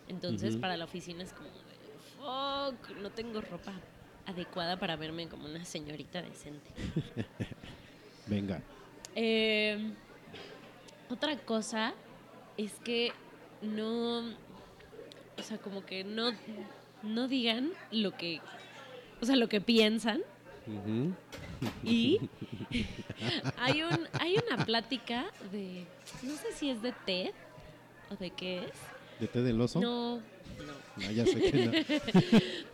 Entonces 0.06 0.56
para 0.56 0.76
la 0.76 0.84
oficina 0.84 1.24
es 1.24 1.32
como, 1.32 1.48
fuck, 2.16 2.96
no 2.98 3.10
tengo 3.10 3.40
ropa 3.40 3.72
adecuada 4.26 4.78
para 4.78 4.94
verme 4.94 5.28
como 5.28 5.46
una 5.46 5.64
señorita 5.64 6.22
decente. 6.22 6.70
venga. 8.28 8.62
Eh, 9.16 9.94
otra 11.08 11.36
cosa 11.38 11.92
es 12.56 12.74
que 12.84 13.10
no, 13.62 14.20
o 14.20 15.42
sea, 15.42 15.58
como 15.58 15.84
que 15.84 16.04
no, 16.04 16.30
no 17.02 17.26
digan 17.26 17.72
lo 17.90 18.16
que, 18.16 18.40
o 19.20 19.26
sea, 19.26 19.34
lo 19.34 19.48
que 19.48 19.60
piensan. 19.60 20.22
Y 21.84 22.20
hay, 23.58 23.82
un, 23.82 24.08
hay 24.18 24.36
una 24.46 24.64
plática 24.64 25.26
de, 25.52 25.84
no 26.22 26.34
sé 26.36 26.52
si 26.54 26.70
es 26.70 26.82
de 26.82 26.92
TED 27.04 27.30
o 28.10 28.16
de 28.16 28.30
qué 28.30 28.64
es. 28.64 28.72
¿De 29.20 29.26
té 29.28 29.42
del 29.42 29.60
oso? 29.60 29.80
No, 29.80 30.16
no. 30.16 31.04
Ah, 31.06 31.12
ya 31.12 31.26
sé 31.26 31.40
que 31.40 31.66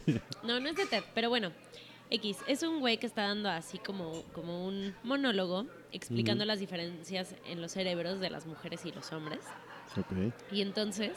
no. 0.06 0.18
No, 0.44 0.60
no 0.60 0.68
es 0.68 0.76
de 0.76 0.86
TED, 0.86 1.02
pero 1.14 1.28
bueno. 1.28 1.52
X, 2.08 2.38
es 2.46 2.62
un 2.62 2.78
güey 2.78 2.98
que 2.98 3.06
está 3.06 3.22
dando 3.22 3.50
así 3.50 3.78
como, 3.78 4.22
como 4.32 4.64
un 4.64 4.94
monólogo 5.02 5.66
explicando 5.90 6.44
las 6.44 6.60
diferencias 6.60 7.34
en 7.46 7.60
los 7.60 7.72
cerebros 7.72 8.20
de 8.20 8.30
las 8.30 8.46
mujeres 8.46 8.86
y 8.86 8.92
los 8.92 9.12
hombres. 9.12 9.40
Ok. 9.96 10.32
Y 10.52 10.62
entonces, 10.62 11.10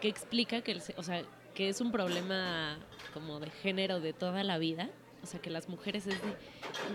que 0.00 0.08
explica 0.08 0.62
que, 0.62 0.72
el 0.72 0.82
o 0.96 1.02
sea, 1.02 1.22
que 1.54 1.68
es 1.68 1.80
un 1.80 1.92
problema 1.92 2.78
como 3.12 3.38
de 3.38 3.50
género 3.50 4.00
de 4.00 4.12
toda 4.12 4.42
la 4.44 4.56
vida. 4.58 4.88
O 5.24 5.26
sea, 5.26 5.40
que 5.40 5.48
las 5.48 5.70
mujeres 5.70 6.06
es 6.06 6.14
de, 6.22 6.36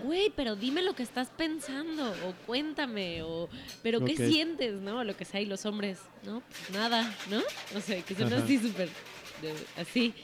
güey, 0.04 0.32
pero 0.36 0.54
dime 0.54 0.82
lo 0.82 0.94
que 0.94 1.02
estás 1.02 1.28
pensando, 1.30 2.10
o 2.10 2.46
cuéntame, 2.46 3.22
o, 3.22 3.48
pero 3.82 4.04
qué 4.04 4.16
sientes, 4.16 4.74
¿no? 4.74 5.02
Lo 5.02 5.16
que 5.16 5.24
sea, 5.24 5.40
y 5.40 5.46
los 5.46 5.66
hombres, 5.66 5.98
¿no? 6.24 6.40
Pues 6.48 6.70
nada, 6.70 7.12
¿no? 7.28 7.42
O 7.76 7.80
sea, 7.80 8.00
que 8.02 8.14
son 8.14 8.32
Ajá. 8.32 8.44
así 8.44 8.58
súper, 8.58 8.88
así. 9.76 10.14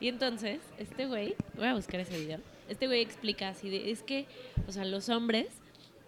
Y 0.00 0.06
entonces, 0.06 0.60
este 0.78 1.06
güey, 1.06 1.34
voy 1.56 1.66
a 1.66 1.74
buscar 1.74 1.98
ese 1.98 2.16
video, 2.16 2.38
este 2.68 2.86
güey 2.86 3.02
explica 3.02 3.48
así 3.48 3.68
de, 3.68 3.90
es 3.90 4.04
que, 4.04 4.26
o 4.68 4.72
sea, 4.72 4.84
los 4.84 5.08
hombres 5.08 5.48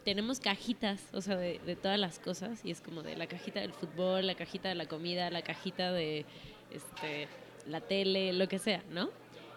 tenemos 0.04 0.38
cajitas, 0.38 1.02
o 1.12 1.20
sea, 1.20 1.36
de, 1.36 1.58
de 1.66 1.74
todas 1.74 1.98
las 1.98 2.20
cosas, 2.20 2.60
y 2.64 2.70
es 2.70 2.80
como 2.80 3.02
de 3.02 3.16
la 3.16 3.26
cajita 3.26 3.60
del 3.60 3.72
fútbol, 3.72 4.26
la 4.26 4.36
cajita 4.36 4.68
de 4.68 4.76
la 4.76 4.86
comida, 4.86 5.28
la 5.30 5.42
cajita 5.42 5.90
de, 5.90 6.24
este, 6.70 7.26
la 7.66 7.80
tele, 7.80 8.32
lo 8.32 8.48
que 8.48 8.60
sea, 8.60 8.84
¿no? 8.90 9.10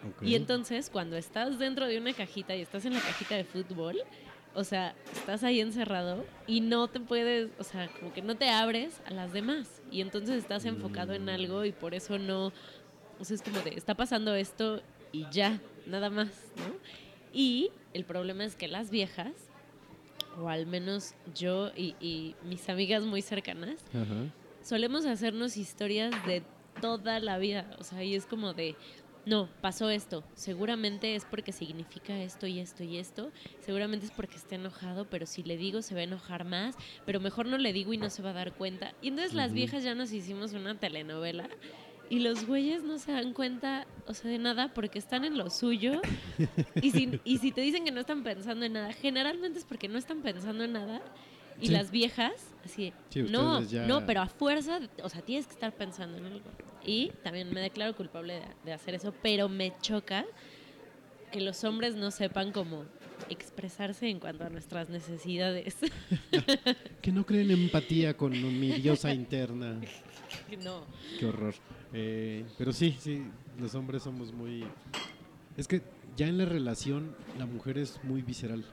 Ok. 0.10 0.24
Y 0.24 0.36
entonces, 0.36 0.90
cuando 0.90 1.18
estás 1.18 1.60
dentro 1.60 1.88
de 1.88 1.98
una 1.98 2.14
cajita 2.14 2.56
y 2.56 2.62
estás 2.62 2.86
en 2.86 2.94
la 2.94 3.00
cajita 3.00 3.36
de 3.36 3.44
fútbol, 3.44 3.98
o 4.56 4.64
sea, 4.64 4.96
estás 5.12 5.44
ahí 5.44 5.60
encerrado 5.60 6.26
y 6.46 6.62
no 6.62 6.88
te 6.88 7.00
puedes, 7.00 7.50
o 7.58 7.64
sea, 7.64 7.90
como 8.00 8.14
que 8.14 8.22
no 8.22 8.36
te 8.36 8.50
abres 8.50 9.02
a 9.06 9.12
las 9.12 9.34
demás. 9.34 9.82
Y 9.92 10.02
entonces 10.02 10.38
estás 10.38 10.66
enfocado 10.66 11.14
en 11.14 11.30
algo 11.30 11.66
y 11.66 11.72
por 11.72 11.94
eso 11.94 12.20
no, 12.20 12.54
o 13.20 13.24
sea, 13.24 13.36
es 13.36 13.42
como 13.42 13.60
de, 13.62 13.72
está 13.72 13.96
pasando 13.96 14.36
esto 14.36 14.82
y 15.12 15.26
ya, 15.32 15.60
nada 15.88 16.10
más, 16.10 16.30
¿no? 16.58 16.76
Y 17.34 17.72
el 17.94 18.06
problema 18.06 18.46
es 18.46 18.56
que 18.56 18.68
las 18.68 18.92
viejas, 18.92 19.34
o 20.40 20.50
al 20.50 20.68
menos 20.68 21.16
yo 21.34 21.72
y, 21.76 21.96
y 22.00 22.36
mis 22.44 22.70
amigas 22.70 23.04
muy 23.04 23.22
cercanas, 23.22 23.84
solemos 24.62 25.06
hacernos 25.06 25.58
historias 25.58 26.14
de 26.26 26.44
toda 26.80 27.20
la 27.20 27.38
vida. 27.38 27.76
O 27.80 27.84
sea, 27.84 28.04
y 28.04 28.16
es 28.16 28.26
como 28.26 28.54
de, 28.54 28.76
no, 29.26 29.48
pasó 29.62 29.90
esto. 29.90 30.24
Seguramente 30.36 31.16
es 31.16 31.24
porque 31.26 31.52
significa 31.52 32.22
esto 32.22 32.46
y 32.48 32.60
esto 32.60 32.84
y 32.84 32.98
esto. 32.98 33.32
Seguramente 33.62 34.06
es 34.06 34.12
porque 34.12 34.36
está 34.36 34.56
enojado, 34.56 35.06
pero 35.10 35.26
si 35.26 35.44
le 35.44 35.56
digo 35.58 35.82
se 35.82 35.94
va 35.96 36.02
a 36.02 36.04
enojar 36.04 36.44
más. 36.46 36.76
Pero 37.06 37.20
mejor 37.20 37.46
no 37.46 37.58
le 37.58 37.72
digo 37.74 37.94
y 37.94 37.98
no 37.98 38.10
se 38.10 38.22
va 38.22 38.32
a 38.32 38.34
dar 38.34 38.54
cuenta. 38.54 38.94
Y 39.02 39.08
entonces 39.10 39.34
las 39.34 39.54
viejas 39.54 39.84
ya 39.84 39.96
nos 39.96 40.12
hicimos 40.12 40.54
una 40.54 40.78
telenovela. 40.80 41.50
Y 42.10 42.20
los 42.20 42.46
güeyes 42.46 42.84
no 42.84 43.00
se 43.00 43.14
dan 43.14 43.34
cuenta, 43.34 43.88
o 44.08 44.14
sea, 44.14 44.30
de 44.30 44.38
nada 44.38 44.74
porque 44.74 45.00
están 45.00 45.24
en 45.24 45.38
lo 45.38 45.50
suyo. 45.50 46.02
Y 46.82 46.92
si, 46.92 47.20
y 47.24 47.38
si 47.38 47.52
te 47.52 47.62
dicen 47.62 47.86
que 47.86 47.92
no 47.92 48.02
están 48.02 48.24
pensando 48.24 48.66
en 48.66 48.74
nada, 48.74 48.92
generalmente 48.94 49.58
es 49.60 49.66
porque 49.66 49.88
no 49.88 49.98
están 49.98 50.22
pensando 50.22 50.64
en 50.66 50.74
nada. 50.74 51.02
Y 51.62 51.68
Sí. 51.68 51.72
las 51.74 51.92
viejas, 51.92 52.34
así, 52.66 52.92
Sí, 53.10 53.22
no, 53.24 53.62
ya- 53.62 53.86
no, 53.88 54.06
pero 54.06 54.22
a 54.22 54.28
fuerza, 54.28 54.80
o 55.02 55.08
sea, 55.10 55.22
tienes 55.22 55.46
que 55.48 55.54
estar 55.54 55.72
pensando 55.72 56.18
en 56.18 56.26
algo. 56.26 56.50
Y 56.86 57.12
también 57.24 57.54
me 57.54 57.62
declaro 57.62 57.96
culpable 57.96 58.36
de, 58.36 58.46
de 58.66 58.74
hacer 58.74 58.96
eso, 58.96 59.14
pero 59.22 59.50
me 59.50 59.74
choca 59.82 60.26
que 61.32 61.42
los 61.42 61.64
hombres 61.64 61.96
no 61.96 62.12
sepan 62.12 62.52
cómo 62.52 62.86
expresarse 63.30 64.08
en 64.10 64.20
cuanto 64.20 64.44
a 64.44 64.50
nuestras 64.50 64.90
necesidades. 64.90 65.78
Que 67.02 67.12
no 67.12 67.26
creen 67.26 67.52
empatía 67.52 68.16
con 68.16 68.32
mi 68.32 68.72
diosa 68.72 69.14
interna. 69.14 69.78
no. 70.64 70.86
Qué 71.20 71.26
horror. 71.26 71.54
Eh, 71.92 72.46
pero 72.58 72.72
sí, 72.72 72.96
sí, 72.98 73.24
los 73.60 73.76
hombres 73.76 74.04
somos 74.04 74.32
muy... 74.32 74.64
Es 75.58 75.68
que 75.68 75.82
ya 76.16 76.28
en 76.28 76.38
la 76.38 76.46
relación 76.46 77.14
la 77.38 77.46
mujer 77.46 77.78
es 77.78 78.02
muy 78.04 78.22
visceral, 78.22 78.64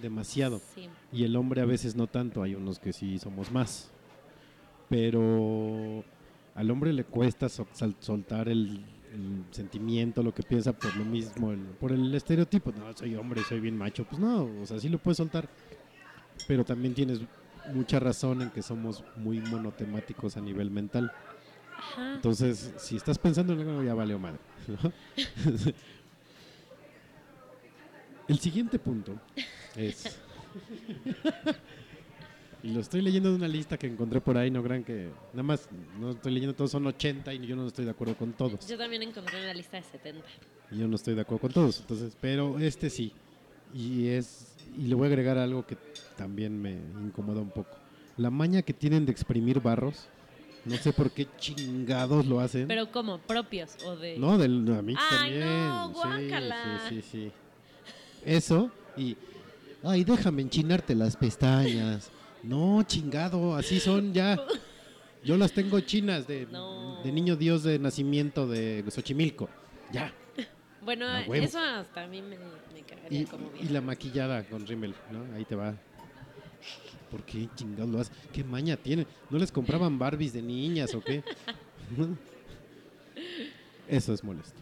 demasiado. 0.00 0.62
Sí. 0.74 0.88
Y 1.12 1.24
el 1.24 1.36
hombre 1.36 1.60
a 1.60 1.66
veces 1.66 1.96
no 1.96 2.06
tanto, 2.06 2.42
hay 2.42 2.54
unos 2.54 2.78
que 2.78 2.94
sí 2.94 3.18
somos 3.18 3.52
más. 3.52 3.90
Pero 4.88 6.02
al 6.56 6.70
hombre 6.70 6.92
le 6.92 7.04
cuesta 7.04 7.48
soltar 7.48 8.48
el, 8.48 8.84
el 9.12 9.44
sentimiento, 9.50 10.22
lo 10.22 10.34
que 10.34 10.42
piensa 10.42 10.72
por 10.72 10.96
lo 10.96 11.04
mismo, 11.04 11.52
el- 11.52 11.58
por 11.60 11.92
el 11.92 12.12
estereotipo. 12.14 12.72
No, 12.72 12.92
soy 12.96 13.14
hombre, 13.14 13.42
soy 13.44 13.60
bien 13.60 13.76
macho. 13.76 14.04
Pues 14.04 14.18
no, 14.20 14.44
o 14.62 14.66
sea, 14.66 14.78
sí 14.80 14.88
lo 14.88 14.98
puedes 14.98 15.18
soltar. 15.18 15.48
Pero 16.48 16.64
también 16.64 16.94
tienes 16.94 17.20
mucha 17.72 17.98
razón 18.00 18.42
en 18.42 18.50
que 18.50 18.62
somos 18.62 19.04
muy 19.16 19.40
monotemáticos 19.40 20.36
a 20.36 20.40
nivel 20.40 20.70
mental. 20.70 21.12
Ajá. 21.76 22.14
Entonces, 22.14 22.72
si 22.78 22.96
estás 22.96 23.18
pensando 23.18 23.52
en 23.52 23.60
algo, 23.60 23.82
ya 23.82 23.94
valió 23.94 24.18
madre. 24.18 24.38
¿no? 24.68 24.92
El 28.28 28.38
siguiente 28.40 28.78
punto 28.78 29.18
es. 29.76 30.18
y 32.66 32.70
lo 32.70 32.80
estoy 32.80 33.00
leyendo 33.00 33.30
de 33.30 33.36
una 33.36 33.46
lista 33.46 33.78
que 33.78 33.86
encontré 33.86 34.20
por 34.20 34.36
ahí, 34.36 34.50
no 34.50 34.60
crean 34.60 34.82
que. 34.82 35.08
Nada 35.32 35.44
más, 35.44 35.68
no 36.00 36.10
estoy 36.10 36.32
leyendo 36.32 36.52
todos, 36.52 36.72
son 36.72 36.84
80 36.84 37.32
y 37.32 37.46
yo 37.46 37.54
no 37.54 37.64
estoy 37.64 37.84
de 37.84 37.92
acuerdo 37.92 38.16
con 38.16 38.32
todos. 38.32 38.66
Yo 38.66 38.76
también 38.76 39.04
encontré 39.04 39.40
una 39.40 39.54
lista 39.54 39.76
de 39.76 39.84
70. 39.84 40.26
Y 40.72 40.78
yo 40.78 40.88
no 40.88 40.96
estoy 40.96 41.14
de 41.14 41.20
acuerdo 41.20 41.42
con 41.42 41.52
todos. 41.52 41.78
Entonces, 41.78 42.16
pero 42.20 42.58
este 42.58 42.90
sí. 42.90 43.12
Y 43.72 44.08
es. 44.08 44.56
Y 44.76 44.88
le 44.88 44.96
voy 44.96 45.04
a 45.04 45.08
agregar 45.10 45.38
algo 45.38 45.64
que 45.64 45.76
también 46.16 46.60
me 46.60 46.72
incomoda 46.72 47.40
un 47.40 47.50
poco. 47.50 47.70
La 48.16 48.30
maña 48.30 48.62
que 48.62 48.72
tienen 48.72 49.06
de 49.06 49.12
exprimir 49.12 49.60
barros. 49.60 50.08
No 50.64 50.74
sé 50.74 50.92
por 50.92 51.12
qué 51.12 51.28
chingados 51.38 52.26
lo 52.26 52.40
hacen. 52.40 52.66
Pero 52.66 52.90
como 52.90 53.18
propios 53.18 53.76
o 53.84 53.94
de... 53.94 54.18
No, 54.18 54.36
del 54.38 54.68
a 54.76 54.82
mí 54.82 54.96
Ay, 54.98 55.16
también. 55.16 55.46
no. 55.46 55.92
Sí, 56.88 57.00
sí, 57.00 57.02
sí. 57.12 57.32
Eso 58.24 58.72
y 58.96 59.16
ay, 59.84 60.02
déjame 60.02 60.42
enchinarte 60.42 60.96
las 60.96 61.16
pestañas. 61.16 62.10
No, 62.46 62.82
chingado, 62.84 63.54
así 63.56 63.80
son 63.80 64.12
ya. 64.14 64.38
Yo 65.24 65.36
las 65.36 65.52
tengo 65.52 65.80
chinas 65.80 66.26
de, 66.26 66.46
No. 66.46 67.02
de 67.02 67.10
niño 67.12 67.34
dios 67.36 67.62
de 67.64 67.78
nacimiento 67.78 68.46
de 68.46 68.84
Xochimilco. 68.88 69.48
Ya. 69.92 70.12
Bueno, 70.82 71.06
eso 71.34 71.58
hasta 71.58 72.04
a 72.04 72.06
mí 72.06 72.22
me, 72.22 72.36
me 72.72 72.82
cagaría 72.88 73.20
Y, 73.22 73.24
como 73.24 73.48
y 73.56 73.60
bien. 73.62 73.72
la 73.72 73.80
maquillada 73.80 74.44
con 74.44 74.64
rímel, 74.66 74.94
¿no? 75.10 75.24
Ahí 75.34 75.44
te 75.44 75.56
va. 75.56 75.74
¿Por 77.10 77.22
qué 77.24 77.48
chingados 77.56 77.90
lo 77.90 77.98
haces? 78.00 78.12
¿Qué 78.32 78.44
maña 78.44 78.76
tiene? 78.76 79.06
¿No 79.30 79.38
les 79.38 79.50
compraban 79.50 79.98
Barbies 79.98 80.32
de 80.32 80.42
niñas 80.42 80.94
o 80.94 81.00
qué? 81.00 81.24
Eso 83.88 84.12
es 84.12 84.22
molesto. 84.24 84.60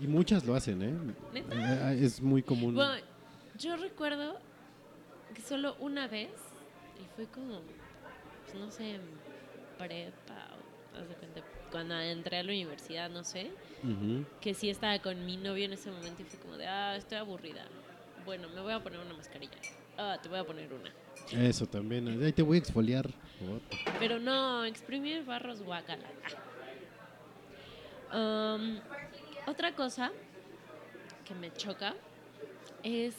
Y 0.00 0.06
muchas 0.06 0.44
lo 0.44 0.54
hacen, 0.54 0.82
¿eh? 0.82 0.94
¿Neta? 1.34 1.92
Eh, 1.94 2.04
Es 2.04 2.20
muy 2.20 2.42
común. 2.42 2.74
Bueno, 2.74 2.94
yo 3.58 3.76
recuerdo 3.76 4.38
que 5.34 5.42
solo 5.42 5.76
una 5.80 6.08
vez, 6.08 6.30
y 7.00 7.06
fue 7.16 7.26
como, 7.26 7.60
pues, 8.44 8.54
no 8.54 8.70
sé, 8.70 8.98
prepa, 9.78 10.48
cuando 11.70 11.98
entré 11.98 12.38
a 12.38 12.42
la 12.42 12.50
universidad, 12.50 13.10
no 13.10 13.24
sé, 13.24 13.50
que 14.40 14.54
sí 14.54 14.68
estaba 14.68 14.98
con 14.98 15.24
mi 15.24 15.36
novio 15.36 15.64
en 15.64 15.72
ese 15.72 15.90
momento 15.90 16.22
y 16.22 16.24
fue 16.26 16.38
como 16.40 16.56
de, 16.56 16.66
ah, 16.66 16.96
estoy 16.96 17.18
aburrida. 17.18 17.64
Bueno, 18.24 18.48
me 18.50 18.60
voy 18.60 18.72
a 18.72 18.80
poner 18.80 19.00
una 19.00 19.14
mascarilla. 19.14 19.56
Ah, 19.96 20.18
te 20.22 20.28
voy 20.28 20.38
a 20.38 20.44
poner 20.44 20.70
una. 20.72 20.92
Eso 21.32 21.66
también. 21.66 22.08
Ahí 22.22 22.32
te 22.32 22.42
voy 22.42 22.56
a 22.56 22.60
exfoliar. 22.60 23.08
Pero 23.98 24.18
no, 24.18 24.64
exprimir 24.64 25.24
barros 25.24 25.62
guacala. 25.62 26.08
Um, 28.12 28.80
otra 29.46 29.72
cosa 29.74 30.10
que 31.24 31.34
me 31.34 31.52
choca 31.52 31.94
es, 32.82 33.14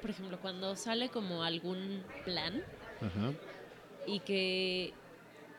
por 0.00 0.10
ejemplo, 0.10 0.38
cuando 0.40 0.76
sale 0.76 1.08
como 1.08 1.42
algún 1.42 2.02
plan 2.24 2.62
Ajá. 3.06 3.32
y 4.06 4.20
que, 4.20 4.92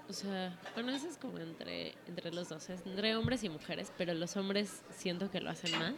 o 0.10 0.14
sea, 0.14 0.58
bueno, 0.74 0.92
eso 0.92 1.08
es 1.08 1.18
como 1.18 1.40
entre, 1.40 1.96
entre 2.08 2.32
los 2.32 2.50
dos, 2.50 2.70
es 2.70 2.86
entre 2.86 3.16
hombres 3.16 3.44
y 3.44 3.50
mujeres, 3.50 3.92
pero 3.98 4.14
los 4.14 4.36
hombres 4.38 4.84
siento 4.92 5.30
que 5.32 5.42
lo 5.42 5.50
hacen 5.50 5.78
más. 5.80 5.94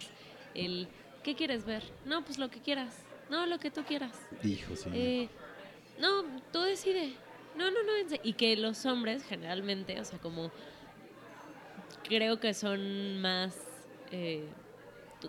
El, 0.54 0.88
¿qué 1.24 1.36
quieres 1.36 1.66
ver? 1.66 1.84
No, 2.06 2.24
pues 2.24 2.38
lo 2.38 2.50
que 2.50 2.60
quieras. 2.62 3.04
No, 3.30 3.46
lo 3.46 3.60
que 3.60 3.70
tú 3.72 3.84
quieras. 3.84 4.14
Dijo, 4.42 4.76
sí. 4.76 4.90
Eh, 4.94 5.30
no, 6.00 6.24
tú 6.54 6.62
decide. 6.62 7.14
No, 7.58 7.70
no, 7.70 7.78
no. 7.84 8.18
Y 8.24 8.34
que 8.34 8.56
los 8.56 8.86
hombres 8.86 9.24
generalmente, 9.24 10.00
o 10.00 10.06
sea, 10.06 10.20
como 10.20 10.52
creo 12.08 12.40
que 12.40 12.54
son 12.54 13.20
más, 13.22 13.56
eh, 14.12 14.46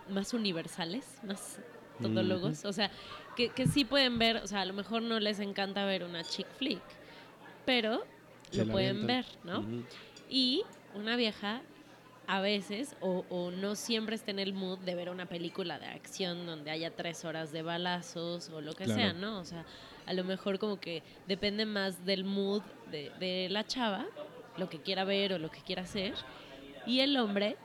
más 0.09 0.33
universales, 0.35 1.05
más 1.25 1.59
todólogos. 2.01 2.65
O 2.65 2.73
sea, 2.73 2.91
que, 3.39 3.49
que 3.51 3.67
sí 3.67 3.85
pueden 3.87 4.19
ver, 4.19 4.37
o 4.39 4.47
sea, 4.47 4.61
a 4.61 4.65
lo 4.67 4.75
mejor 4.75 5.01
no 5.01 5.19
les 5.21 5.39
encanta 5.41 5.87
ver 5.87 6.05
una 6.05 6.23
chick 6.25 6.47
flick, 6.59 6.83
pero 7.65 8.05
Se 8.51 8.65
lo 8.67 8.73
pueden 8.73 8.99
avientan. 9.05 9.07
ver, 9.07 9.27
¿no? 9.45 9.85
Y 10.29 10.65
una 10.95 11.17
vieja 11.17 11.63
a 12.27 12.41
veces 12.43 12.95
o, 13.01 13.25
o 13.31 13.51
no 13.51 13.75
siempre 13.75 14.15
esté 14.17 14.33
en 14.33 14.39
el 14.39 14.53
mood 14.53 14.79
de 14.81 14.95
ver 14.95 15.09
una 15.09 15.25
película 15.27 15.79
de 15.79 15.87
acción 15.87 16.45
donde 16.45 16.71
haya 16.71 16.91
tres 16.95 17.25
horas 17.25 17.53
de 17.53 17.63
balazos 17.63 18.51
o 18.51 18.61
lo 18.61 18.75
que 18.75 18.85
Claro. 18.85 19.01
sea, 19.01 19.13
¿no? 19.15 19.39
O 19.39 19.45
sea, 19.47 19.65
a 20.05 20.13
lo 20.13 20.25
mejor 20.25 20.59
como 20.59 20.79
que 20.79 21.03
depende 21.27 21.65
más 21.65 22.05
del 22.05 22.25
mood 22.25 22.63
de, 22.91 23.13
de 23.19 23.49
la 23.51 23.65
chava, 23.67 24.05
lo 24.59 24.69
que 24.69 24.81
quiera 24.81 25.05
ver 25.05 25.33
o 25.33 25.39
lo 25.39 25.51
que 25.51 25.61
quiera 25.63 25.83
hacer. 25.83 26.13
Y 26.87 27.01
el 27.01 27.17
hombre, 27.17 27.57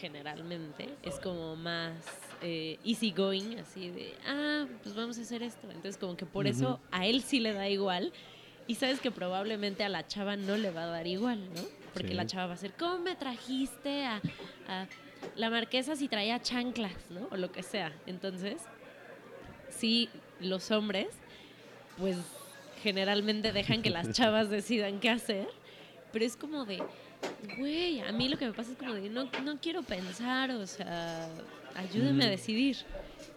generalmente, 0.00 0.88
es 1.02 1.18
como 1.20 1.56
más 1.56 1.94
eh, 2.42 2.78
easy 2.84 3.12
going, 3.12 3.58
así 3.58 3.90
de, 3.90 4.14
ah, 4.26 4.66
pues 4.82 4.94
vamos 4.94 5.18
a 5.18 5.22
hacer 5.22 5.42
esto. 5.42 5.66
Entonces 5.70 5.96
como 5.96 6.16
que 6.16 6.26
por 6.26 6.46
eso 6.46 6.80
a 6.90 7.06
él 7.06 7.22
sí 7.22 7.40
le 7.40 7.52
da 7.52 7.68
igual. 7.68 8.12
Y 8.68 8.76
sabes 8.76 9.00
que 9.00 9.10
probablemente 9.10 9.82
a 9.84 9.88
la 9.88 10.06
chava 10.06 10.36
no 10.36 10.56
le 10.56 10.70
va 10.70 10.84
a 10.84 10.86
dar 10.86 11.06
igual, 11.06 11.40
¿no? 11.54 11.62
Porque 11.92 12.08
Sí. 12.10 12.14
la 12.14 12.26
chava 12.26 12.46
va 12.46 12.54
a 12.54 12.56
ser, 12.56 12.72
¿cómo 12.74 12.98
me 13.00 13.16
trajiste 13.16 14.04
a, 14.04 14.20
a 14.68 14.86
la 15.36 15.50
marquesa 15.50 15.96
si 15.96 16.08
traía 16.08 16.40
chanclas, 16.40 17.10
¿no? 17.10 17.26
O 17.32 17.36
lo 17.36 17.50
que 17.50 17.62
sea. 17.62 17.92
Entonces, 18.06 18.62
sí, 19.68 20.08
los 20.40 20.70
hombres, 20.70 21.08
pues 21.98 22.16
generalmente 22.82 23.52
dejan 23.52 23.82
que 23.82 23.90
las 23.90 24.12
chavas 24.16 24.48
decidan 24.50 25.00
qué 25.00 25.10
hacer, 25.10 25.48
pero 26.12 26.24
es 26.24 26.36
como 26.36 26.64
de, 26.64 26.82
güey, 27.58 28.00
a 28.00 28.12
mí 28.12 28.28
lo 28.28 28.36
que 28.38 28.46
me 28.46 28.52
pasa 28.52 28.72
es 28.72 28.78
como 28.78 28.94
de, 28.94 29.08
no, 29.08 29.28
no 29.44 29.58
quiero 29.60 29.82
pensar, 29.82 30.50
o 30.52 30.66
sea, 30.66 31.28
ayúdame 31.74 32.24
a 32.24 32.30
decidir. 32.30 32.76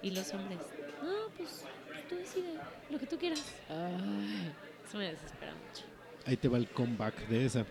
Y 0.01 0.11
los 0.11 0.33
hombres, 0.33 0.59
no, 1.03 1.29
pues 1.35 1.63
tú 2.09 2.15
decide 2.15 2.53
lo 2.89 2.99
que 2.99 3.07
tú 3.07 3.17
quieras. 3.17 3.43
Ay, 3.69 4.51
eso 4.87 4.97
me 4.97 5.11
desespera 5.11 5.53
mucho. 5.53 5.83
Ahí 6.25 6.37
te 6.37 6.47
va 6.47 6.57
el 6.57 6.67
comeback 6.69 7.27
de 7.27 7.45
esa. 7.45 7.65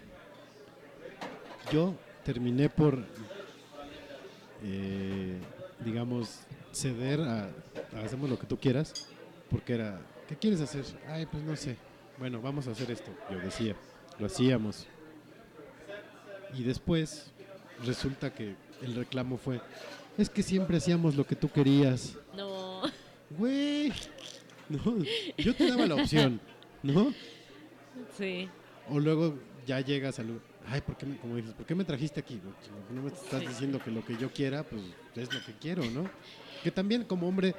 Yo 1.73 1.95
terminé 2.25 2.69
por, 2.69 3.05
eh, 4.63 5.39
digamos, 5.85 6.41
ceder 6.73 7.21
a, 7.21 7.45
a 7.45 8.01
hacemos 8.05 8.29
lo 8.29 8.39
que 8.39 8.47
tú 8.47 8.59
quieras, 8.59 9.09
porque 9.51 9.75
era, 9.75 10.01
¿qué 10.29 10.37
quieres 10.37 10.61
hacer? 10.61 10.85
Ay, 11.09 11.27
pues 11.27 11.43
no 11.43 11.57
sé. 11.57 11.77
Bueno, 12.19 12.41
vamos 12.41 12.69
a 12.69 12.73
hacer 12.73 12.91
esto. 12.91 13.11
Yo 13.31 13.39
decía, 13.39 13.75
lo 14.19 14.27
hacíamos. 14.27 14.87
Y 16.57 16.63
después 16.63 17.33
resulta 17.85 18.33
que 18.33 18.55
el 18.83 18.95
reclamo 18.95 19.37
fue, 19.37 19.61
es 20.19 20.31
que 20.31 20.43
siempre 20.43 20.77
hacíamos 20.77 21.15
lo 21.17 21.27
que 21.27 21.37
tú 21.37 21.49
querías. 21.51 22.17
No, 22.37 22.83
Güey, 23.37 23.93
no, 24.69 24.79
yo 25.39 25.55
te 25.57 25.69
daba 25.69 25.87
la 25.87 25.95
opción, 25.97 26.41
¿no? 26.83 27.13
sí, 28.17 28.49
O 28.91 29.01
luego 29.01 29.39
ya 29.67 29.81
llegas 29.81 30.19
al. 30.19 30.41
Ay, 30.67 30.81
¿por 30.83 30.97
qué 30.97 31.07
me, 31.07 31.17
como 31.19 31.37
dices, 31.37 31.53
¿por 31.55 31.67
qué 31.67 31.75
me 31.75 31.85
trajiste 31.85 32.21
aquí? 32.21 32.41
No 32.93 33.03
me 33.03 33.09
estás 33.09 33.41
Sí. 33.43 33.49
diciendo 33.49 33.81
que 33.83 33.91
lo 33.91 34.05
que 34.05 34.17
yo 34.17 34.31
quiera, 34.31 34.63
pues 34.63 34.83
es 35.17 35.33
lo 35.33 35.41
que 35.45 35.53
quiero, 35.61 35.85
¿no? 35.91 36.09
Que 36.63 36.71
también 36.71 37.05
como 37.05 37.29
hombre 37.29 37.55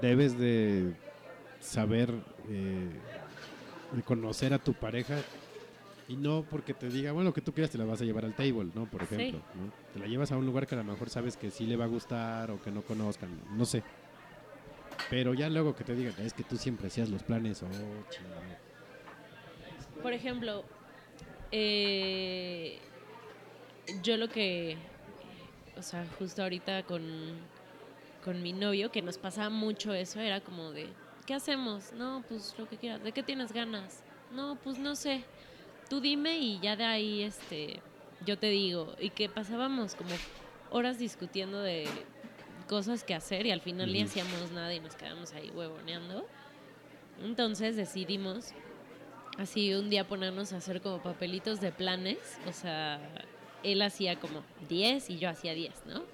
debes 0.00 0.38
de 0.38 0.92
saber 1.60 2.10
eh, 2.48 2.90
de 3.92 4.02
conocer 4.02 4.52
a 4.54 4.58
tu 4.58 4.72
pareja 4.74 5.18
y 6.12 6.16
no 6.16 6.44
porque 6.48 6.74
te 6.74 6.88
diga, 6.90 7.12
bueno, 7.12 7.32
que 7.32 7.40
tú 7.40 7.52
quieras 7.52 7.70
te 7.70 7.78
la 7.78 7.84
vas 7.84 8.00
a 8.02 8.04
llevar 8.04 8.24
al 8.24 8.34
table, 8.34 8.70
¿no? 8.74 8.86
Por 8.86 9.06
Sí. 9.06 9.14
ejemplo, 9.14 9.40
¿no? 9.54 9.72
Te 9.94 9.98
la 9.98 10.06
llevas 10.06 10.30
a 10.32 10.36
un 10.36 10.44
lugar 10.44 10.66
que 10.66 10.74
a 10.74 10.78
lo 10.78 10.84
mejor 10.84 11.08
sabes 11.08 11.36
que 11.36 11.50
sí 11.50 11.66
le 11.66 11.76
va 11.76 11.84
a 11.84 11.88
gustar 11.88 12.50
o 12.50 12.60
que 12.62 12.70
no 12.70 12.82
conozcan, 12.82 13.30
no 13.56 13.64
sé. 13.64 13.82
Pero 15.08 15.34
ya 15.34 15.48
luego 15.48 15.74
que 15.74 15.84
te 15.84 15.94
digan, 15.94 16.14
es 16.18 16.34
que 16.34 16.42
tú 16.42 16.56
siempre 16.56 16.88
hacías 16.88 17.08
los 17.08 17.22
planes, 17.22 17.62
oh, 17.62 17.66
chingado. 18.10 18.42
Por 20.02 20.12
ejemplo, 20.12 20.64
eh, 21.50 22.78
yo 24.02 24.16
lo 24.16 24.28
que, 24.28 24.76
o 25.76 25.82
sea, 25.82 26.04
justo 26.18 26.42
ahorita 26.42 26.82
con, 26.84 27.02
con 28.24 28.42
mi 28.42 28.52
novio, 28.52 28.90
que 28.90 29.00
nos 29.02 29.18
pasaba 29.18 29.48
mucho 29.50 29.94
eso, 29.94 30.20
era 30.20 30.40
como 30.40 30.72
de, 30.72 30.88
¿qué 31.26 31.34
hacemos? 31.34 31.92
No, 31.92 32.22
pues 32.28 32.54
lo 32.58 32.68
que 32.68 32.76
quieras. 32.76 33.02
¿De 33.02 33.12
qué 33.12 33.22
tienes 33.22 33.52
ganas? 33.52 34.02
No, 34.34 34.56
pues 34.62 34.78
no 34.78 34.94
sé. 34.96 35.24
Tú 35.92 36.00
dime 36.00 36.38
y 36.38 36.58
ya 36.58 36.74
de 36.74 36.84
ahí, 36.84 37.20
este, 37.20 37.78
yo 38.24 38.38
te 38.38 38.46
digo. 38.46 38.94
Y 38.98 39.10
que 39.10 39.28
pasábamos 39.28 39.94
como 39.94 40.08
horas 40.70 40.98
discutiendo 40.98 41.60
de 41.60 41.86
cosas 42.66 43.04
que 43.04 43.14
hacer 43.14 43.44
y 43.44 43.50
al 43.50 43.60
final 43.60 43.92
ni 43.92 43.98
Ujú. 43.98 44.08
hacíamos 44.08 44.52
nada 44.52 44.72
y 44.72 44.80
nos 44.80 44.94
quedamos 44.94 45.34
ahí 45.34 45.50
huevoneando. 45.54 46.26
Entonces 47.22 47.76
decidimos 47.76 48.54
así 49.36 49.74
un 49.74 49.90
día 49.90 50.08
ponernos 50.08 50.54
a 50.54 50.56
hacer 50.56 50.80
como 50.80 51.02
papelitos 51.02 51.60
de 51.60 51.72
planes, 51.72 52.38
o 52.48 52.54
sea, 52.54 52.98
él 53.62 53.82
hacía 53.82 54.18
como 54.18 54.42
10 54.70 55.10
y 55.10 55.18
yo 55.18 55.28
hacía 55.28 55.52
10, 55.52 55.74
¿no? 55.84 56.04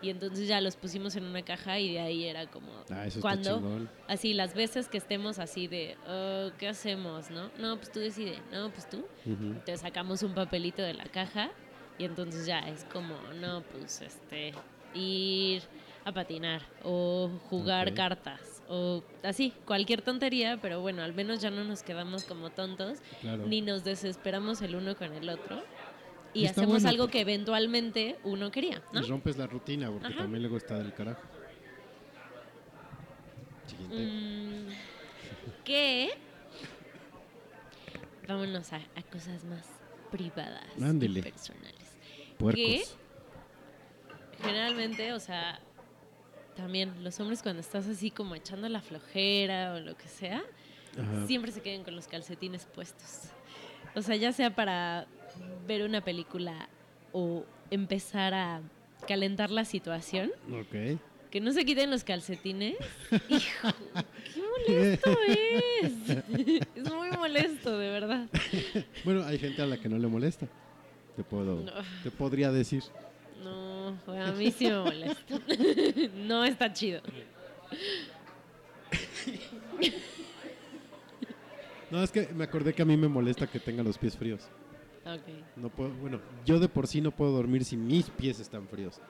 Y 0.00 0.10
entonces 0.10 0.46
ya 0.46 0.60
los 0.60 0.76
pusimos 0.76 1.16
en 1.16 1.24
una 1.24 1.42
caja 1.42 1.78
y 1.80 1.92
de 1.92 2.00
ahí 2.00 2.24
era 2.24 2.46
como 2.48 2.84
Ah, 2.90 3.06
cuando 3.20 3.62
así 4.06 4.34
las 4.34 4.54
veces 4.54 4.88
que 4.88 4.98
estemos 4.98 5.38
así 5.38 5.68
de 5.68 5.96
"Oh, 6.06 6.50
¿qué 6.58 6.68
hacemos, 6.68 7.30
no? 7.30 7.50
No, 7.56 7.78
pues 7.78 7.90
tú 7.90 8.00
decide, 8.00 8.42
no, 8.50 8.72
pues 8.72 8.88
tú. 8.88 8.98
Ujú. 9.24 9.34
Entonces 9.44 9.80
sacamos 9.80 10.22
un 10.22 10.34
papelito 10.34 10.82
de 10.82 10.94
la 10.94 11.04
caja 11.04 11.50
y 11.98 12.04
entonces 12.04 12.46
ya 12.46 12.58
es 12.60 12.84
como, 12.84 13.32
no, 13.32 13.66
pues 13.70 14.02
este, 14.02 14.52
ir 14.92 15.68
a 16.04 16.12
patinar 16.12 16.62
o 16.82 17.40
jugar 17.42 17.94
cartas 17.94 18.62
o 18.68 19.04
así, 19.22 19.54
cualquier 19.64 20.02
tontería, 20.02 20.58
pero 20.60 20.80
bueno, 20.80 21.02
al 21.02 21.14
menos 21.14 21.40
ya 21.40 21.50
no 21.50 21.64
nos 21.64 21.82
quedamos 21.82 22.24
como 22.24 22.50
tontos 22.50 23.00
Claro. 23.20 23.46
ni 23.46 23.62
nos 23.62 23.82
desesperamos 23.82 24.60
el 24.62 24.76
uno 24.76 24.94
con 24.94 25.14
el 25.14 25.28
otro 25.30 25.64
y, 26.36 26.44
está 26.46 26.60
hacemos 26.62 26.82
bueno 26.82 26.88
algo 26.88 27.08
que 27.08 27.20
eventualmente 27.20 28.16
uno 28.24 28.50
quería, 28.50 28.82
¿no? 28.92 29.00
Y 29.00 29.08
rompes 29.08 29.36
la 29.36 29.46
rutina 29.46 29.90
porque 29.90 30.08
Ajá. 30.08 30.18
también 30.18 30.42
luego 30.42 30.56
está 30.56 30.78
del 30.78 30.92
carajo. 30.92 31.22
Siguiente. 33.66 33.96
Mm, 33.96 35.64
que 35.64 36.10
vámonos 38.28 38.72
a, 38.72 38.76
a 38.76 39.02
cosas 39.10 39.44
más 39.44 39.66
privadas 40.10 40.64
Ándele. 40.80 41.20
y 41.20 41.22
personales. 41.22 41.74
Puercos. 42.38 42.62
que 42.64 42.84
generalmente, 44.42 45.12
o 45.12 45.20
sea, 45.20 45.60
también 46.54 47.02
los 47.02 47.18
hombres 47.20 47.42
cuando 47.42 47.60
estás 47.60 47.86
así 47.88 48.10
como 48.10 48.34
echando 48.34 48.68
la 48.68 48.80
flojera 48.80 49.74
o 49.74 49.80
lo 49.80 49.96
que 49.96 50.08
sea, 50.08 50.42
Ajá. 51.00 51.26
siempre 51.26 51.50
se 51.52 51.60
queden 51.60 51.84
con 51.84 51.96
los 51.96 52.06
calcetines 52.06 52.66
puestos. 52.66 53.30
O 53.94 54.02
sea, 54.02 54.16
ya 54.16 54.32
sea 54.32 54.54
para 54.54 55.06
ver 55.66 55.82
una 55.82 56.02
película 56.02 56.68
o 57.12 57.44
empezar 57.70 58.34
a 58.34 58.60
calentar 59.08 59.50
la 59.50 59.64
situación, 59.64 60.30
Ok. 60.52 60.98
que 61.30 61.40
no 61.40 61.52
se 61.52 61.64
quiten 61.64 61.90
los 61.90 62.04
calcetines. 62.04 62.76
Hijo, 63.28 63.68
qué 64.34 64.42
molesto 64.68 65.16
es. 65.28 65.92
Es 66.76 66.92
muy 66.92 67.10
molesto, 67.10 67.78
de 67.78 67.90
verdad. 67.90 68.26
Bueno, 69.04 69.24
hay 69.24 69.38
gente 69.38 69.62
a 69.62 69.66
la 69.66 69.76
que 69.76 69.88
no 69.88 69.98
le 69.98 70.06
molesta. 70.08 70.46
Te 71.16 71.22
puedo, 71.24 71.62
No. 71.62 71.72
te 72.02 72.10
podría 72.10 72.50
decir. 72.52 72.82
No, 73.42 73.88
a 74.08 74.32
mí 74.32 74.50
sí 74.50 74.66
me 74.66 74.78
molesta. 74.80 75.38
No 76.16 76.44
está 76.44 76.72
chido. 76.72 77.00
No, 81.90 82.02
es 82.02 82.10
que 82.10 82.28
me 82.34 82.44
acordé 82.44 82.74
que 82.74 82.82
a 82.82 82.84
mí 82.84 82.96
me 82.96 83.08
molesta 83.08 83.46
que 83.46 83.60
tenga 83.60 83.82
los 83.82 83.96
pies 83.98 84.16
fríos. 84.16 84.48
No 85.56 85.68
puedo, 85.70 85.90
bueno, 85.94 86.20
yo 86.44 86.58
de 86.58 86.68
por 86.68 86.86
sí 86.86 87.00
no 87.00 87.10
puedo 87.12 87.32
dormir 87.32 87.64
si 87.64 87.76
mis 87.76 88.10
pies 88.10 88.40
están 88.40 88.66
fríos. 88.68 89.00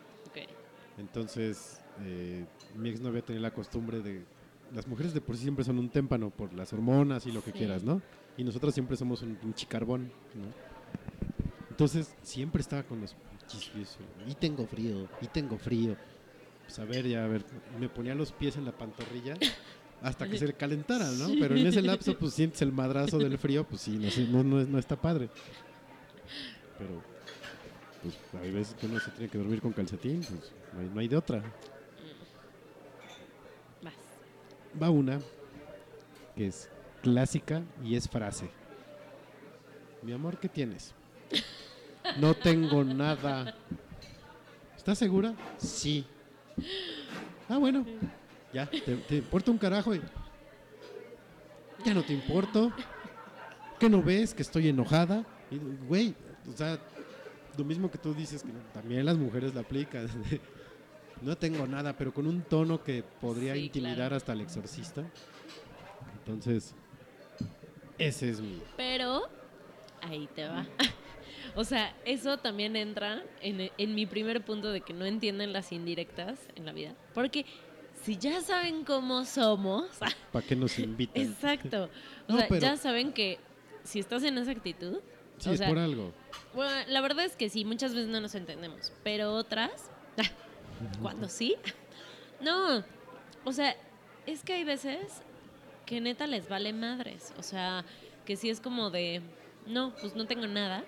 Entonces, 0.99 1.81
eh, 2.01 2.45
mi 2.75 2.89
exnovia 2.89 3.23
tenía 3.23 3.43
la 3.43 3.53
costumbre 3.53 4.01
de... 4.01 4.25
Las 4.75 4.87
mujeres 4.87 5.13
de 5.15 5.21
por 5.21 5.37
sí 5.37 5.43
siempre 5.43 5.65
son 5.65 5.79
un 5.79 5.91
témpano 5.91 6.31
por 6.31 6.53
las 6.55 6.73
hormonas 6.73 7.27
y 7.27 7.33
lo 7.33 7.43
que 7.43 7.53
Sí. 7.53 7.59
quieras, 7.59 7.85
¿no? 7.85 8.01
Y 8.37 8.45
nosotros 8.45 8.73
siempre 8.75 8.97
somos 8.97 9.23
un 9.23 9.37
pinche 9.37 9.67
carbón, 9.67 10.11
¿no? 10.35 10.47
Entonces, 11.71 12.15
siempre 12.23 12.63
estaba 12.63 12.83
con 12.83 13.01
los 13.03 13.15
pinches 13.15 13.69
pies. 13.71 13.99
Y 14.27 14.35
tengo 14.35 14.67
frío, 14.67 15.07
y 15.21 15.27
tengo 15.27 15.59
frío. 15.59 15.97
Pues 16.65 16.79
a 16.79 16.85
ver, 16.85 17.07
ya, 17.07 17.25
a 17.25 17.29
ver. 17.29 17.45
Me 17.79 17.89
ponía 17.89 18.15
los 18.15 18.33
pies 18.33 18.57
en 18.57 18.65
la 18.65 18.73
pantorrilla 18.73 19.35
hasta 20.03 20.29
que 20.29 20.39
se 20.39 20.47
le 20.47 20.55
calentaran, 20.55 21.19
¿no? 21.19 21.29
Pero 21.39 21.57
en 21.57 21.67
ese 21.67 21.83
lapso, 21.83 22.17
pues 22.19 22.33
sientes 22.33 22.61
el 22.63 22.73
madrazo 22.73 23.19
del 23.19 23.39
frío, 23.39 23.65
pues 23.65 23.83
sí, 23.83 23.99
no, 23.99 24.43
no, 24.43 24.43
no, 24.43 24.65
no 24.65 24.79
está 24.79 24.97
padre. 25.01 25.29
Pero, 26.79 27.03
pues 28.03 28.43
hay 28.43 28.51
veces 28.51 28.75
que 28.75 28.87
uno 28.87 29.01
se 29.01 29.11
tiene 29.13 29.31
que 29.31 29.39
dormir 29.39 29.61
con 29.61 29.73
calcetín, 29.73 30.21
pues 30.21 30.53
no 30.73 30.81
hay, 30.81 30.89
no 30.89 31.01
hay 31.01 31.09
de 31.09 31.17
otra. 31.17 31.43
Vas. 33.83 33.95
Va 34.81 34.91
una 34.91 35.21
que 36.35 36.47
es 36.47 36.69
clásica 37.03 37.63
y 37.83 37.97
es 37.97 38.09
frase. 38.09 38.51
Mi 40.03 40.13
amor, 40.13 40.39
¿qué 40.39 40.49
tienes? 40.49 40.95
No 42.19 42.35
tengo 42.35 42.85
nada. 42.85 43.57
¿Estás 44.77 44.99
segura? 44.99 45.35
Sí. 45.57 46.07
Ah, 47.49 47.59
bueno. 47.59 47.85
Ya, 48.53 48.67
te, 48.67 48.81
te 48.81 49.17
importa 49.17 49.51
un 49.51 49.59
carajo 49.59 49.95
y... 49.95 50.03
Ya 51.85 51.95
no 51.95 52.03
te 52.03 52.13
importo. 52.13 52.73
¿Qué 53.79 53.89
no 53.89 54.03
ves? 54.03 54.35
Que 54.35 54.43
estoy 54.43 54.69
enojada. 54.69 55.25
Y, 55.51 55.59
güey, 55.87 56.15
o 56.53 56.57
sea, 56.57 56.79
lo 57.57 57.65
mismo 57.65 57.91
que 57.91 57.99
tú 57.99 58.15
dices, 58.15 58.43
que 58.43 58.51
también 58.75 59.05
las 59.07 59.17
mujeres 59.17 59.55
la 59.55 59.61
aplican. 59.63 60.09
no 61.23 61.37
tengo 61.37 61.67
nada, 61.67 61.97
pero 61.97 62.13
con 62.13 62.27
un 62.27 62.43
tono 62.43 62.83
que 62.83 63.03
podría 63.21 63.55
Sí, 63.55 63.67
intimidar 63.67 63.97
claro. 63.97 64.17
hasta 64.17 64.33
al 64.33 64.41
exorcista. 64.41 65.05
Entonces, 66.19 66.75
ese 67.99 68.31
es 68.31 68.41
mi... 68.41 68.61
Pero 68.77 69.23
ahí 70.03 70.29
te 70.35 70.47
va. 70.49 70.67
O 71.55 71.65
sea, 71.65 71.97
eso 72.05 72.37
también 72.37 72.77
entra 72.77 73.23
en, 73.41 73.71
en 73.79 73.95
mi 73.95 74.05
primer 74.05 74.45
punto 74.45 74.71
de 74.73 74.83
que 74.83 74.93
no 74.93 75.07
entienden 75.07 75.55
las 75.55 75.73
indirectas 75.73 76.39
en 76.55 76.67
la 76.67 76.73
vida. 76.73 76.95
Porque 77.15 77.47
si 78.03 78.19
ya 78.19 78.43
saben 78.43 78.85
cómo 78.85 79.25
somos, 79.25 79.87
¿Para 80.33 80.47
qué 80.47 80.55
nos 80.55 80.79
invitan? 80.79 81.23
exacto. 81.23 81.85
O 82.29 82.33
No, 82.33 82.39
sea, 82.39 82.49
pero- 82.49 82.61
ya 82.61 82.77
saben 82.77 83.13
que 83.13 83.39
si 83.85 84.01
estás 84.01 84.23
en 84.25 84.37
esa 84.37 84.51
actitud, 84.51 84.99
Sí, 85.39 85.51
o 85.51 85.53
es 85.53 85.59
sea, 85.59 85.69
por 85.69 85.79
algo. 85.79 86.13
bueno, 86.55 86.73
la 86.89 87.01
verdad 87.01 87.25
es 87.25 87.37
que 87.37 87.49
sí, 87.49 87.65
muchas 87.65 87.95
veces 87.95 88.09
no 88.09 88.21
nos 88.21 88.35
entendemos, 88.35 88.93
pero 89.05 89.33
otras, 89.35 89.91
cuando 91.03 91.29
sí, 91.29 91.55
no, 92.41 92.85
o 93.45 93.53
sea, 93.53 93.77
es 94.27 94.43
que 94.43 94.55
hay 94.55 94.65
veces 94.65 95.23
que 95.85 96.01
neta 96.01 96.27
les 96.27 96.49
vale 96.49 96.73
madres, 96.73 97.33
o 97.39 97.43
sea, 97.43 97.85
que 98.25 98.37
sí 98.37 98.51
es 98.51 98.61
como 98.61 98.91
de, 98.91 99.21
no, 99.67 99.95
pues 100.01 100.17
no 100.17 100.27
tengo 100.27 100.47
nada, 100.47 100.85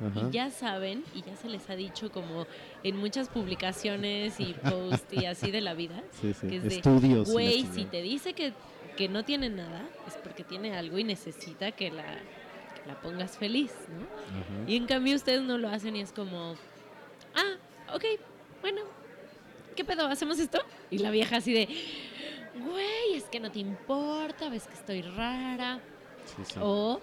Ajá. 0.00 0.28
y 0.28 0.32
ya 0.32 0.50
saben, 0.50 1.04
y 1.14 1.22
ya 1.22 1.36
se 1.36 1.48
les 1.48 1.68
ha 1.70 1.76
dicho 1.76 2.10
como 2.10 2.46
en 2.82 2.96
muchas 2.96 3.28
publicaciones 3.28 4.40
y 4.40 4.54
posts 4.64 5.12
y 5.12 5.26
así 5.26 5.50
de 5.50 5.60
la 5.60 5.74
vida, 5.74 6.02
Sí, 6.20 6.32
sí. 6.34 6.48
que 6.48 6.56
es 6.56 6.62
de, 6.64 6.68
Estudios. 6.76 7.30
güey, 7.30 7.66
si 7.72 7.84
te 7.84 8.02
dice 8.02 8.32
que, 8.32 8.54
que 8.96 9.08
no 9.08 9.24
tiene 9.24 9.50
nada, 9.50 9.82
es 10.08 10.14
porque 10.16 10.42
tiene 10.42 10.74
algo 10.76 10.98
y 10.98 11.04
necesita 11.04 11.70
que 11.72 11.90
la, 11.90 12.18
la 12.86 13.00
pongas 13.00 13.36
feliz, 13.36 13.72
¿no? 13.88 14.70
Y 14.70 14.76
en 14.76 14.86
cambio 14.86 15.14
ustedes 15.16 15.42
no 15.42 15.58
lo 15.58 15.68
hacen 15.68 15.96
y 15.96 16.00
es 16.00 16.12
como, 16.12 16.54
ah, 17.34 17.94
ok, 17.94 18.04
bueno, 18.60 18.82
¿qué 19.76 19.84
pedo? 19.84 20.06
¿Hacemos 20.06 20.38
esto? 20.38 20.60
Y 20.90 20.98
la 20.98 21.10
vieja 21.10 21.36
así 21.36 21.52
de, 21.52 21.66
güey, 22.64 23.14
es 23.14 23.24
que 23.24 23.40
no 23.40 23.50
te 23.50 23.58
importa, 23.60 24.48
ves 24.48 24.66
que 24.66 24.74
estoy 24.74 25.02
rara. 25.02 25.80
Sí, 26.24 26.42
sí. 26.44 26.54
O 26.60 27.00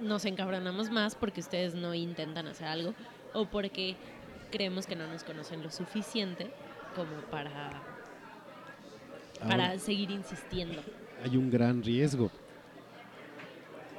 nos 0.00 0.24
encabronamos 0.24 0.90
más 0.90 1.14
porque 1.14 1.40
ustedes 1.40 1.74
no 1.74 1.94
intentan 1.94 2.46
hacer 2.48 2.66
algo 2.66 2.94
o 3.32 3.46
porque 3.46 3.96
creemos 4.50 4.86
que 4.86 4.96
no 4.96 5.06
nos 5.06 5.24
conocen 5.24 5.62
lo 5.62 5.70
suficiente 5.70 6.50
como 6.94 7.16
para, 7.30 7.82
para 9.40 9.64
Ahora, 9.66 9.78
seguir 9.78 10.10
insistiendo. 10.10 10.82
hay 11.24 11.36
un 11.36 11.50
gran 11.50 11.82
riesgo. 11.82 12.30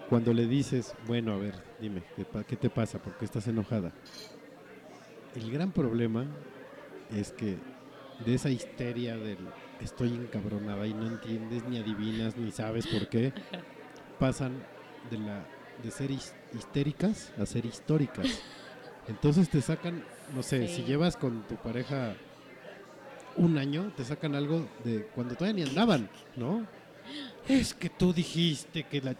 Cuando 0.09 0.33
le 0.33 0.45
dices, 0.45 0.93
bueno, 1.07 1.33
a 1.33 1.37
ver, 1.37 1.55
dime, 1.81 2.03
¿qué, 2.47 2.55
te 2.55 2.69
pasa? 2.69 2.99
¿Por 2.99 3.13
qué 3.17 3.25
estás 3.25 3.47
enojada? 3.47 3.91
El 5.35 5.51
gran 5.51 5.71
problema 5.71 6.25
es 7.11 7.31
que 7.31 7.57
de 8.25 8.33
esa 8.35 8.49
histeria 8.49 9.17
del 9.17 9.37
estoy 9.81 10.09
encabronada 10.13 10.87
y 10.87 10.93
no 10.93 11.07
entiendes 11.07 11.63
ni 11.67 11.77
adivinas 11.77 12.37
ni 12.37 12.51
sabes 12.51 12.87
por 12.87 13.07
qué, 13.07 13.33
pasan 14.19 14.53
de, 15.09 15.17
la, 15.17 15.43
de 15.83 15.91
ser 15.91 16.11
his- 16.11 16.33
histéricas 16.57 17.33
a 17.37 17.45
ser 17.45 17.65
históricas. 17.65 18.41
Entonces 19.07 19.49
te 19.49 19.61
sacan, 19.61 20.03
no 20.35 20.43
sé, 20.43 20.67
Sí. 20.67 20.75
si 20.77 20.83
llevas 20.83 21.17
con 21.17 21.41
tu 21.47 21.55
pareja 21.55 22.15
un 23.37 23.57
año, 23.57 23.91
te 23.97 24.05
sacan 24.05 24.35
algo 24.35 24.67
de 24.83 25.07
cuando 25.15 25.35
todavía 25.35 25.63
ni 25.65 25.69
andaban, 25.69 26.09
¿no? 26.35 26.65
Es 27.49 27.73
que 27.73 27.89
tú 27.89 28.13
dijiste 28.13 28.83
que 28.83 29.01
la... 29.01 29.15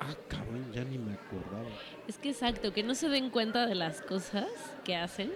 Ah, 0.00 0.14
cabrón, 0.28 0.70
ya 0.72 0.84
ni 0.84 0.96
me 0.98 1.12
acordaba. 1.14 1.68
Es 2.06 2.18
que 2.18 2.30
exacto, 2.30 2.72
que 2.72 2.82
no 2.82 2.94
se 2.94 3.08
den 3.08 3.30
cuenta 3.30 3.66
de 3.66 3.74
las 3.74 4.00
cosas 4.02 4.46
que 4.84 4.94
hacen 4.96 5.32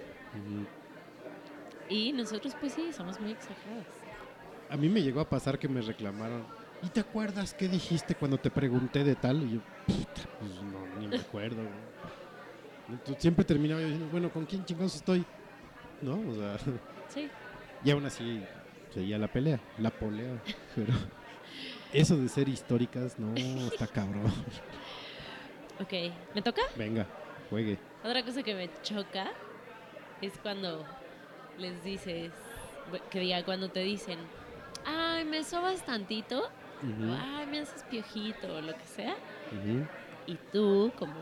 y 1.89 2.11
nosotros 2.13 2.55
pues 2.59 2.73
sí, 2.73 2.91
somos 2.93 3.19
muy 3.19 3.31
exageradas. 3.31 3.85
A 4.69 4.77
mí 4.77 4.89
me 4.89 5.01
llegó 5.01 5.19
a 5.19 5.29
pasar 5.29 5.59
que 5.59 5.67
me 5.67 5.81
reclamaron. 5.81 6.43
¿Y 6.81 6.87
te 6.89 6.99
acuerdas 7.01 7.53
qué 7.53 7.67
dijiste 7.67 8.15
cuando 8.15 8.37
te 8.37 8.49
pregunté 8.49 9.03
de 9.03 9.15
tal? 9.15 9.43
Y 9.43 9.53
yo, 9.55 9.59
puta, 9.85 10.21
pues 10.39 10.51
no, 10.63 10.85
ni 10.99 11.07
me 11.07 11.17
acuerdo. 11.17 11.57
güey". 11.57 11.69
Entonces, 12.89 13.21
siempre 13.21 13.45
terminaba 13.45 13.79
yo 13.81 13.87
diciendo, 13.87 14.09
bueno, 14.11 14.29
¿con 14.31 14.45
quién 14.45 14.65
chingados 14.65 14.95
estoy? 14.95 15.23
¿No? 16.01 16.19
O 16.29 16.33
sea, 16.35 16.57
Sí. 17.09 17.29
y 17.85 17.91
aún 17.91 18.05
así 18.05 18.41
seguía 18.93 19.17
la 19.17 19.27
pelea, 19.27 19.59
la 19.77 19.91
polea. 19.91 20.41
Pero 20.75 20.93
eso 21.93 22.17
de 22.17 22.27
ser 22.29 22.49
históricas, 22.49 23.17
no, 23.19 23.35
está 23.67 23.87
cabrón. 23.87 24.31
Ok, 25.79 25.91
¿me 26.35 26.41
toca? 26.43 26.61
Venga, 26.77 27.07
juegue. 27.49 27.79
Otra 28.03 28.23
cosa 28.23 28.43
que 28.43 28.53
me 28.53 28.69
choca 28.83 29.31
es 30.21 30.37
cuando 30.37 30.85
les 31.57 31.83
dices, 31.83 32.31
que 33.09 33.19
diga, 33.19 33.43
cuando 33.43 33.69
te 33.69 33.79
dicen, 33.79 34.19
ay, 34.85 35.25
me 35.25 35.43
sobas 35.43 35.83
tantito, 35.83 36.41
o, 36.43 37.17
ay, 37.19 37.47
me 37.47 37.59
haces 37.61 37.83
piojito, 37.89 38.55
o 38.55 38.61
lo 38.61 38.73
que 38.77 38.85
sea, 38.85 39.15
y 40.27 40.35
tú, 40.51 40.91
como 40.97 41.15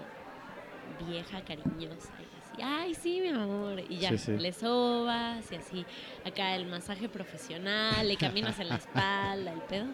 vieja 1.07 1.41
cariñosa, 1.45 2.11
y 2.19 2.37
así, 2.51 2.61
ay, 2.61 2.93
sí, 2.93 3.21
mi 3.21 3.29
amor, 3.29 3.79
y 3.87 3.99
ya, 3.99 4.09
Sí, 4.09 4.17
sí. 4.17 4.37
le 4.37 4.51
sobas, 4.51 5.49
y 5.49 5.55
así, 5.55 5.85
acá 6.25 6.55
el 6.55 6.65
masaje 6.65 7.07
profesional, 7.07 8.05
le 8.05 8.17
caminas 8.17 8.59
en 8.59 8.67
la 8.67 8.75
espalda, 8.75 9.53
el 9.53 9.61
pedo, 9.61 9.87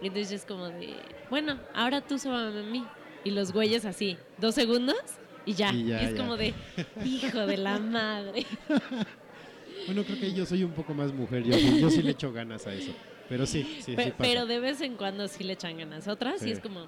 y 0.00 0.06
entonces 0.08 0.32
es 0.32 0.44
como 0.44 0.68
de, 0.68 0.94
bueno, 1.28 1.58
ahora 1.74 2.00
tú 2.00 2.18
sóbame 2.18 2.60
a 2.60 2.62
mí, 2.62 2.84
y 3.24 3.30
los 3.30 3.52
güeyes 3.52 3.84
así, 3.84 4.16
dos 4.38 4.54
segundos, 4.54 4.96
y 5.46 5.54
ya, 5.54 5.72
Y 5.72 5.86
ya, 5.86 6.02
es 6.02 6.10
ya. 6.12 6.16
como 6.16 6.36
de, 6.36 6.54
hijo 7.04 7.40
de 7.46 7.56
la 7.56 7.78
madre. 7.78 8.46
Bueno, 9.86 10.04
creo 10.04 10.20
que 10.20 10.32
yo 10.34 10.44
soy 10.44 10.62
un 10.62 10.72
poco 10.72 10.92
más 10.92 11.10
mujer, 11.12 11.42
yo, 11.42 11.56
yo 11.56 11.88
sí 11.88 12.02
le 12.02 12.10
echo 12.10 12.30
ganas 12.32 12.66
a 12.66 12.74
eso. 12.74 12.92
Pero 13.30 13.46
sí, 13.46 13.62
sí, 13.80 13.96
Pe- 13.96 14.04
sí 14.04 14.10
pasa. 14.10 14.22
pero 14.22 14.44
de 14.46 14.60
vez 14.60 14.80
en 14.82 14.94
cuando 14.96 15.26
sí 15.26 15.42
le 15.42 15.54
echan 15.54 15.78
ganas. 15.78 16.06
Otras 16.06 16.38
sí, 16.38 16.46
Sí. 16.46 16.52
es 16.52 16.60
como, 16.60 16.86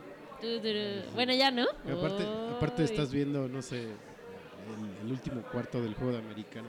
bueno, 1.15 1.33
ya 1.35 1.51
no. 1.51 1.67
Y 1.89 1.91
aparte, 1.91 2.25
aparte 2.57 2.85
estás 2.85 3.11
viendo, 3.11 3.49
no 3.49 3.63
sé, 3.63 3.85
el, 3.85 5.07
el 5.07 5.11
último 5.11 5.41
cuarto 5.51 5.81
del 5.81 5.95
juego 5.95 6.13
de 6.13 6.19
americano. 6.19 6.69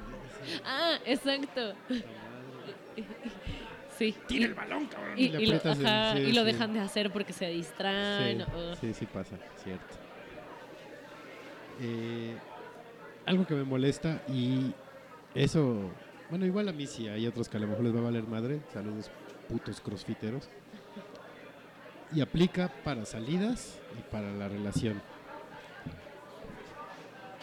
Ah, 0.64 0.98
exacto. 1.06 1.74
Sí. 4.12 4.18
Tira 4.28 4.45
el 4.47 4.54
balón, 4.54 4.86
cabrón. 4.88 5.14
Y, 5.18 5.30
le 5.30 5.41
y 5.41 5.45
lo, 5.45 5.54
el- 5.56 5.68
ajá, 5.86 6.14
sí, 6.14 6.20
y 6.20 6.32
lo 6.34 6.43
dejan 6.43 6.74
de 6.74 6.80
hacer 6.82 7.12
porque 7.12 7.32
se 7.34 7.47
distraen. 7.47 8.39
Sí, 8.39 8.45
o- 8.56 8.76
sí, 8.76 8.93
sí 8.93 9.06
pasa, 9.06 9.38
cierto. 9.64 9.95
Eh, 11.82 12.36
algo 13.26 13.45
que 13.47 13.56
me 13.56 13.64
molesta 13.64 14.22
y 14.28 14.74
eso, 15.34 15.89
bueno, 16.30 16.45
igual 16.45 16.68
a 16.70 16.74
mí 16.74 16.86
sí, 16.88 17.08
hay 17.08 17.26
otros 17.28 17.49
que 17.49 17.58
a 17.58 17.60
lo 17.60 17.68
mejor 17.68 17.84
les 17.86 17.95
va 17.95 17.99
a 17.99 18.04
valer 18.04 18.28
madre, 18.28 18.62
saludos 18.74 19.10
putos 19.49 19.80
crossfiteros. 19.82 20.49
Y 22.14 22.22
aplica 22.22 22.72
para 22.84 23.06
salidas 23.06 23.80
y 23.97 24.01
para 24.12 24.32
la 24.34 24.47
relación. 24.47 25.01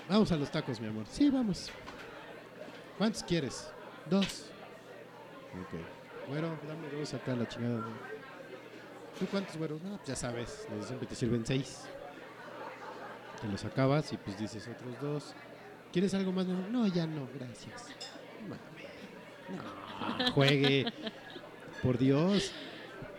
Vamos 0.09 0.31
a 0.33 0.37
los 0.37 0.51
tacos, 0.51 0.81
mi 0.81 0.87
amor. 0.87 1.07
Sí, 1.09 1.29
vamos. 1.29 1.71
¿Cuántos 2.99 3.23
quieres? 3.25 3.71
Dos. 4.09 4.47
Ok. 5.61 5.81
Bueno, 6.29 6.57
dame 6.67 6.89
dos 6.91 7.13
acá 7.15 7.35
la 7.35 7.49
chingada. 7.49 7.83
¿Tú 9.19 9.27
cuántos, 9.27 9.57
güero? 9.57 9.79
No, 9.83 9.97
pues 9.97 10.09
ya 10.09 10.17
sabes, 10.17 10.67
los 10.75 10.87
siempre 10.87 11.07
te 11.09 11.15
sirven 11.15 11.45
seis. 11.45 11.83
Te 13.41 13.49
los 13.49 13.65
acabas 13.65 14.13
y 14.13 14.17
pues 14.17 14.39
dices 14.39 14.69
otros 14.69 15.01
dos. 15.01 15.35
¿Quieres 15.93 16.15
algo 16.15 16.31
más? 16.33 16.47
No, 16.47 16.87
ya 16.87 17.07
no, 17.07 17.27
gracias. 17.35 17.87
Mame. 18.49 18.61
No, 20.25 20.33
juegue. 20.33 20.87
Por 21.83 21.99
Dios. 21.99 22.53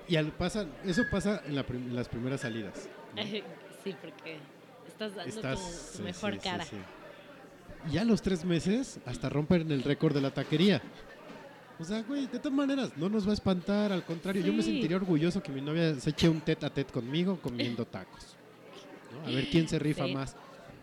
Y 0.07 0.15
al 0.15 0.31
pasa, 0.31 0.65
eso 0.85 1.03
pasa 1.11 1.41
en, 1.45 1.55
la 1.55 1.63
prim- 1.65 1.93
las 1.93 2.07
primeras 2.07 2.41
salidas. 2.41 2.87
¿no? 3.15 3.21
sí, 3.83 3.95
porque 4.01 4.37
estás 4.87 5.15
dando 5.15 5.29
Estás, 5.29 5.59
tu, 5.59 5.65
tu 5.91 5.97
sí, 5.97 6.03
mejor 6.03 6.33
sí, 6.33 6.39
cara. 6.39 6.63
sí. 6.65 6.77
Y 7.89 7.91
ya 7.93 8.01
a 8.01 8.05
los 8.05 8.21
tres 8.21 8.45
meses 8.45 8.99
hasta 9.05 9.27
rompen 9.29 9.71
el 9.71 9.83
récord 9.83 10.13
de 10.13 10.21
la 10.21 10.31
taquería. 10.31 10.81
O 11.81 11.83
sea, 11.83 12.03
güey, 12.03 12.27
de 12.27 12.37
todas 12.37 12.53
maneras, 12.55 12.91
no 12.95 13.09
nos 13.09 13.25
va 13.25 13.31
a 13.31 13.33
espantar, 13.33 13.91
al 13.91 14.05
contrario, 14.05 14.43
yo 14.45 14.53
me 14.53 14.61
sentiría 14.61 14.97
orgulloso 14.97 15.41
que 15.41 15.51
mi 15.51 15.61
novia 15.61 15.95
se 15.99 16.11
eche 16.11 16.29
un 16.29 16.39
tete 16.39 16.63
a 16.65 16.69
tete 16.69 16.93
conmigo 16.93 17.39
comiendo 17.41 17.85
tacos. 17.85 18.35
¿no? 19.23 19.27
A 19.27 19.31
ver 19.31 19.49
quién 19.49 19.67
se 19.67 19.79
rifa 19.79 20.05
Sí. 20.05 20.13
más. 20.13 20.35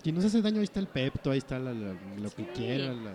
Si 0.02 0.10
nos 0.10 0.24
hace 0.24 0.42
daño, 0.42 0.58
ahí 0.58 0.64
está 0.64 0.80
el 0.80 0.88
Pepto, 0.88 1.30
ahí 1.30 1.38
está 1.38 1.58
la- 1.60 1.72
la- 1.72 1.94
lo 2.20 2.30
que 2.30 2.48
quiera. 2.48 2.92
la- 2.92 3.14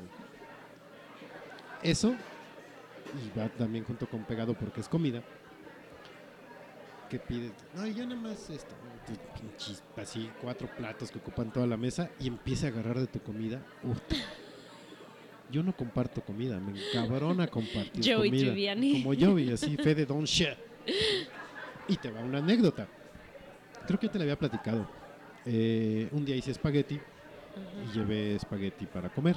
Eso, 1.82 2.12
y 2.14 3.38
va 3.38 3.50
también 3.50 3.84
junto 3.84 4.08
con 4.08 4.24
pegado 4.24 4.54
porque 4.54 4.80
es 4.80 4.88
comida. 4.88 5.22
Que 7.10 7.20
pide, 7.20 7.52
no, 7.76 7.86
yo 7.86 8.06
nada 8.06 8.20
más 8.22 8.50
esto, 8.50 8.74
así 9.98 10.32
cuatro 10.42 10.70
platos 10.78 11.12
que 11.12 11.20
ocupan 11.20 11.52
toda 11.52 11.68
la 11.68 11.76
mesa 11.78 12.10
y 12.20 12.28
empiece 12.28 12.66
a 12.66 12.70
agarrar 12.70 12.98
de 13.00 13.08
tu 13.08 13.20
comida. 13.20 13.62
Uf. 13.84 14.00
Yo 15.54 15.62
no 15.62 15.78
comparto 15.78 16.20
comida, 16.22 16.60
me 16.60 16.72
encabrona 16.72 17.46
compartir 17.46 18.04
Joey 18.04 18.32
comida. 18.32 18.46
Tribbiani. 18.48 19.04
Como 19.04 19.16
Joey, 19.16 19.52
así, 19.52 19.78
fe 19.78 19.94
de 19.94 20.04
Don 20.04 20.24
Shit. 20.24 20.58
Y 21.88 21.96
te 21.98 22.10
va 22.10 22.22
una 22.22 22.40
anécdota. 22.40 22.88
Creo 23.86 24.00
que 24.00 24.10
te 24.10 24.18
la 24.18 24.24
había 24.24 24.40
platicado. 24.40 24.90
Eh, 25.46 26.10
un 26.12 26.26
día 26.26 26.36
hice 26.36 26.50
espagueti 26.50 26.96
y 26.96 27.96
llevé 27.96 28.34
espagueti 28.34 28.88
para 28.88 29.10
comer. 29.10 29.36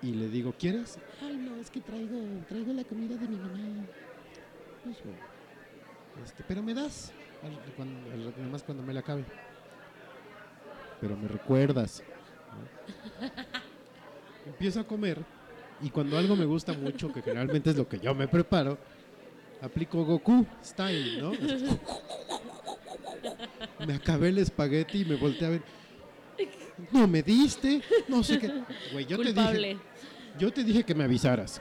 Y 0.00 0.12
le 0.12 0.28
digo, 0.28 0.54
¿quieres? 0.56 0.96
Ay, 1.20 1.36
no, 1.36 1.56
es 1.56 1.68
que 1.68 1.80
traigo, 1.80 2.16
traigo 2.48 2.72
la 2.72 2.84
comida 2.84 3.16
de 3.16 3.26
mi 3.26 3.36
mamá. 3.36 3.84
Pues, 4.84 4.96
bueno, 5.02 5.18
este, 6.24 6.44
pero 6.46 6.62
me 6.62 6.72
das, 6.72 7.12
cuando, 7.74 8.08
nada 8.08 8.48
más 8.48 8.62
cuando 8.62 8.84
me 8.84 8.94
la 8.94 9.00
acabe. 9.00 9.24
Pero 11.00 11.16
me 11.16 11.26
recuerdas. 11.26 12.04
¿no? 13.20 13.60
Empiezo 14.46 14.80
a 14.80 14.84
comer 14.84 15.18
y 15.82 15.90
cuando 15.90 16.18
algo 16.18 16.36
me 16.36 16.44
gusta 16.44 16.72
mucho, 16.72 17.12
que 17.12 17.22
generalmente 17.22 17.70
es 17.70 17.76
lo 17.76 17.88
que 17.88 17.98
yo 17.98 18.14
me 18.14 18.28
preparo, 18.28 18.78
aplico 19.62 20.04
Goku 20.04 20.46
style, 20.64 21.20
¿no? 21.20 21.32
Me 23.86 23.94
acabé 23.94 24.28
el 24.28 24.38
espagueti 24.38 25.02
y 25.02 25.04
me 25.04 25.16
volteé 25.16 25.46
a 25.46 25.50
ver. 25.50 25.62
No 26.92 27.06
me 27.06 27.22
diste, 27.22 27.82
no 28.08 28.22
sé 28.22 28.38
qué. 28.38 28.50
Güey, 28.92 29.06
yo 29.06 29.18
te 29.18 29.32
dije, 29.32 29.78
yo 30.38 30.52
te 30.52 30.64
dije 30.64 30.84
que 30.84 30.94
me 30.94 31.04
avisaras. 31.04 31.60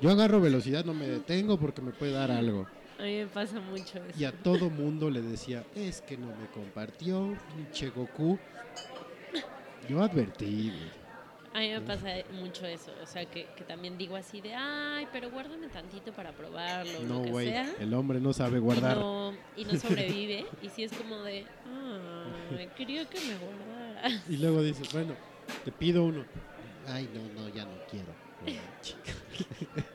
Yo 0.00 0.10
agarro 0.10 0.40
velocidad, 0.40 0.84
no 0.84 0.92
me 0.94 1.06
detengo 1.06 1.58
porque 1.58 1.80
me 1.80 1.92
puede 1.92 2.12
dar 2.12 2.30
algo. 2.30 2.66
A 2.98 3.02
mí 3.02 3.16
me 3.18 3.26
pasa 3.26 3.60
mucho 3.60 3.98
eso. 4.04 4.18
Y 4.18 4.24
a 4.24 4.32
todo 4.32 4.70
mundo 4.70 5.10
le 5.10 5.20
decía, 5.20 5.64
es 5.74 6.00
que 6.00 6.16
no 6.16 6.26
me 6.26 6.46
compartió, 6.52 7.36
pinche 7.54 7.90
Goku. 7.90 8.38
Yo 9.88 10.02
advertí, 10.02 10.70
güey. 10.70 11.05
A 11.56 11.60
mí 11.60 11.70
me 11.70 11.80
pasa 11.80 12.08
mucho 12.32 12.66
eso. 12.66 12.92
O 13.02 13.06
sea, 13.06 13.24
que, 13.24 13.46
que 13.56 13.64
también 13.64 13.96
digo 13.96 14.14
así 14.14 14.42
de, 14.42 14.54
ay, 14.54 15.08
pero 15.10 15.30
guárdame 15.30 15.68
tantito 15.68 16.12
para 16.12 16.32
probarlo, 16.32 17.00
No, 17.04 17.14
lo 17.20 17.22
que 17.24 17.30
güey, 17.30 17.48
sea. 17.48 17.72
el 17.80 17.94
hombre 17.94 18.20
no 18.20 18.34
sabe 18.34 18.58
Y 18.58 18.60
guardar. 18.60 18.98
no, 18.98 19.32
y 19.56 19.64
no 19.64 19.74
sobrevive. 19.78 20.44
y 20.62 20.68
sí 20.68 20.84
es 20.84 20.92
como 20.92 21.16
de, 21.22 21.46
ay, 22.58 22.68
quería 22.76 23.06
que 23.08 23.18
me 23.20 23.36
guardara. 23.38 24.22
Y 24.28 24.36
luego 24.36 24.62
dices, 24.62 24.92
bueno, 24.92 25.14
te 25.64 25.72
pido 25.72 26.04
uno. 26.04 26.26
Ay, 26.88 27.08
no, 27.14 27.40
no, 27.40 27.48
ya 27.48 27.64
no 27.64 27.72
quiero. 27.90 28.12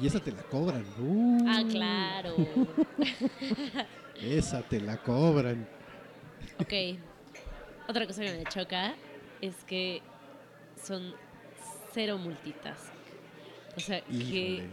Y 0.00 0.06
esa 0.06 0.20
te 0.20 0.30
la 0.30 0.42
cobran. 0.44 0.84
Uh, 1.00 1.44
Ah, 1.48 1.62
claro. 1.68 2.36
Esa 4.22 4.62
te 4.62 4.80
la 4.80 4.96
cobran. 5.02 5.66
Ok. 6.60 6.72
Otra 7.88 8.06
cosa 8.06 8.22
que 8.22 8.32
me 8.32 8.44
choca 8.44 8.94
es 9.40 9.56
que 9.64 10.00
son 10.88 11.14
cero 11.92 12.16
multitask. 12.18 12.92
O 13.76 13.80
sea, 13.80 14.00
que, 14.00 14.66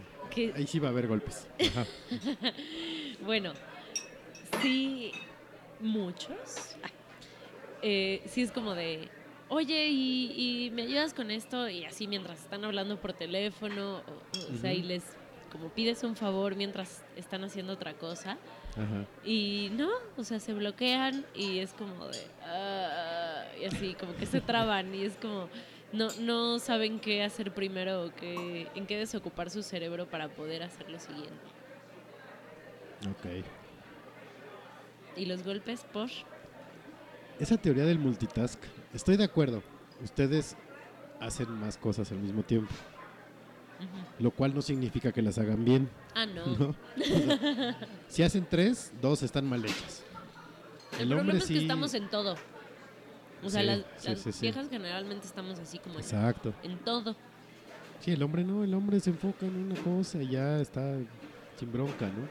Ahí 0.56 0.66
sí 0.66 0.78
va 0.80 0.88
a 0.88 0.90
haber 0.90 1.06
golpes. 1.06 1.46
Ajá. 1.60 1.86
Bueno, 3.24 3.52
sí, 4.60 5.12
muchos. 5.80 6.76
Eh, 7.82 8.22
sí 8.26 8.42
es 8.42 8.52
como 8.52 8.74
de, 8.74 9.08
oye, 9.48 9.88
y, 9.88 10.66
y 10.66 10.70
me 10.70 10.82
ayudas 10.82 11.14
con 11.14 11.30
esto? 11.30 11.68
Y 11.68 11.84
así 11.84 12.06
mientras 12.06 12.40
están 12.40 12.64
hablando 12.64 13.00
por 13.00 13.12
teléfono, 13.14 13.98
o, 13.98 14.52
o 14.54 14.56
sea, 14.60 14.72
y 14.72 14.82
les 14.82 15.02
como 15.50 15.68
pides 15.70 16.02
un 16.04 16.16
favor 16.16 16.56
mientras 16.56 17.02
están 17.16 17.44
haciendo 17.44 17.72
otra 17.74 17.94
cosa. 17.94 18.32
Ajá. 18.72 19.06
Y 19.24 19.70
no, 19.72 19.88
o 20.16 20.24
sea, 20.24 20.38
se 20.40 20.52
bloquean 20.52 21.24
y 21.34 21.60
es 21.60 21.72
como 21.72 22.06
de, 22.08 22.26
"Ah", 22.42 23.44
y 23.60 23.64
así, 23.64 23.94
como 23.94 24.14
que 24.16 24.26
se 24.26 24.40
traban 24.40 24.94
y 24.94 25.04
es 25.04 25.16
como, 25.16 25.48
no, 25.96 26.08
no 26.20 26.58
saben 26.58 27.00
qué 27.00 27.24
hacer 27.24 27.52
primero 27.52 28.04
o 28.04 28.14
qué, 28.14 28.68
en 28.74 28.86
qué 28.86 28.96
desocupar 28.98 29.50
su 29.50 29.62
cerebro 29.62 30.06
para 30.06 30.28
poder 30.28 30.62
hacer 30.62 30.90
lo 30.90 30.98
siguiente. 30.98 31.34
Ok. 33.10 33.44
Y 35.16 35.26
los 35.26 35.42
golpes 35.42 35.84
por... 35.92 36.08
Esa 37.38 37.56
teoría 37.56 37.84
del 37.84 37.98
multitask, 37.98 38.58
estoy 38.94 39.16
de 39.16 39.24
acuerdo. 39.24 39.62
Ustedes 40.02 40.56
hacen 41.20 41.50
más 41.52 41.76
cosas 41.76 42.10
al 42.12 42.18
mismo 42.18 42.42
tiempo. 42.42 42.72
Lo 44.18 44.30
cual 44.30 44.54
no 44.54 44.62
significa 44.62 45.12
que 45.12 45.20
las 45.20 45.38
hagan 45.38 45.64
bien. 45.64 45.90
Ah, 46.14 46.24
no. 46.24 46.46
¿no? 46.46 46.68
O 46.70 47.04
sea, 47.04 47.76
si 48.08 48.22
hacen 48.22 48.46
tres, 48.48 48.92
dos 49.02 49.22
están 49.22 49.46
mal 49.46 49.64
hechas. 49.64 50.02
El, 50.98 51.08
problema 51.08 51.34
es 51.34 51.46
que 51.46 51.58
estamos 51.58 51.92
en 51.92 52.08
todo. 52.08 52.36
O 53.42 53.50
sea, 53.50 53.60
Sí, 53.60 53.66
las, 53.66 53.78
sí, 53.98 54.08
las 54.08 54.20
sí, 54.20 54.32
sí. 54.32 54.40
viejas 54.42 54.68
generalmente 54.68 55.26
estamos 55.26 55.58
así 55.58 55.78
como 55.78 55.94
en, 55.96 56.00
Exacto. 56.00 56.54
en 56.62 56.78
todo. 56.78 57.16
Sí, 58.00 58.12
el 58.12 58.22
hombre 58.22 58.44
no, 58.44 58.64
el 58.64 58.74
hombre 58.74 59.00
se 59.00 59.10
enfoca 59.10 59.46
en 59.46 59.56
una 59.56 59.74
cosa 59.82 60.22
y 60.22 60.28
ya 60.28 60.60
está 60.60 60.96
sin 61.58 61.72
bronca, 61.72 62.06
¿no? 62.06 62.28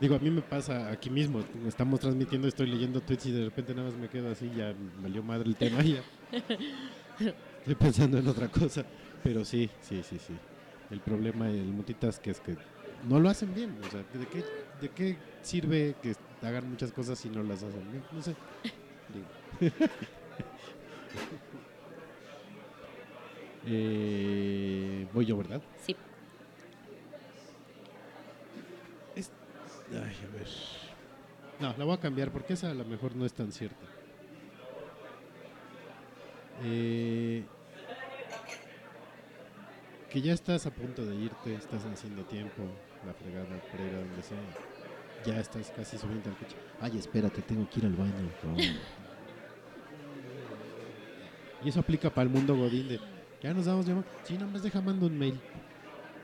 Digo, 0.00 0.14
a 0.14 0.18
mí 0.20 0.30
me 0.30 0.42
pasa 0.42 0.90
aquí 0.92 1.10
mismo, 1.10 1.40
estamos 1.66 1.98
transmitiendo, 1.98 2.46
estoy 2.46 2.68
leyendo 2.68 3.00
tweets 3.00 3.26
y 3.26 3.32
de 3.32 3.44
repente 3.46 3.74
nada 3.74 3.88
más 3.90 3.98
me 3.98 4.08
quedo 4.08 4.30
así, 4.30 4.48
ya 4.56 4.72
me 4.72 5.02
valió 5.02 5.22
madre 5.24 5.48
el 5.48 5.56
tema 5.56 5.82
ya. 5.82 6.02
Estoy 7.58 7.74
pensando 7.74 8.18
en 8.18 8.28
otra 8.28 8.46
cosa, 8.48 8.84
pero 9.24 9.44
sí, 9.44 9.68
sí, 9.80 10.02
sí, 10.04 10.18
sí. 10.24 10.34
El 10.90 11.00
problema 11.00 11.46
del 11.48 11.64
multitask 11.66 12.24
es 12.28 12.38
que 12.40 12.56
no 13.08 13.18
lo 13.18 13.28
hacen 13.28 13.52
bien, 13.54 13.76
o 13.84 13.90
sea, 13.90 14.00
¿de 14.00 14.26
qué, 14.26 14.44
de 14.80 14.88
qué 14.90 15.16
sirve 15.42 15.96
que 16.00 16.14
hagan 16.42 16.70
muchas 16.70 16.92
cosas 16.92 17.18
si 17.18 17.28
no 17.28 17.42
las 17.42 17.62
hacen 17.64 17.90
bien? 17.90 18.04
No 18.12 18.22
sé. 18.22 18.34
Digo. 19.12 19.76
Eh, 23.66 25.06
voy 25.12 25.26
yo, 25.26 25.36
¿verdad? 25.36 25.60
Sí. 25.84 25.94
Es- 29.14 29.30
Ay, 29.90 29.96
a 30.26 30.34
ver. 30.34 30.48
No, 31.60 31.74
la 31.76 31.84
voy 31.84 31.94
a 31.94 32.00
cambiar 32.00 32.30
porque 32.30 32.54
esa 32.54 32.70
a 32.70 32.74
lo 32.74 32.84
mejor 32.84 33.14
no 33.16 33.26
es 33.26 33.32
tan 33.32 33.52
cierta. 33.52 33.84
Eh, 36.64 37.44
que 40.10 40.20
ya 40.22 40.32
estás 40.32 40.66
a 40.66 40.70
punto 40.70 41.04
de 41.04 41.14
irte, 41.16 41.54
estás 41.54 41.84
haciendo 41.84 42.24
tiempo, 42.24 42.62
la 43.06 43.12
fregada, 43.12 43.60
para 43.70 43.84
ir 43.84 43.94
a 43.94 43.98
donde 43.98 44.22
sea. 44.22 44.38
Ya 45.26 45.40
estás 45.40 45.70
casi 45.76 45.98
subiendo 45.98 46.30
al 46.30 46.36
coche. 46.36 46.56
Ay, 46.80 46.96
espérate, 46.98 47.42
tengo 47.42 47.68
que 47.68 47.80
ir 47.80 47.86
al 47.86 47.94
baño. 47.94 48.30
Y 51.64 51.68
eso 51.70 51.80
aplica 51.80 52.10
para 52.10 52.24
el 52.24 52.28
mundo 52.34 52.56
godín 52.56 52.88
de, 52.88 53.00
ya 53.42 53.52
nos 53.52 53.66
damos 53.66 53.86
llamado. 53.86 54.06
Sí, 54.24 54.34
nada 54.34 54.46
más 54.46 54.62
deja 54.62 54.80
mando 54.80 55.06
un 55.06 55.18
mail. 55.18 55.38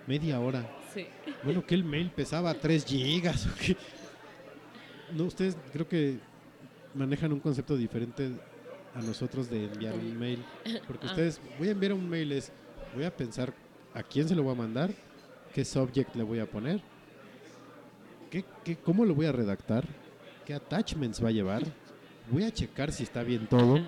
Media 0.07 0.39
hora. 0.41 0.68
Sí. 0.93 1.07
Bueno, 1.43 1.64
que 1.66 1.74
el 1.74 1.85
mail 1.85 2.11
pesaba 2.11 2.55
3 2.55 2.85
gigas. 2.85 3.47
¿o 3.47 3.51
qué? 3.61 3.76
No, 5.12 5.24
ustedes 5.24 5.57
creo 5.72 5.89
que 5.89 6.18
manejan 6.95 7.32
un 7.32 7.41
concepto 7.41 7.76
diferente 7.76 8.30
a 8.95 9.01
nosotros 9.03 9.51
de 9.51 9.64
enviar 9.64 9.95
un 9.95 10.18
mail. 10.18 10.45
Porque 10.87 11.07
Ah. 11.07 11.11
ustedes, 11.11 11.41
voy 11.59 11.68
a 11.68 11.72
enviar 11.72 11.93
un 11.95 12.09
mail 12.09 12.32
es, 12.32 12.53
voy 12.95 13.05
a 13.05 13.14
pensar 13.16 13.53
a 13.93 14.03
quién 14.03 14.28
se 14.28 14.35
lo 14.35 14.43
voy 14.45 14.53
a 14.53 14.57
mandar, 14.57 14.91
qué 15.53 15.64
subject 15.64 16.14
le 16.14 16.22
voy 16.22 16.39
a 16.39 16.47
poner, 16.47 16.80
qué, 18.30 18.45
qué, 18.64 18.76
cómo 18.76 19.05
lo 19.05 19.14
voy 19.14 19.26
a 19.26 19.32
redactar, 19.32 19.85
qué 20.45 20.55
attachments 20.55 21.22
va 21.24 21.28
a 21.28 21.32
llevar, 21.32 21.62
voy 22.30 22.45
a 22.45 22.53
checar 22.53 22.93
si 22.93 23.03
está 23.05 23.22
bien 23.22 23.47
todo. 23.47 23.80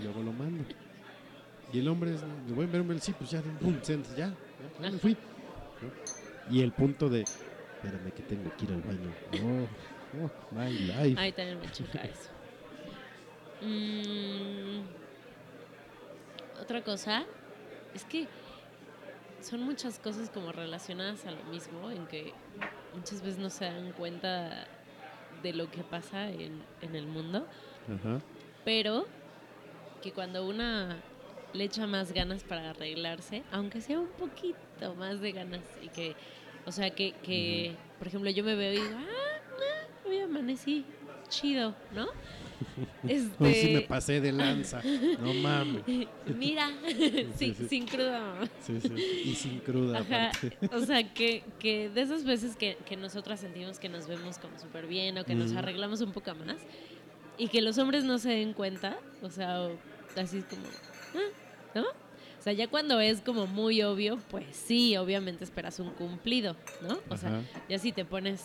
Y 0.00 0.04
luego 0.04 0.22
lo 0.22 0.32
mando. 0.32 0.64
Y 1.72 1.78
el 1.78 1.88
hombre 1.88 2.14
es, 2.14 2.22
le 2.22 2.54
voy 2.54 2.62
a 2.62 2.64
enviar 2.64 2.82
un 2.82 2.88
mail, 2.88 3.00
sí, 3.00 3.14
pues 3.16 3.30
ya, 3.30 3.40
pum, 3.42 3.80
ya, 3.82 3.96
ya, 4.16 4.34
ya 4.80 4.90
me 4.90 4.98
fui. 4.98 5.12
¿no? 5.12 6.54
Y 6.54 6.62
el 6.62 6.72
punto 6.72 7.08
de, 7.08 7.22
espérame 7.22 8.12
que 8.12 8.22
tengo 8.22 8.50
que 8.56 8.64
ir 8.64 8.72
al 8.72 8.82
baño. 8.82 9.12
Oh, 9.34 10.24
oh, 10.24 10.30
my 10.50 10.72
life. 10.72 11.20
Ahí 11.20 11.32
también 11.32 11.60
me 11.60 11.70
choca 11.70 12.00
eso. 12.02 12.30
Mm, 13.62 14.80
otra 16.60 16.82
cosa 16.82 17.24
es 17.94 18.04
que 18.04 18.26
son 19.40 19.62
muchas 19.62 19.98
cosas 19.98 20.28
como 20.30 20.50
relacionadas 20.50 21.24
a 21.26 21.30
lo 21.30 21.44
mismo, 21.44 21.90
en 21.90 22.06
que 22.06 22.32
muchas 22.94 23.22
veces 23.22 23.38
no 23.38 23.50
se 23.50 23.66
dan 23.66 23.92
cuenta 23.92 24.66
de 25.42 25.52
lo 25.52 25.70
que 25.70 25.82
pasa 25.84 26.30
en, 26.30 26.62
en 26.82 26.96
el 26.96 27.06
mundo, 27.06 27.46
Ajá. 27.88 28.20
pero 28.64 29.06
que 30.02 30.12
cuando 30.12 30.46
una 30.46 30.96
le 31.52 31.64
echa 31.64 31.86
más 31.86 32.12
ganas 32.12 32.42
para 32.44 32.70
arreglarse, 32.70 33.42
aunque 33.50 33.80
sea 33.80 33.98
un 34.00 34.08
poquito 34.08 34.94
más 34.96 35.20
de 35.20 35.32
ganas, 35.32 35.62
y 35.82 35.88
que, 35.88 36.14
o 36.64 36.72
sea, 36.72 36.90
que, 36.90 37.12
que 37.22 37.74
por 37.98 38.08
ejemplo, 38.08 38.30
yo 38.30 38.44
me 38.44 38.54
veo 38.54 38.72
y 38.72 38.76
digo, 38.76 38.96
ah, 38.96 39.38
no, 40.04 40.10
hoy 40.10 40.18
amanecí 40.20 40.84
chido, 41.28 41.74
¿no? 41.94 42.06
Este, 43.08 43.30
Hoy 43.44 43.54
sí 43.54 43.68
me 43.72 43.80
pasé 43.82 44.20
de 44.20 44.32
lanza. 44.32 44.82
No 45.20 45.32
mames. 45.34 45.82
Mira, 46.36 46.70
sin, 47.36 47.54
sí. 47.54 47.66
sin 47.68 47.86
crudo. 47.86 48.18
Sí, 48.62 48.80
sí. 48.80 49.22
Y 49.24 49.34
sin 49.34 49.58
cruda. 49.60 49.98
Ajá. 50.00 50.30
O 50.72 50.80
sea, 50.80 51.02
que, 51.14 51.42
que 51.58 51.88
de 51.88 52.00
esas 52.02 52.24
veces 52.24 52.56
que, 52.56 52.76
que 52.86 52.96
nosotras 52.96 53.40
sentimos 53.40 53.78
que 53.78 53.88
nos 53.88 54.06
vemos 54.08 54.38
como 54.38 54.58
súper 54.58 54.86
bien 54.86 55.16
o 55.18 55.24
que 55.24 55.34
nos 55.34 55.52
arreglamos 55.52 56.00
un 56.00 56.12
poco 56.12 56.34
más 56.34 56.56
y 57.38 57.48
que 57.48 57.62
los 57.62 57.78
hombres 57.78 58.04
no 58.04 58.18
se 58.18 58.30
den 58.30 58.52
cuenta, 58.52 58.98
o 59.22 59.30
sea, 59.30 59.62
o- 59.62 59.78
así 60.16 60.38
es 60.38 60.44
como, 60.44 60.62
ah, 61.14 61.30
¿no? 61.74 61.82
O 61.82 62.42
sea, 62.42 62.52
ya 62.54 62.68
cuando 62.68 62.98
es 63.00 63.20
como 63.20 63.46
muy 63.46 63.82
obvio, 63.82 64.18
pues 64.30 64.56
sí, 64.56 64.96
obviamente 64.96 65.44
esperas 65.44 65.78
un 65.78 65.90
cumplido, 65.90 66.56
¿no? 66.80 66.98
O 67.10 67.16
sea, 67.16 67.42
ya 67.68 67.78
si 67.78 67.92
te 67.92 68.04
pones 68.04 68.44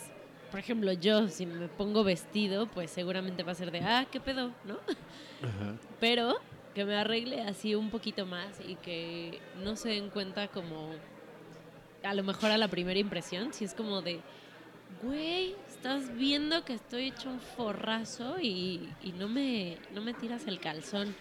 por 0.55 0.59
ejemplo, 0.61 0.93
yo 0.93 1.28
si 1.28 1.45
me 1.45 1.68
pongo 1.68 2.05
vestido, 2.05 2.68
pues 2.68 2.89
seguramente 2.89 3.43
va 3.43 3.51
a 3.51 3.55
ser 3.55 3.72
de, 3.72 3.82
ah, 3.82 4.05
qué 4.09 4.22
pedo, 4.22 4.53
¿no? 4.63 4.76
Ajá. 5.41 5.76
Pero 5.99 6.39
que 6.74 6.86
me 6.86 6.95
arregle 6.95 7.41
así 7.41 7.76
un 7.76 7.89
poquito 7.89 8.26
más 8.26 8.61
y 8.66 8.76
que 8.76 9.41
no 9.63 9.76
se 9.76 9.89
den 9.89 10.09
cuenta 10.09 10.47
como, 10.47 10.91
a 12.03 12.13
lo 12.13 12.24
mejor 12.24 12.51
a 12.51 12.57
la 12.57 12.70
primera 12.70 12.97
impresión, 12.97 13.53
si 13.53 13.66
es 13.66 13.74
como 13.74 14.01
de, 14.01 14.22
güey, 15.03 15.55
estás 15.68 16.16
viendo 16.16 16.63
que 16.63 16.74
estoy 16.74 17.07
hecho 17.07 17.30
un 17.30 17.41
forrazo 17.41 18.38
y, 18.41 18.89
y 19.03 19.11
no, 19.11 19.28
me, 19.28 19.78
no 19.93 20.01
me 20.01 20.13
tiras 20.13 20.47
el 20.47 20.59
calzón. 20.59 21.16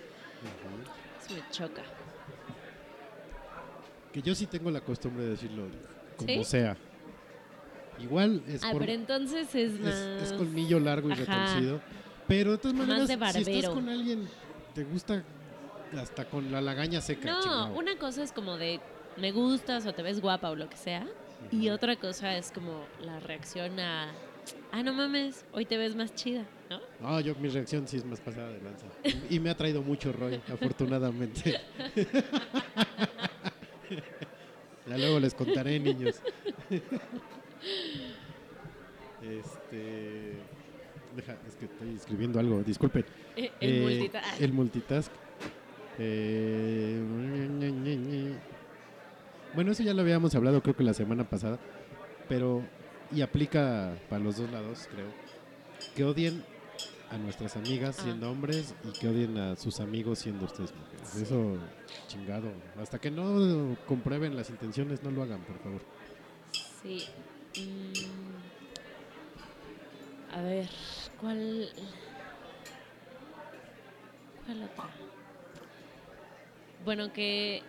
Eso 1.24 1.34
me 1.34 1.51
choca. 1.51 1.82
Que 4.12 4.22
yo 4.22 4.34
sí 4.34 4.47
tengo 4.47 4.70
la 4.70 4.80
costumbre 4.80 5.24
de 5.24 5.30
decirlo 5.30 5.64
como 6.16 6.28
¿Sí? 6.28 6.45
sea. 6.45 6.76
Igual 7.99 8.42
es 8.49 8.62
Ah, 8.64 8.70
por- 8.72 8.80
pero 8.80 8.92
entonces 8.92 9.49
es 9.55 9.72
es, 9.74 9.80
más... 9.80 9.95
es 9.95 10.32
colmillo 10.32 10.80
largo 10.80 11.09
y 11.09 11.12
Ajá. 11.12 11.24
retorcido. 11.24 11.80
Pero 12.26 12.53
de 12.53 12.59
todas 12.59 12.76
Más 12.76 12.86
maneras, 12.88 13.09
de 13.09 13.45
si 13.45 13.53
estás 13.53 13.70
con 13.74 13.88
alguien, 13.88 14.28
te 14.74 14.84
gusta 14.84 15.22
hasta 15.97 16.24
con 16.24 16.51
la 16.51 16.61
lagaña 16.61 17.01
seca. 17.01 17.30
No, 17.32 17.40
chingado. 17.40 17.74
una 17.74 17.97
cosa 17.99 18.22
es 18.22 18.32
como 18.32 18.57
de 18.57 18.80
me 19.16 19.30
gustas 19.32 19.86
o 19.86 19.92
te 19.92 20.03
ves 20.03 20.20
guapa 20.20 20.51
o 20.51 20.57
lo 20.57 20.68
que 20.68 20.76
sea. 20.76 21.07
Y 21.51 21.68
otra 21.68 21.97
cosa 21.97 22.36
es 22.36 22.51
como 22.51 22.84
la 23.01 23.20
reacción 23.20 23.78
a, 23.78 24.11
ah, 24.72 24.82
no 24.82 24.92
mames, 24.92 25.45
hoy 25.53 25.64
te 25.64 25.76
ves 25.76 25.95
más 25.95 26.14
chida, 26.14 26.45
¿no? 26.70 26.80
No, 27.01 27.20
yo 27.20 27.34
mi 27.36 27.49
reacción 27.49 27.86
sí 27.86 27.97
es 27.97 28.05
más 28.05 28.20
pasada 28.20 28.51
de 28.51 28.61
lanza. 28.61 28.86
Y, 29.30 29.38
me 29.40 29.51
ha 29.51 29.57
traído 29.57 29.82
mucho 29.82 30.12
Roy, 30.12 30.40
afortunadamente. 30.53 31.61
ya 34.86 34.99
luego 34.99 35.20
les 35.20 35.34
contaré, 35.34 35.78
niños. 35.78 36.20
este. 39.22 40.32
Deja, 41.16 41.36
es 41.47 41.55
que 41.55 41.66
estoy 41.66 41.95
escribiendo 41.95 42.40
algo, 42.40 42.62
disculpen. 42.62 43.05
Eh, 43.36 43.53
El 43.61 43.70
Eh, 43.70 43.82
multitask. 43.82 44.40
El 44.40 44.53
multitask. 44.53 45.12
Eh, 45.99 47.01
bueno, 49.55 49.70
eso 49.70 49.84
ya 49.84 49.95
lo 49.95 50.03
habíamos 50.03 50.34
hablado 50.34 50.61
creo 50.61 50.74
que 50.74 50.82
la 50.82 50.95
semana 50.95 51.22
pasada, 51.22 51.61
pero 52.28 52.64
y 53.14 53.22
aplica 53.22 53.96
para 54.08 54.22
los 54.22 54.36
dos 54.38 54.50
lados, 54.50 54.88
creo. 54.90 55.06
Que 55.94 56.04
odien 56.04 56.44
a 57.10 57.18
nuestras 57.18 57.56
amigas 57.56 57.96
Ah. 57.98 58.02
siendo 58.04 58.30
hombres 58.30 58.74
y 58.84 58.92
que 58.98 59.08
odien 59.08 59.36
a 59.38 59.56
sus 59.56 59.80
amigos 59.80 60.18
siendo 60.20 60.46
ustedes 60.46 60.74
mujeres. 60.74 61.14
Eso 61.16 61.58
chingado. 62.08 62.50
Hasta 62.80 62.98
que 62.98 63.10
no 63.10 63.76
comprueben 63.86 64.36
las 64.36 64.50
intenciones, 64.50 65.02
no 65.02 65.10
lo 65.10 65.22
hagan, 65.22 65.40
por 65.44 65.58
favor. 65.60 65.80
Sí. 66.82 67.04
Mm, 67.56 67.92
a 70.34 70.42
ver, 70.42 70.68
¿cuál. 71.20 71.68
¿Cuál 74.46 74.62
otra? 74.64 74.84
Bueno, 76.84 77.12
que. 77.12 77.62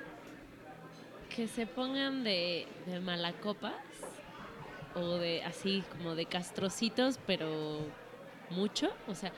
Que 1.36 1.48
se 1.50 1.68
pongan 1.68 2.24
de, 2.24 2.66
de 2.86 3.00
malacopas 3.02 3.74
o 4.96 5.18
de 5.18 5.44
así 5.44 5.84
como 5.92 6.16
de 6.16 6.26
castrocitos, 6.26 7.20
pero 7.26 7.80
mucho. 8.50 8.92
O 9.08 9.16
sea, 9.16 9.32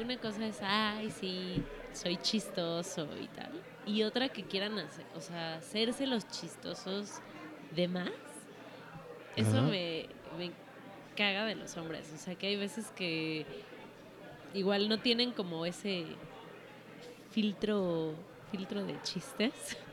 una 0.00 0.16
cosa 0.18 0.46
es, 0.46 0.58
ay, 0.62 1.10
sí, 1.10 1.62
soy 1.92 2.16
chistoso 2.18 3.08
y 3.20 3.26
tal. 3.28 3.52
Y 3.86 4.02
otra 4.02 4.28
que 4.28 4.44
quieran 4.44 4.78
hacer, 4.78 5.06
o 5.16 5.20
sea, 5.20 5.56
hacerse 5.56 6.06
los 6.06 6.28
chistosos 6.28 7.20
de 7.74 7.88
más. 7.88 8.10
Eso 9.36 9.62
me, 9.62 10.08
me 10.36 10.52
caga 11.16 11.44
de 11.44 11.54
los 11.54 11.76
hombres. 11.76 12.12
O 12.14 12.18
sea, 12.18 12.34
que 12.34 12.48
hay 12.48 12.56
veces 12.56 12.90
que 12.90 13.46
igual 14.54 14.88
no 14.88 14.98
tienen 14.98 15.32
como 15.32 15.64
ese 15.64 16.06
filtro, 17.30 18.14
filtro 18.50 18.84
de 18.84 19.00
chistes. 19.02 19.76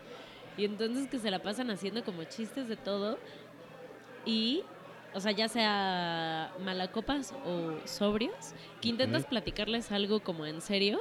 Y 0.57 0.63
entonces 0.63 1.09
que 1.09 1.19
se 1.19 1.29
la 1.29 1.39
pasan 1.39 1.69
haciendo 1.69 2.01
como 2.05 2.23
chistes 2.23 2.69
de 2.69 2.77
todo. 2.77 3.19
Y, 4.25 4.63
o 5.15 5.19
sea, 5.19 5.31
ya 5.31 5.47
sea 5.47 6.53
malacopas 6.63 7.33
o 7.45 7.75
sobrios, 7.87 8.53
que 8.81 8.89
intentas 8.89 9.25
platicarles 9.25 9.91
algo 9.91 10.19
como 10.19 10.45
en 10.45 10.61
serio 10.61 10.99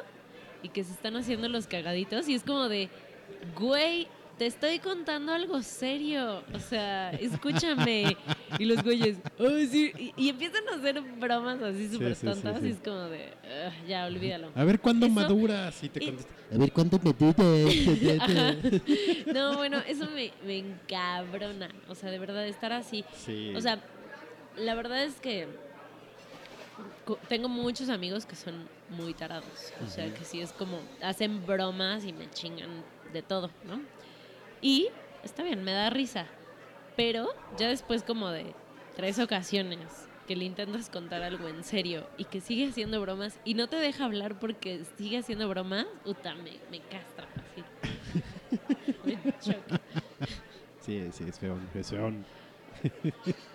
y 0.63 0.69
que 0.71 0.83
se 0.85 0.93
están 0.93 1.17
haciendo 1.17 1.49
los 1.49 1.67
cagaditos. 1.67 2.29
Y 2.29 2.35
es 2.35 2.43
como 2.45 2.69
de, 2.69 2.89
güey, 3.59 4.09
te 4.39 4.47
estoy 4.47 4.79
contando 4.79 5.33
algo 5.33 5.63
serio. 5.63 6.43
O 6.55 6.59
sea, 6.59 7.11
escúchame. 7.11 8.17
y 8.59 8.65
los 8.65 8.83
güeyes, 8.83 9.19
Y, 9.73 10.13
y 10.17 10.29
empiezan 10.29 10.63
a 10.73 10.77
hacer 10.77 11.01
bromas 11.01 11.61
así 11.63 11.89
súper 11.89 12.15
sí, 12.15 12.21
sí, 12.21 12.27
tontas. 12.33 12.61
sí. 12.61 12.67
Y 12.67 12.71
es 12.71 12.79
como 12.79 13.01
de, 13.03 13.33
"Ugh, 13.45 13.87
ya, 13.89 14.07
olvídalo. 14.07 14.51
A 14.55 14.65
ver 14.65 14.81
cuándo 14.81 15.07
Eso- 15.07 15.15
maduras 15.15 15.83
y 15.85 15.89
te 15.89 16.03
y- 16.03 16.07
contesta. 16.07 16.33
A 16.55 16.57
ver 16.59 16.73
cuánto 16.73 17.01
me 17.03 17.13
duras. 17.13 17.41
Ajá. 18.21 18.55
No, 19.33 19.57
bueno, 19.57 19.79
eso 19.89 20.07
me, 20.15 20.31
me 20.47 20.59
encabrona. 20.59 21.69
O 21.89 21.95
sea, 21.95 22.11
de 22.11 22.19
verdad, 22.19 22.47
estar 22.47 22.73
así. 22.73 23.05
Sí. 23.17 23.53
O 23.57 23.61
sea, 23.61 23.81
la 24.57 24.75
verdad 24.75 25.03
es 25.05 25.21
que 25.21 25.49
tengo 27.29 27.49
muchos 27.49 27.89
amigos 27.89 28.27
que 28.27 28.37
son 28.37 28.69
muy 28.91 29.15
tarados. 29.15 29.73
O 29.85 29.89
sea, 29.89 30.13
que 30.13 30.25
sí 30.25 30.41
es 30.41 30.53
como, 30.53 30.81
hacen 31.03 31.45
bromas 31.47 32.05
y 32.05 32.13
me 32.13 32.31
chingan 32.31 32.71
de 33.13 33.23
todo, 33.23 33.51
¿no? 33.65 33.81
Y 34.61 34.89
está 35.23 35.43
bien, 35.43 35.63
me 35.63 35.73
da 35.73 35.91
risa. 35.91 36.27
Pero 36.97 37.35
ya 37.59 37.69
después 37.69 38.03
como 38.03 38.31
de 38.31 38.55
tres 38.97 39.19
ocasiones 39.19 40.09
que 40.27 40.37
le 40.37 40.45
intentas 40.45 40.89
contar 40.89 41.23
algo 41.23 41.49
en 41.49 41.65
serio 41.65 42.07
y 42.17 42.25
que 42.25 42.41
sigue 42.41 42.69
haciendo 42.69 43.01
bromas 43.01 43.39
y 43.45 43.55
no 43.55 43.69
te 43.69 43.77
deja 43.77 44.05
hablar 44.05 44.39
porque 44.39 44.85
sigue 44.97 45.19
haciendo 45.19 45.49
bromas, 45.49 45.87
puta, 46.05 46.35
me, 46.35 46.53
me 46.71 46.81
castra 46.81 47.29
así. 47.37 47.65
me 49.05 49.19
choca. 49.39 49.81
Sí, 50.81 51.09
sí, 51.13 51.25
es 51.29 51.39
feón, 51.39 51.69
es 51.75 51.91
feón. 51.91 52.25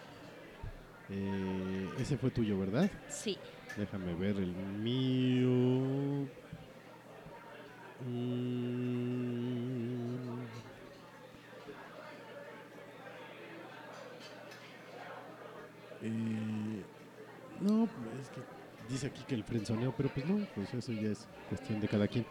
Eh, 1.12 1.90
ese 2.00 2.18
fue 2.18 2.30
tuyo, 2.30 2.60
¿verdad? 2.60 2.90
Sí. 3.10 3.38
Déjame 3.78 4.14
ver 4.14 4.38
el 4.38 4.54
mío. 4.56 6.28
Mm. 8.08 8.50
Eh, 16.02 16.84
no, 17.62 17.84
es 17.84 18.30
que 18.30 18.42
dice 18.88 19.08
aquí 19.08 19.24
que 19.28 19.36
el 19.36 19.44
frenzoneo, 19.44 19.94
pero 19.96 20.10
pues 20.10 20.26
no, 20.26 20.46
pues 20.56 20.74
eso 20.74 20.94
ya 20.94 21.10
es 21.10 21.28
cuestión 21.50 21.82
de 21.82 21.88
cada 21.88 22.08
quien. 22.08 22.26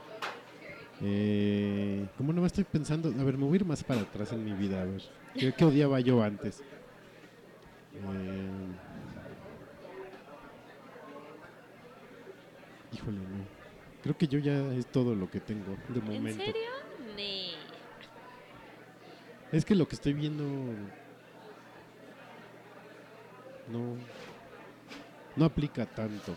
Eh, 1.01 2.07
¿Cómo 2.17 2.33
no 2.33 2.41
me 2.41 2.47
estoy 2.47 2.65
pensando? 2.65 3.09
A 3.21 3.25
ver, 3.25 3.37
me 3.37 3.45
voy 3.45 3.55
a 3.55 3.57
ir 3.57 3.65
más 3.65 3.85
para 3.85 4.01
atrás 4.01 4.33
en 4.33 4.45
mi 4.45 4.53
vida, 4.53 4.83
a 4.83 4.85
ver. 4.85 5.03
¿Qué, 5.35 5.53
qué 5.53 5.65
odiaba 5.65 6.01
yo 6.01 6.23
antes? 6.23 6.63
Eh, 7.99 8.49
híjole, 12.93 13.19
no. 13.19 13.59
Creo 14.03 14.17
que 14.17 14.29
yo 14.29 14.39
ya 14.39 14.73
es 14.75 14.87
todo 14.87 15.15
lo 15.15 15.31
que 15.31 15.41
tengo 15.41 15.77
de 15.89 15.99
¿En 15.99 16.05
momento. 16.07 16.45
serio? 16.45 16.71
Nee. 17.17 17.55
Es 19.53 19.65
que 19.65 19.75
lo 19.75 19.89
que 19.89 19.95
estoy 19.97 20.13
viendo 20.13 20.45
no 23.73 23.97
no 25.37 25.45
aplica 25.45 25.87
tanto. 25.87 26.37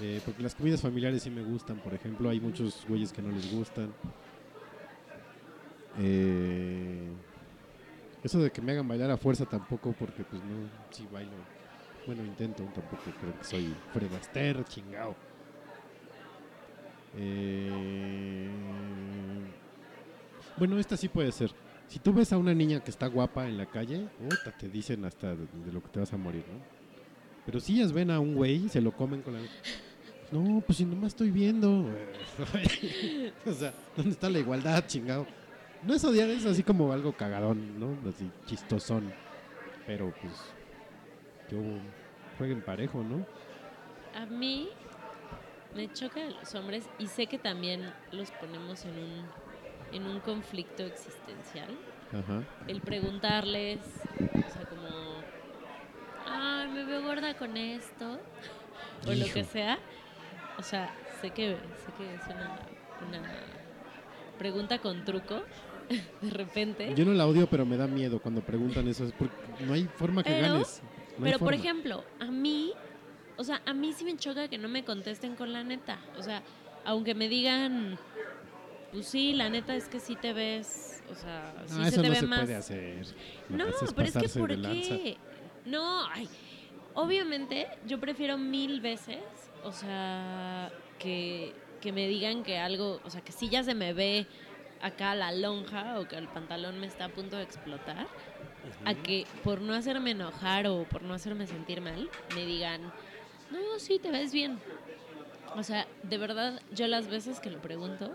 Eh, 0.00 0.20
porque 0.24 0.42
las 0.42 0.54
comidas 0.54 0.80
familiares 0.80 1.22
sí 1.22 1.30
me 1.30 1.42
gustan, 1.42 1.78
por 1.78 1.92
ejemplo, 1.94 2.28
hay 2.30 2.40
muchos 2.40 2.84
güeyes 2.88 3.12
que 3.12 3.22
no 3.22 3.30
les 3.30 3.52
gustan. 3.52 3.92
Eh, 5.98 7.10
eso 8.22 8.38
de 8.38 8.50
que 8.50 8.60
me 8.60 8.72
hagan 8.72 8.86
bailar 8.86 9.10
a 9.10 9.16
fuerza 9.16 9.44
tampoco, 9.46 9.94
porque 9.98 10.24
pues 10.24 10.42
no, 10.42 10.68
sí 10.90 11.06
bailo. 11.12 11.32
Bueno, 12.06 12.24
intento, 12.24 12.64
tampoco 12.74 13.02
creo 13.20 13.38
que 13.38 13.44
soy 13.44 13.74
Fred 13.92 14.12
Astaire, 14.14 14.64
chingao. 14.64 15.14
Eh, 17.16 18.48
bueno, 20.56 20.78
esta 20.78 20.96
sí 20.96 21.08
puede 21.08 21.30
ser. 21.32 21.52
Si 21.88 21.98
tú 21.98 22.12
ves 22.12 22.32
a 22.32 22.38
una 22.38 22.54
niña 22.54 22.82
que 22.82 22.90
está 22.90 23.06
guapa 23.06 23.46
en 23.48 23.58
la 23.58 23.66
calle, 23.66 24.08
te 24.58 24.68
dicen 24.68 25.04
hasta 25.04 25.34
de, 25.34 25.46
de 25.64 25.72
lo 25.72 25.82
que 25.82 25.88
te 25.88 26.00
vas 26.00 26.12
a 26.12 26.16
morir, 26.16 26.44
¿no? 26.50 26.58
Pero 27.44 27.60
si 27.60 27.74
ellas 27.74 27.92
ven 27.92 28.10
a 28.10 28.20
un 28.20 28.34
güey, 28.34 28.68
se 28.68 28.80
lo 28.80 28.92
comen 28.92 29.22
con 29.22 29.34
la... 29.34 29.40
No, 30.30 30.62
pues 30.66 30.78
si 30.78 30.84
nomás 30.84 31.08
estoy 31.08 31.30
viendo. 31.30 31.86
o 33.46 33.52
sea, 33.52 33.74
¿dónde 33.96 34.12
está 34.12 34.30
la 34.30 34.38
igualdad, 34.38 34.84
chingado? 34.86 35.26
No 35.82 35.94
es 35.94 36.04
odiar, 36.04 36.30
es 36.30 36.46
así 36.46 36.62
como 36.62 36.92
algo 36.92 37.12
cagadón, 37.12 37.78
¿no? 37.78 37.96
Así 38.08 38.30
chistosón. 38.46 39.12
Pero 39.86 40.14
pues, 40.20 40.32
yo 41.50 41.58
jueguen 42.38 42.62
parejo, 42.62 43.02
¿no? 43.02 43.26
A 44.14 44.26
mí 44.26 44.68
me 45.74 45.92
choca 45.92 46.20
de 46.20 46.30
los 46.30 46.54
hombres 46.54 46.88
y 46.98 47.06
sé 47.06 47.26
que 47.26 47.38
también 47.38 47.92
los 48.12 48.30
ponemos 48.32 48.84
en 48.84 48.98
un, 48.98 49.26
en 49.92 50.06
un 50.06 50.20
conflicto 50.20 50.84
existencial. 50.84 51.76
Ajá. 52.12 52.42
El 52.68 52.80
preguntarles, 52.80 53.80
o 54.18 54.50
sea, 54.50 54.66
como, 54.66 54.88
ay, 56.26 56.68
me 56.68 56.84
veo 56.84 57.02
gorda 57.02 57.34
con 57.36 57.56
esto, 57.56 58.20
o 59.06 59.12
lo 59.12 59.24
que 59.32 59.44
sea. 59.44 59.78
O 60.58 60.62
sea, 60.62 60.94
sé 61.20 61.30
que, 61.30 61.56
sé 61.56 61.92
que 61.96 62.14
es 62.14 62.26
una, 62.26 62.58
una 63.08 63.22
pregunta 64.38 64.78
con 64.78 65.04
truco, 65.04 65.42
de 66.20 66.30
repente. 66.30 66.92
Yo 66.96 67.04
no 67.04 67.12
la 67.12 67.26
odio, 67.26 67.46
pero 67.48 67.64
me 67.66 67.76
da 67.76 67.86
miedo 67.86 68.20
cuando 68.20 68.40
preguntan 68.40 68.86
eso. 68.88 69.04
es 69.04 69.12
porque 69.12 69.34
no 69.66 69.72
hay 69.74 69.84
forma 69.84 70.22
que 70.22 70.30
Pero- 70.30 70.52
ganes. 70.54 70.82
No 71.18 71.24
Pero, 71.24 71.38
por 71.38 71.52
ejemplo, 71.52 72.04
a 72.20 72.24
mí, 72.26 72.72
o 73.36 73.44
sea, 73.44 73.60
a 73.66 73.74
mí 73.74 73.92
sí 73.92 74.02
me 74.04 74.16
choca 74.16 74.48
que 74.48 74.56
no 74.56 74.68
me 74.68 74.82
contesten 74.84 75.34
con 75.36 75.52
la 75.52 75.62
neta. 75.62 75.98
O 76.18 76.22
sea, 76.22 76.42
aunque 76.86 77.14
me 77.14 77.28
digan, 77.28 77.98
pues 78.92 79.06
sí, 79.08 79.34
la 79.34 79.50
neta 79.50 79.76
es 79.76 79.88
que 79.88 80.00
sí 80.00 80.16
te 80.16 80.32
ves, 80.32 81.02
o 81.10 81.14
sea, 81.14 81.52
sí 81.66 81.74
Ah, 81.78 81.82
se 81.84 81.88
eso 81.90 82.02
te 82.02 82.08
no 82.08 82.14
ve 82.14 82.20
se 82.20 82.26
más. 82.26 82.40
puede 82.40 82.54
hacer. 82.54 83.06
No, 83.50 83.66
es 83.68 83.74
pero 83.94 84.08
es 84.08 84.16
que 84.32 84.38
¿por 84.40 84.50
lanza. 84.56 84.96
qué? 84.96 85.16
No, 85.66 86.06
ay, 86.08 86.28
obviamente 86.94 87.68
yo 87.86 88.00
prefiero 88.00 88.38
mil 88.38 88.80
veces, 88.80 89.18
o 89.64 89.72
sea, 89.72 90.72
que, 90.98 91.52
que 91.80 91.92
me 91.92 92.08
digan 92.08 92.42
que 92.42 92.58
algo, 92.58 93.00
o 93.04 93.10
sea, 93.10 93.20
que 93.20 93.32
si 93.32 93.48
ya 93.48 93.62
se 93.62 93.74
me 93.74 93.92
ve 93.92 94.26
acá 94.82 95.14
la 95.14 95.32
lonja 95.32 95.98
o 95.98 96.08
que 96.08 96.16
el 96.16 96.28
pantalón 96.28 96.78
me 96.80 96.86
está 96.86 97.06
a 97.06 97.08
punto 97.08 97.36
de 97.36 97.44
explotar, 97.44 98.08
a 98.84 98.94
que 98.94 99.26
por 99.44 99.60
no 99.60 99.74
hacerme 99.74 100.10
enojar 100.10 100.66
o 100.66 100.84
por 100.84 101.02
no 101.02 101.14
hacerme 101.14 101.46
sentir 101.46 101.80
mal, 101.80 102.10
me 102.34 102.44
digan, 102.44 102.82
no, 103.50 103.78
sí, 103.78 103.98
te 103.98 104.10
ves 104.10 104.32
bien. 104.32 104.58
O 105.56 105.62
sea, 105.62 105.86
de 106.02 106.18
verdad, 106.18 106.60
yo 106.72 106.86
las 106.88 107.08
veces 107.08 107.38
que 107.38 107.50
lo 107.50 107.60
pregunto, 107.60 108.12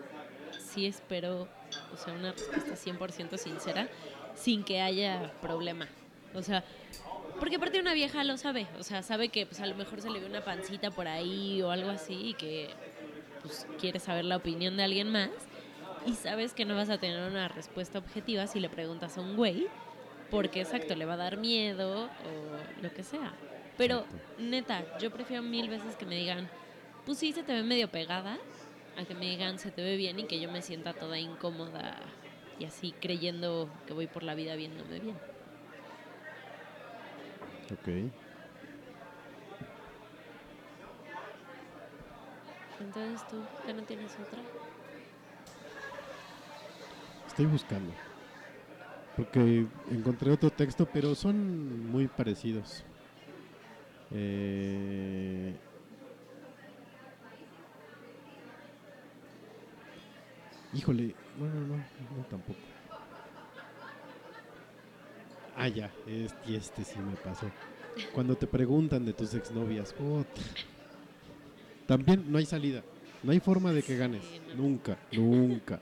sí 0.60 0.86
espero, 0.86 1.48
o 1.94 1.98
sea, 1.98 2.14
una 2.14 2.34
respuesta 2.34 2.74
100% 2.74 3.38
sincera, 3.38 3.88
sin 4.36 4.64
que 4.64 4.82
haya 4.82 5.32
problema. 5.42 5.88
O 6.34 6.42
sea, 6.42 6.64
porque 7.40 7.56
aparte 7.56 7.80
una 7.80 7.94
vieja 7.94 8.24
lo 8.24 8.38
sabe, 8.38 8.68
o 8.80 8.84
sea, 8.84 9.04
sabe 9.04 9.30
que 9.30 9.46
pues 9.46 9.62
a 9.62 9.68
lo 9.68 9.76
mejor 9.76 10.02
se 10.02 10.10
le 10.10 10.20
ve 10.20 10.26
una 10.26 10.44
pancita 10.44 10.92
por 10.92 11.08
ahí 11.08 11.62
o 11.62 11.72
algo 11.72 11.90
así 11.90 12.30
y 12.30 12.34
que 12.34 12.70
pues 13.42 13.68
quiere 13.80 14.00
saber 14.00 14.26
la 14.26 14.38
opinión 14.38 14.76
de 14.76 14.84
alguien 14.84 15.10
más 15.12 15.30
y 16.08 16.16
sabes 16.16 16.54
que 16.54 16.64
no 16.64 16.76
vas 16.76 16.90
a 16.90 16.98
tener 16.98 17.30
una 17.30 17.50
respuesta 17.50 18.00
objetiva 18.00 18.48
si 18.48 18.62
le 18.62 18.70
preguntas 18.70 19.18
a 19.18 19.22
un 19.22 19.36
güey, 19.36 19.68
porque 20.32 20.62
exacto, 20.62 20.96
le 20.96 21.06
va 21.06 21.14
a 21.14 21.18
dar 21.18 21.38
miedo 21.38 22.10
o 22.24 22.82
lo 22.82 22.94
que 22.94 23.04
sea. 23.04 23.34
Pero 23.78 24.08
neta, 24.38 24.86
yo 25.00 25.12
prefiero 25.12 25.44
mil 25.44 25.70
veces 25.70 25.96
que 25.98 26.06
me 26.06 26.16
digan, 26.16 26.48
pues 27.06 27.18
sí, 27.18 27.34
se 27.34 27.44
te 27.44 27.54
ve 27.54 27.64
medio 27.64 27.90
pegada, 27.90 28.40
a 28.96 29.06
que 29.06 29.16
me 29.16 29.26
digan, 29.26 29.60
se 29.60 29.70
te 29.70 29.84
ve 29.84 29.98
bien 29.98 30.18
y 30.18 30.24
que 30.24 30.40
yo 30.40 30.50
me 30.50 30.62
sienta 30.62 30.94
toda 30.94 31.20
incómoda 31.20 31.94
y 32.58 32.66
así 32.66 32.94
creyendo 33.02 33.70
que 33.86 33.94
voy 33.94 34.08
por 34.08 34.24
la 34.24 34.34
vida 34.34 34.56
viéndome 34.56 35.00
bien. 35.00 35.20
Ok. 37.72 37.90
Entonces 42.80 43.26
tú, 43.26 43.46
¿ya 43.66 43.74
no 43.74 43.84
tienes 43.84 44.18
otra? 44.20 44.42
Estoy 47.38 47.52
buscando. 47.52 47.94
Porque 49.16 49.68
encontré 49.92 50.32
otro 50.32 50.50
texto, 50.50 50.88
pero 50.92 51.14
son 51.14 51.88
muy 51.88 52.08
parecidos. 52.08 52.84
Eh, 54.10 55.54
Híjole, 60.74 61.14
no, 61.38 61.46
no, 61.46 61.60
no, 61.62 61.76
no 61.76 62.26
tampoco. 62.28 62.58
Ah, 65.56 65.68
ya, 65.68 65.92
este, 66.08 66.56
este 66.56 66.84
sí 66.84 66.98
me 66.98 67.18
pasó. 67.18 67.52
Cuando 68.16 68.36
te 68.36 68.48
preguntan 68.48 69.06
de 69.06 69.14
tus 69.14 69.36
exnovias. 69.36 69.94
También 71.86 72.32
no 72.32 72.40
hay 72.40 72.48
salida. 72.48 72.82
No 73.22 73.32
hay 73.32 73.40
forma 73.40 73.72
de 73.74 73.84
que 73.84 73.96
ganes. 73.96 74.24
Nunca, 74.56 74.98
nunca. 75.12 75.80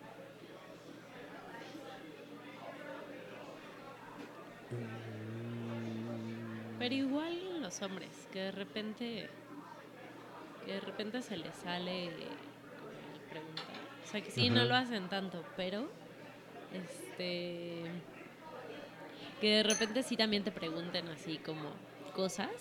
Pero 6.85 6.93
igual 6.93 7.61
los 7.63 7.81
hombres, 7.81 8.24
que 8.35 8.41
de 8.41 8.51
repente, 8.51 9.29
que 10.65 10.73
de 10.73 10.81
repente 10.81 11.21
se 11.21 11.37
les 11.37 11.55
sale 11.55 12.09
preguntar. 13.29 13.65
O 14.03 14.07
sea, 14.07 14.21
que 14.21 14.29
sí, 14.29 14.49
no 14.49 14.65
lo 14.65 14.75
hacen 14.75 15.07
tanto, 15.07 15.41
pero, 15.55 15.87
este, 16.73 17.83
que 19.39 19.55
de 19.55 19.63
repente 19.63 20.03
sí 20.03 20.17
también 20.17 20.43
te 20.43 20.51
pregunten 20.51 21.07
así 21.07 21.37
como 21.37 21.69
cosas. 22.13 22.51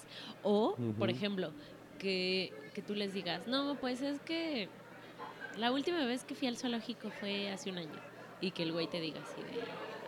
O, 0.45 0.77
por 0.97 1.11
ejemplo, 1.11 1.51
que, 1.99 2.53
que 2.73 2.81
tú 2.81 2.95
les 2.95 3.13
digas, 3.13 3.45
no, 3.49 3.75
pues 3.81 4.01
es 4.01 4.21
que 4.21 4.69
la 5.59 5.73
última 5.73 6.05
vez 6.07 6.23
que 6.23 6.37
fui 6.37 6.47
al 6.47 6.57
zoológico 6.57 7.11
fue 7.11 7.51
hace 7.51 7.73
un 7.73 7.79
año. 7.79 8.01
Y 8.41 8.53
que 8.53 8.63
el 8.63 8.71
güey 8.71 8.87
te 8.87 9.01
diga 9.01 9.21
así 9.23 9.43
de, 9.43 9.61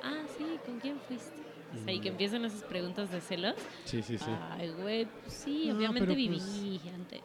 ah, 0.04 0.22
sí, 0.38 0.46
¿con 0.64 0.78
quién 0.78 1.00
fuiste? 1.00 1.45
O 1.80 1.84
sea, 1.84 1.92
y 1.92 2.00
que 2.00 2.08
empiecen 2.08 2.44
esas 2.44 2.62
preguntas 2.62 3.10
de 3.10 3.20
celos. 3.20 3.54
Sí, 3.84 4.02
sí, 4.02 4.18
sí. 4.18 4.30
Ay, 4.50 4.70
güey, 4.70 5.06
pues 5.06 5.32
sí, 5.34 5.66
No, 5.68 5.76
obviamente 5.76 6.00
pero 6.06 6.14
viví 6.16 6.36
pues- 6.38 6.94
antes. 6.94 7.20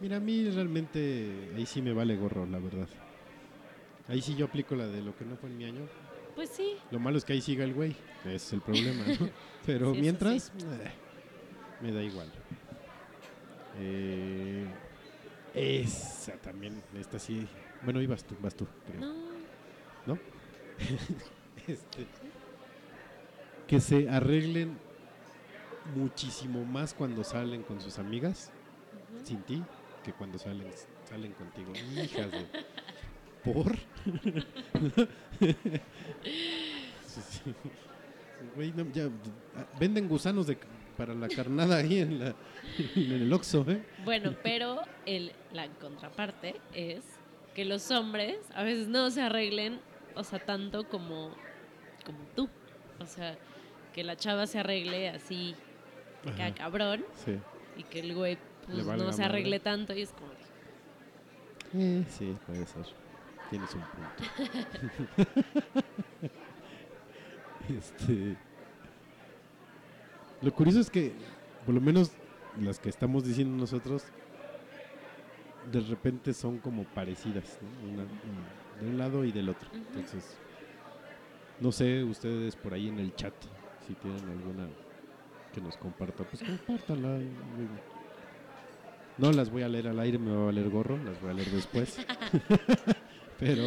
Mira, 0.00 0.16
a 0.18 0.20
mí 0.20 0.48
realmente 0.50 1.50
ahí 1.56 1.66
sí 1.66 1.82
me 1.82 1.92
vale 1.92 2.16
gorro, 2.16 2.46
la 2.46 2.58
verdad. 2.58 2.88
Ahí 4.08 4.22
sí 4.22 4.34
yo 4.36 4.46
aplico 4.46 4.74
la 4.76 4.86
de 4.86 5.02
lo 5.02 5.16
que 5.16 5.24
no 5.24 5.36
fue 5.36 5.48
en 5.50 5.58
mi 5.58 5.64
año. 5.64 5.88
Pues 6.34 6.50
sí, 6.50 6.76
Lo 6.92 7.00
malo 7.00 7.18
es 7.18 7.24
que 7.24 7.32
ahí 7.32 7.40
siga 7.40 7.64
el 7.64 7.74
güey, 7.74 7.96
que 8.22 8.36
es 8.36 8.52
el 8.52 8.60
problema, 8.60 9.04
¿no? 9.18 9.28
Pero 9.66 9.92
Sí, 9.94 10.00
mientras, 10.00 10.44
sí. 10.56 10.64
eh, 10.66 10.90
me 11.82 11.90
da 11.92 12.02
igual. 12.02 12.30
Eh, 13.80 14.66
esa 15.54 16.32
también, 16.36 16.82
esta 16.98 17.18
sí. 17.18 17.46
Bueno, 17.82 18.00
ibas 18.00 18.24
tú, 18.24 18.36
vas 18.40 18.54
tú, 18.54 18.66
creo. 18.86 19.00
no. 19.00 19.14
¿no? 20.06 20.18
Este, 21.66 22.06
que 23.68 23.80
se 23.80 24.08
arreglen 24.08 24.76
muchísimo 25.94 26.64
más 26.64 26.94
cuando 26.94 27.22
salen 27.22 27.62
con 27.62 27.80
sus 27.80 27.98
amigas, 27.98 28.50
sin 29.24 29.42
ti, 29.42 29.62
que 30.02 30.12
cuando 30.12 30.38
salen, 30.38 30.68
salen 31.04 31.32
contigo. 31.32 31.72
Hijas 32.02 32.32
de... 32.32 32.46
¿Por? 33.44 33.76
Güey, 38.56 38.72
no, 38.72 38.90
ya, 38.92 39.08
venden 39.78 40.08
gusanos 40.08 40.46
de, 40.46 40.58
para 40.96 41.14
la 41.14 41.28
carnada 41.28 41.76
ahí 41.76 41.98
en, 41.98 42.18
la, 42.20 42.34
en 42.96 43.12
el 43.12 43.32
Oxxo, 43.32 43.64
¿eh? 43.68 43.84
Bueno, 44.04 44.34
pero 44.42 44.80
el, 45.06 45.32
la 45.52 45.68
contraparte 45.68 46.60
es 46.74 47.04
que 47.54 47.64
los 47.64 47.90
hombres 47.90 48.38
a 48.54 48.62
veces 48.62 48.88
no 48.88 49.10
se 49.10 49.22
arreglen, 49.22 49.80
o 50.14 50.24
sea, 50.24 50.38
tanto 50.38 50.88
como, 50.88 51.34
como 52.04 52.18
tú. 52.34 52.48
O 53.00 53.06
sea, 53.06 53.36
que 53.92 54.04
la 54.04 54.16
chava 54.16 54.46
se 54.46 54.58
arregle 54.58 55.08
así, 55.10 55.54
acá 56.26 56.46
Ajá, 56.46 56.54
cabrón, 56.54 57.04
sí. 57.24 57.38
y 57.76 57.82
que 57.84 58.00
el 58.00 58.14
güey 58.14 58.38
pues, 58.66 58.84
no 58.86 59.12
se 59.12 59.22
madre. 59.22 59.24
arregle 59.24 59.60
tanto 59.60 59.94
y 59.94 60.02
es 60.02 60.12
como 60.12 60.28
de, 61.72 62.00
Eh, 62.00 62.04
sí, 62.08 62.36
puede 62.46 62.66
ser. 62.66 62.84
Tienes 63.50 63.74
un 63.74 63.80
punto. 63.82 64.24
este. 67.78 68.36
Lo 70.42 70.52
curioso 70.52 70.80
es 70.80 70.90
que, 70.90 71.12
por 71.66 71.74
lo 71.74 71.80
menos 71.80 72.12
las 72.60 72.78
que 72.78 72.88
estamos 72.88 73.24
diciendo 73.24 73.56
nosotros, 73.56 74.04
de 75.72 75.80
repente 75.80 76.32
son 76.32 76.58
como 76.58 76.84
parecidas, 76.84 77.58
¿no? 77.62 77.88
Una- 77.88 78.02
una- 78.02 78.80
de 78.80 78.86
un 78.86 78.98
lado 78.98 79.24
y 79.24 79.32
del 79.32 79.48
otro. 79.48 79.68
Entonces, 79.74 80.36
no 81.60 81.72
sé 81.72 82.04
ustedes 82.04 82.54
por 82.54 82.72
ahí 82.74 82.88
en 82.88 82.98
el 83.00 83.14
chat 83.16 83.34
si 83.88 83.94
tienen 83.94 84.28
alguna 84.28 84.68
que 85.52 85.60
nos 85.62 85.76
comparta, 85.78 86.24
pues 86.24 86.42
compártanla. 86.42 87.18
No 89.16 89.32
las 89.32 89.50
voy 89.50 89.62
a 89.62 89.68
leer 89.68 89.88
al 89.88 89.98
aire, 89.98 90.18
me 90.18 90.30
va 90.30 90.42
a 90.42 90.44
valer 90.46 90.68
gorro, 90.68 90.98
las 90.98 91.20
voy 91.20 91.30
a 91.30 91.34
leer 91.34 91.50
después. 91.50 91.98
Pero, 93.38 93.62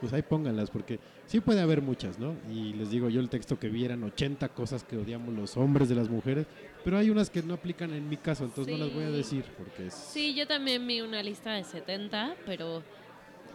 pues 0.00 0.12
ahí 0.14 0.22
pónganlas, 0.22 0.70
porque 0.70 0.98
sí 1.26 1.40
puede 1.40 1.60
haber 1.60 1.82
muchas, 1.82 2.18
¿no? 2.18 2.34
Y 2.50 2.72
les 2.72 2.90
digo, 2.90 3.10
yo 3.10 3.20
el 3.20 3.28
texto 3.28 3.58
que 3.58 3.68
vi 3.68 3.84
eran 3.84 4.02
80 4.02 4.48
cosas 4.48 4.82
que 4.82 4.96
odiamos 4.96 5.34
los 5.34 5.56
hombres 5.56 5.88
de 5.88 5.94
las 5.94 6.08
mujeres, 6.08 6.46
pero 6.84 6.96
hay 6.96 7.10
unas 7.10 7.28
que 7.28 7.42
no 7.42 7.54
aplican 7.54 7.92
en 7.92 8.08
mi 8.08 8.16
caso, 8.16 8.44
entonces 8.44 8.76
no 8.76 8.84
las 8.84 8.94
voy 8.94 9.04
a 9.04 9.10
decir, 9.10 9.44
porque 9.58 9.88
es... 9.88 9.94
Sí, 9.94 10.34
yo 10.34 10.46
también 10.46 10.86
vi 10.86 11.02
una 11.02 11.22
lista 11.22 11.52
de 11.52 11.64
70, 11.64 12.36
pero, 12.46 12.82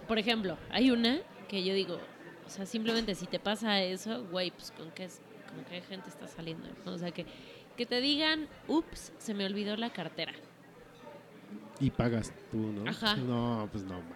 por 0.08 0.20
ejemplo, 0.20 0.58
hay 0.70 0.92
una 0.92 1.20
que 1.48 1.64
yo 1.64 1.74
digo, 1.74 1.98
o 2.46 2.50
sea, 2.50 2.66
simplemente 2.66 3.16
si 3.16 3.26
te 3.26 3.40
pasa 3.40 3.82
eso, 3.82 4.26
güey, 4.30 4.52
pues 4.52 4.72
con 4.72 4.92
qué, 4.92 5.08
es- 5.54 5.64
con 5.66 5.66
qué 5.66 5.82
gente 5.82 6.10
está 6.10 6.28
saliendo. 6.28 6.68
¿no? 6.86 6.94
O 6.94 6.98
sea, 6.98 7.12
que, 7.12 7.26
que 7.78 7.86
te 7.86 8.02
digan, 8.02 8.48
ups, 8.68 9.12
se 9.18 9.34
me 9.34 9.46
olvidó 9.46 9.76
la 9.78 9.92
cartera. 9.92 10.34
Y 11.80 11.90
pagas 11.90 12.34
tú, 12.52 12.58
¿no? 12.58 12.90
Ajá. 12.90 13.16
No, 13.18 13.68
pues 13.72 13.84
no, 13.84 13.96
ma. 14.00 14.16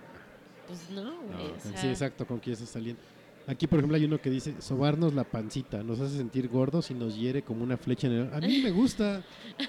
Pues 0.67 0.89
no, 0.89 1.03
No, 1.03 1.21
güey. 1.37 1.51
o 1.51 1.59
sea, 1.59 1.77
sí, 1.77 1.87
exacto, 1.87 2.25
con 2.27 2.39
quién 2.39 2.53
estás 2.53 2.69
saliendo. 2.69 3.01
Aquí, 3.47 3.65
por 3.67 3.79
ejemplo, 3.79 3.95
hay 3.95 4.03
uno 4.03 4.19
que 4.19 4.29
dice, 4.29 4.61
sobarnos 4.61 5.13
la 5.13 5.23
pancita, 5.23 5.81
nos 5.81 6.01
hace 6.01 6.17
sentir 6.17 6.49
gordos 6.49 6.91
y 6.91 6.93
nos 6.93 7.15
hiere 7.15 7.41
como 7.43 7.63
una 7.63 7.77
flecha 7.77 8.07
en 8.07 8.13
el... 8.13 8.33
A 8.33 8.39
mí 8.41 8.61
me 8.61 8.71
gusta. 8.71 9.23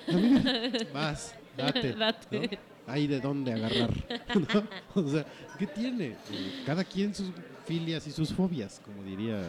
A 0.09 0.13
mí 0.13 0.31
me- 0.31 0.85
Vas, 0.93 1.35
date. 1.57 1.93
Date. 1.93 2.51
¿no? 2.53 2.93
Hay 2.93 3.07
de 3.07 3.21
dónde 3.21 3.53
agarrar. 3.53 3.91
¿no? 4.35 5.01
O 5.03 5.09
sea, 5.09 5.25
¿qué 5.59 5.67
tiene? 5.69 6.07
Eh, 6.33 6.63
Cada 6.67 6.83
quien 6.83 7.15
sus 7.15 7.31
filias 7.67 8.05
y 8.09 8.11
sus 8.11 8.33
fobias, 8.33 8.81
como 8.85 9.03
diría 9.05 9.43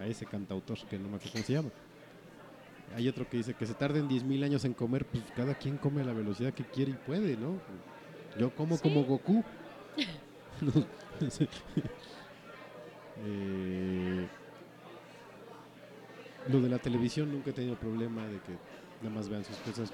a 0.00 0.06
ese 0.06 0.26
cantautor 0.26 0.78
que 0.88 0.98
no 0.98 1.08
me 1.08 1.16
acuerdo 1.16 1.32
cómo 1.32 1.44
se 1.44 1.52
llama. 1.52 1.70
Hay 2.96 3.08
otro 3.08 3.28
que 3.28 3.38
dice 3.38 3.54
que 3.54 3.66
se 3.66 3.74
tarden 3.74 4.08
10.000 4.08 4.44
años 4.44 4.64
en 4.64 4.74
comer, 4.74 5.04
pues 5.06 5.24
cada 5.34 5.54
quien 5.54 5.78
come 5.78 6.02
a 6.02 6.04
la 6.04 6.12
velocidad 6.12 6.52
que 6.52 6.64
quiere 6.64 6.92
y 6.92 6.94
puede, 6.94 7.36
¿no? 7.36 7.58
Yo 8.38 8.54
como 8.54 8.78
como 8.78 9.04
Goku. 9.04 9.42
Eh, 13.26 14.26
lo 16.48 16.60
de 16.60 16.68
la 16.68 16.78
televisión 16.78 17.30
nunca 17.30 17.50
he 17.50 17.52
tenido 17.52 17.76
problema 17.76 18.26
de 18.26 18.40
que 18.40 18.52
nada 19.00 19.14
más 19.14 19.28
vean 19.28 19.44
sus 19.44 19.56
cosas. 19.58 19.92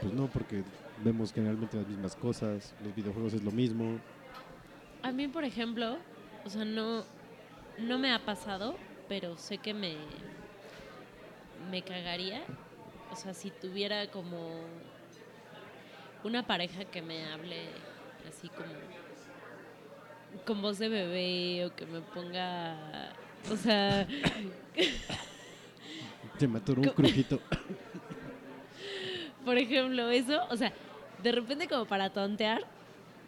Pues 0.00 0.12
no, 0.14 0.28
porque 0.28 0.62
vemos 1.02 1.32
generalmente 1.32 1.76
las 1.76 1.88
mismas 1.88 2.14
cosas. 2.16 2.74
Los 2.84 2.94
videojuegos 2.94 3.34
es 3.34 3.42
lo 3.42 3.50
mismo. 3.50 3.98
A 5.02 5.12
mí, 5.12 5.28
por 5.28 5.44
ejemplo, 5.44 5.98
o 6.44 6.48
sea, 6.48 6.64
no, 6.64 7.04
no 7.78 7.98
me 7.98 8.12
ha 8.12 8.24
pasado, 8.24 8.76
pero 9.14 9.36
sé 9.36 9.58
que 9.58 9.72
me, 9.72 9.94
me 11.70 11.82
cagaría. 11.82 12.42
O 13.12 13.16
sea, 13.16 13.32
si 13.32 13.50
tuviera 13.50 14.08
como 14.08 14.64
una 16.24 16.44
pareja 16.44 16.84
que 16.84 17.00
me 17.00 17.24
hable 17.26 17.68
así 18.28 18.48
como 18.48 18.72
con 20.44 20.60
voz 20.60 20.80
de 20.80 20.88
bebé 20.88 21.64
o 21.64 21.76
que 21.76 21.86
me 21.86 22.00
ponga, 22.00 23.12
o 23.52 23.56
sea, 23.56 24.08
Se 26.40 26.48
me 26.48 26.58
atoró 26.58 26.82
un 26.82 26.88
crujito. 26.88 27.40
por 29.44 29.58
ejemplo, 29.58 30.10
eso, 30.10 30.44
o 30.50 30.56
sea, 30.56 30.72
de 31.22 31.30
repente 31.30 31.68
como 31.68 31.84
para 31.84 32.10
tontear, 32.10 32.62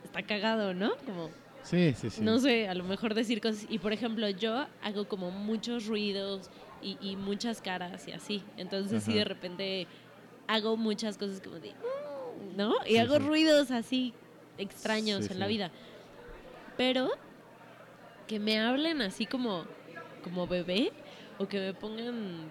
está 0.02 0.24
cagado, 0.24 0.74
¿no? 0.74 0.96
Como 1.06 1.30
Sí, 1.66 1.92
sí, 1.94 2.10
sí. 2.10 2.20
no 2.22 2.38
sé, 2.38 2.68
a 2.68 2.74
lo 2.74 2.84
mejor 2.84 3.12
decir 3.14 3.40
cosas. 3.40 3.66
Y 3.68 3.78
por 3.80 3.92
ejemplo, 3.92 4.28
yo 4.30 4.66
hago 4.82 5.08
como 5.08 5.32
muchos 5.32 5.86
ruidos 5.86 6.48
y, 6.80 6.96
y 7.00 7.16
muchas 7.16 7.60
caras 7.60 8.06
y 8.06 8.12
así. 8.12 8.42
Entonces, 8.56 9.02
sí, 9.02 9.10
Ajá. 9.10 9.18
de 9.18 9.24
repente 9.24 9.86
hago 10.46 10.76
muchas 10.76 11.18
cosas 11.18 11.40
como 11.40 11.58
de. 11.58 11.70
"Mm", 11.70 12.56
¿No? 12.56 12.72
Y 12.86 12.90
Sí, 12.92 12.98
hago 12.98 13.16
sí. 13.18 13.26
ruidos 13.26 13.70
así 13.72 14.14
extraños 14.58 15.24
Sí, 15.24 15.32
en 15.32 15.40
la 15.40 15.46
sí. 15.46 15.52
vida. 15.54 15.70
Pero 16.76 17.10
que 18.28 18.38
me 18.38 18.60
hablen 18.60 19.02
así 19.02 19.26
como, 19.26 19.64
como 20.22 20.46
bebé 20.46 20.92
o 21.38 21.46
que 21.48 21.58
me 21.58 21.74
pongan, 21.74 22.50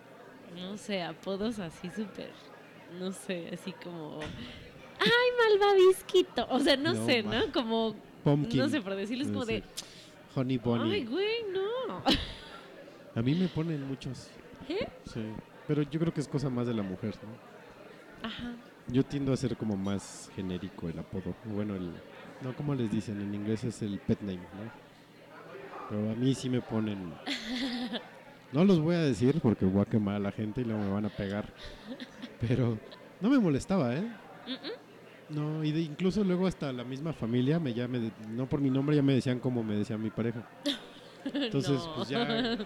no 0.62 0.78
sé, 0.78 1.02
apodos 1.04 1.60
así 1.60 1.90
súper. 1.90 2.32
No 3.00 3.12
sé, 3.14 3.50
así 3.54 3.72
como. 3.72 4.20
¡Ay, 5.00 5.60
malvavisquito! 5.60 6.48
O 6.50 6.60
sea, 6.60 6.76
no, 6.78 6.94
No, 6.94 7.06
sé. 7.06 7.24
¿no? 7.24 7.52
Como. 7.54 7.96
Pumpkin. 8.26 8.60
No 8.60 8.68
sé, 8.68 8.82
por 8.82 8.96
decirles 8.96 9.28
como 9.28 9.46
de. 9.46 9.64
Honey 10.36 10.58
Bunny. 10.58 10.92
Ay, 10.92 11.06
güey, 11.06 11.44
no. 11.54 12.02
A 13.16 13.22
mí 13.22 13.36
me 13.36 13.48
ponen 13.48 13.88
muchos. 13.88 14.28
¿Eh? 14.68 14.88
Sí. 15.06 15.22
Pero 15.68 15.84
yo 15.84 16.00
creo 16.00 16.12
que 16.12 16.22
es 16.22 16.28
cosa 16.28 16.50
más 16.50 16.66
de 16.66 16.74
la 16.74 16.82
mujer, 16.82 17.16
¿no? 17.22 18.28
Ajá. 18.28 18.56
Yo 18.88 19.04
tiendo 19.04 19.32
a 19.32 19.38
ser 19.38 19.56
como 19.56 19.78
más 19.78 20.32
genérico 20.36 20.90
el 20.90 20.98
apodo. 20.98 21.36
Bueno, 21.46 21.76
el. 21.76 21.92
No, 22.42 22.56
como 22.56 22.74
les 22.74 22.92
dicen? 22.92 23.22
En 23.22 23.34
inglés 23.34 23.64
es 23.64 23.84
el 23.84 24.00
pet 24.00 24.20
name, 24.22 24.40
¿no? 24.40 24.72
Pero 25.90 26.12
a 26.12 26.16
mí 26.16 26.34
sí 26.34 26.50
me 26.50 26.62
ponen. 26.62 27.14
No 28.52 28.64
los 28.64 28.80
voy 28.80 28.96
a 28.96 29.00
decir 29.00 29.42
porque 29.42 29.66
voy 29.66 29.82
a 29.82 29.86
quemar 29.86 30.16
a 30.16 30.20
la 30.20 30.32
gente 30.32 30.62
y 30.62 30.64
luego 30.64 30.82
me 30.82 30.90
van 30.90 31.06
a 31.06 31.10
pegar. 31.10 31.52
Pero 32.40 32.78
no 33.20 33.30
me 33.30 33.38
molestaba, 33.38 33.94
¿eh? 33.94 34.08
No, 35.30 35.64
y 35.64 35.72
de- 35.72 35.82
incluso 35.82 36.24
luego 36.24 36.46
hasta 36.48 36.72
la 36.72 36.84
misma 36.84 37.12
familia 37.14 37.60
me 37.60 37.74
llame, 37.74 38.00
de- 38.00 38.12
no 38.30 38.48
por 38.48 38.62
mi 38.62 38.70
nombre, 38.70 38.96
ya 38.96 39.02
me 39.02 39.14
decían 39.14 39.40
como 39.40 39.64
me 39.64 39.76
decía 39.76 39.98
mi 39.98 40.10
pareja. 40.12 40.44
Entonces, 41.34 41.84
No. 41.84 41.96
pues 41.96 42.10
ya. 42.10 42.58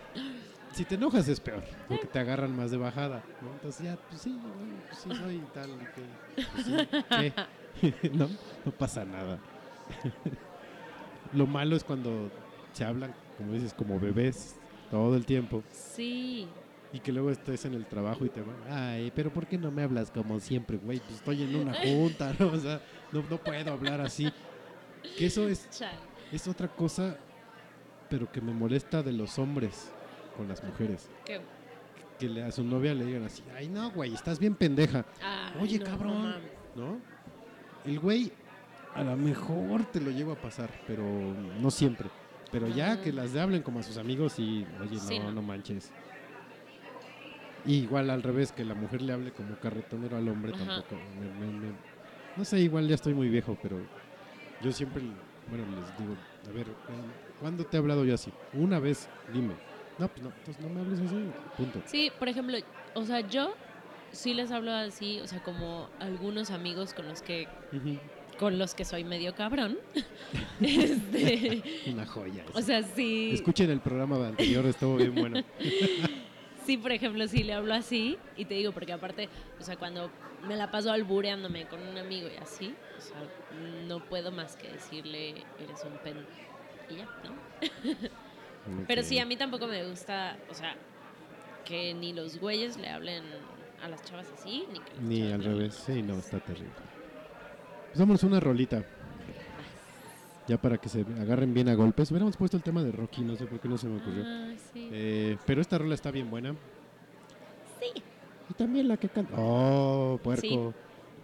Si 0.73 0.85
te 0.85 0.95
enojas 0.95 1.27
es 1.27 1.39
peor, 1.39 1.63
porque 1.87 2.05
te 2.05 2.19
agarran 2.19 2.55
más 2.55 2.69
de 2.69 2.77
bajada, 2.77 3.23
¿no? 3.41 3.51
Entonces 3.53 3.85
ya, 3.85 3.97
pues 4.09 4.21
sí, 4.21 4.31
bueno, 4.39 4.75
pues 4.87 4.99
sí 5.01 5.09
soy 5.23 5.41
tal, 5.53 5.69
que, 5.95 6.43
pues 6.53 6.65
sí, 6.65 7.33
¿qué? 7.81 8.09
no, 8.13 8.29
no 8.65 8.71
pasa 8.73 9.03
nada. 9.05 9.39
Lo 11.33 11.47
malo 11.47 11.75
es 11.75 11.83
cuando 11.83 12.29
se 12.73 12.83
hablan, 12.85 13.13
como 13.37 13.53
dices, 13.53 13.73
como 13.73 13.99
bebés 13.99 14.55
todo 14.91 15.15
el 15.15 15.25
tiempo 15.25 15.63
Sí. 15.71 16.47
Y 16.91 16.99
que 16.99 17.11
luego 17.11 17.29
estés 17.29 17.65
en 17.65 17.73
el 17.75 17.85
trabajo 17.85 18.25
y 18.25 18.29
te 18.29 18.41
van, 18.41 18.55
ay, 18.69 19.11
pero 19.15 19.31
¿por 19.31 19.45
qué 19.47 19.57
no 19.57 19.69
me 19.71 19.83
hablas 19.83 20.09
como 20.11 20.39
siempre, 20.39 20.77
güey? 20.77 20.99
Pues 20.99 21.15
estoy 21.17 21.43
en 21.43 21.55
una 21.55 21.73
junta, 21.75 22.33
¿no? 22.39 22.47
O 22.47 22.57
sea, 22.57 22.81
no, 23.11 23.23
no 23.29 23.37
puedo 23.37 23.71
hablar 23.73 24.01
así. 24.01 24.31
Que 25.17 25.27
eso 25.27 25.47
es, 25.47 25.67
es 26.31 26.47
otra 26.47 26.67
cosa, 26.67 27.17
pero 28.09 28.31
que 28.31 28.41
me 28.41 28.53
molesta 28.53 29.01
de 29.03 29.13
los 29.13 29.37
hombres 29.39 29.91
con 30.35 30.47
las 30.47 30.63
mujeres. 30.63 31.09
¿Qué? 31.25 31.39
Que 32.17 32.27
le, 32.27 32.43
a 32.43 32.51
su 32.51 32.63
novia 32.63 32.93
le 32.93 33.05
digan 33.05 33.23
así, 33.23 33.43
ay, 33.55 33.67
no, 33.69 33.91
güey, 33.91 34.13
estás 34.13 34.39
bien 34.39 34.55
pendeja. 34.55 35.05
Ay, 35.21 35.53
Oye, 35.61 35.79
no, 35.79 35.85
cabrón. 35.85 36.35
¿no? 36.75 36.99
El 37.85 37.99
güey, 37.99 38.31
a 38.93 39.03
lo 39.03 39.15
mejor 39.15 39.85
te 39.85 40.01
lo 40.01 40.11
llevo 40.11 40.33
a 40.33 40.35
pasar, 40.35 40.69
pero 40.85 41.03
no 41.03 41.71
siempre. 41.71 42.09
Pero 42.51 42.67
ya 42.67 42.99
que 42.99 43.13
las 43.13 43.31
de 43.31 43.39
hablen 43.41 43.61
como 43.61 43.79
a 43.79 43.83
sus 43.83 43.97
amigos 43.97 44.37
y, 44.39 44.65
oye, 44.81 44.95
no, 44.95 44.99
Sí, 45.01 45.19
no, 45.19 45.31
no. 45.31 45.41
manches. 45.43 45.91
Y 47.65 47.75
igual 47.75 48.09
al 48.09 48.23
revés, 48.23 48.51
que 48.51 48.63
la 48.65 48.73
mujer 48.73 49.01
le 49.01 49.13
hable 49.13 49.31
como 49.31 49.55
carretonero 49.59 50.17
al 50.17 50.27
hombre 50.27 50.51
Ajá. 50.55 50.65
tampoco. 50.65 50.95
me- 51.19 51.45
me- 51.45 51.53
me- 51.67 51.73
no 52.37 52.45
sé, 52.45 52.59
igual 52.61 52.87
ya 52.87 52.95
estoy 52.95 53.13
muy 53.13 53.27
viejo, 53.29 53.57
pero 53.61 53.77
yo 54.61 54.71
siempre, 54.71 55.01
bueno, 55.49 55.65
les 55.79 55.97
digo, 55.97 56.15
a 56.47 56.53
ver, 56.53 56.67
¿cuándo 57.39 57.65
te 57.65 57.75
he 57.75 57.79
hablado 57.79 58.05
yo 58.05 58.13
así? 58.13 58.31
Una 58.53 58.79
vez, 58.79 59.09
dime. 59.33 59.53
No, 59.97 60.07
pues 60.07 60.21
no, 60.23 60.29
entonces 60.37 60.63
no 60.63 60.69
me 60.69 60.79
hables 60.79 60.99
así, 61.01 61.15
punto. 61.57 61.81
Sí, 61.85 62.11
por 62.17 62.29
ejemplo, 62.29 62.57
o 62.93 63.05
sea, 63.05 63.19
yo 63.21 63.53
sí 64.13 64.33
les 64.33 64.51
hablo 64.51 64.71
así, 64.71 65.19
o 65.19 65.27
sea, 65.27 65.43
como 65.43 65.89
algunos 65.99 66.51
amigos 66.51 66.93
con 66.93 67.07
los 67.07 67.21
que 67.21 67.47
con 68.39 68.57
los 68.57 68.73
que 68.73 68.85
soy 68.85 69.03
medio 69.03 69.35
cabrón. 69.35 69.77
este, 70.61 71.61
Una 71.91 72.05
joya. 72.05 72.45
o 72.53 72.61
sea, 72.61 72.83
sí. 72.83 73.31
Escuchen 73.33 73.69
el 73.69 73.81
programa 73.81 74.25
anterior, 74.27 74.65
estuvo 74.65 74.95
bien 74.95 75.13
bueno. 75.15 75.43
Sí, 76.69 76.77
por 76.77 76.91
ejemplo, 76.91 77.27
si 77.27 77.41
le 77.41 77.55
hablo 77.55 77.73
así, 77.73 78.19
y 78.37 78.45
te 78.45 78.53
digo, 78.53 78.71
porque 78.73 78.93
aparte, 78.93 79.27
o 79.59 79.63
sea, 79.63 79.75
cuando 79.75 80.11
me 80.47 80.55
la 80.55 80.69
paso 80.69 80.91
albureándome 80.91 81.65
con 81.65 81.81
un 81.81 81.97
amigo 81.97 82.27
y 82.31 82.37
así, 82.37 82.75
o 82.95 83.01
sea, 83.01 83.17
no 83.87 84.05
puedo 84.05 84.31
más 84.31 84.55
que 84.55 84.69
decirle, 84.69 85.29
eres 85.59 85.83
un 85.83 85.97
pen. 86.03 86.23
Y 86.87 86.97
ya, 86.97 87.05
¿no? 87.23 88.85
Pero 88.87 89.01
sí, 89.01 89.17
a 89.17 89.25
mí 89.25 89.35
tampoco 89.35 89.65
me 89.65 89.83
gusta, 89.83 90.37
o 90.47 90.53
sea, 90.53 90.75
que 91.65 91.95
ni 91.95 92.13
los 92.13 92.39
güeyes 92.39 92.77
le 92.77 92.89
hablen 92.89 93.23
a 93.81 93.89
las 93.89 94.03
chavas 94.03 94.27
así, 94.37 94.63
ni 94.71 94.79
que 94.79 94.91
Ni 95.01 95.31
al 95.31 95.43
revés, 95.43 95.73
sí, 95.73 96.03
no, 96.03 96.19
está 96.19 96.39
terrible. 96.39 96.69
Pues 97.87 97.97
vámonos 97.97 98.21
una 98.21 98.39
rolita. 98.39 98.85
Ya 100.49 100.59
para 100.59 100.79
que 100.79 100.89
se 100.89 101.01
agarren 101.21 101.53
bien 101.53 101.69
a 101.69 101.75
golpes. 101.75 102.09
Hubiéramos 102.09 102.35
puesto 102.35 102.57
el 102.57 102.63
tema 102.63 102.83
de 102.83 102.91
Rocky, 102.91 103.21
no 103.21 103.35
sé 103.35 103.45
por 103.45 103.59
qué 103.59 103.69
no 103.69 103.77
se 103.77 103.87
me 103.87 104.01
ocurrió. 104.01 104.23
Ah, 104.25 104.51
sí. 104.73 104.89
Eh, 104.91 105.37
pero 105.45 105.61
esta 105.61 105.77
rola 105.77 105.93
está 105.93 106.09
bien 106.09 106.27
buena. 106.31 106.55
Sí. 107.79 108.01
Y 108.49 108.53
también 108.55 108.87
la 108.87 108.97
que 108.97 109.09
canta. 109.09 109.35
Oh, 109.37 110.19
puerco. 110.23 110.73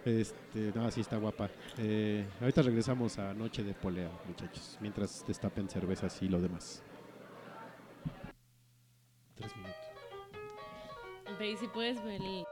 Este, 0.06 0.72
no, 0.76 0.92
sí 0.92 1.02
está 1.02 1.18
guapa. 1.18 1.50
Eh, 1.80 2.24
ahorita 2.40 2.62
regresamos 2.62 3.18
a 3.18 3.34
Noche 3.34 3.64
de 3.64 3.74
Polea, 3.74 4.12
muchachos. 4.28 4.78
Mientras 4.80 5.26
destapen 5.26 5.68
cervezas 5.70 6.22
y 6.22 6.28
lo 6.28 6.40
demás. 6.40 6.84
Tres 9.34 9.56
minutos. 9.56 9.76
Ve, 11.40 11.58
si 11.58 11.68
puedes 11.70 12.04
ver 12.04 12.22
el... 12.22 12.46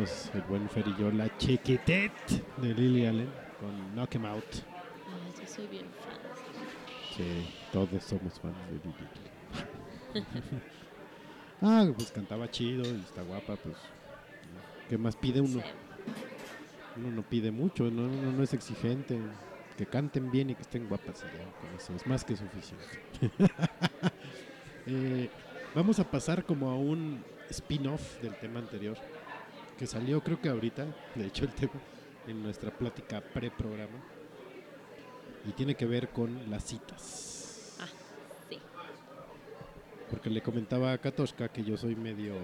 el 0.00 0.40
buen 0.48 0.66
Ferillo, 0.70 1.10
la 1.10 1.36
chiquitet 1.36 2.10
de 2.56 2.72
Lily 2.72 3.04
Allen 3.04 3.30
con 3.60 3.92
Knock 3.92 4.14
Him 4.14 4.24
Out. 4.24 4.44
Ah, 5.06 5.28
yo 5.38 5.46
soy 5.46 5.66
bien 5.66 5.84
fan. 5.90 6.16
Sí, 7.14 7.46
todos 7.70 8.02
somos 8.02 8.40
fans 8.40 8.56
de 8.70 8.78
Lily 8.78 8.94
Allen. 10.14 10.62
ah, 11.60 11.86
pues 11.94 12.10
cantaba 12.12 12.50
chido 12.50 12.82
y 12.84 13.00
está 13.00 13.20
guapa, 13.20 13.56
pues. 13.56 13.76
¿Qué 14.88 14.96
más 14.96 15.16
pide 15.16 15.42
uno? 15.42 15.62
Uno 16.96 17.10
no 17.10 17.22
pide 17.22 17.50
mucho, 17.50 17.90
no, 17.90 18.04
uno 18.04 18.32
no 18.32 18.42
es 18.42 18.54
exigente. 18.54 19.20
Que 19.76 19.84
canten 19.84 20.30
bien 20.30 20.48
y 20.48 20.54
que 20.54 20.62
estén 20.62 20.88
guapas, 20.88 21.20
con 21.22 21.76
eso 21.76 21.94
es 21.94 22.06
más 22.06 22.24
que 22.24 22.36
suficiente. 22.36 23.30
Eh, 24.86 25.28
vamos 25.74 26.00
a 26.00 26.10
pasar 26.10 26.42
como 26.42 26.70
a 26.70 26.74
un 26.74 27.22
spin-off 27.50 28.18
del 28.22 28.34
tema 28.36 28.60
anterior 28.60 28.96
que 29.80 29.86
salió 29.86 30.22
creo 30.22 30.38
que 30.38 30.50
ahorita, 30.50 30.84
de 31.14 31.26
hecho 31.26 31.46
el 31.46 31.52
tema, 31.54 31.72
en 32.26 32.42
nuestra 32.42 32.70
plática 32.70 33.22
pre-programa. 33.22 33.98
Y 35.48 35.52
tiene 35.52 35.74
que 35.74 35.86
ver 35.86 36.10
con 36.10 36.50
las 36.50 36.64
citas. 36.64 37.78
Ah, 37.80 37.86
sí. 38.50 38.58
Porque 40.10 40.28
le 40.28 40.42
comentaba 40.42 40.92
a 40.92 40.98
Katoshka 40.98 41.48
que 41.48 41.64
yo 41.64 41.78
soy 41.78 41.96
medio, 41.96 42.34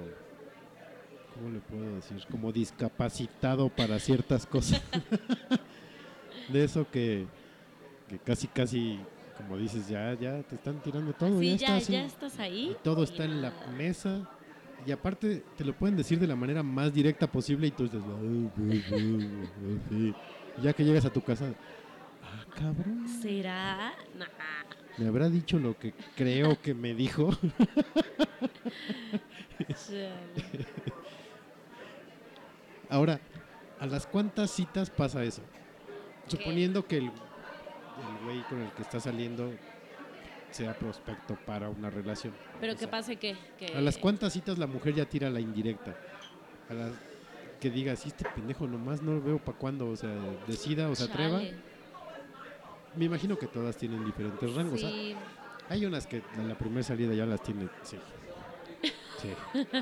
¿cómo 1.34 1.50
le 1.50 1.60
puedo 1.60 1.96
decir? 1.96 2.24
Como 2.30 2.50
discapacitado 2.52 3.68
para 3.68 3.98
ciertas 3.98 4.46
cosas. 4.46 4.80
de 6.48 6.64
eso 6.64 6.86
que, 6.90 7.26
que 8.08 8.18
casi, 8.18 8.46
casi, 8.46 8.98
como 9.36 9.58
dices, 9.58 9.86
ya, 9.88 10.14
ya 10.14 10.42
te 10.42 10.54
están 10.54 10.80
tirando 10.80 11.12
todo. 11.12 11.38
Sí, 11.38 11.58
ya, 11.58 11.66
ya, 11.66 11.76
estás, 11.76 11.88
ya 11.88 12.00
en- 12.00 12.06
estás 12.06 12.38
ahí. 12.38 12.70
y 12.70 12.82
todo 12.82 13.02
y 13.02 13.04
está 13.04 13.24
en 13.24 13.42
la 13.42 13.52
mesa. 13.76 14.26
Y 14.84 14.92
aparte 14.92 15.42
te 15.56 15.64
lo 15.64 15.72
pueden 15.76 15.96
decir 15.96 16.18
de 16.18 16.26
la 16.26 16.36
manera 16.36 16.62
más 16.62 16.92
directa 16.92 17.26
posible 17.26 17.66
y 17.68 17.70
tú 17.70 17.88
dices, 17.88 18.02
ya 20.62 20.72
que 20.72 20.84
llegas 20.84 21.04
a 21.04 21.12
tu 21.12 21.22
casa, 21.22 21.52
ah, 22.22 22.44
cabrón, 22.54 23.08
¿Será? 23.20 23.94
Nah. 24.16 24.26
me 24.98 25.08
habrá 25.08 25.28
dicho 25.28 25.58
lo 25.58 25.76
que 25.78 25.92
creo 26.14 26.60
que 26.60 26.74
me 26.74 26.94
dijo. 26.94 27.30
Ahora, 32.88 33.20
¿a 33.80 33.86
las 33.86 34.06
cuántas 34.06 34.52
citas 34.52 34.90
pasa 34.90 35.24
eso? 35.24 35.42
Suponiendo 36.28 36.86
que 36.86 36.98
el, 36.98 37.04
el 37.06 37.12
güey 38.24 38.42
con 38.48 38.60
el 38.62 38.70
que 38.72 38.82
está 38.82 39.00
saliendo 39.00 39.52
sea 40.56 40.74
prospecto 40.78 41.36
para 41.46 41.68
una 41.68 41.90
relación. 41.90 42.32
Pero 42.60 42.72
O 42.72 42.76
que 42.76 42.80
sea, 42.80 42.90
pase 42.90 43.16
que, 43.16 43.36
que... 43.58 43.66
¿A 43.74 43.80
las 43.80 43.98
cuántas 43.98 44.32
citas 44.32 44.58
la 44.58 44.66
mujer 44.66 44.94
ya 44.94 45.04
tira 45.04 45.28
la 45.30 45.40
indirecta? 45.40 45.94
A 46.70 46.74
las 46.74 46.92
que 47.60 47.70
diga, 47.70 47.94
si 47.96 48.08
este 48.08 48.24
pendejo 48.34 48.66
nomás 48.66 49.02
no 49.02 49.14
lo 49.14 49.22
veo 49.22 49.38
para 49.38 49.58
cuándo, 49.58 49.88
o 49.88 49.96
sea, 49.96 50.14
decida 50.46 50.88
o 50.88 50.94
se 50.94 51.04
atreva. 51.04 51.38
Chale. 51.38 51.54
Me 52.96 53.04
imagino 53.04 53.38
que 53.38 53.46
todas 53.46 53.76
tienen 53.76 54.04
diferentes 54.04 54.54
rangos. 54.54 54.82
¿ah? 54.84 54.88
Sí. 54.88 55.14
Hay 55.68 55.84
unas 55.84 56.06
que 56.06 56.22
en 56.36 56.48
la 56.48 56.56
primera 56.56 56.82
salida 56.82 57.12
ya 57.14 57.26
las 57.26 57.42
tiene, 57.42 57.68
sí. 57.82 57.98
Sí. 59.20 59.32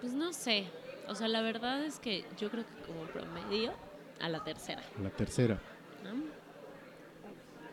Pues 0.00 0.12
no 0.12 0.32
sé. 0.32 0.66
O 1.08 1.14
sea, 1.14 1.28
la 1.28 1.42
verdad 1.42 1.84
es 1.84 1.98
que 1.98 2.24
yo 2.38 2.50
creo 2.50 2.64
que 2.64 2.86
como 2.86 3.02
promedio 3.06 3.72
a 4.20 4.28
la 4.28 4.42
tercera. 4.44 4.82
La 5.02 5.10
tercera, 5.10 5.60
¿no? 6.04 6.22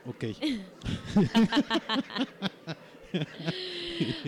Ok. 0.05 0.25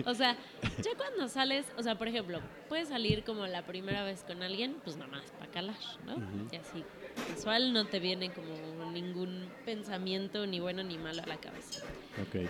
O 0.06 0.14
sea, 0.14 0.36
ya 0.82 0.96
cuando 0.96 1.28
sales, 1.28 1.66
o 1.76 1.82
sea, 1.82 1.96
por 1.96 2.08
ejemplo, 2.08 2.40
puedes 2.68 2.88
salir 2.88 3.24
como 3.24 3.46
la 3.46 3.64
primera 3.66 4.04
vez 4.04 4.24
con 4.24 4.42
alguien, 4.42 4.76
pues 4.84 4.96
nada 4.96 5.10
más 5.10 5.30
para 5.32 5.50
calar, 5.50 5.76
¿no? 6.06 6.14
Ujú. 6.14 6.48
Y 6.52 6.56
así, 6.56 6.84
casual, 7.28 7.72
no 7.72 7.86
te 7.86 8.00
viene 8.00 8.32
como 8.32 8.90
ningún 8.90 9.48
pensamiento 9.64 10.46
ni 10.46 10.60
bueno 10.60 10.82
ni 10.82 10.98
malo 10.98 11.22
a 11.22 11.26
la 11.26 11.36
cabeza. 11.36 11.84
Ok. 12.22 12.48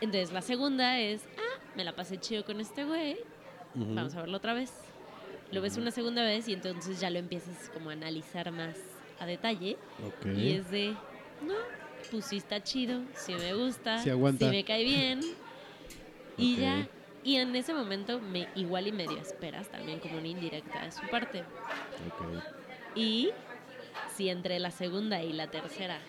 Entonces, 0.00 0.32
la 0.32 0.42
segunda 0.42 1.00
es, 1.00 1.22
ah, 1.38 1.60
me 1.76 1.84
la 1.84 1.94
pasé 1.94 2.18
chido 2.18 2.44
con 2.44 2.60
este 2.60 2.84
güey, 2.84 3.16
vamos 3.74 4.14
a 4.14 4.20
verlo 4.20 4.36
otra 4.36 4.54
vez. 4.54 4.72
Lo 5.50 5.62
ves 5.62 5.76
una 5.76 5.90
segunda 5.90 6.24
vez 6.24 6.48
y 6.48 6.52
entonces 6.52 7.00
ya 7.00 7.10
lo 7.10 7.18
empiezas 7.18 7.70
como 7.70 7.90
a 7.90 7.92
analizar 7.92 8.50
más 8.50 8.76
a 9.20 9.26
detalle. 9.26 9.76
Ok. 10.04 10.26
Y 10.36 10.52
es 10.52 10.70
de, 10.70 10.96
no, 11.42 11.54
pues 12.10 12.24
sí 12.26 12.36
está 12.38 12.62
chido, 12.62 13.00
sí 13.14 13.34
me 13.34 13.54
gusta, 13.54 13.98
Sí 13.98 14.10
aguanta. 14.10 14.48
me 14.50 14.64
cae 14.64 14.84
bien. 14.84 15.20
Y 16.36 16.56
ya, 16.56 16.88
y 17.22 17.36
en 17.36 17.54
ese 17.54 17.72
momento 17.72 18.18
me 18.20 18.48
igual 18.56 18.88
y 18.88 18.92
medio 18.92 19.16
esperas 19.18 19.68
también 19.68 20.00
como 20.00 20.18
una 20.18 20.26
indirecta 20.26 20.84
de 20.84 20.90
su 20.90 21.06
parte. 21.08 21.40
Ok. 21.40 22.42
Y 22.96 23.30
si 24.16 24.28
entre 24.30 24.58
la 24.58 24.72
segunda 24.72 25.22
y 25.22 25.32
la 25.32 25.46
tercera 25.48 26.00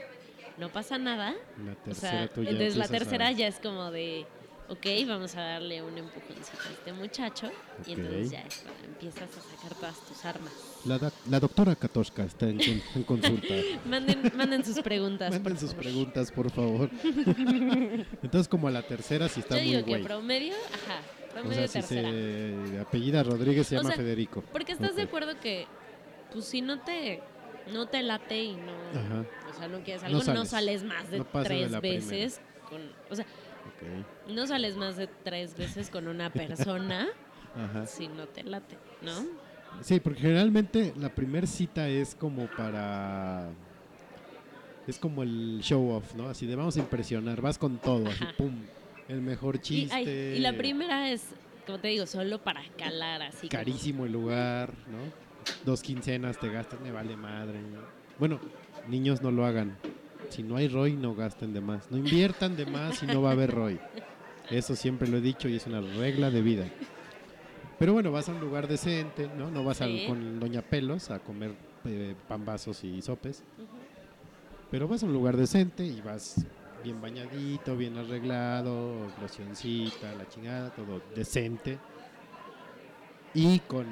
no 0.58 0.70
pasa 0.70 0.98
nada, 0.98 1.36
La 1.64 1.92
o 1.92 1.94
sea, 1.94 2.24
entonces 2.24 2.76
la 2.76 2.86
a- 2.86 2.88
tercera 2.88 3.32
ya 3.34 3.46
es 3.46 3.60
como 3.60 3.92
de, 3.92 4.26
ok, 4.70 4.86
vamos 5.08 5.36
a 5.36 5.42
darle 5.42 5.82
un 5.82 5.98
empujoncito 5.98 6.58
a 6.68 6.72
este 6.72 6.94
muchacho. 6.94 7.52
Y 7.86 7.94
entonces 7.94 8.32
ya 8.32 8.40
es 8.42 8.64
cuando 8.64 8.86
empiezas 8.86 9.30
a 9.38 9.42
sacar 9.42 9.74
todas 9.78 10.00
tus 10.06 10.26
armas. 10.26 10.52
La, 10.86 10.98
doc- 10.98 11.14
la 11.30 11.40
doctora 11.40 11.76
Katoshka 11.76 12.24
está 12.24 12.48
en, 12.50 12.60
en 12.62 13.04
consulta. 13.04 13.54
Manden, 13.86 14.32
manden 14.36 14.64
sus 14.66 14.80
preguntas. 14.82 15.32
Manden 15.32 15.58
sus 15.60 15.70
favor. 15.72 15.84
preguntas, 15.84 16.32
por 16.32 16.52
favor. 16.52 16.90
Entonces, 18.24 18.48
como 18.48 18.68
a 18.68 18.72
la 18.72 18.82
tercera, 18.84 19.28
si 19.30 19.40
está 19.42 19.58
Yo 19.58 19.62
muy 19.64 19.72
digo 19.72 19.86
que 19.86 19.92
güey. 19.92 20.04
promedio, 20.04 20.54
ajá, 20.74 21.00
O 21.30 21.34
promedio 21.34 21.68
sea, 21.68 21.82
si 21.82 21.96
tercera. 21.96 22.10
se 22.12 22.80
apellida 22.80 23.24
Rodríguez, 23.24 23.68
se 23.68 23.76
O 23.76 23.80
llama 23.80 23.90
sea, 23.90 23.98
Federico. 23.98 24.44
Porque 24.52 24.72
estás 24.72 24.96
de 24.96 25.04
acuerdo 25.04 25.40
que, 25.40 25.68
pues 26.32 26.46
si 26.46 26.62
no 26.62 26.80
te, 26.82 27.22
no 27.74 27.88
te 27.88 28.02
late 28.04 28.44
y 28.44 28.56
no, 28.56 28.72
Ajá. 29.00 29.26
o 29.54 29.58
sea, 29.58 29.68
no 29.68 29.80
quieres 29.84 30.04
algo, 30.04 30.20
no 30.20 30.24
sales. 30.46 30.50
sales, 30.50 30.84
más 30.84 31.10
de 31.10 31.20
No 31.20 31.24
de 31.26 31.30
tres 31.44 31.48
primera. 31.64 31.80
veces 31.80 32.42
con, 32.70 32.82
o 33.10 33.16
sea, 33.16 33.26
No 34.28 34.48
sales 34.48 34.76
más 34.78 34.98
de 34.98 35.08
tres 35.08 35.56
veces 35.58 35.90
con 35.90 36.08
una 36.08 36.30
persona 36.32 37.08
Ajá. 37.56 37.86
si 37.86 38.08
no 38.08 38.28
te 38.28 38.44
late, 38.44 38.78
¿no? 39.02 39.14
Sí, 39.82 40.00
porque 40.00 40.22
generalmente 40.22 40.94
la 40.98 41.10
primera 41.10 41.46
cita 41.48 41.88
es 41.90 42.16
como 42.16 42.48
para. 42.48 43.50
Es 44.88 44.98
como 45.00 45.24
el 45.24 45.60
show 45.62 45.90
off, 45.92 46.14
¿no? 46.16 46.30
Así 46.30 46.46
de 46.46 46.56
vamos 46.56 46.78
a 46.78 46.80
impresionar, 46.80 47.42
vas 47.42 47.58
con 47.58 47.78
todo, 47.80 48.08
así 48.08 48.24
Ajá. 48.24 48.34
pum. 48.38 48.54
El 49.08 49.22
mejor 49.22 49.56
Y, 49.58 49.60
chiste. 49.60 49.96
ay, 49.96 50.08
y 50.38 50.40
la 50.40 50.54
primera 50.54 51.12
es, 51.12 51.24
como 51.66 51.80
te 51.80 51.90
digo, 51.90 52.06
solo 52.08 52.42
para 52.42 52.64
calar 52.78 53.22
así. 53.24 53.48
como- 53.48 53.52
Carísimo 53.52 54.06
el 54.06 54.12
lugar, 54.14 54.74
¿no? 54.88 54.98
Dos 55.66 55.82
quincenas 55.84 56.40
te 56.40 56.50
gastas, 56.50 56.80
me 56.82 56.92
vale 56.92 57.16
madre. 57.18 57.60
Bueno, 58.18 58.40
niños 58.88 59.22
no 59.22 59.30
lo 59.32 59.46
hagan. 59.46 59.78
Si 60.30 60.44
no 60.44 60.56
hay 60.58 60.68
ROI, 60.68 60.94
no 60.96 61.16
gasten 61.16 61.54
de 61.54 61.62
más. 61.62 61.90
No 61.92 61.98
inviertan 61.98 62.56
de 62.56 62.66
más 62.66 62.98
si 62.98 63.06
no 63.08 63.22
va 63.22 63.30
a 63.30 63.34
haber 63.34 63.52
ROI. 63.52 63.80
Eso 64.50 64.76
siempre 64.76 65.08
lo 65.08 65.18
he 65.18 65.22
dicho 65.22 65.48
y 65.50 65.56
es 65.56 65.66
una 65.68 65.82
regla 65.82 66.30
de 66.30 66.42
vida. 66.42 66.66
Pero 67.80 67.94
bueno, 67.94 68.12
vas 68.12 68.30
a 68.30 68.32
un 68.32 68.40
lugar 68.40 68.68
decente, 68.68 69.30
¿no? 69.38 69.50
No 69.52 69.64
vas 69.64 69.78
Sí. 69.78 70.06
con 70.08 70.40
Doña 70.40 70.62
Pelos 70.62 71.12
a 71.12 71.20
comer 71.20 71.54
eh, 71.86 72.16
pambazos 72.28 72.84
y 72.84 73.02
sopes. 73.02 73.44
Pero 74.72 74.88
vas 74.88 75.04
a 75.04 75.06
un 75.06 75.14
lugar 75.14 75.36
decente 75.38 75.86
y 75.86 76.02
vas 76.02 76.46
bien 76.84 77.02
bañadito, 77.02 77.76
bien 77.76 77.98
arreglado, 77.98 79.08
locioncita, 79.22 80.14
la 80.16 80.28
chingada, 80.30 80.70
todo 80.74 81.02
decente. 81.16 81.78
Y 83.34 83.60
con 83.60 83.86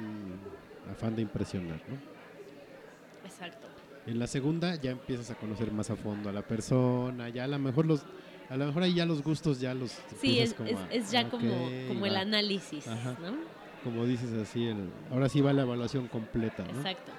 afán 0.90 1.14
de 1.16 1.22
impresionar, 1.22 1.80
¿no? 1.88 1.96
Exacto. 3.24 3.66
En 4.06 4.18
la 4.18 4.26
segunda 4.26 4.74
ya 4.76 4.90
empiezas 4.90 5.30
a 5.30 5.34
conocer 5.34 5.72
más 5.72 5.88
a 5.90 5.96
fondo 5.96 6.28
a 6.28 6.32
la 6.32 6.42
persona, 6.42 7.30
ya 7.30 7.44
a 7.44 7.48
lo 7.48 7.58
mejor 7.58 7.86
los 7.86 8.02
a 8.50 8.56
lo 8.58 8.66
mejor 8.66 8.82
ahí 8.82 8.92
ya 8.94 9.06
los 9.06 9.22
gustos 9.22 9.58
ya 9.60 9.72
los 9.72 9.92
Sí, 10.20 10.38
es, 10.38 10.52
como 10.52 10.68
es, 10.68 10.76
a- 10.76 10.88
es 10.90 11.10
ya 11.10 11.30
como, 11.30 11.50
como 11.88 12.04
el 12.04 12.16
análisis, 12.16 12.86
Ajá. 12.86 13.16
¿no? 13.22 13.34
Como 13.82 14.04
dices 14.04 14.32
así, 14.34 14.66
el- 14.66 14.90
ahora 15.10 15.28
sí 15.30 15.40
va 15.40 15.52
la 15.54 15.62
evaluación 15.62 16.08
completa, 16.08 16.62
¿no? 16.64 16.76
Exacto. 16.78 17.12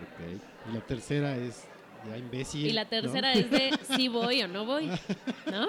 Ok. 0.00 0.40
Y 0.70 0.74
la 0.74 0.80
tercera 0.80 1.36
es 1.36 1.64
ya 2.08 2.16
imbécil. 2.16 2.66
Y 2.66 2.72
la 2.72 2.84
¿no? 2.84 2.90
tercera 2.90 3.32
es 3.34 3.50
de 3.50 3.78
si 3.96 4.08
voy 4.08 4.42
o 4.42 4.48
no 4.48 4.64
voy, 4.64 4.86
¿no? 5.50 5.68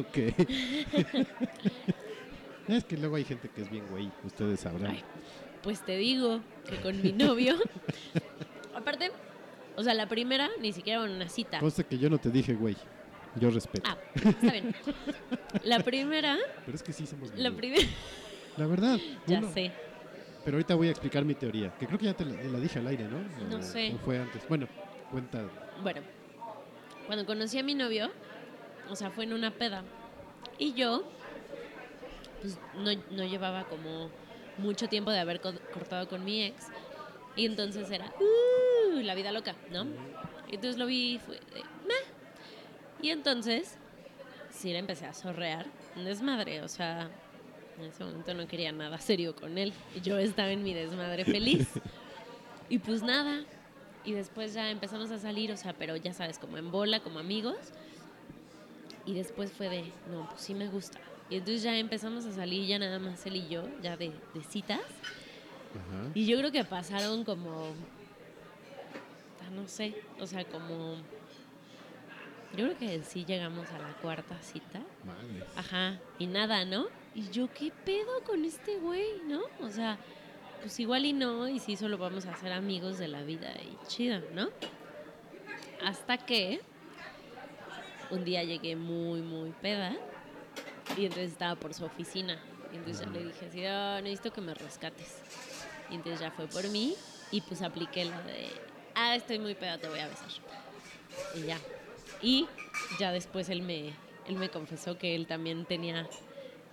Ok. 0.00 0.16
es 2.68 2.84
que 2.84 2.96
luego 2.96 3.16
hay 3.16 3.24
gente 3.24 3.48
que 3.48 3.62
es 3.62 3.70
bien 3.70 3.84
güey, 3.90 4.10
ustedes 4.24 4.60
sabrán. 4.60 4.92
Ay, 4.92 5.02
pues 5.62 5.84
te 5.84 5.96
digo 5.96 6.40
que 6.68 6.76
con 6.80 7.00
mi 7.02 7.12
novio, 7.12 7.56
aparte, 8.74 9.10
o 9.78 9.82
sea, 9.82 9.94
la 9.94 10.06
primera 10.08 10.48
ni 10.60 10.72
siquiera 10.72 11.04
en 11.04 11.12
una 11.12 11.28
cita. 11.28 11.58
Conste 11.60 11.84
que 11.84 11.96
yo 11.98 12.10
no 12.10 12.18
te 12.18 12.30
dije 12.30 12.54
güey, 12.54 12.76
yo 13.36 13.50
respeto. 13.50 13.88
Ah, 13.90 13.96
está 14.14 14.52
bien. 14.52 14.74
La 15.64 15.80
primera, 15.80 16.36
Pero 16.66 16.76
es 16.76 16.82
que 16.82 16.92
sí 16.92 17.06
somos 17.06 17.32
la 17.36 17.50
primera, 17.50 17.86
La 18.56 18.66
verdad. 18.66 18.98
ya 19.26 19.38
uno- 19.38 19.52
sé. 19.52 19.72
Pero 20.44 20.56
ahorita 20.56 20.74
voy 20.76 20.88
a 20.88 20.90
explicar 20.90 21.24
mi 21.24 21.34
teoría, 21.34 21.72
que 21.78 21.86
creo 21.86 21.98
que 21.98 22.06
ya 22.06 22.14
te 22.14 22.24
la, 22.24 22.42
la 22.42 22.58
dije 22.58 22.78
al 22.78 22.86
aire, 22.86 23.04
¿no? 23.04 23.18
No 23.56 23.62
sé. 23.62 23.92
o 23.94 23.98
fue 23.98 24.18
antes. 24.18 24.46
Bueno, 24.48 24.66
cuenta. 25.10 25.44
Bueno, 25.82 26.00
cuando 27.06 27.26
conocí 27.26 27.58
a 27.58 27.62
mi 27.62 27.74
novio, 27.74 28.10
o 28.88 28.96
sea, 28.96 29.10
fue 29.10 29.24
en 29.24 29.32
una 29.34 29.50
peda. 29.50 29.82
Y 30.58 30.72
yo, 30.74 31.04
pues 32.40 32.58
no, 32.76 32.90
no 33.10 33.24
llevaba 33.24 33.64
como 33.64 34.10
mucho 34.56 34.88
tiempo 34.88 35.10
de 35.10 35.18
haber 35.20 35.40
co- 35.40 35.52
cortado 35.72 36.08
con 36.08 36.24
mi 36.24 36.42
ex. 36.44 36.66
Y 37.36 37.44
entonces 37.46 37.90
era, 37.90 38.06
"Uh, 38.18 38.77
la 39.02 39.14
vida 39.14 39.32
loca, 39.32 39.54
¿no? 39.70 39.84
Y 40.48 40.54
entonces 40.56 40.78
lo 40.78 40.86
vi 40.86 41.14
y 41.14 41.18
fue 41.18 41.36
de, 41.36 41.62
"Meh". 41.86 43.02
Y 43.02 43.10
entonces, 43.10 43.76
sí 44.50 44.72
le 44.72 44.78
empecé 44.78 45.06
a 45.06 45.14
sorrear, 45.14 45.66
un 45.96 46.04
desmadre, 46.04 46.62
o 46.62 46.68
sea, 46.68 47.10
en 47.78 47.84
ese 47.84 48.02
momento 48.04 48.34
no 48.34 48.46
quería 48.48 48.72
nada 48.72 48.98
serio 48.98 49.36
con 49.36 49.56
él. 49.58 49.72
Y 49.94 50.00
yo 50.00 50.18
estaba 50.18 50.50
en 50.50 50.62
mi 50.62 50.74
desmadre 50.74 51.24
feliz. 51.24 51.68
Y 52.68 52.78
pues 52.78 53.02
nada, 53.02 53.44
Y 54.04 54.12
después 54.12 54.54
ya 54.54 54.70
empezamos 54.70 55.10
a 55.10 55.18
salir, 55.18 55.52
o 55.52 55.56
sea, 55.56 55.74
pero 55.74 55.94
ya 55.96 56.12
sabes, 56.14 56.38
como 56.38 56.56
en 56.56 56.70
bola, 56.70 57.00
como 57.00 57.18
amigos. 57.18 57.56
Y 59.04 59.14
después 59.14 59.52
fue 59.52 59.68
de, 59.68 59.92
no, 60.10 60.28
pues 60.28 60.40
sí 60.42 60.54
me 60.54 60.68
gusta. 60.68 60.98
Y 61.28 61.36
entonces 61.36 61.62
ya 61.62 61.76
empezamos 61.76 62.24
a 62.24 62.32
salir 62.32 62.66
ya 62.66 62.78
nada 62.78 62.98
más 62.98 63.26
él 63.26 63.36
y 63.36 63.48
yo, 63.48 63.64
ya 63.82 63.96
de, 63.96 64.12
de 64.34 64.42
citas. 64.48 64.80
Ajá. 64.80 66.10
Y 66.14 66.26
yo 66.26 66.38
creo 66.38 66.50
que 66.52 66.64
pasaron 66.64 67.24
como, 67.24 67.72
no 69.50 69.68
sé, 69.68 69.94
o 70.20 70.26
sea, 70.26 70.44
como, 70.44 70.96
yo 72.56 72.64
creo 72.66 72.78
que 72.78 73.02
sí 73.02 73.24
llegamos 73.24 73.70
a 73.70 73.78
la 73.78 73.92
cuarta 73.94 74.36
cita. 74.42 74.80
Madres. 75.04 75.44
Ajá, 75.56 75.98
y 76.18 76.26
nada, 76.26 76.64
¿no? 76.64 76.86
Y 77.14 77.28
yo, 77.30 77.52
¿qué 77.52 77.72
pedo 77.84 78.22
con 78.24 78.44
este 78.44 78.78
güey, 78.78 79.22
no? 79.26 79.42
O 79.60 79.70
sea, 79.70 79.98
pues 80.60 80.78
igual 80.80 81.04
y 81.04 81.12
no, 81.12 81.48
y 81.48 81.58
sí, 81.58 81.76
solo 81.76 81.98
vamos 81.98 82.26
a 82.26 82.34
ser 82.36 82.52
amigos 82.52 82.98
de 82.98 83.08
la 83.08 83.22
vida 83.22 83.52
y 83.62 83.86
chido, 83.86 84.20
¿no? 84.34 84.48
Hasta 85.84 86.18
que 86.18 86.60
un 88.10 88.24
día 88.24 88.42
llegué 88.42 88.74
muy, 88.74 89.20
muy 89.22 89.50
peda 89.52 89.96
y 90.96 91.04
entonces 91.04 91.32
estaba 91.32 91.54
por 91.54 91.74
su 91.74 91.84
oficina. 91.84 92.38
Y 92.72 92.76
entonces 92.76 93.06
ya 93.06 93.12
le 93.12 93.24
dije 93.24 93.46
así, 93.46 93.64
"Ah, 93.64 94.00
necesito 94.02 94.32
que 94.32 94.40
me 94.40 94.54
rescates. 94.54 95.20
Y 95.90 95.94
entonces 95.94 96.20
ya 96.20 96.30
fue 96.30 96.46
por 96.48 96.68
mí 96.68 96.94
y 97.30 97.40
pues 97.42 97.62
apliqué 97.62 98.04
la 98.04 98.20
de, 98.22 98.50
ah, 98.98 99.16
estoy 99.16 99.38
muy 99.38 99.54
peda, 99.54 99.78
te 99.78 99.88
voy 99.88 100.00
a 100.00 100.08
besar. 100.08 100.28
Y 101.36 101.46
ya. 101.46 101.58
Y 102.20 102.46
ya 102.98 103.12
después 103.12 103.48
él 103.48 103.62
me, 103.62 103.92
él 104.26 104.36
me 104.36 104.50
confesó 104.50 104.98
que 104.98 105.14
él 105.14 105.26
también 105.26 105.64
tenía, 105.64 106.06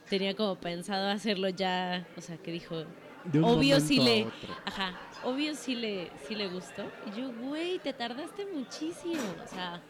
tenía 0.10 0.35
como 0.35 0.56
pensado 0.56 1.10
hacerlo 1.10 1.47
ya, 1.49 2.06
o 2.18 2.22
sea, 2.22 2.38
que 2.38 2.52
dijo, 2.52 2.84
obvio 3.43 3.77
a 3.77 3.80
le, 3.80 4.27
ajá, 4.65 4.99
obvio 5.23 5.56
sí 5.56 5.76
le, 5.76 6.11
sí 6.27 6.35
le 6.35 6.47
gustó. 6.47 6.84
Y 7.07 7.19
yo, 7.19 7.31
güey, 7.31 7.80
te 7.80 7.93
tardaste 7.93 8.45
muchísimo, 8.47 9.22
o 9.43 9.47
sea, 9.47 9.81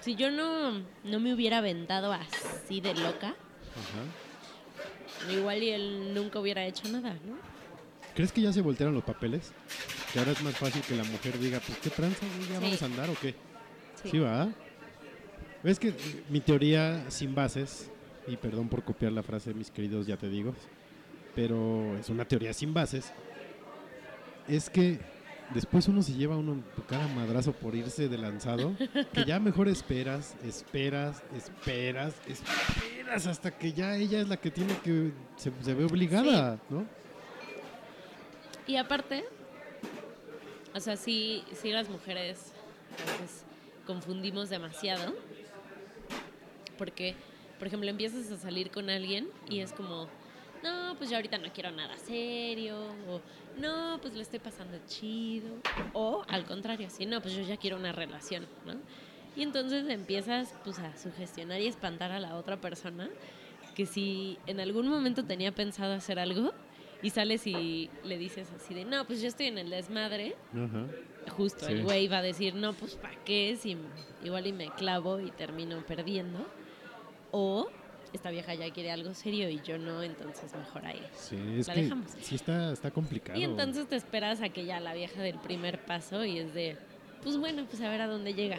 si 0.00 0.14
yo 0.14 0.30
no, 0.30 0.72
no 1.04 1.20
me 1.20 1.34
hubiera 1.34 1.58
aventado 1.58 2.12
así 2.12 2.80
de 2.82 2.94
loca, 2.94 3.28
Ajá. 3.28 5.32
igual 5.32 5.62
y 5.62 5.70
él 5.70 6.14
nunca 6.14 6.38
hubiera 6.38 6.66
hecho 6.66 6.86
nada, 6.88 7.14
¿no? 7.24 7.38
¿Crees 8.14 8.32
que 8.32 8.42
ya 8.42 8.52
se 8.52 8.60
voltearon 8.60 8.94
los 8.94 9.04
papeles? 9.04 9.52
Que 10.12 10.18
ahora 10.18 10.32
es 10.32 10.42
más 10.42 10.56
fácil 10.56 10.82
que 10.82 10.96
la 10.96 11.04
mujer 11.04 11.38
diga, 11.38 11.60
pues 11.60 11.78
qué 11.78 11.90
tranza, 11.90 12.26
ya 12.48 12.56
Sí. 12.58 12.62
vamos 12.64 12.82
a 12.82 12.86
andar 12.86 13.10
o 13.10 13.14
qué. 13.20 13.34
Sí. 14.02 14.10
Sí, 14.12 14.18
va. 14.18 14.48
Es 15.62 15.78
que 15.78 15.94
mi 16.30 16.40
teoría 16.40 17.04
sin 17.10 17.34
bases, 17.34 17.90
y 18.26 18.36
perdón 18.36 18.68
por 18.68 18.82
copiar 18.82 19.12
la 19.12 19.22
frase, 19.22 19.52
mis 19.54 19.70
queridos, 19.70 20.06
ya 20.06 20.16
te 20.16 20.28
digo, 20.28 20.54
pero 21.34 21.96
es 21.98 22.08
una 22.08 22.24
teoría 22.24 22.52
sin 22.52 22.72
bases, 22.74 23.12
es 24.48 24.68
que 24.70 24.98
después 25.54 25.86
uno 25.88 26.02
se 26.02 26.14
lleva 26.14 26.36
uno 26.36 26.62
cada 26.88 27.06
madrazo 27.08 27.52
por 27.52 27.74
irse 27.76 28.08
de 28.08 28.18
lanzado, 28.18 28.74
que 29.12 29.24
ya 29.26 29.38
mejor 29.38 29.68
esperas, 29.68 30.34
esperas, 30.44 31.22
esperas, 31.36 32.14
esperas, 32.26 33.26
hasta 33.26 33.50
que 33.50 33.72
ya 33.72 33.96
ella 33.96 34.20
es 34.20 34.28
la 34.28 34.38
que 34.38 34.50
tiene 34.50 34.74
que, 34.82 35.12
se, 35.36 35.52
se 35.62 35.74
ve 35.74 35.84
obligada, 35.84 36.58
¿no? 36.70 36.84
Y 38.66 38.76
aparte, 38.76 39.24
o 40.74 40.80
sea, 40.80 40.96
sí, 40.96 41.44
sí 41.52 41.70
las 41.70 41.88
mujeres 41.88 42.52
confundimos 43.86 44.50
demasiado. 44.50 45.14
Porque, 46.78 47.14
por 47.58 47.68
ejemplo, 47.68 47.90
empiezas 47.90 48.30
a 48.30 48.36
salir 48.36 48.70
con 48.70 48.88
alguien 48.88 49.28
y 49.48 49.60
es 49.60 49.72
como, 49.72 50.08
no, 50.62 50.94
pues 50.96 51.10
yo 51.10 51.16
ahorita 51.16 51.38
no 51.38 51.52
quiero 51.52 51.70
nada 51.70 51.96
serio. 51.98 52.78
O, 53.08 53.20
no, 53.60 53.98
pues 54.00 54.14
le 54.14 54.22
estoy 54.22 54.38
pasando 54.38 54.78
chido. 54.86 55.56
O 55.92 56.24
al 56.28 56.44
contrario, 56.44 56.86
así, 56.86 57.06
no, 57.06 57.20
pues 57.20 57.34
yo 57.34 57.42
ya 57.42 57.56
quiero 57.56 57.76
una 57.76 57.92
relación, 57.92 58.46
¿no? 58.64 58.74
Y 59.36 59.42
entonces 59.42 59.88
empiezas 59.88 60.54
pues 60.64 60.78
a 60.78 60.96
sugestionar 60.96 61.60
y 61.60 61.66
espantar 61.66 62.12
a 62.12 62.18
la 62.18 62.36
otra 62.36 62.60
persona 62.60 63.08
que 63.74 63.86
si 63.86 64.38
en 64.46 64.60
algún 64.60 64.88
momento 64.88 65.24
tenía 65.24 65.52
pensado 65.52 65.94
hacer 65.94 66.18
algo 66.18 66.52
y 67.02 67.10
sales 67.10 67.46
y 67.46 67.88
le 68.04 68.18
dices 68.18 68.48
así 68.56 68.74
de, 68.74 68.84
no, 68.84 69.06
pues 69.06 69.20
yo 69.22 69.28
estoy 69.28 69.46
en 69.46 69.58
el 69.58 69.70
desmadre, 69.70 70.34
justo 71.36 71.66
Sí. 71.66 71.72
el 71.72 71.82
güey 71.84 72.08
va 72.08 72.18
a 72.18 72.22
decir, 72.22 72.54
no, 72.54 72.72
pues 72.74 72.94
¿para 72.96 73.16
qué? 73.24 73.56
Si 73.60 73.76
igual 74.24 74.46
y 74.46 74.52
me 74.52 74.70
clavo 74.74 75.20
y 75.20 75.30
termino 75.30 75.84
perdiendo. 75.86 76.46
O 77.30 77.68
esta 78.12 78.30
vieja 78.30 78.54
ya 78.54 78.70
quiere 78.72 78.90
algo 78.90 79.14
serio 79.14 79.48
y 79.48 79.60
yo 79.62 79.78
no, 79.78 80.02
entonces 80.02 80.52
mejor 80.54 80.84
ahí. 80.84 81.00
Sí, 81.14 81.36
es 81.58 81.68
La 81.68 81.74
que 81.74 81.82
dejamos. 81.84 82.10
sí 82.20 82.34
está, 82.34 82.72
está 82.72 82.90
complicado. 82.90 83.38
Y 83.38 83.44
entonces 83.44 83.86
te 83.88 83.94
esperas 83.96 84.42
a 84.42 84.48
que 84.48 84.64
ya 84.64 84.80
la 84.80 84.94
vieja 84.94 85.22
del 85.22 85.38
primer 85.38 85.84
paso 85.84 86.24
y 86.24 86.38
es 86.38 86.52
de, 86.52 86.76
pues 87.22 87.36
bueno, 87.38 87.64
pues 87.66 87.80
a 87.82 87.88
ver 87.88 88.00
a 88.02 88.08
dónde 88.08 88.34
llega. 88.34 88.58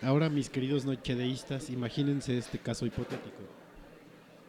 Ahora, 0.00 0.28
mis 0.30 0.48
queridos 0.48 0.84
nochedeístas, 0.86 1.70
imagínense 1.70 2.38
este 2.38 2.58
caso 2.58 2.86
hipotético. 2.86 3.42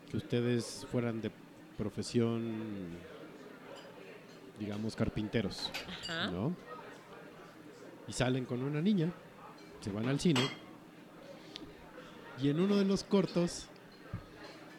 Que 0.09 0.17
ustedes 0.17 0.85
fueran 0.91 1.19
de 1.21 1.31
profesión, 1.79 2.89
digamos, 4.59 4.97
carpinteros, 4.97 5.71
Ajá. 6.03 6.27
¿no? 6.29 6.53
Y 8.07 8.11
salen 8.11 8.43
con 8.43 8.61
una 8.61 8.81
niña, 8.81 9.11
se 9.79 9.89
van 9.89 10.09
al 10.09 10.19
cine, 10.19 10.41
y 12.41 12.49
en 12.49 12.59
uno 12.59 12.75
de 12.75 12.83
los 12.83 13.03
cortos... 13.05 13.67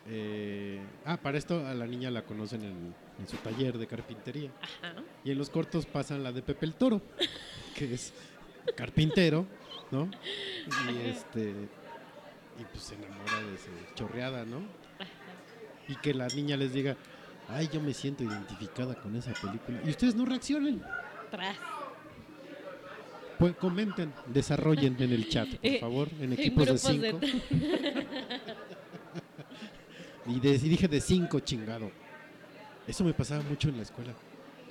eh, 0.07 0.81
ah, 1.07 1.17
para 1.17 1.39
esto 1.39 1.67
a 1.67 1.73
la 1.73 1.87
niña 1.87 2.11
la 2.11 2.23
conocen 2.23 2.63
en, 2.65 2.95
en 3.19 3.29
su 3.29 3.37
taller 3.39 3.79
de 3.79 3.87
carpintería. 3.87 4.51
Ajá. 4.61 4.95
Y 5.25 5.31
en 5.31 5.39
los 5.39 5.49
cortos 5.49 5.87
pasan 5.87 6.23
la 6.23 6.33
de 6.33 6.43
Pepe 6.43 6.67
el 6.67 6.75
Toro, 6.75 7.01
que 7.77 7.95
es 7.95 8.13
carpintero, 8.77 9.47
¿no? 9.91 10.11
Y 10.91 11.09
este 11.09 11.51
y 12.59 12.65
pues 12.65 12.83
se 12.85 12.95
enamora 12.95 13.43
de 13.51 13.57
su 13.57 13.71
chorreada, 13.95 14.45
¿no? 14.45 14.59
Y 15.91 15.97
que 15.97 16.15
la 16.15 16.29
niña 16.29 16.57
les 16.57 16.73
diga, 16.73 16.97
ay, 17.49 17.69
yo 17.73 17.81
me 17.81 17.93
siento 17.93 18.23
identificada 18.23 18.95
con 18.95 19.17
esa 19.17 19.33
película. 19.33 19.81
Y 19.85 19.91
ustedes 19.91 20.15
no 20.15 20.25
reaccionen. 20.25 20.81
Tras. 21.31 21.57
Pues 23.39 23.55
comenten, 23.57 24.13
desarrollen 24.27 24.97
en 25.01 25.13
el 25.13 25.29
chat, 25.29 25.49
por 25.49 25.59
Eh, 25.67 25.81
favor, 25.81 26.09
en 26.19 26.25
en 26.25 26.33
equipos 26.35 26.67
de 26.67 26.79
cinco. 26.79 27.21
Y, 30.27 30.39
de- 30.39 30.51
y 30.55 30.59
dije 30.69 30.87
de 30.87 31.01
cinco, 31.01 31.41
chingado. 31.41 31.91
Eso 32.87 33.03
me 33.05 33.13
pasaba 33.15 33.43
mucho 33.43 33.69
en 33.69 33.79
la 33.79 33.83
escuela. 33.83 34.13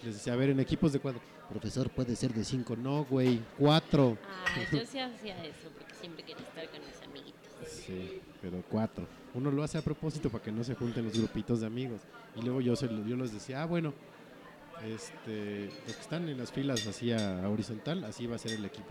Les 0.04 0.16
decía, 0.16 0.34
a 0.34 0.36
ver, 0.36 0.50
en 0.50 0.60
equipos 0.60 0.94
de 0.94 1.00
cuatro. 1.00 1.22
Profesor, 1.50 1.90
puede 1.90 2.16
ser 2.16 2.34
de 2.34 2.44
cinco. 2.44 2.76
No, 2.76 3.06
güey, 3.06 3.40
cuatro. 3.58 4.18
Ah, 4.24 4.60
yo 4.72 4.86
sí 4.86 5.00
hacía 5.00 5.44
eso 5.44 5.70
porque 5.78 5.94
siempre 5.96 6.24
quería 6.24 6.44
estar 6.44 6.70
con 6.70 6.80
mis 6.86 7.02
amiguitos. 7.02 7.50
Sí, 7.68 8.22
pero 8.42 8.64
cuatro. 8.70 9.08
Uno 9.34 9.52
lo 9.52 9.64
hace 9.64 9.78
a 9.78 9.82
propósito 9.82 10.30
para 10.30 10.44
que 10.44 10.52
no 10.52 10.64
se 10.64 10.76
junten 10.76 11.06
los 11.06 11.18
grupitos 11.18 11.62
de 11.62 11.68
amigos. 11.68 12.02
Y 12.36 12.42
luego 12.44 12.62
yo, 12.62 12.76
se 12.76 12.88
yo 12.88 13.16
les 13.16 13.34
decía, 13.34 13.64
ah, 13.64 13.66
bueno, 13.66 13.94
este, 14.86 15.66
los 15.86 15.96
que 15.96 16.02
están 16.02 16.30
en 16.30 16.38
las 16.38 16.52
filas 16.52 16.86
así 16.88 17.12
a, 17.12 17.48
horizontal, 17.50 18.04
así 18.04 18.28
va 18.28 18.36
a 18.36 18.40
ser 18.40 18.54
el 18.54 18.66
equipo. 18.66 18.90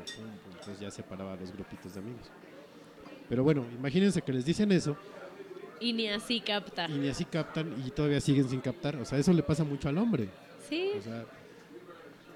Entonces 0.51 0.81
ya 0.81 0.91
separaba 0.91 1.33
a 1.33 1.37
los 1.37 1.53
grupitos 1.53 1.95
de 1.95 2.01
amigos. 2.01 2.31
Pero 3.29 3.45
bueno, 3.45 3.65
imagínense 3.77 4.23
que 4.23 4.33
les 4.33 4.45
dicen 4.45 4.73
eso 4.73 4.97
Y 5.81 5.93
ni 5.93 6.09
así 6.09 6.41
capta. 6.41 6.89
y 6.89 6.95
ni 6.95 7.09
así 7.09 7.25
captan 7.27 7.75
y 7.87 7.91
todavía 7.91 8.21
siguen 8.21 8.49
sin 8.49 8.61
captar. 8.61 8.97
O 8.97 9.05
sea, 9.05 9.19
eso 9.19 9.33
le 9.33 9.43
pasa 9.43 9.65
mucho 9.65 9.89
al 9.89 9.99
hombre. 9.99 10.29
Sí. 10.69 10.93
O 10.99 11.03
sea, 11.03 11.25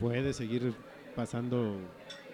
puede 0.01 0.33
seguir 0.33 0.75
pasando 1.15 1.79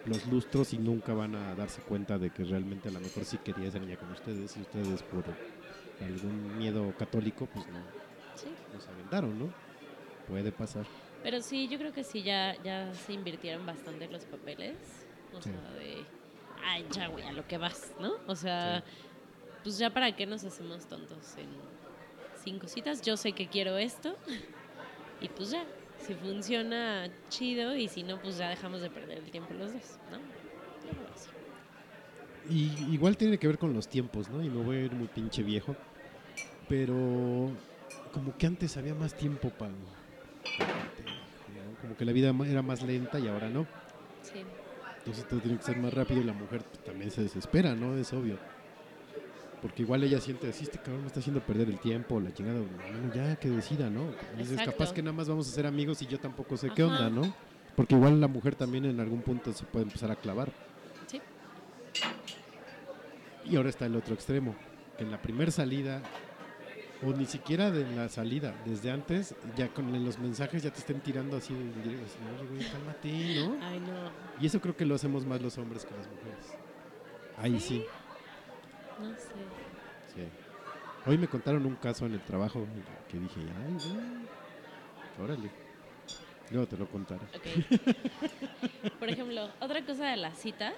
los 0.06 0.26
lustros 0.26 0.72
y 0.72 0.78
nunca 0.78 1.12
van 1.12 1.34
a 1.34 1.54
darse 1.54 1.82
cuenta 1.82 2.18
de 2.18 2.30
que 2.30 2.44
realmente 2.44 2.88
a 2.88 2.92
lo 2.92 3.00
mejor 3.00 3.24
sí 3.24 3.38
quería 3.38 3.68
esa 3.68 3.78
niña 3.78 3.96
con 3.96 4.10
ustedes 4.12 4.56
y 4.56 4.60
ustedes 4.60 5.02
por 5.02 5.24
algún 6.00 6.56
miedo 6.58 6.94
católico 6.96 7.46
pues 7.52 7.66
no, 7.68 7.78
Sí. 8.36 8.46
no 8.72 8.80
se 8.80 8.88
aventaron, 8.90 9.38
¿no? 9.38 9.52
Puede 10.28 10.52
pasar. 10.52 10.86
Pero 11.22 11.40
sí, 11.42 11.66
yo 11.68 11.78
creo 11.78 11.92
que 11.92 12.04
sí, 12.04 12.22
ya, 12.22 12.54
ya 12.62 12.92
se 12.94 13.12
invirtieron 13.12 13.66
bastante 13.66 14.06
los 14.08 14.24
papeles. 14.24 14.76
O 15.34 15.42
Sí. 15.42 15.50
sea, 15.50 15.70
de, 15.72 16.04
ay, 16.64 16.86
ya, 16.92 17.08
güey, 17.08 17.24
a 17.24 17.32
lo 17.32 17.46
que 17.48 17.58
vas, 17.58 17.92
¿no? 18.00 18.12
O 18.28 18.36
sea, 18.36 18.84
pues 19.64 19.76
ya 19.78 19.90
para 19.92 20.14
qué 20.14 20.24
nos 20.26 20.44
hacemos 20.44 20.86
tontos 20.86 21.36
en 21.36 21.48
cinco 22.42 22.68
citas. 22.68 23.02
Yo 23.02 23.16
sé 23.16 23.32
que 23.32 23.48
quiero 23.48 23.76
esto 23.76 24.16
y 25.20 25.28
pues 25.28 25.50
ya, 25.50 25.64
si 25.98 26.14
funciona, 26.14 27.08
chido, 27.28 27.76
y 27.76 27.88
si 27.88 28.02
no, 28.02 28.20
pues 28.20 28.38
ya 28.38 28.48
dejamos 28.48 28.80
de 28.80 28.90
perder 28.90 29.18
el 29.18 29.30
tiempo 29.30 29.54
los 29.54 29.72
dos, 29.72 29.98
¿no? 30.10 30.18
Y 32.50 32.94
igual 32.94 33.16
tiene 33.16 33.38
que 33.38 33.46
ver 33.46 33.58
con 33.58 33.74
los 33.74 33.88
tiempos, 33.88 34.30
¿no? 34.30 34.42
Y 34.42 34.48
me 34.48 34.62
voy 34.62 34.76
a 34.76 34.80
ir 34.80 34.92
muy 34.92 35.08
pinche 35.08 35.42
viejo. 35.42 35.76
Pero 36.68 37.50
como 38.12 38.36
que 38.36 38.46
antes 38.46 38.76
había 38.76 38.94
más 38.94 39.14
tiempo 39.14 39.50
para... 39.50 39.72
Como 41.80 41.96
que 41.96 42.04
la 42.04 42.12
vida 42.12 42.34
era 42.46 42.62
más 42.62 42.82
lenta 42.82 43.18
y 43.18 43.28
ahora 43.28 43.48
no. 43.48 43.66
Sí. 44.22 44.44
Entonces 44.98 45.28
todo 45.28 45.40
tiene 45.40 45.58
que 45.58 45.62
ser 45.62 45.76
más 45.76 45.92
rápido 45.92 46.20
y 46.20 46.24
la 46.24 46.32
mujer 46.32 46.62
pues, 46.62 46.82
también 46.84 47.10
se 47.10 47.22
desespera, 47.22 47.74
¿no? 47.74 47.96
Es 47.96 48.12
obvio. 48.12 48.38
Porque 49.60 49.82
igual 49.82 50.05
ella 50.05 50.20
siente 50.20 50.48
así, 50.48 50.64
este 50.64 50.78
cabrón 50.78 51.01
me 51.01 51.06
está 51.09 51.18
haciendo 51.18 51.40
perder 51.40 51.68
el 51.68 51.80
tiempo, 51.80 52.20
la 52.20 52.32
chingada, 52.32 52.60
bueno, 52.60 53.12
ya 53.14 53.36
que 53.36 53.48
decida, 53.48 53.90
¿no? 53.90 54.06
Dices, 54.36 54.60
capaz 54.64 54.93
que 54.93 55.02
nada 55.02 55.16
más 55.16 55.28
vamos 55.28 55.48
a 55.48 55.52
ser 55.52 55.66
amigos 55.66 56.01
y 56.02 56.06
yo 56.06 56.20
tampoco 56.20 56.56
sé 56.56 56.70
qué 56.74 56.85
onda, 56.85 57.10
¿no? 57.10 57.35
Porque 57.74 57.94
igual 57.94 58.20
la 58.20 58.28
mujer 58.28 58.55
también 58.55 58.85
en 58.85 59.01
algún 59.01 59.22
punto 59.22 59.52
se 59.52 59.64
puede 59.64 59.85
empezar 59.85 60.10
a 60.10 60.16
clavar. 60.16 60.52
Sí. 61.06 61.20
Y 63.44 63.56
ahora 63.56 63.68
está 63.68 63.86
el 63.86 63.97
otro 63.97 64.14
extremo, 64.14 64.55
que 64.97 65.05
en 65.05 65.10
la 65.10 65.20
primera 65.20 65.51
salida, 65.51 66.02
o 67.02 67.12
ni 67.12 67.26
siquiera 67.26 67.70
de 67.70 67.85
la 67.94 68.09
salida, 68.09 68.55
desde 68.64 68.90
antes, 68.90 69.35
ya 69.56 69.68
con 69.68 70.05
los 70.05 70.18
mensajes 70.18 70.62
ya 70.62 70.72
te 70.72 70.78
estén 70.78 71.01
tirando 71.01 71.36
así 71.36 71.55
de 71.55 71.60
"Oye, 71.60 72.48
güey, 72.51 72.70
cálmate, 72.70 73.40
¿no? 73.40 73.56
Ay, 73.64 73.80
no. 73.80 74.10
Y 74.40 74.47
eso 74.47 74.60
creo 74.60 74.76
que 74.76 74.85
lo 74.85 74.94
hacemos 74.94 75.24
más 75.24 75.40
los 75.40 75.56
hombres 75.59 75.85
que 75.85 75.97
las 75.97 76.06
mujeres. 76.09 76.47
Ahí 77.36 77.60
sí, 77.60 77.85
No 79.00 79.14
sé. 79.14 79.32
sí. 80.14 80.28
Hoy 81.06 81.16
me 81.16 81.28
contaron 81.28 81.64
un 81.64 81.76
caso 81.76 82.06
en 82.06 82.14
el 82.14 82.20
trabajo 82.20 82.66
que 83.08 83.18
dije, 83.18 83.40
ay, 83.40 83.72
güey, 83.72 85.24
órale. 85.24 85.50
Luego 86.50 86.66
te 86.66 86.76
lo 86.76 86.88
contaré. 86.88 87.24
Ok. 87.34 88.92
Por 88.98 89.08
ejemplo, 89.08 89.48
otra 89.60 89.84
cosa 89.84 90.10
de 90.10 90.16
las 90.16 90.38
citas. 90.38 90.74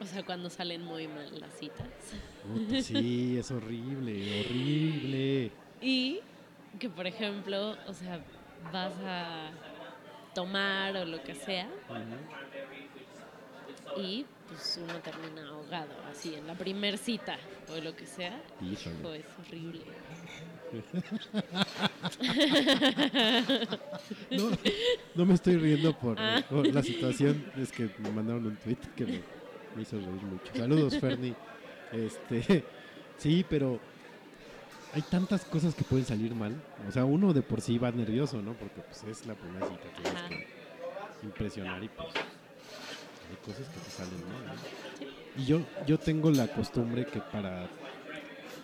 O 0.00 0.04
sea, 0.04 0.24
cuando 0.24 0.48
salen 0.48 0.82
muy 0.82 1.08
mal 1.08 1.40
las 1.40 1.52
citas. 1.54 1.88
Puta, 2.46 2.82
sí, 2.82 3.36
es 3.36 3.50
horrible, 3.50 4.40
horrible. 4.40 5.52
Y 5.80 6.20
que, 6.78 6.88
por 6.88 7.06
ejemplo, 7.06 7.76
o 7.86 7.92
sea, 7.92 8.20
vas 8.72 8.94
a 9.04 9.50
tomar 10.34 10.96
o 10.96 11.04
lo 11.04 11.22
que 11.22 11.34
sea 11.34 11.68
y 13.96 14.24
pues 14.48 14.80
uno 14.82 14.94
termina 15.00 15.46
ahogado, 15.48 15.92
así, 16.10 16.34
en 16.34 16.46
la 16.46 16.54
primer 16.54 16.98
cita 16.98 17.36
o 17.70 17.80
lo 17.80 17.94
que 17.94 18.06
sea. 18.06 18.40
Híjole. 18.60 18.96
Hijo, 19.00 19.12
es 19.14 19.24
horrible. 19.46 19.80
No, 24.30 24.50
no 25.14 25.26
me 25.26 25.34
estoy 25.34 25.56
riendo 25.56 25.92
por, 25.98 26.18
Ah. 26.18 26.42
por 26.48 26.66
la 26.66 26.82
situación, 26.82 27.44
es 27.56 27.72
que 27.72 27.90
me 27.98 28.10
mandaron 28.10 28.46
un 28.46 28.56
tweet 28.56 28.78
que 28.96 29.04
me, 29.06 29.22
me 29.74 29.82
hizo 29.82 29.96
reír 29.96 30.22
mucho. 30.22 30.52
Saludos, 30.54 30.98
Ferni. 30.98 31.34
Este, 31.92 32.64
sí, 33.16 33.44
pero 33.48 33.80
hay 34.92 35.02
tantas 35.02 35.44
cosas 35.44 35.74
que 35.74 35.84
pueden 35.84 36.04
salir 36.06 36.34
mal. 36.34 36.54
O 36.86 36.92
sea, 36.92 37.04
uno 37.04 37.32
de 37.32 37.42
por 37.42 37.60
sí 37.60 37.78
va 37.78 37.90
nervioso, 37.90 38.42
¿no? 38.42 38.52
Porque 38.54 38.80
pues 38.82 39.04
es 39.04 39.26
la 39.26 39.34
primera 39.34 39.66
cita, 39.66 39.82
tienes 40.02 40.22
que 40.22 40.46
impresionar 41.22 41.82
y 41.82 41.88
pues 41.88 42.08
hay 43.30 43.36
cosas 43.44 43.68
que 43.68 43.80
te 43.80 43.90
salen 43.90 44.20
mal. 44.32 44.56
¿no? 44.56 45.42
Y 45.42 45.46
yo, 45.46 45.60
yo 45.86 45.98
tengo 45.98 46.30
la 46.30 46.48
costumbre 46.48 47.06
que 47.06 47.20
para 47.20 47.68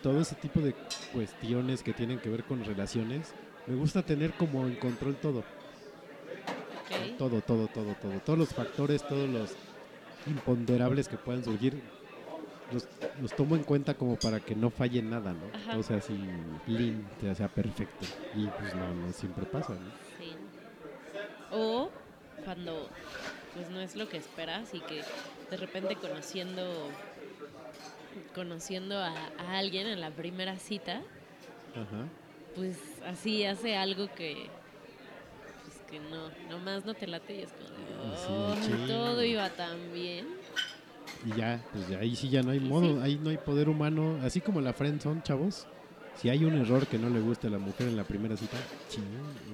todo 0.02 0.20
ese 0.20 0.34
tipo 0.34 0.60
de 0.60 0.74
cuestiones 1.12 1.82
que 1.82 1.92
tienen 1.92 2.18
que 2.18 2.28
ver 2.28 2.44
con 2.44 2.64
relaciones, 2.64 3.32
me 3.66 3.74
gusta 3.74 4.02
tener 4.02 4.32
como 4.32 4.66
en 4.66 4.74
control 4.76 5.16
todo. 5.16 5.44
Todo, 7.18 7.40
todo, 7.40 7.68
todo, 7.68 7.94
todo. 7.94 8.20
Todos 8.20 8.38
los 8.38 8.48
factores, 8.48 9.06
todos 9.06 9.28
los 9.28 9.54
imponderables 10.26 11.08
que 11.08 11.16
puedan 11.16 11.44
surgir, 11.44 11.80
los, 12.72 12.88
los 13.20 13.34
tomo 13.36 13.56
en 13.56 13.62
cuenta 13.62 13.94
como 13.94 14.16
para 14.16 14.40
que 14.40 14.54
no 14.54 14.70
falle 14.70 15.00
nada, 15.00 15.32
¿no? 15.32 15.46
Ajá. 15.54 15.72
Todo 15.72 15.82
sea 15.82 15.98
así, 15.98 16.18
clean, 16.66 17.06
o 17.30 17.34
sea, 17.34 17.48
perfecto. 17.48 18.06
Y 18.34 18.46
pues 18.46 18.74
no, 18.74 18.94
no 18.94 19.12
siempre 19.12 19.46
pasa, 19.46 19.74
¿no? 19.74 19.90
Sí. 20.18 20.34
O 21.50 21.90
cuando 22.44 22.88
pues 23.54 23.70
no 23.70 23.80
es 23.80 23.96
lo 23.96 24.08
que 24.08 24.16
esperas 24.18 24.74
y 24.74 24.80
que 24.80 25.02
de 25.50 25.56
repente 25.56 25.94
conociendo 25.96 26.90
conociendo 28.34 28.98
a, 28.98 29.10
a 29.38 29.58
alguien 29.58 29.86
en 29.86 30.00
la 30.00 30.10
primera 30.10 30.56
cita, 30.58 31.00
Ajá. 31.74 32.04
pues 32.54 32.76
así 33.06 33.44
hace 33.44 33.76
algo 33.76 34.06
que 34.16 34.48
pues 35.64 35.76
que 35.90 35.98
no, 36.10 36.30
nomás 36.50 36.84
no 36.84 36.94
te 36.94 37.06
late 37.06 37.34
y 37.36 37.40
es 37.42 37.50
como 37.52 38.14
Sí, 38.16 38.32
"Oh, 38.32 38.54
chingo". 38.66 38.86
todo 38.86 39.24
iba 39.24 39.48
tan 39.50 39.92
bien. 39.92 40.26
Y 41.24 41.34
ya, 41.36 41.58
pues 41.72 41.88
ya 41.88 41.98
ahí 42.00 42.14
sí 42.14 42.28
ya 42.28 42.42
no 42.42 42.50
hay 42.50 42.60
modo, 42.60 42.96
sí. 42.98 43.02
ahí 43.02 43.18
no 43.22 43.30
hay 43.30 43.38
poder 43.38 43.68
humano, 43.68 44.18
así 44.22 44.40
como 44.40 44.60
la 44.60 44.72
friend 44.72 45.00
son, 45.00 45.22
chavos. 45.22 45.66
Si 46.16 46.30
hay 46.30 46.44
un 46.44 46.54
error 46.54 46.86
que 46.86 46.98
no 46.98 47.10
le 47.10 47.20
guste 47.20 47.48
a 47.48 47.50
la 47.50 47.58
mujer 47.58 47.88
en 47.88 47.96
la 47.96 48.04
primera 48.04 48.36
cita, 48.36 48.56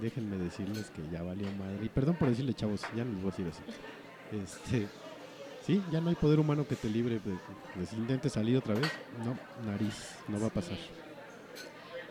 déjenme 0.00 0.36
decirles 0.36 0.90
que 0.90 1.02
ya 1.10 1.22
valió 1.22 1.50
madre. 1.52 1.84
Y 1.84 1.88
perdón 1.88 2.16
por 2.16 2.28
decirle, 2.28 2.54
chavos, 2.54 2.82
ya 2.94 3.04
no 3.04 3.12
les 3.12 3.22
voy 3.22 3.32
a 3.32 3.36
decir 3.36 3.46
así. 3.48 3.62
Este, 4.42 4.88
sí, 5.66 5.82
ya 5.90 6.00
no 6.00 6.10
hay 6.10 6.14
poder 6.14 6.38
humano 6.38 6.66
que 6.66 6.76
te 6.76 6.88
libre 6.88 7.18
de, 7.18 7.86
si 7.86 7.96
intentes 7.96 8.32
salir 8.32 8.56
otra 8.56 8.74
vez. 8.74 8.90
No, 9.24 9.36
nariz, 9.68 10.14
no 10.28 10.40
va 10.40 10.48
a 10.48 10.50
pasar. 10.50 10.76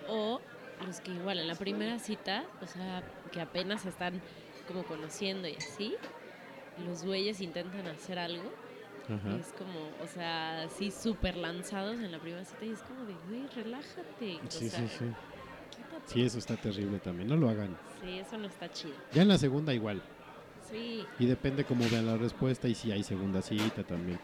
O 0.08 0.42
los 0.86 1.00
que 1.02 1.12
igual 1.12 1.40
en 1.40 1.48
la 1.48 1.56
primera 1.56 2.00
cita, 2.00 2.44
o 2.62 2.68
sea, 2.68 3.04
que 3.32 3.42
apenas 3.42 3.86
están 3.86 4.22
como 4.68 4.84
conociendo 4.84 5.48
y 5.48 5.56
así, 5.56 5.96
los 6.86 7.04
güeyes 7.04 7.42
intentan 7.42 7.88
hacer 7.88 8.20
algo 8.20 8.52
Es 9.40 9.54
como, 9.58 9.90
o 10.04 10.08
sea, 10.08 10.64
así 10.64 10.92
súper 10.92 11.36
lanzados 11.36 12.00
en 12.00 12.12
la 12.12 12.20
primera 12.20 12.46
cita 12.46 12.64
y 12.66 12.72
es 12.72 12.80
como 12.84 13.06
de, 13.06 13.16
güey, 13.28 13.48
relájate. 13.56 14.40
O 14.48 14.52
Sí, 14.52 14.70
sea, 14.70 14.88
sí, 14.88 14.96
sí. 15.00 15.06
quítate. 15.76 16.04
Sí, 16.06 16.22
eso 16.24 16.38
está 16.38 16.56
terrible 16.58 17.00
también, 17.00 17.28
no 17.30 17.36
lo 17.36 17.50
hagan. 17.50 17.76
Sí, 18.02 18.20
eso 18.20 18.38
no 18.38 18.46
está 18.48 18.72
chido. 18.72 18.94
Ya 19.14 19.24
en 19.24 19.28
la 19.30 19.38
segunda 19.40 19.74
igual. 19.74 20.02
Sí, 20.70 21.04
Y 21.18 21.26
depende 21.26 21.66
cómo 21.66 21.84
vean 21.90 22.06
la 22.06 22.18
respuesta 22.18 22.68
y 22.68 22.76
si 22.76 22.92
hay 22.92 23.02
segunda 23.04 23.42
cita 23.42 23.84
también. 23.84 24.20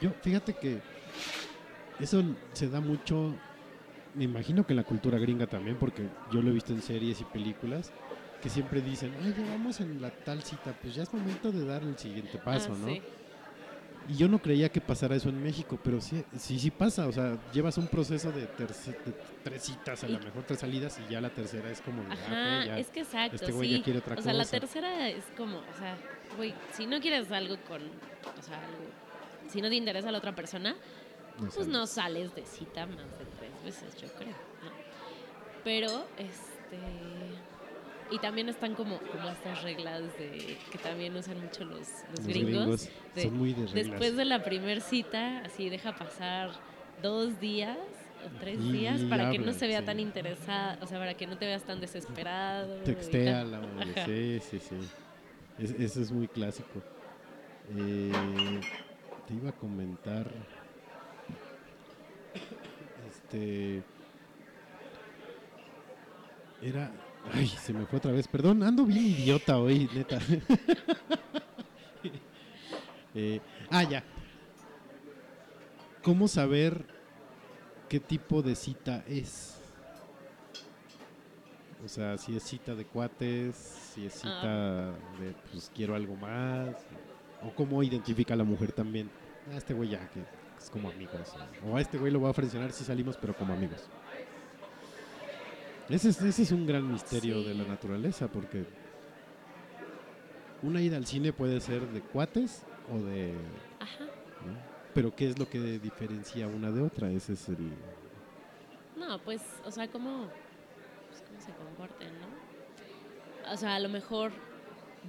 Yo, 0.00 0.10
fíjate 0.22 0.54
que 0.54 0.80
eso 2.00 2.22
se 2.54 2.70
da 2.70 2.80
mucho, 2.80 3.34
me 4.14 4.24
imagino 4.24 4.66
que 4.66 4.72
en 4.72 4.78
la 4.78 4.84
cultura 4.84 5.18
gringa 5.18 5.46
también, 5.46 5.76
porque 5.76 6.08
yo 6.32 6.40
lo 6.40 6.48
he 6.50 6.54
visto 6.54 6.72
en 6.72 6.80
series 6.80 7.20
y 7.20 7.24
películas, 7.24 7.92
que 8.40 8.48
siempre 8.48 8.80
dicen, 8.80 9.12
ay, 9.22 9.34
ya 9.36 9.46
vamos 9.52 9.80
en 9.80 10.00
la 10.00 10.08
tal 10.10 10.42
cita, 10.42 10.72
pues 10.80 10.94
ya 10.94 11.02
es 11.02 11.12
momento 11.12 11.52
de 11.52 11.66
dar 11.66 11.82
el 11.82 11.98
siguiente 11.98 12.38
paso, 12.38 12.72
Ah, 12.74 12.78
¿no? 12.80 12.86
sí. 12.86 13.02
Y 14.10 14.16
yo 14.16 14.26
no 14.28 14.40
creía 14.42 14.68
que 14.70 14.80
pasara 14.80 15.14
eso 15.14 15.28
en 15.28 15.40
México, 15.40 15.78
pero 15.84 16.00
sí, 16.00 16.24
sí, 16.36 16.58
sí 16.58 16.70
pasa, 16.72 17.06
o 17.06 17.12
sea, 17.12 17.38
llevas 17.52 17.78
un 17.78 17.86
proceso 17.86 18.32
de, 18.32 18.48
terce- 18.56 18.96
de 19.04 19.12
tres 19.44 19.62
citas, 19.62 20.02
a 20.02 20.08
lo 20.08 20.18
mejor 20.18 20.42
tres 20.42 20.58
salidas, 20.58 20.98
y 20.98 21.12
ya 21.12 21.20
la 21.20 21.30
tercera 21.30 21.70
es 21.70 21.80
como, 21.80 22.02
de, 22.02 22.08
ah, 22.10 22.14
Ajá, 22.58 22.66
ya, 22.66 22.78
es 22.78 22.88
que 22.88 23.00
exacto, 23.00 23.36
este 23.36 23.52
güey 23.52 23.68
sí. 23.70 23.78
ya 23.78 23.84
quiere 23.84 23.98
otra 24.00 24.16
o 24.16 24.22
sea, 24.22 24.32
la 24.32 24.40
cosa. 24.42 24.58
tercera 24.58 25.08
es 25.08 25.24
como, 25.36 25.58
o 25.58 25.78
sea, 25.78 25.96
güey, 26.36 26.52
si 26.72 26.86
no 26.88 27.00
quieres 27.00 27.30
algo 27.30 27.56
con, 27.68 27.82
o 27.82 28.42
sea, 28.42 28.58
algo, 28.64 28.84
si 29.48 29.62
no 29.62 29.68
te 29.68 29.76
interesa 29.76 30.10
la 30.10 30.18
otra 30.18 30.34
persona, 30.34 30.74
no 31.38 31.48
pues 31.48 31.66
sé. 31.66 31.70
no 31.70 31.86
sales 31.86 32.34
de 32.34 32.44
cita 32.44 32.86
más 32.86 32.96
de 33.18 33.24
tres 33.38 33.64
veces, 33.64 33.94
yo 34.02 34.08
creo, 34.14 34.28
¿no? 34.64 34.70
Pero, 35.62 36.04
este... 36.18 36.78
Y 38.10 38.18
también 38.18 38.48
están 38.48 38.74
como, 38.74 38.98
como 38.98 39.28
estas 39.28 39.62
reglas 39.62 40.02
de 40.18 40.58
que 40.72 40.78
también 40.78 41.14
usan 41.16 41.40
mucho 41.40 41.64
los, 41.64 41.78
los, 41.78 42.18
Los 42.18 42.26
gringos. 42.26 42.52
gringos 42.52 42.88
de 43.14 43.22
son 43.22 43.38
muy 43.38 43.50
de 43.52 43.66
reglas. 43.66 43.74
Después 43.74 44.16
de 44.16 44.24
la 44.24 44.42
primer 44.42 44.80
cita, 44.80 45.38
así 45.44 45.68
deja 45.68 45.94
pasar 45.94 46.50
dos 47.02 47.38
días 47.40 47.78
o 48.26 48.38
tres 48.40 48.58
Y 48.60 48.72
días 48.72 49.00
para 49.02 49.30
que 49.30 49.38
no 49.38 49.52
se 49.52 49.66
vea 49.68 49.80
sí. 49.80 49.86
tan 49.86 50.00
interesada, 50.00 50.78
o 50.82 50.86
sea, 50.86 50.98
para 50.98 51.14
que 51.14 51.26
no 51.26 51.38
te 51.38 51.46
veas 51.46 51.62
tan 51.62 51.80
desesperado. 51.80 52.76
Textea 52.82 53.44
la. 53.44 53.60
Sí, 54.06 54.40
sí, 54.50 54.58
sí. 54.58 54.76
Es- 55.58 55.78
eso 55.78 56.00
es 56.02 56.10
muy 56.10 56.26
clásico. 56.26 56.82
Eh, 57.76 58.10
te 59.28 59.34
iba 59.34 59.50
a 59.50 59.52
comentar. 59.52 60.26
Este. 63.08 63.82
Era. 66.62 66.90
Ay, 67.32 67.46
se 67.48 67.72
me 67.72 67.86
fue 67.86 67.98
otra 67.98 68.12
vez. 68.12 68.26
Perdón, 68.28 68.62
ando 68.62 68.84
bien 68.84 69.04
idiota 69.04 69.58
hoy, 69.58 69.88
neta. 69.94 70.18
Eh, 73.12 73.40
ah, 73.70 73.82
ya. 73.82 74.04
¿Cómo 76.00 76.28
saber 76.28 76.86
qué 77.88 77.98
tipo 77.98 78.40
de 78.40 78.54
cita 78.54 79.02
es? 79.08 79.60
O 81.84 81.88
sea, 81.88 82.16
si 82.18 82.36
es 82.36 82.42
cita 82.42 82.74
de 82.74 82.84
cuates, 82.84 83.56
si 83.56 84.06
es 84.06 84.14
cita 84.14 84.92
de 85.18 85.34
pues 85.50 85.72
quiero 85.74 85.96
algo 85.96 86.14
más, 86.14 86.76
o 87.42 87.54
cómo 87.54 87.82
identifica 87.82 88.34
a 88.34 88.36
la 88.36 88.44
mujer 88.44 88.72
también. 88.72 89.10
A 89.52 89.56
este 89.56 89.74
güey 89.74 89.90
ya, 89.90 90.08
que 90.10 90.20
es 90.58 90.70
como 90.70 90.90
amigos. 90.90 91.34
O 91.66 91.76
a 91.76 91.80
este 91.80 91.98
güey 91.98 92.12
lo 92.12 92.20
voy 92.20 92.28
a 92.28 92.30
ofrecer 92.30 92.72
si 92.72 92.84
salimos, 92.84 93.16
pero 93.16 93.34
como 93.34 93.54
amigos. 93.54 93.88
Ese 95.90 96.10
es, 96.10 96.22
ese 96.22 96.42
es 96.42 96.52
un 96.52 96.66
gran 96.66 96.90
misterio 96.90 97.42
Sí. 97.42 97.48
de 97.48 97.54
la 97.54 97.64
naturaleza, 97.64 98.28
porque 98.28 98.64
una 100.62 100.80
ida 100.80 100.96
al 100.96 101.06
cine 101.06 101.32
puede 101.32 101.60
ser 101.60 101.86
de 101.88 102.00
cuates 102.00 102.62
o 102.92 102.98
de... 102.98 103.34
Ajá. 103.80 104.04
¿no? 104.04 104.56
Pero 104.94 105.14
¿qué 105.14 105.28
es 105.30 105.38
lo 105.38 105.48
que 105.48 105.58
diferencia 105.78 106.46
una 106.46 106.70
de 106.70 106.82
otra? 106.82 107.10
Ese 107.10 107.32
es 107.32 107.48
el... 107.48 107.72
No, 108.96 109.18
pues, 109.20 109.42
o 109.64 109.70
sea, 109.70 109.88
cómo, 109.88 110.28
pues, 111.08 111.22
cómo 111.26 111.40
se 111.40 111.52
comporten, 111.52 112.08
¿no? 112.20 113.52
O 113.52 113.56
sea, 113.56 113.74
a 113.74 113.80
lo 113.80 113.88
mejor 113.88 114.30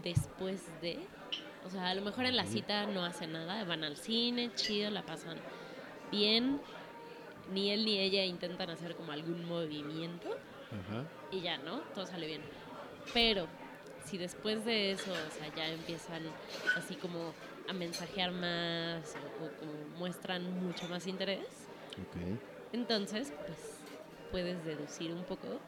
después 0.04 0.64
de, 0.82 0.98
o 1.66 1.70
sea, 1.70 1.90
a 1.90 1.96
lo 1.96 2.02
mejor 2.02 2.26
en 2.26 2.36
la 2.36 2.46
cita 2.46 2.88
no 2.88 3.04
hacen 3.04 3.34
nada, 3.34 3.64
van 3.66 3.84
al 3.84 3.98
cine, 3.98 4.52
chido, 4.56 4.90
la 4.90 5.06
pasan 5.06 5.38
bien, 6.10 6.60
ni 7.54 7.72
él 7.72 7.84
ni 7.86 8.00
ella 8.00 8.24
intentan 8.24 8.70
hacer 8.70 8.96
como 8.96 9.12
algún 9.12 9.46
movimiento 9.46 10.30
Ajá. 10.72 11.04
y 11.32 11.42
ya, 11.42 11.58
¿no? 11.58 11.80
Todo 11.94 12.06
sale 12.06 12.28
bien. 12.28 12.42
Pero 13.14 13.48
si 14.06 14.18
después 14.18 14.64
de 14.66 14.92
eso, 14.94 15.12
o 15.12 15.32
sea, 15.32 15.54
ya 15.56 15.68
empiezan 15.68 16.24
así 16.78 16.96
como 16.96 17.34
a 17.70 17.74
mensajear 17.74 18.32
más 18.32 19.16
o, 19.40 19.46
o 19.46 19.50
como 19.60 19.74
muestran 19.98 20.66
mucho 20.66 20.88
más 20.88 21.08
interés, 21.08 21.46
entonces, 22.74 23.34
pues 23.46 23.58
puedes 24.32 24.64
deducir 24.66 25.12
un 25.14 25.24
poco 25.26 25.60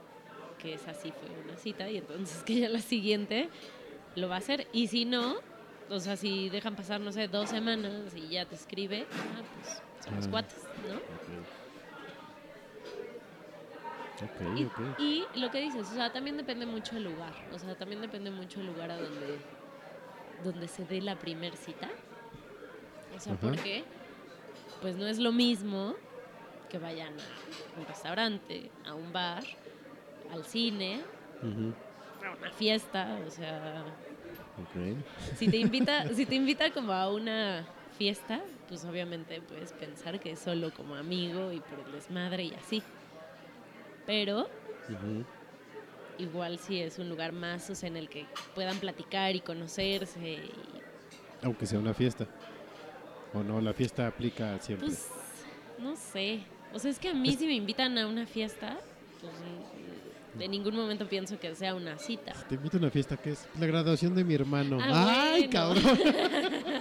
que 0.57 0.73
esa 0.75 0.93
sí 0.93 1.11
fue 1.11 1.29
una 1.43 1.57
cita 1.57 1.89
y 1.89 1.97
entonces 1.97 2.43
que 2.43 2.55
ya 2.61 2.69
la 2.69 2.79
siguiente 2.79 3.49
lo 4.15 4.29
va 4.29 4.35
a 4.35 4.37
hacer. 4.37 4.67
Y 4.71 4.87
si 4.87 5.03
no, 5.05 5.35
o 5.89 5.99
sea, 5.99 6.15
si 6.15 6.49
dejan 6.49 6.75
pasar, 6.75 7.01
no 7.01 7.11
sé, 7.11 7.27
dos 7.27 7.49
semanas 7.49 8.13
y 8.15 8.29
ya 8.29 8.45
te 8.45 8.55
escribe, 8.55 9.05
ah, 9.11 9.41
pues 9.61 9.81
somos 10.05 10.27
Ah. 10.27 10.31
cuates, 10.31 10.63
¿no? 10.87 10.99
Y, 14.99 15.25
lo 15.35 15.49
que 15.49 15.59
dices, 15.59 15.89
o 15.89 15.93
sea, 15.93 16.11
también 16.11 16.37
depende 16.37 16.65
mucho 16.65 16.95
el 16.95 17.03
lugar. 17.03 17.33
O 17.51 17.59
sea, 17.59 17.75
también 17.75 18.01
depende 18.01 18.31
mucho 18.31 18.59
el 18.59 18.67
lugar 18.67 18.91
a 18.91 18.97
donde, 18.97 19.39
donde 20.43 20.67
se 20.67 20.85
dé 20.85 21.01
la 21.01 21.17
primer 21.17 21.55
cita. 21.57 21.89
O 23.15 23.19
sea, 23.19 23.35
porque 23.35 23.83
pues 24.81 24.95
no 24.95 25.07
es 25.07 25.19
lo 25.19 25.31
mismo 25.31 25.95
que 26.69 26.77
vayan 26.79 27.13
a 27.13 27.79
un 27.79 27.85
restaurante, 27.85 28.69
a 28.85 28.93
un 28.93 29.13
bar, 29.13 29.43
al 30.31 30.43
cine, 30.45 31.01
a 31.41 32.35
una 32.37 32.51
fiesta, 32.51 33.19
o 33.25 33.29
sea, 33.29 33.83
si 35.35 35.47
te 35.47 35.57
invita, 35.57 36.07
si 36.13 36.25
te 36.25 36.35
invita 36.35 36.71
como 36.71 36.91
a 36.93 37.11
una 37.11 37.65
fiesta, 37.97 38.41
pues 38.67 38.83
obviamente 38.85 39.41
puedes 39.41 39.73
pensar 39.73 40.19
que 40.19 40.31
es 40.31 40.39
solo 40.39 40.71
como 40.73 40.95
amigo 40.95 41.51
y 41.51 41.59
por 41.59 41.79
el 41.79 41.91
desmadre 41.91 42.45
y 42.45 42.53
así. 42.53 42.83
Pero 44.05 44.49
igual 46.17 46.59
si 46.59 46.79
es 46.79 46.99
un 46.99 47.09
lugar 47.09 47.31
más 47.33 47.69
o 47.69 47.75
sea, 47.75 47.89
en 47.89 47.97
el 47.97 48.09
que 48.09 48.25
puedan 48.55 48.77
platicar 48.77 49.35
y 49.35 49.39
conocerse 49.41 50.19
y 50.33 50.51
Aunque 51.41 51.65
sea 51.65 51.79
una 51.79 51.93
fiesta. 51.93 52.27
O 53.33 53.41
no, 53.43 53.59
la 53.59 53.73
fiesta 53.73 54.07
aplica 54.07 54.59
siempre. 54.59 54.87
pues 54.89 55.07
no 55.79 55.95
sé 55.95 56.41
o 56.71 56.79
sea 56.79 56.91
es 56.91 56.99
que 56.99 57.09
a 57.09 57.13
mí 57.13 57.33
si 57.35 57.45
me 57.47 57.53
invitan 57.55 57.97
a 57.97 58.07
una 58.07 58.25
fiesta 58.27 58.77
pues 59.21 59.33
de 60.37 60.47
ningún 60.47 60.75
momento 60.75 61.07
pienso 61.07 61.39
que 61.39 61.53
sea 61.55 61.73
una 61.75 61.97
cita 61.97 62.33
Te 62.47 62.55
invito 62.55 62.77
a 62.77 62.79
una 62.79 62.89
fiesta 62.91 63.17
que 63.17 63.31
es 63.31 63.47
la 63.59 63.65
graduación 63.67 64.15
de 64.15 64.23
mi 64.23 64.33
hermano. 64.33 64.77
Ah, 64.81 65.31
¡Ay, 65.33 65.47
bueno. 65.47 65.51
cabrón! 65.51 65.83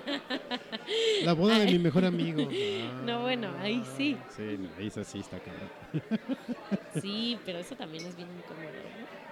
la 1.24 1.32
boda 1.32 1.58
de 1.58 1.66
mi 1.66 1.78
mejor 1.78 2.04
amigo. 2.04 2.48
Ah, 2.50 3.02
No, 3.06 3.22
bueno, 3.22 3.48
ahí 3.60 3.82
sí. 3.96 4.16
Sí, 4.36 4.58
ahí 4.78 4.90
sí 5.04 5.18
está 5.20 5.38
cabrón. 5.40 5.68
sí 7.00 7.38
pero 7.44 7.58
eso 7.58 7.74
también 7.76 8.04
es 8.06 8.14
bien 8.16 8.28
incómodo 8.28 8.66
¿no? 8.70 9.22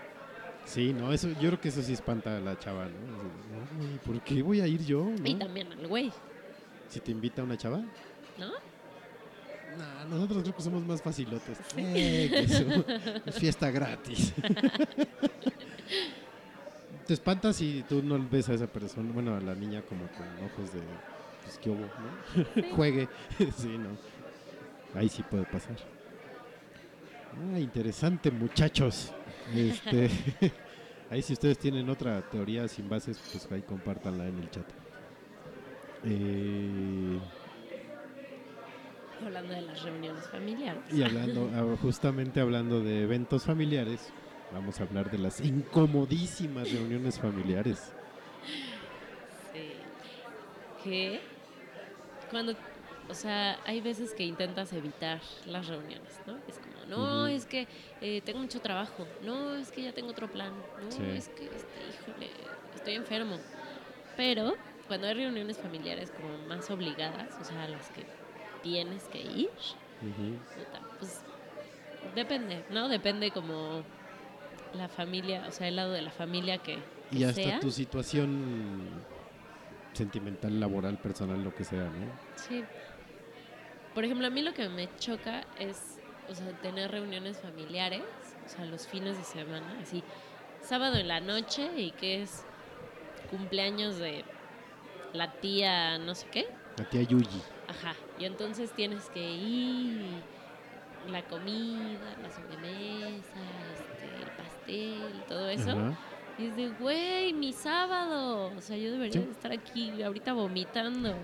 Sí, 0.67 0.93
no, 0.93 1.13
eso, 1.13 1.29
yo 1.41 1.49
creo 1.49 1.61
que 1.61 1.69
eso 1.71 1.83
sí 1.83 1.93
espanta 1.93 2.37
a 2.37 2.41
la 2.41 2.59
chava, 2.59 2.85
¿no? 2.85 2.91
"Ay, 3.81 3.99
¿Por 4.05 4.21
qué 4.23 4.43
voy 4.43 4.61
a 4.61 4.67
ir 4.69 4.85
yo? 4.85 5.05
no? 5.05 5.29
y 5.29 5.35
también 5.35 5.73
al 5.73 5.87
güey 5.89 6.13
Si 6.89 7.01
te 7.01 7.11
invita 7.11 7.43
una 7.43 7.57
chava. 7.57 7.79
¿no? 8.39 8.51
Nah, 9.79 10.05
nosotros 10.09 10.43
creo 10.43 10.55
que 10.57 10.63
somos 10.63 10.85
más 10.85 11.01
facilotes. 11.01 11.59
Eh, 11.77 12.29
que 12.31 12.41
eso, 12.41 12.65
es 13.27 13.35
fiesta 13.39 13.71
gratis. 13.71 14.33
Te 17.07 17.15
espantas 17.15 17.57
si 17.57 17.85
tú 17.89 18.03
no 18.03 18.19
ves 18.31 18.49
a 18.49 18.55
esa 18.55 18.67
persona, 18.67 19.11
bueno, 19.13 19.35
a 19.37 19.41
la 19.41 19.55
niña 19.55 19.83
como 19.83 20.07
con 20.09 20.27
ojos 20.45 20.73
de, 20.73 20.81
pues, 21.51 21.59
¿qué 21.59 21.71
hubo, 21.71 21.81
no? 21.81 22.69
Juegue. 22.77 23.09
sí, 23.57 23.77
no. 23.79 23.97
Ahí 24.95 25.09
sí 25.09 25.23
puede 25.23 25.45
pasar. 25.45 25.77
Ah, 27.53 27.59
interesante, 27.59 28.31
muchachos. 28.31 29.13
Este, 29.55 30.11
ahí 31.11 31.23
si 31.23 31.33
ustedes 31.33 31.59
tienen 31.59 31.89
otra 31.89 32.21
teoría 32.23 32.69
sin 32.69 32.89
bases, 32.89 33.19
pues 33.19 33.51
ahí 33.51 33.63
compártanla 33.63 34.29
en 34.29 34.39
el 34.39 34.51
chat. 34.51 34.67
Eh, 36.05 37.19
hablando 39.23 39.53
de 39.53 39.61
las 39.61 39.83
reuniones 39.83 40.27
familiares 40.29 40.83
Y 40.91 41.03
hablando, 41.03 41.51
ah, 41.55 41.77
justamente 41.83 42.41
hablando 42.41 42.81
de 42.81 43.03
eventos 43.03 43.45
familiares, 43.45 44.13
vamos 44.53 44.81
a 44.81 44.85
hablar 44.85 45.11
de 45.11 45.19
las 45.19 45.41
incomodísimas 45.41 46.73
reuniones 46.73 47.19
familiares. 47.19 47.93
Sí. 49.53 49.73
Que 50.83 51.21
cuando, 52.31 52.55
o 53.09 53.15
sea, 53.15 53.59
hay 53.67 53.81
veces 53.81 54.15
que 54.15 54.25
intentas 54.25 54.73
evitar 54.73 55.21
las 55.47 55.67
reuniones, 55.67 56.21
¿no? 56.27 56.37
Es 56.49 56.59
como, 56.59 56.85
no, 56.89 57.27
es 57.27 57.47
que 57.47 57.67
eh, 58.01 58.21
tengo 58.25 58.39
mucho 58.41 58.61
trabajo, 58.61 59.07
no, 59.23 59.55
es 59.57 59.71
que 59.71 59.83
ya 59.83 59.93
tengo 59.93 60.11
otro 60.11 60.29
plan, 60.31 60.53
no, 60.85 60.91
Sí. 60.91 61.03
es 61.17 61.29
que, 61.29 61.45
este, 61.45 61.81
híjole, 62.11 62.31
estoy 62.75 62.95
enfermo. 62.95 63.39
Pero 64.17 64.55
cuando 64.89 65.07
hay 65.07 65.15
reuniones 65.15 65.59
familiares 65.59 66.11
como 66.11 66.37
más 66.49 66.71
obligadas, 66.71 67.37
o 67.41 67.45
sea, 67.45 67.65
a 67.65 67.69
las 67.69 67.89
que 67.91 68.05
tienes 68.63 69.05
que 69.05 69.21
ir, 69.23 69.51
pues 70.99 71.23
depende, 72.15 72.65
¿no? 72.71 72.89
Depende 72.89 73.31
como 73.31 73.83
la 74.75 74.89
familia, 74.89 75.45
o 75.49 75.53
sea, 75.53 75.69
el 75.69 75.77
lado 75.77 75.93
de 75.93 76.03
la 76.03 76.11
familia 76.11 76.59
que, 76.59 76.79
que 77.11 77.19
Y 77.19 77.25
hasta 77.25 77.35
sea. 77.43 77.61
tu 77.61 77.71
situación 77.71 78.89
sentimental, 79.93 80.59
laboral, 80.61 80.99
personal, 81.01 81.43
lo 81.43 81.55
que 81.55 81.65
sea, 81.65 81.91
¿no? 81.91 82.21
Sí. 82.37 82.65
Por 83.95 84.05
ejemplo, 84.05 84.27
a 84.27 84.31
mí 84.31 84.43
lo 84.43 84.55
que 84.55 84.69
me 84.69 84.95
choca 84.97 85.47
es, 85.57 86.01
o 86.29 86.35
sea, 86.35 86.53
tener 86.61 86.91
reuniones 86.91 87.41
familiares, 87.41 88.03
o 88.45 88.49
sea, 88.49 88.65
los 88.67 88.87
fines 88.87 89.17
de 89.17 89.25
semana, 89.25 89.81
así, 89.81 90.05
sábado 90.61 90.97
en 90.97 91.09
la 91.09 91.21
noche 91.21 91.71
y 91.77 91.93
que 91.93 92.23
es 92.23 92.47
cumpleaños 93.27 93.97
de 93.99 94.25
la 95.13 95.41
tía 95.41 95.99
no 95.99 96.15
sé 96.15 96.29
qué, 96.31 96.47
La 96.77 96.85
tía 96.89 97.03
Yuji. 97.03 97.43
ajá, 97.67 97.97
y 98.19 98.25
entonces 98.25 98.73
tienes 98.75 99.11
que 99.11 99.29
ir, 99.33 100.23
la 101.09 101.27
comida, 101.27 102.17
la 102.23 102.31
sobremesa, 102.31 103.41
este, 103.73 104.23
el 104.23 104.31
pastel, 104.33 105.25
todo 105.27 105.49
eso. 105.49 105.71
Ajá. 105.71 105.99
Y 106.41 106.47
es 106.47 106.57
de, 106.57 106.69
güey, 106.81 107.33
mi 107.35 107.53
sábado. 107.53 108.53
O 108.57 108.61
sea, 108.61 108.77
yo 108.77 108.93
debería 108.93 109.21
Sí. 109.21 109.29
estar 109.31 109.53
aquí 109.53 110.03
ahorita 110.03 110.33
vomitando. 110.33 111.15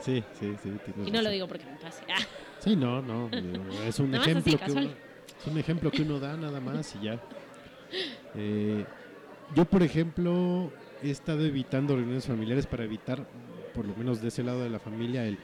Sí, 0.00 0.22
sí, 0.38 0.54
sí. 0.62 0.72
Y 1.06 1.10
no 1.10 1.22
lo 1.22 1.30
digo 1.30 1.46
porque 1.46 1.64
me 1.64 1.76
pase. 1.76 2.02
Sí, 2.58 2.74
no, 2.74 3.00
no. 3.02 3.30
Es 3.86 3.98
un 4.00 4.14
así, 4.14 4.30
ejemplo 4.30 4.52
que 4.52 4.58
casual. 4.58 4.84
uno, 4.86 4.94
es 5.40 5.46
un 5.46 5.58
ejemplo 5.58 5.90
que 5.90 6.02
uno 6.02 6.18
da 6.18 6.36
nada 6.36 6.60
más 6.60 6.94
y 6.96 7.04
ya. 7.04 7.20
Eh, 8.34 8.84
yo, 9.54 9.64
por 9.64 9.82
ejemplo, 9.82 10.72
he 11.02 11.10
estado 11.10 11.44
evitando 11.44 11.94
reuniones 11.94 12.26
familiares 12.26 12.66
para 12.66 12.84
evitar, 12.84 13.24
por 13.74 13.86
lo 13.86 13.94
menos 13.94 14.20
de 14.20 14.28
ese 14.28 14.42
lado 14.42 14.60
de 14.62 14.70
la 14.70 14.80
familia, 14.80 15.24
el 15.26 15.38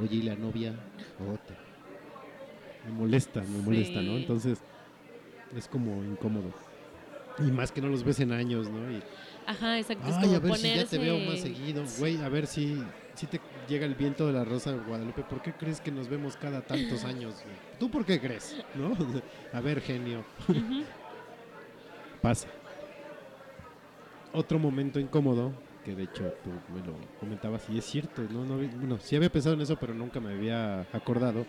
oye 0.00 0.16
y 0.16 0.22
la 0.22 0.36
novia, 0.36 0.72
Ota". 1.18 1.54
Me 2.86 2.92
molesta, 2.92 3.42
me 3.42 3.58
molesta, 3.62 4.00
¿no? 4.00 4.16
Entonces, 4.16 4.62
es 5.56 5.68
como 5.68 6.02
incómodo. 6.04 6.52
Y 7.38 7.50
más 7.50 7.72
que 7.72 7.80
no 7.80 7.88
los 7.88 8.04
ves 8.04 8.20
en 8.20 8.32
años, 8.32 8.68
¿no? 8.68 8.90
Y, 8.90 9.02
Ajá, 9.46 9.78
exacto. 9.78 10.06
es 10.08 10.16
Ay, 10.16 10.22
como 10.24 10.36
a 10.36 10.38
ver 10.40 10.56
si 10.56 10.74
ya 10.74 10.84
te 10.84 10.98
veo 10.98 11.18
más 11.20 11.40
seguido. 11.40 11.84
Güey, 11.98 12.22
a 12.22 12.28
ver 12.28 12.46
si, 12.46 12.82
si 13.14 13.26
te 13.26 13.40
llega 13.68 13.86
el 13.86 13.94
viento 13.94 14.26
de 14.26 14.32
la 14.32 14.44
Rosa 14.44 14.72
de 14.72 14.78
Guadalupe. 14.78 15.22
¿Por 15.22 15.42
qué 15.42 15.52
crees 15.52 15.80
que 15.80 15.90
nos 15.90 16.08
vemos 16.08 16.36
cada 16.36 16.60
tantos 16.60 17.04
años? 17.04 17.34
güey? 17.42 17.56
¿Tú 17.78 17.90
por 17.90 18.04
qué 18.04 18.20
crees? 18.20 18.56
¿No? 18.74 18.96
A 19.52 19.60
ver, 19.60 19.80
genio. 19.80 20.24
Pasa. 22.22 22.48
Otro 24.32 24.58
momento 24.58 25.00
incómodo, 25.00 25.52
que 25.84 25.94
de 25.94 26.04
hecho 26.04 26.32
tú 26.44 26.50
me 26.72 26.86
lo 26.86 26.94
comentabas 27.18 27.68
y 27.68 27.78
es 27.78 27.84
cierto, 27.84 28.22
¿no? 28.30 28.44
no 28.44 28.56
bueno, 28.56 28.98
sí 29.00 29.16
había 29.16 29.32
pensado 29.32 29.56
en 29.56 29.62
eso, 29.62 29.76
pero 29.76 29.94
nunca 29.94 30.20
me 30.20 30.32
había 30.32 30.82
acordado. 30.92 31.46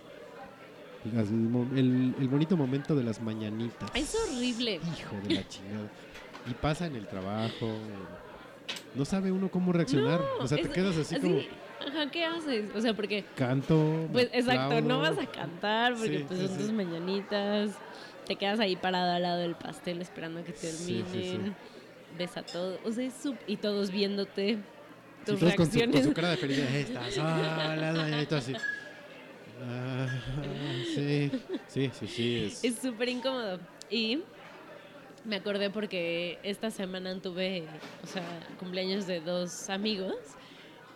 El, 1.04 2.28
bonito 2.30 2.56
momento 2.56 2.96
de 2.96 3.04
las 3.04 3.22
mañanitas. 3.22 3.90
Es 3.96 4.16
horrible. 4.16 4.76
Hijo 4.76 5.16
de 5.28 5.36
la 5.36 5.48
chingada. 5.48 5.90
Y 6.50 6.54
pasa 6.54 6.88
en 6.88 6.96
el 6.96 7.08
trabajo. 7.08 7.74
No 8.96 9.06
sabe 9.06 9.32
uno 9.32 9.50
cómo 9.50 9.72
reaccionar. 9.74 10.20
No, 10.20 10.44
o 10.44 10.48
sea, 10.48 10.62
te 10.62 10.70
quedas 10.70 10.98
así, 10.98 11.16
como 11.20 11.40
Ajá, 11.80 12.12
¿qué 12.12 12.26
haces? 12.26 12.70
O 12.76 12.80
sea, 12.82 12.94
porque, 12.94 13.26
canto. 13.36 14.08
pues 14.12 14.30
exacto, 14.34 14.82
no 14.82 15.00
vas 15.00 15.18
a 15.18 15.26
cantar 15.26 15.96
porque 15.96 16.20
Sí, 16.20 16.26
pues 16.28 16.40
sí, 16.40 16.48
son 16.48 16.56
sí. 16.58 16.64
tus 16.64 16.72
mañanitas. 16.74 17.72
Te 18.28 18.36
quedas 18.36 18.60
ahí 18.60 18.76
parado 18.76 19.12
al 19.14 19.24
lado 19.24 19.40
del 19.40 19.56
pastel 19.56 20.00
esperando 20.02 20.42
a 20.42 20.44
que 20.44 20.52
terminen. 20.54 21.56
Ves 22.20 22.38
a 22.38 22.44
todos. 22.44 22.80
O 22.86 22.92
sea, 22.92 23.04
es 23.06 23.14
sup- 23.26 23.40
y 23.48 23.58
todos 23.58 23.90
viéndote. 23.90 24.60
Tus 25.26 25.40
todos 25.40 25.56
con 25.56 25.66
su, 25.66 25.72
con 25.72 25.80
reacciones. 25.80 26.06
su 26.06 26.14
cara 26.14 26.30
de 26.30 26.38
felicidad. 26.38 26.76
Estas 26.76 27.14
son 27.16 27.26
las 27.26 27.96
mañanitas 27.98 28.44
así. 28.44 28.54
Ah, 29.64 30.08
sí, 30.96 31.32
sí, 31.68 31.92
sí, 31.94 32.08
sí. 32.08 32.54
Es, 32.64 32.76
súper 32.82 33.10
incómodo. 33.10 33.60
Y 33.90 34.24
me 35.26 35.36
acordé 35.36 35.70
porque 35.70 36.40
esta 36.44 36.72
semana 36.72 37.20
tuve, 37.22 37.66
o 38.04 38.08
sea, 38.08 38.24
cumpleaños 38.60 39.06
de 39.06 39.20
dos 39.20 39.70
amigos 39.70 40.16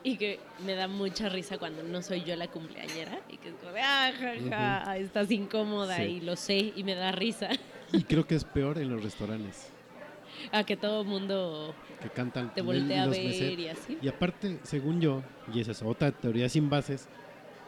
y 0.04 0.18
que 0.18 0.40
me 0.66 0.74
da 0.76 0.88
mucha 0.88 1.30
risa 1.30 1.58
cuando 1.58 1.84
no 1.84 2.02
soy 2.02 2.24
yo 2.24 2.36
la 2.36 2.48
cumpleañera 2.48 3.20
y 3.30 3.38
que 3.38 3.50
es 3.50 3.56
como 3.56 3.72
de, 3.72 3.82
ah, 3.82 4.12
ja, 4.20 4.84
ja, 4.84 4.98
estás 4.98 5.30
incómoda 5.32 5.98
Sí. 5.98 6.04
y 6.04 6.22
lo 6.22 6.36
sé 6.36 6.74
y 6.76 6.84
me 6.84 6.96
da 6.96 7.12
risa. 7.12 7.50
Y 7.92 8.04
creo 8.04 8.26
que 8.26 8.36
es 8.36 8.44
peor 8.44 8.78
en 8.80 8.90
los 8.90 9.04
restaurantes, 9.04 9.68
A 10.52 10.64
que 10.64 10.76
todo 10.76 11.04
mundo 11.04 11.76
que 12.02 12.10
cantan 12.10 12.54
te 12.54 12.60
el- 12.62 12.66
voltea 12.66 13.04
a 13.04 13.08
ver 13.08 13.60
y 13.60 13.68
así. 13.68 13.98
Y 14.02 14.08
aparte, 14.08 14.60
según 14.64 15.00
yo, 15.02 15.22
y 15.54 15.60
esa 15.62 15.72
es 15.72 15.82
otra 15.84 16.12
teoría 16.12 16.50
sin 16.50 16.70
bases, 16.70 17.08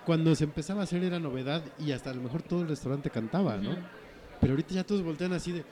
cuando 0.07 0.33
se 0.35 0.45
empezaba 0.45 0.79
a 0.81 0.83
hacer 0.85 1.03
era 1.03 1.19
novedad 1.19 1.61
y 1.77 1.91
hasta 1.91 2.09
a 2.11 2.13
lo 2.13 2.21
mejor 2.21 2.41
todo 2.41 2.61
el 2.61 2.69
restaurante 2.69 3.09
cantaba, 3.09 3.57
¿no? 3.57 3.75
Pero 4.39 4.53
ahorita 4.53 4.73
ya 4.73 4.85
todos 4.85 5.03
voltean 5.03 5.33
así 5.33 5.51
de, 5.51 5.65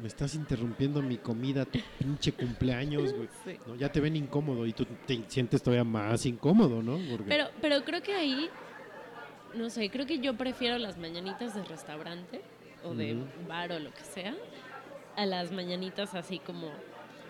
me 0.00 0.06
estás 0.06 0.36
interrumpiendo 0.36 1.02
mi 1.02 1.18
comida, 1.18 1.64
tu 1.64 1.80
pinche 1.98 2.30
cumpleaños, 2.32 3.12
güey. 3.12 3.28
Sí. 3.44 3.58
¿no? 3.66 3.74
Ya 3.74 3.90
te 3.90 3.98
ven 4.00 4.14
incómodo 4.14 4.66
y 4.66 4.72
tú 4.72 4.86
te 5.06 5.20
sientes 5.26 5.60
todavía 5.64 5.82
más 5.82 6.24
incómodo, 6.26 6.80
¿no? 6.80 6.96
Porque- 7.10 7.28
Pero, 7.28 7.48
pero 7.60 7.84
creo 7.84 8.00
que 8.02 8.14
ahí, 8.14 8.48
no 9.54 9.68
sé, 9.68 9.90
creo 9.90 10.06
que 10.06 10.20
yo 10.20 10.34
prefiero 10.36 10.78
las 10.78 10.96
mañanitas 10.96 11.54
de 11.56 11.64
restaurante 11.64 12.40
o 12.84 12.94
de 12.94 13.16
Ujú. 13.16 13.24
bar 13.48 13.72
o 13.72 13.80
lo 13.80 13.92
que 13.92 14.04
sea, 14.04 14.34
a 15.16 15.26
las 15.26 15.50
mañanitas 15.50 16.14
así 16.14 16.38
como 16.38 16.70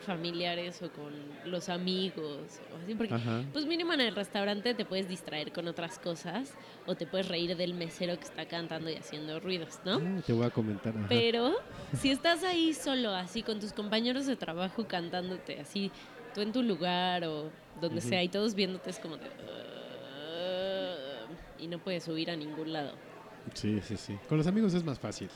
familiares 0.03 0.83
o 0.83 0.91
con 0.91 1.13
los 1.45 1.69
amigos 1.69 2.61
o 2.73 2.77
así, 2.83 2.95
porque 2.95 3.15
Ajá. 3.15 3.43
pues 3.53 3.67
mínimo 3.67 3.93
en 3.93 4.01
el 4.01 4.15
restaurante 4.15 4.75
te 4.75 4.85
puedes 4.85 5.09
distraer 5.09 5.53
con 5.53 5.69
otras 5.69 5.99
cosas 5.99 6.55
o 6.87 6.95
te 6.95 7.07
puedes 7.07 7.29
reír 7.29 7.57
del 7.57 7.75
mesero 7.75 8.17
que 8.19 8.25
está 8.25 8.47
cantando 8.47 8.91
y 8.91 8.95
haciendo 8.95 9.41
ruidos, 9.41 9.79
¿no? 9.85 9.97
Ah, 9.97 10.23
te 10.27 10.33
voy 10.33 10.47
a 10.47 10.51
comentar. 10.51 10.97
ajá. 10.97 11.07
Pero 11.09 11.55
si 11.99 12.11
estás 12.11 12.43
ahí 12.45 12.75
solo, 12.75 13.15
así 13.15 13.43
con 13.43 13.61
tus 13.61 13.73
compañeros 13.73 14.27
de 14.27 14.37
trabajo 14.37 14.87
cantándote, 14.87 15.61
así 15.61 15.91
tú 16.35 16.41
en 16.41 16.53
tu 16.53 16.63
lugar 16.63 17.25
o 17.25 17.51
donde 17.81 18.01
sea 18.01 18.23
y 18.23 18.29
todos 18.29 18.55
viéndote 18.55 18.91
es 18.91 18.99
como 18.99 19.17
de... 19.17 19.27
Y 21.59 21.69
no 21.69 21.79
puedes 21.79 22.03
subir 22.05 22.31
a 22.31 22.37
ningún 22.37 22.73
lado. 22.73 22.93
Sí, 23.55 23.81
sí, 23.83 23.97
sí. 23.97 24.19
Con 24.29 24.39
los 24.39 24.47
amigos 24.47 24.75
es 24.75 24.83
más 24.85 24.99
fácil. 24.99 25.29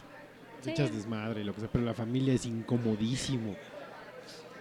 Sí. 0.61 0.71
Echas 0.71 0.93
desmadre 0.93 1.43
y 1.43 1.45
lo 1.45 1.55
que 1.55 1.61
sea, 1.61 1.71
pero 1.71 1.85
la 1.85 1.95
familia 1.95 2.35
es 2.35 2.47
incomodísimo. 2.47 3.55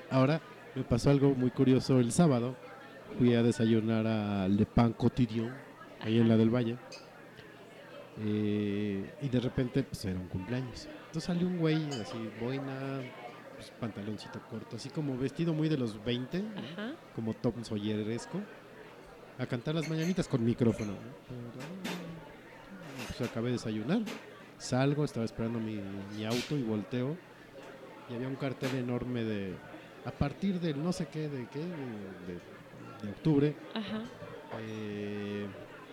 Ahora 0.09 0.41
me 0.75 0.83
pasó 0.83 1.09
algo 1.09 1.33
muy 1.33 1.51
curioso 1.51 1.99
el 1.99 2.11
sábado. 2.11 2.55
Fui 3.17 3.33
a 3.33 3.43
desayunar 3.43 4.05
al 4.05 4.57
Le 4.57 4.65
Pan 4.65 4.93
Quotidien, 4.93 5.53
ahí 6.01 6.19
en 6.19 6.27
la 6.27 6.37
del 6.37 6.49
Valle. 6.49 6.77
Eh, 8.19 9.13
y 9.21 9.29
de 9.29 9.39
repente, 9.39 9.83
pues 9.83 10.05
era 10.05 10.19
un 10.19 10.27
cumpleaños. 10.27 10.87
Entonces 11.07 11.23
salió 11.23 11.47
un 11.47 11.57
güey 11.57 11.87
así, 12.01 12.29
boina, 12.39 13.01
pues, 13.55 13.71
pantaloncito 13.79 14.41
corto, 14.49 14.75
así 14.75 14.89
como 14.89 15.17
vestido 15.17 15.53
muy 15.53 15.69
de 15.69 15.77
los 15.77 16.03
20, 16.03 16.41
¿no? 16.41 16.51
Como 17.13 17.33
Tom 17.33 17.63
Sawyeresco, 17.63 18.41
a 19.37 19.45
cantar 19.45 19.75
las 19.75 19.89
mañanitas 19.89 20.27
con 20.27 20.43
micrófono. 20.43 20.91
¿no? 20.93 20.97
Pues 23.17 23.29
acabé 23.29 23.47
de 23.47 23.53
desayunar, 23.53 24.01
salgo, 24.57 25.03
estaba 25.03 25.25
esperando 25.25 25.59
mi, 25.59 25.81
mi 26.15 26.25
auto 26.25 26.57
y 26.57 26.63
volteo 26.63 27.17
y 28.09 28.15
había 28.15 28.27
un 28.27 28.35
cartel 28.35 28.75
enorme 28.75 29.23
de 29.23 29.55
a 30.05 30.11
partir 30.11 30.59
del 30.59 30.81
no 30.83 30.91
sé 30.93 31.07
qué, 31.11 31.27
de 31.29 31.47
qué, 31.51 31.59
de, 31.59 31.65
de- 31.65 32.55
de 33.03 33.09
octubre, 33.11 33.55
Ajá. 33.73 34.01
eh, 34.59 35.45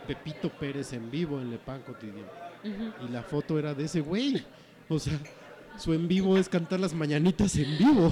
Pepito 0.07 0.49
Pérez 0.51 0.93
en 0.93 1.11
vivo 1.11 1.41
en 1.41 1.51
Le 1.51 1.59
Pan 1.59 1.83
Cotidiano. 1.83 2.29
Y 2.65 3.13
la 3.13 3.23
foto 3.23 3.59
era 3.59 3.75
de 3.75 3.85
ese 3.85 4.01
güey. 4.01 4.43
O 4.89 4.99
sea, 4.99 5.19
su 5.79 5.93
en 5.95 6.07
vivo 6.07 6.37
es 6.37 6.49
cantar 6.49 6.79
las 6.81 6.95
mañanitas 6.95 7.57
en 7.57 7.77
vivo. 7.79 8.11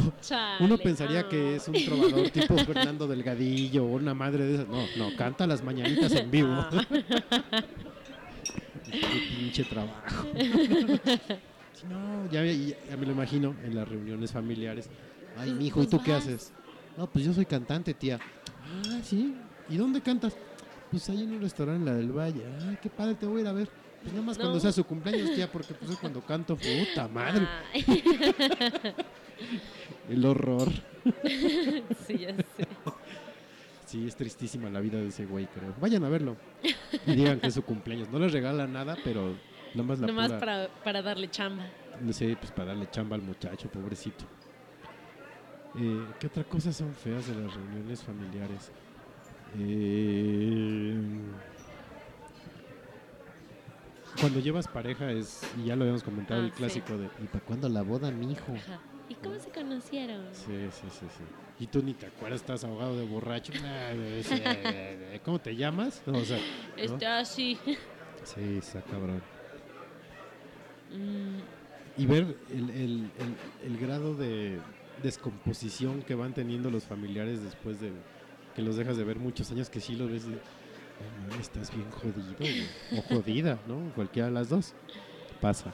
Uno 0.61 0.77
pensaría 0.79 1.21
ah. 1.21 1.29
que 1.29 1.57
es 1.57 1.69
un 1.69 1.75
trovador 1.85 2.31
tipo 2.31 2.57
Fernando 2.59 3.07
Delgadillo 3.07 3.85
o 3.85 3.89
una 3.97 4.13
madre 4.15 4.45
de 4.45 4.55
esas. 4.55 4.69
No, 4.69 4.85
no, 4.97 5.15
canta 5.17 5.47
las 5.47 5.63
mañanitas 5.63 6.13
en 6.13 6.31
vivo. 6.31 6.49
Ah. 6.53 6.71
Qué 8.91 9.01
pinche 9.39 9.65
trabajo. 9.65 10.27
No, 11.89 12.31
ya, 12.31 12.45
ya- 12.45 12.77
ya 12.91 12.97
me 12.99 13.07
lo 13.07 13.13
imagino 13.13 13.55
en 13.65 13.75
las 13.75 13.89
reuniones 13.89 14.33
familiares. 14.33 14.91
Ay, 15.37 15.51
Pues- 15.51 15.59
mijo, 15.59 15.83
¿y 15.83 15.87
pues 15.87 15.89
tú 15.91 16.03
qué 16.03 16.13
haces? 16.15 16.53
No, 16.97 17.07
pues 17.09 17.25
yo 17.25 17.33
soy 17.33 17.47
cantante, 17.47 17.95
tía. 17.95 18.19
Ah, 18.89 19.01
sí. 19.03 19.35
¿Y 19.69 19.77
dónde 19.77 20.01
cantas? 20.01 20.37
Pues 20.91 21.09
ahí 21.09 21.23
en 21.23 21.33
un 21.33 21.41
restaurante, 21.41 21.79
en 21.81 21.87
la 21.87 21.95
del 21.95 22.11
Valle. 22.13 22.45
Ay, 22.69 22.79
qué 22.83 22.91
padre, 22.91 23.15
te 23.15 23.27
voy 23.27 23.39
a 23.39 23.41
ir 23.43 23.47
a 23.49 23.53
ver. 23.53 23.69
Pues 24.03 24.13
nada 24.13 24.25
más 24.25 24.39
cuando 24.39 24.59
sea 24.59 24.73
su 24.73 24.83
cumpleaños, 24.85 25.35
tía, 25.35 25.51
porque 25.51 25.75
pues 25.75 25.91
es 25.93 25.97
cuando 25.99 26.21
canto. 26.23 26.57
Puta 26.57 27.07
madre. 27.09 27.47
El 30.09 30.25
horror. 30.25 30.69
sí, 32.07 32.19
ya 32.19 32.35
sé. 32.37 32.67
Sí, 33.87 34.07
es 34.07 34.17
tristísima 34.17 34.71
la 34.71 34.81
vida 34.81 34.99
de 34.99 35.09
ese 35.09 35.27
güey, 35.27 35.47
creo. 35.47 35.75
Vayan 35.81 36.05
a 36.05 36.09
verlo. 36.09 36.37
Y 37.07 37.13
digan 37.15 37.41
que 37.41 37.49
es 37.49 37.55
su 37.55 37.63
cumpleaños. 37.63 38.09
No 38.11 38.19
les 38.19 38.33
regala 38.33 38.67
nada, 38.67 38.97
pero 39.05 39.37
nomás 39.75 39.99
la 40.01 40.07
Nomás 40.07 40.29
pura- 40.29 40.39
para, 40.41 40.69
para 40.85 41.03
darle 41.03 41.29
chamba. 41.31 41.67
No 42.01 42.13
sé, 42.13 42.37
pues 42.39 42.53
para 42.53 42.69
darle 42.69 42.89
chamba 42.91 43.17
al 43.17 43.23
muchacho, 43.23 43.69
pobrecito. 43.69 44.25
Eh, 45.77 46.05
¿Qué 46.19 46.27
otra 46.27 46.45
cosa 46.45 46.73
son 46.73 46.93
feas 46.95 47.27
de 47.29 47.35
las 47.37 47.55
reuniones 47.55 48.03
familiares? 48.03 48.71
Eh, 49.57 50.97
cuando 54.21 54.41
llevas 54.41 54.67
pareja 54.69 55.11
es, 55.13 55.43
y 55.59 55.65
ya 55.67 55.77
lo 55.77 55.83
habíamos 55.83 56.03
comentado, 56.03 56.41
Ah, 56.43 56.45
el 56.45 56.51
sí. 56.51 56.57
clásico 56.57 56.99
de 56.99 57.07
¿y 57.23 57.27
para 57.29 57.45
cuándo 57.45 57.69
la 57.69 57.83
boda, 57.83 58.11
mi 58.11 58.33
hijo? 58.33 58.53
Ajá. 58.55 58.81
¿Y 59.09 59.15
cómo 59.15 59.39
se 59.41 59.51
conocieron? 59.51 60.25
Sí, 60.35 60.69
sí, 60.73 60.89
sí, 60.91 61.07
sí. 61.19 61.25
Y 61.59 61.67
tú 61.67 61.83
ni 61.83 61.95
te 61.95 62.07
acuerdas, 62.07 62.41
estás 62.41 62.65
ahogado 62.65 62.97
de 62.97 63.05
borracho. 63.05 63.53
Ah, 63.65 63.93
¿Cómo 65.25 65.39
te 65.41 65.57
llamas? 65.57 66.01
O 66.07 66.25
sea, 66.25 66.39
¿no? 66.39 66.43
Este, 66.77 67.07
así. 67.07 67.59
Sí, 68.25 68.59
está 68.59 68.83
cabrón. 68.83 69.21
Mm, 70.93 71.39
y 72.01 72.07
ver 72.07 72.37
el, 72.51 72.71
el- 72.71 73.11
el- 73.19 73.37
el 73.73 73.79
grado 73.79 74.15
de 74.15 74.61
descomposición 75.03 76.03
que 76.03 76.15
van 76.15 76.35
teniendo 76.35 76.71
los 76.71 76.85
familiares 76.85 77.43
después 77.43 77.81
de 77.81 77.91
que 78.55 78.63
los 78.63 78.77
dejas 78.77 78.97
de 78.97 79.05
ver 79.05 79.19
muchos 79.19 79.51
años, 79.51 79.71
que 79.71 79.81
sí 79.81 79.95
los 79.95 80.11
ves 80.11 80.27
"No 80.27 80.37
mames, 81.29 81.41
estás 81.41 81.75
bien 81.75 81.91
jodido 81.91 82.35
güey", 82.39 82.67
o 82.97 83.03
jodida, 83.03 83.59
¿no? 83.67 83.93
Cualquiera 83.95 84.29
de 84.29 84.35
las 84.35 84.49
dos 84.49 84.75
pasa. 85.41 85.73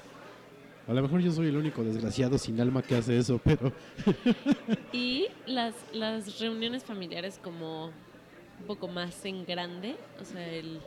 A 0.87 0.93
lo 0.93 1.03
mejor 1.03 1.21
yo 1.21 1.33
soy 1.33 1.49
el 1.49 1.57
único 1.57 1.83
desgraciado 1.83 2.39
sin 2.39 2.61
alma 2.61 2.81
que 2.83 2.95
hace 2.97 3.19
eso, 3.19 3.41
pero 3.43 3.73
Y 4.93 5.27
las, 5.47 5.75
las 5.93 6.39
reuniones 6.39 6.85
familiares 6.85 7.41
como 7.43 7.87
un 7.87 8.67
poco 8.67 8.87
más 8.89 9.25
en 9.25 9.45
grande, 9.45 9.97
o 10.21 10.25
sea, 10.25 10.47
el, 10.49 10.81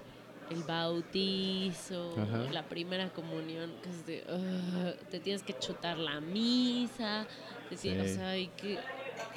el 0.49 0.63
bautizo, 0.63 2.15
Ajá. 2.17 2.51
la 2.51 2.67
primera 2.67 3.09
comunión, 3.09 3.71
que 3.83 3.89
es 3.89 4.05
de, 4.05 4.95
te 5.11 5.19
tienes 5.19 5.43
que 5.43 5.57
chutar 5.57 5.97
la 5.97 6.19
misa, 6.19 7.25
te 7.69 7.77
Sí. 7.77 7.89
o 7.97 8.03
sea, 8.05 8.29
hay 8.29 8.47
que... 8.57 8.77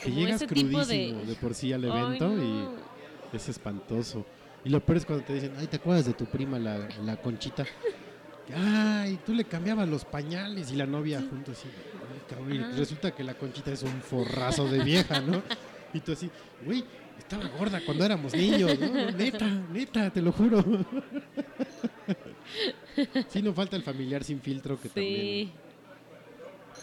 que 0.03 0.11
llegas 0.11 0.43
crudísimo 0.45 0.85
de... 0.85 1.13
de... 1.27 1.35
por 1.37 1.55
sí 1.55 1.73
al 1.73 1.85
Ay, 1.85 1.91
evento 1.91 2.29
no. 2.29 2.43
y 3.33 3.37
es 3.37 3.49
espantoso. 3.49 4.25
Y 4.65 4.69
lo 4.71 4.81
peor 4.81 4.99
es 4.99 5.07
cuando 5.07 5.25
te 5.25 5.35
dicen, 5.35 5.53
ay, 5.59 5.67
¿te 5.67 5.77
acuerdas 5.77 6.07
de 6.07 6.13
tu 6.15 6.25
prima, 6.27 6.59
la, 6.59 6.89
la 7.05 7.17
conchita? 7.17 7.65
Ay, 8.55 9.19
tú 9.25 9.35
le 9.35 9.45
cambiabas 9.45 9.89
los 9.89 10.05
pañales 10.05 10.71
y 10.73 10.77
la 10.77 10.87
novia 10.87 11.21
junto 11.29 11.53
así. 11.53 11.69
"Ay, 11.69 12.21
cabrón", 12.29 12.53
y 12.53 12.59
resulta 12.77 13.13
que 13.15 13.23
la 13.25 13.35
conchita 13.35 13.73
es 13.73 13.83
un 13.83 14.01
forrazo 14.03 14.69
de 14.69 14.83
vieja, 14.83 15.21
¿no? 15.21 15.43
Y 15.95 16.01
tú 16.01 16.13
así, 16.13 16.31
güey, 16.65 16.85
estaba 17.37 17.57
gorda 17.59 17.81
cuando 17.85 18.05
éramos 18.05 18.35
niños, 18.35 18.79
¿no? 18.79 19.11
Neta, 19.13 19.47
neta, 19.73 20.11
te 20.11 20.21
lo 20.23 20.33
juro. 20.33 20.65
Sí, 23.29 23.43
no 23.43 23.53
falta 23.53 23.77
el 23.77 23.83
familiar 23.83 24.25
sin 24.25 24.41
filtro 24.41 24.79
que 24.81 24.89
también. 24.89 25.21
Sí, 25.47 25.51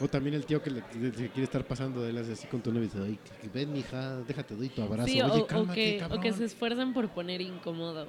O 0.02 0.08
también 0.08 0.36
el 0.36 0.46
tío 0.46 0.62
que 0.62 0.72
le, 0.72 0.82
le- 0.94 1.10
le 1.12 1.30
quiere 1.30 1.44
estar 1.44 1.64
pasando 1.66 2.02
de 2.02 2.14
las 2.14 2.28
así 2.30 2.48
con 2.48 2.62
tu 2.62 2.72
novia 2.72 2.86
y 2.86 2.88
dice, 2.88 3.00
ay, 3.06 3.20
que- 3.42 3.48
que 3.48 3.54
ven, 3.54 3.74
mija, 3.74 4.18
déjate, 4.22 4.56
doy 4.56 4.70
tu 4.70 4.82
abrazo. 4.82 5.08
sí, 5.12 5.22
Oye, 5.22 5.32
o, 5.42 5.44
o 5.44 5.48
cálmate, 5.48 5.98
que, 5.98 6.06
o 6.10 6.20
que 6.22 6.32
se 6.34 6.46
esfuerzan 6.46 6.94
por 6.94 7.10
poner 7.10 7.42
incómodo 7.42 8.08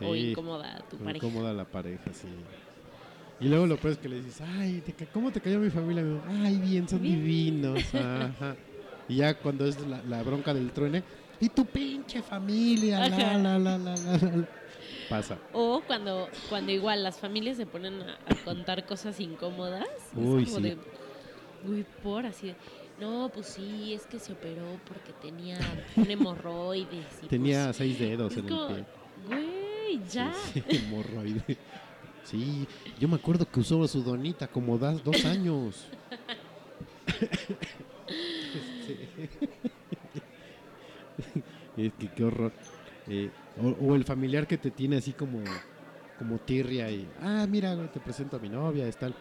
o 0.00 0.14
incómoda 0.14 0.76
a 0.76 0.80
tu 0.88 0.96
pareja. 0.98 1.26
cómoda 1.26 1.52
la 1.52 1.64
pareja, 1.64 2.12
sí. 2.12 2.28
Y 3.40 3.48
luego 3.48 3.66
lo 3.66 3.76
peor 3.76 3.94
es 3.94 3.98
que 3.98 4.08
le 4.08 4.16
dices, 4.22 4.40
ay, 4.40 4.80
te 4.86 5.06
¿cómo 5.12 5.32
te 5.32 5.40
cayó 5.40 5.58
mi 5.58 5.70
familia? 5.70 6.04
Ay, 6.44 6.56
bien, 6.60 6.88
son 6.88 7.02
Bien. 7.02 7.16
divinos. 7.16 7.94
Ajá. 7.94 8.54
Y 9.08 9.16
ya 9.16 9.34
cuando 9.34 9.66
es 9.66 9.78
la, 9.86 10.00
la 10.04 10.22
bronca 10.22 10.54
del 10.54 10.70
truene, 10.70 11.02
y 11.44 11.48
tu 11.50 11.66
pinche 11.66 12.22
familia, 12.22 13.00
la, 13.00 13.08
la, 13.08 13.38
la, 13.38 13.58
la, 13.58 13.78
la, 13.78 13.96
la". 13.96 14.48
Pasa. 15.10 15.38
O 15.52 15.82
cuando, 15.86 16.28
cuando 16.48 16.72
igual 16.72 17.02
las 17.02 17.18
familias 17.18 17.58
se 17.58 17.66
ponen 17.66 18.00
a, 18.00 18.18
a 18.26 18.34
contar 18.44 18.86
cosas 18.86 19.20
incómodas. 19.20 19.86
Uy, 20.14 20.44
es 20.44 20.48
como 20.48 20.60
sí. 20.60 20.70
de, 20.70 20.78
uy, 21.68 21.84
por 22.02 22.24
así 22.24 22.46
de, 22.48 22.56
no, 22.98 23.30
pues 23.32 23.46
sí, 23.46 23.92
es 23.92 24.06
que 24.06 24.18
se 24.18 24.32
operó 24.32 24.80
porque 24.86 25.12
tenía 25.20 25.58
un 25.96 26.10
hemorroides. 26.10 27.06
y 27.22 27.26
Tenía 27.26 27.66
pues, 27.66 27.76
seis 27.76 27.98
dedos 27.98 28.34
en 28.38 28.48
como, 28.48 28.68
el 28.68 28.74
pie. 28.74 28.84
Güey, 29.26 30.00
ya. 30.10 30.32
Sí, 30.52 30.62
sí, 30.70 30.76
hemorroide. 30.76 31.58
Sí, 32.24 32.66
yo 32.98 33.06
me 33.06 33.16
acuerdo 33.16 33.46
que 33.50 33.60
usó 33.60 33.86
su 33.86 34.02
donita 34.02 34.48
como 34.48 34.78
das 34.78 35.04
dos 35.04 35.22
años. 35.26 35.84
Es 41.76 41.92
que 41.94 42.08
qué 42.08 42.24
horror. 42.24 42.52
Eh, 43.08 43.30
o, 43.80 43.94
el 43.94 44.04
familiar 44.04 44.46
que 44.46 44.58
te 44.58 44.70
tiene 44.70 44.96
así 44.96 45.12
como, 45.12 45.40
como 46.18 46.38
tirria 46.38 46.90
y, 46.90 47.06
ah, 47.20 47.46
mira, 47.48 47.76
te 47.92 48.00
presento 48.00 48.36
a 48.36 48.40
mi 48.40 48.48
novia, 48.48 48.86
es 48.88 48.96
tal. 48.96 49.14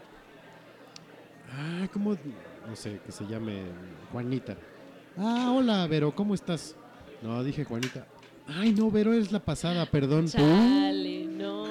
Ah, 1.52 1.88
¿cómo? 1.92 2.18
No 2.68 2.76
sé, 2.76 3.00
que 3.06 3.12
se 3.12 3.28
llame 3.28 3.64
Juanita. 4.12 4.56
Ah, 5.18 5.54
hola, 5.56 5.86
Vero, 5.88 6.16
¿cómo 6.16 6.34
estás? 6.34 6.76
No, 7.22 7.44
dije 7.44 7.64
Juanita. 7.64 8.08
Ay, 8.48 8.72
no, 8.74 8.90
Vero 8.90 9.14
es 9.14 9.32
la 9.32 9.40
pasada, 9.40 9.86
perdón. 9.86 10.28
Chale, 10.28 11.26
no. 11.26 11.64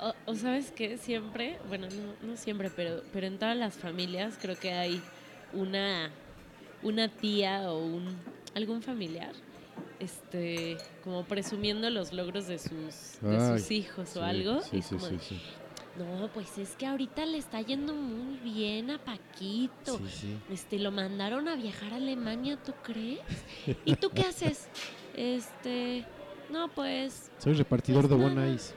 O, 0.00 0.14
o 0.26 0.34
sabes 0.34 0.72
que 0.72 0.98
siempre, 0.98 1.58
bueno, 1.68 1.86
no, 1.88 2.28
no 2.28 2.36
siempre, 2.36 2.70
pero, 2.74 3.02
pero 3.12 3.26
en 3.26 3.38
todas 3.38 3.56
las 3.56 3.74
familias 3.74 4.38
creo 4.40 4.56
que 4.58 4.72
hay 4.72 5.00
una, 5.52 6.10
una 6.82 7.08
tía 7.08 7.70
o 7.70 7.84
un 7.84 8.16
algún 8.54 8.82
familiar, 8.82 9.32
este, 9.98 10.76
como 11.02 11.24
presumiendo 11.24 11.88
los 11.90 12.12
logros 12.12 12.46
de 12.46 12.58
sus, 12.58 13.18
de 13.20 13.58
sus 13.58 13.70
Ay, 13.70 13.76
hijos 13.76 14.08
Sí, 14.10 14.18
o 14.18 14.22
algo. 14.22 14.60
Sí, 14.62 14.76
y 14.78 14.82
sí, 14.82 14.94
como 14.96 15.08
de. 15.08 15.18
No, 15.96 16.28
pues 16.34 16.58
es 16.58 16.70
que 16.74 16.86
ahorita 16.86 17.24
le 17.24 17.38
está 17.38 17.60
yendo 17.60 17.94
muy 17.94 18.36
bien 18.38 18.90
a 18.90 18.98
Paquito. 18.98 19.98
Sí, 19.98 20.08
sí. 20.08 20.36
Este, 20.50 20.80
lo 20.80 20.90
mandaron 20.90 21.46
a 21.46 21.54
viajar 21.54 21.92
a 21.92 21.96
Alemania, 21.96 22.58
¿tú 22.64 22.72
crees? 22.82 23.20
¿Y 23.84 23.94
tú 23.96 24.10
qué 24.10 24.22
haces? 24.22 24.68
Este, 25.16 26.04
no, 26.50 26.66
pues, 26.66 27.30
Soy 27.38 27.52
repartidor 27.54 28.08
Pues 28.08 28.18
de. 28.18 28.24
Bonais. 28.28 28.74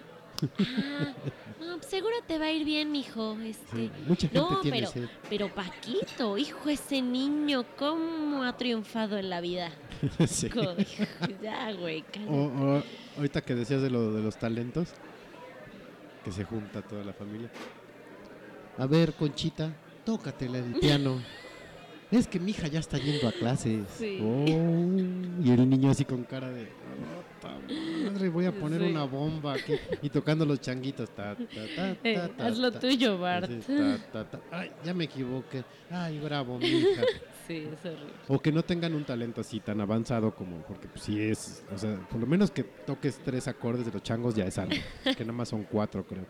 Ah, 0.59 1.13
no, 1.59 1.77
pues 1.77 1.87
seguro 1.87 2.13
te 2.27 2.37
va 2.37 2.45
a 2.45 2.51
ir 2.51 2.65
bien, 2.65 2.91
mijo. 2.91 3.37
Este, 3.41 3.75
Sí, 3.75 3.91
mucha 4.07 4.27
gente 4.27 4.39
no, 4.39 4.59
tiene 4.61 4.87
pero, 4.93 5.09
pero 5.29 5.55
Paquito, 5.55 6.37
hijo, 6.37 6.69
ese 6.69 7.01
niño, 7.01 7.65
¿cómo 7.77 8.43
ha 8.43 8.55
triunfado 8.57 9.17
en 9.17 9.29
la 9.29 9.41
vida? 9.41 9.71
Sí. 10.27 10.49
Co- 10.49 10.75
ya, 11.41 11.71
güey, 11.73 12.03
cállate. 12.03 12.31
O- 12.31 12.77
o- 12.77 12.83
ahorita 13.17 13.41
que 13.41 13.55
decías 13.55 13.81
de, 13.81 13.89
lo, 13.89 14.13
de 14.13 14.21
los 14.21 14.37
talentos, 14.37 14.89
que 16.23 16.31
se 16.31 16.43
junta 16.43 16.81
toda 16.81 17.03
la 17.03 17.13
familia. 17.13 17.49
A 18.77 18.85
ver, 18.85 19.13
Conchita, 19.13 19.73
tócatela 20.05 20.59
el 20.59 20.75
piano. 20.79 21.21
Es 22.09 22.27
que 22.27 22.39
mi 22.39 22.51
hija 22.51 22.67
ya 22.67 22.79
está 22.79 22.97
yendo 22.97 23.27
a 23.27 23.31
clases. 23.33 23.85
Sí. 23.97 24.19
Oh, 24.21 24.45
y 25.43 25.51
el 25.51 25.69
niño 25.69 25.89
así 25.91 26.05
con 26.05 26.23
cara 26.23 26.49
de, 26.49 26.63
"Ota 26.63 27.57
madre, 28.09 28.29
voy 28.29 28.45
a 28.45 28.51
poner 28.53 28.81
Sí. 28.81 28.87
una 28.91 29.03
bomba 29.03 29.53
aquí. 29.55 29.73
Y 30.01 30.09
tocando 30.09 30.45
los 30.45 30.61
changuitos. 30.61 31.09
Ta, 31.09 31.35
ta, 31.35 31.45
ta, 31.75 31.97
Eh, 32.03 32.29
haz 32.39 32.57
lo 32.59 32.71
tuyo, 32.71 33.17
Bart. 33.17 33.51
Ay, 34.51 34.71
ya 34.85 34.93
me 34.93 35.03
equivoqué. 35.03 35.63
Ay, 35.91 36.19
bravo, 36.19 36.57
mi 36.59 36.67
hija. 36.67 37.01
Sí, 37.47 37.65
es 37.71 37.85
horrible. 37.85 38.11
O 38.27 38.39
que 38.41 38.51
no 38.51 38.61
tengan 38.61 38.93
un 38.93 39.05
talento 39.05 39.39
así 39.39 39.61
tan 39.61 39.79
avanzado 39.79 40.35
como, 40.35 40.57
porque 40.63 40.89
pues 40.89 41.01
sí 41.03 41.17
es, 41.21 41.63
o 41.73 41.77
sea, 41.77 41.97
por 42.09 42.19
lo 42.19 42.27
menos 42.27 42.51
que 42.51 42.63
toques 42.63 43.19
tres 43.23 43.47
acordes 43.47 43.85
de 43.85 43.91
los 43.93 44.03
changos 44.03 44.35
ya 44.35 44.43
es 44.45 44.57
algo, 44.57 44.75
que 45.05 45.23
nada 45.23 45.31
más 45.31 45.47
son 45.47 45.63
cuatro 45.63 46.05
creo. 46.05 46.25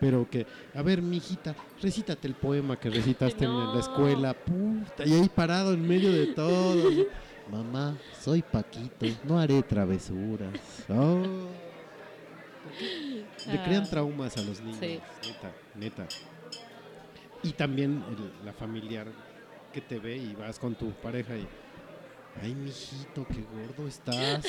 Pero 0.00 0.28
que, 0.28 0.46
a 0.74 0.82
ver, 0.82 1.00
mijita, 1.00 1.54
recítate 1.80 2.28
el 2.28 2.34
poema 2.34 2.78
que 2.78 2.90
recitaste 2.90 3.44
en 3.44 3.74
la 3.74 3.80
escuela, 3.80 4.34
puta, 4.34 5.06
y 5.06 5.12
ahí 5.12 5.28
parado 5.28 5.72
en 5.72 5.86
medio 5.86 6.12
de 6.12 6.26
todo. 6.28 6.90
Mamá, 7.50 7.96
soy 8.20 8.42
Paquito, 8.42 9.06
no 9.24 9.38
haré 9.38 9.62
travesuras. 9.62 10.50
Oh. 10.88 11.22
Le 13.46 13.62
crean 13.62 13.84
Ah. 13.84 13.90
traumas 13.90 14.36
a 14.36 14.42
los 14.42 14.60
niños, 14.60 14.78
Sí. 14.80 15.00
neta, 15.24 15.52
neta. 15.76 16.06
Y 17.42 17.52
también 17.52 18.02
el- 18.08 18.44
la 18.44 18.52
familiar 18.52 19.06
que 19.72 19.80
te 19.80 19.98
ve 19.98 20.16
y 20.16 20.34
vas 20.34 20.58
con 20.58 20.74
tu 20.74 20.90
pareja 20.90 21.36
y, 21.36 21.46
ay, 22.42 22.54
mijito, 22.54 23.26
qué 23.28 23.44
gordo 23.54 23.86
estás. 23.86 24.44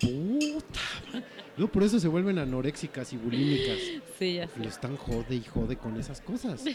Puta. 0.00 0.80
madre". 1.12 1.24
No, 1.56 1.68
por 1.68 1.82
eso 1.84 2.00
se 2.00 2.08
vuelven 2.08 2.38
anoréxicas 2.38 3.12
y 3.12 3.16
bulímicas. 3.16 3.78
Sí, 4.18 4.34
ya 4.34 4.48
sé. 4.48 4.66
están 4.66 4.96
jode 4.96 5.36
y 5.36 5.42
jode 5.44 5.76
con 5.76 5.96
esas 5.98 6.20
cosas. 6.20 6.64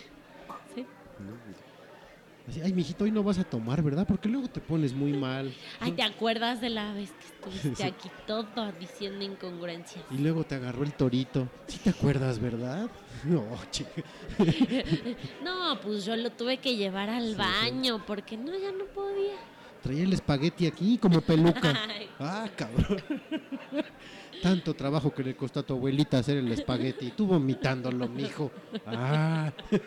Sí. 0.75 0.85
¿no? 1.19 1.33
Así, 2.47 2.61
ay, 2.61 2.73
mijito, 2.73 3.03
hoy 3.03 3.11
no 3.11 3.21
vas 3.23 3.37
a 3.39 3.43
tomar, 3.43 3.81
¿verdad? 3.83 4.07
Porque 4.07 4.29
luego 4.29 4.47
te 4.47 4.59
pones 4.61 4.93
muy 4.93 5.13
mal. 5.17 5.53
Ay, 5.79 5.91
¿te 5.91 6.01
acuerdas 6.03 6.61
de 6.61 6.69
la 6.69 6.93
vez 6.93 7.11
que 7.11 7.25
estuviste 7.25 7.75
Sí. 7.75 7.83
aquí 7.89 8.09
todo 8.25 8.71
diciendo 8.79 9.23
incongruencias? 9.25 10.03
Y 10.11 10.17
luego 10.19 10.43
te 10.45 10.55
agarró 10.55 10.83
el 10.83 10.93
torito. 10.93 11.47
Sí 11.67 11.79
te 11.79 11.89
acuerdas, 11.89 12.39
¿verdad? 12.39 12.87
No, 13.25 13.45
chica. 13.71 14.01
No, 15.43 15.79
pues 15.81 16.05
yo 16.05 16.15
lo 16.15 16.29
tuve 16.31 16.57
que 16.57 16.75
llevar 16.75 17.09
al 17.09 17.23
Sí, 17.25 17.31
sí. 17.31 17.37
baño 17.37 18.03
porque 18.05 18.37
no, 18.37 18.51
ya 18.57 18.71
no 18.71 18.85
podía. 18.85 19.35
Traía 19.81 20.03
el 20.03 20.13
espagueti 20.13 20.67
aquí 20.67 20.97
como 20.97 21.21
peluca. 21.21 21.73
Ah, 22.21 22.49
cabrón. 22.53 23.01
Tanto 24.43 24.73
trabajo 24.73 25.13
que 25.13 25.23
le 25.23 25.37
costó 25.37 25.61
a 25.61 25.63
tu 25.63 25.73
abuelita 25.73 26.17
hacer 26.17 26.35
el 26.35 26.51
espagueti. 26.51 27.07
Y 27.07 27.11
tú 27.11 27.25
vomitándolo, 27.25 28.09
mijo. 28.09 28.51
Ah. 28.85 29.53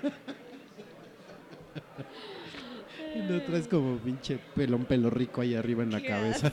Y 3.15 3.19
no 3.19 3.43
traes 3.43 3.69
como 3.69 3.99
pinche 3.99 4.39
pelón 4.55 4.87
pelo 4.87 5.11
rico 5.11 5.43
ahí 5.43 5.55
arriba 5.55 5.83
en 5.83 5.93
la 5.93 6.03
cabeza. 6.03 6.51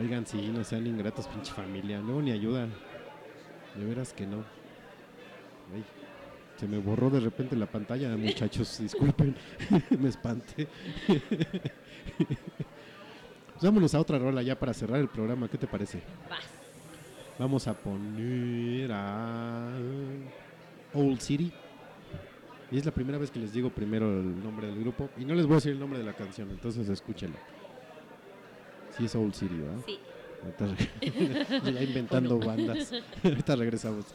Oigan, 0.00 0.26
sí, 0.26 0.50
no 0.52 0.64
sean 0.64 0.84
ingratos, 0.88 1.28
pinche 1.28 1.52
familia. 1.52 2.00
Luego 2.00 2.22
ni 2.22 2.32
ayudan. 2.32 2.72
De 3.76 3.84
veras 3.84 4.12
que 4.12 4.26
no. 4.26 4.38
Ay, 5.72 5.84
se 6.62 6.68
me 6.68 6.78
borró 6.78 7.10
de 7.10 7.18
repente 7.18 7.56
la 7.56 7.66
pantalla, 7.66 8.16
muchachos. 8.16 8.78
Disculpen, 8.78 9.34
me 9.98 10.08
espanté. 10.08 10.68
Pues 13.52 13.70
vámonos 13.70 13.94
a 13.94 14.00
otra 14.00 14.18
rola 14.18 14.42
ya 14.42 14.58
para 14.58 14.74
cerrar 14.74 14.98
el 14.98 15.06
programa. 15.06 15.46
¿Qué 15.46 15.56
te 15.56 15.68
parece? 15.68 16.02
vas. 16.28 16.44
Vamos 17.38 17.68
a 17.68 17.74
poner 17.74 18.90
a 18.92 19.70
Old 20.92 21.20
City. 21.20 21.52
Y 22.72 22.78
es 22.78 22.84
la 22.84 22.90
primera 22.90 23.18
vez 23.18 23.30
que 23.30 23.38
les 23.38 23.52
digo 23.52 23.70
primero 23.70 24.18
el 24.18 24.42
nombre 24.42 24.66
del 24.66 24.80
grupo. 24.80 25.10
Y 25.16 25.24
no 25.24 25.36
les 25.36 25.46
voy 25.46 25.52
a 25.52 25.56
decir 25.58 25.70
el 25.72 25.78
nombre 25.78 26.00
de 26.00 26.04
la 26.04 26.12
canción, 26.12 26.50
entonces 26.50 26.88
escúchenlo. 26.88 27.36
Sí 28.96 29.04
es 29.04 29.14
Old 29.14 29.34
City, 29.34 29.54
¿verdad? 29.54 29.84
Sí. 29.86 29.98
Ahorita 30.42 31.70
ya 31.70 31.82
inventando 31.82 32.40
bandas. 32.40 32.92
Ahorita 33.22 33.54
regresamos. 33.54 34.06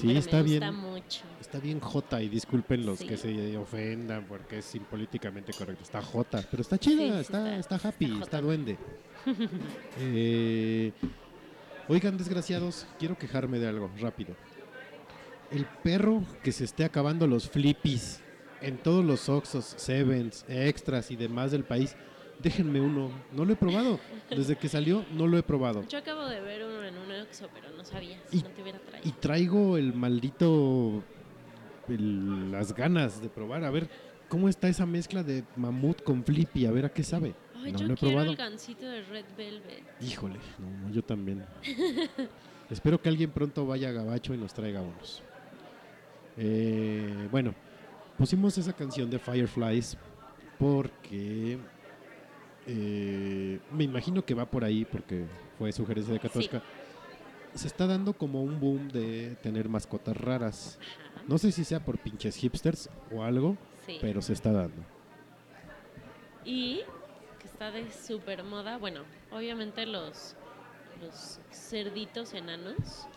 Sí, 0.00 0.06
pero 0.08 0.18
está 0.18 0.36
me 0.38 0.42
bien. 0.44 0.74
mucho. 0.74 1.22
Está 1.40 1.58
bien 1.58 1.80
Jota 1.80 2.22
y 2.22 2.28
disculpen 2.28 2.84
los 2.86 2.98
Sí. 2.98 3.06
que 3.06 3.16
se 3.16 3.56
ofendan 3.56 4.24
porque 4.26 4.58
es 4.58 4.74
impolíticamente 4.74 5.52
correcto. 5.52 5.82
Está 5.82 6.02
Jota, 6.02 6.44
pero 6.50 6.60
está 6.62 6.78
chida, 6.78 7.02
Sí, 7.02 7.10
sí 7.12 7.18
está, 7.20 7.56
está- 7.58 7.76
está 7.76 7.88
happy, 7.88 8.04
está 8.06 8.24
está, 8.24 8.40
duende. 8.40 8.76
Eh, 10.00 10.92
oigan, 11.88 12.16
desgraciados, 12.16 12.86
quiero 12.98 13.16
quejarme 13.18 13.58
de 13.58 13.68
algo 13.68 13.90
rápido. 14.00 14.34
El 15.50 15.64
perro 15.82 16.22
que 16.42 16.52
se 16.52 16.64
esté 16.64 16.84
acabando 16.84 17.26
los 17.26 17.48
flippies 17.48 18.20
en 18.60 18.76
todos 18.76 19.04
los 19.04 19.28
Oxos, 19.28 19.74
Sevens, 19.76 20.44
Extras 20.48 21.10
y 21.10 21.16
demás 21.16 21.50
del 21.52 21.64
país, 21.64 21.96
déjenme 22.42 22.80
uno. 22.80 23.10
No 23.32 23.44
lo 23.44 23.52
he 23.52 23.56
probado. 23.56 23.98
Desde 24.30 24.56
que 24.56 24.68
salió, 24.68 25.04
no 25.12 25.26
lo 25.26 25.38
he 25.38 25.42
probado. 25.42 25.86
Yo 25.88 25.98
acabo 25.98 26.24
de 26.26 26.40
ver 26.40 26.64
uno 26.64 26.84
en 26.84 26.96
un 26.98 27.10
Oxxo, 27.22 27.48
pero 27.54 27.68
no 27.76 27.84
sabía. 27.84 28.20
Y- 28.32 28.38
Si 28.38 28.42
no 28.44 28.50
te 28.50 28.62
hubiera 28.62 28.78
traído. 28.78 29.08
Y 29.08 29.12
traigo 29.12 29.76
el 29.76 29.94
maldito. 29.94 31.02
el- 31.88 32.50
las 32.52 32.74
ganas 32.74 33.22
de 33.22 33.28
probar. 33.30 33.64
A 33.64 33.70
ver 33.70 33.88
cómo 34.28 34.48
está 34.50 34.68
esa 34.68 34.84
mezcla 34.84 35.22
de 35.22 35.42
mamut 35.56 36.02
con 36.02 36.22
flippy. 36.22 36.66
A 36.66 36.70
ver 36.70 36.84
a 36.84 36.90
qué 36.92 37.02
sabe. 37.02 37.34
Ay, 37.56 37.72
no 37.72 37.78
yo 37.78 37.86
lo 37.86 37.94
he 37.94 37.96
quiero 37.96 38.12
probado. 38.14 38.30
el 38.32 38.36
gansito 38.36 38.86
de 38.86 39.02
Red 39.02 39.24
Velvet. 39.36 39.82
Híjole, 40.02 40.36
no, 40.58 40.86
no, 40.88 40.94
yo 40.94 41.02
también. 41.02 41.44
Espero 42.70 43.00
que 43.00 43.08
alguien 43.08 43.30
pronto 43.30 43.64
vaya 43.66 43.88
a 43.88 43.92
Gabacho 43.92 44.34
y 44.34 44.36
nos 44.36 44.52
traiga 44.52 44.82
unos. 44.82 45.22
Eh, 46.36 47.26
bueno, 47.30 47.54
pusimos 48.16 48.56
esa 48.58 48.72
canción 48.74 49.08
de 49.10 49.18
Fireflies 49.18 49.96
porque 50.58 51.58
eh, 52.68 53.58
me 53.72 53.84
imagino 53.84 54.24
que 54.24 54.34
va 54.34 54.44
por 54.46 54.62
ahí 54.62 54.84
porque 54.84 55.24
fue 55.58 55.72
sugerencia 55.72 56.12
de 56.12 56.20
Katoshka. 56.20 56.62
Se 57.54 57.66
está 57.66 57.86
dando 57.86 58.12
como 58.12 58.42
un 58.42 58.60
boom 58.60 58.88
de 58.88 59.36
tener 59.42 59.68
mascotas 59.68 60.16
raras. 60.16 60.78
Ajá. 60.80 61.22
No 61.26 61.38
sé 61.38 61.50
si 61.50 61.64
sea 61.64 61.80
por 61.84 61.98
pinches 61.98 62.36
hipsters 62.36 62.88
o 63.12 63.22
algo, 63.24 63.56
Sí. 63.86 63.98
pero 64.00 64.20
se 64.22 64.34
está 64.34 64.52
dando. 64.52 64.82
Y 66.44 66.82
que 67.40 67.46
está 67.46 67.70
de 67.70 67.90
super 67.90 68.44
moda. 68.44 68.76
Bueno, 68.78 69.00
obviamente 69.30 69.86
los, 69.86 70.36
los 71.00 71.40
cerditos 71.50 72.34
enanos. 72.34 73.06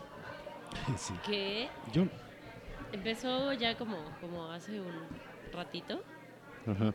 Sí. 0.98 1.14
Que 1.26 1.68
Yo, 1.92 2.04
empezó 2.94 3.52
ya 3.52 3.78
como, 3.78 3.98
como 4.22 4.50
hace 4.52 4.80
un 4.80 4.94
ratito. 5.52 6.02
ajá. 6.66 6.94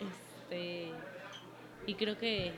Este. 0.00 0.92
Y 1.86 1.94
creo 1.94 2.18
que. 2.18 2.52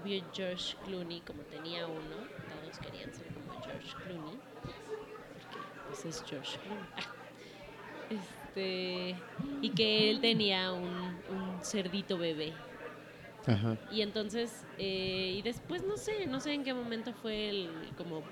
Obvio, 0.00 0.24
George 0.32 0.76
Clooney, 0.84 1.20
como 1.20 1.42
tenía 1.42 1.86
uno, 1.86 2.16
todos 2.62 2.78
querían 2.78 3.12
ser 3.12 3.26
como 3.26 3.60
George 3.62 3.94
Clooney. 4.04 4.38
Porque 4.62 5.58
pues 5.88 6.04
es 6.04 6.24
George 6.26 6.58
Clooney. 6.60 6.86
Este. 8.08 9.16
Y 9.60 9.70
que 9.70 10.10
él 10.10 10.20
tenía 10.20 10.72
un, 10.72 10.86
un 11.28 11.58
cerdito 11.62 12.16
bebé. 12.16 12.52
Ajá. 13.46 13.76
Y 13.90 14.02
entonces, 14.02 14.64
eh, 14.78 15.34
y 15.38 15.42
después 15.42 15.82
no 15.82 15.96
sé, 15.96 16.26
no 16.26 16.40
sé 16.40 16.52
en 16.52 16.64
qué 16.64 16.72
momento 16.72 17.12
fue 17.12 17.48
el 17.48 17.70
como 17.96 18.22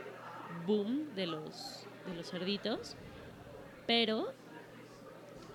boom 0.67 1.15
de 1.15 1.27
los, 1.27 1.87
de 2.07 2.15
los 2.15 2.31
cerditos, 2.31 2.97
pero 3.87 4.33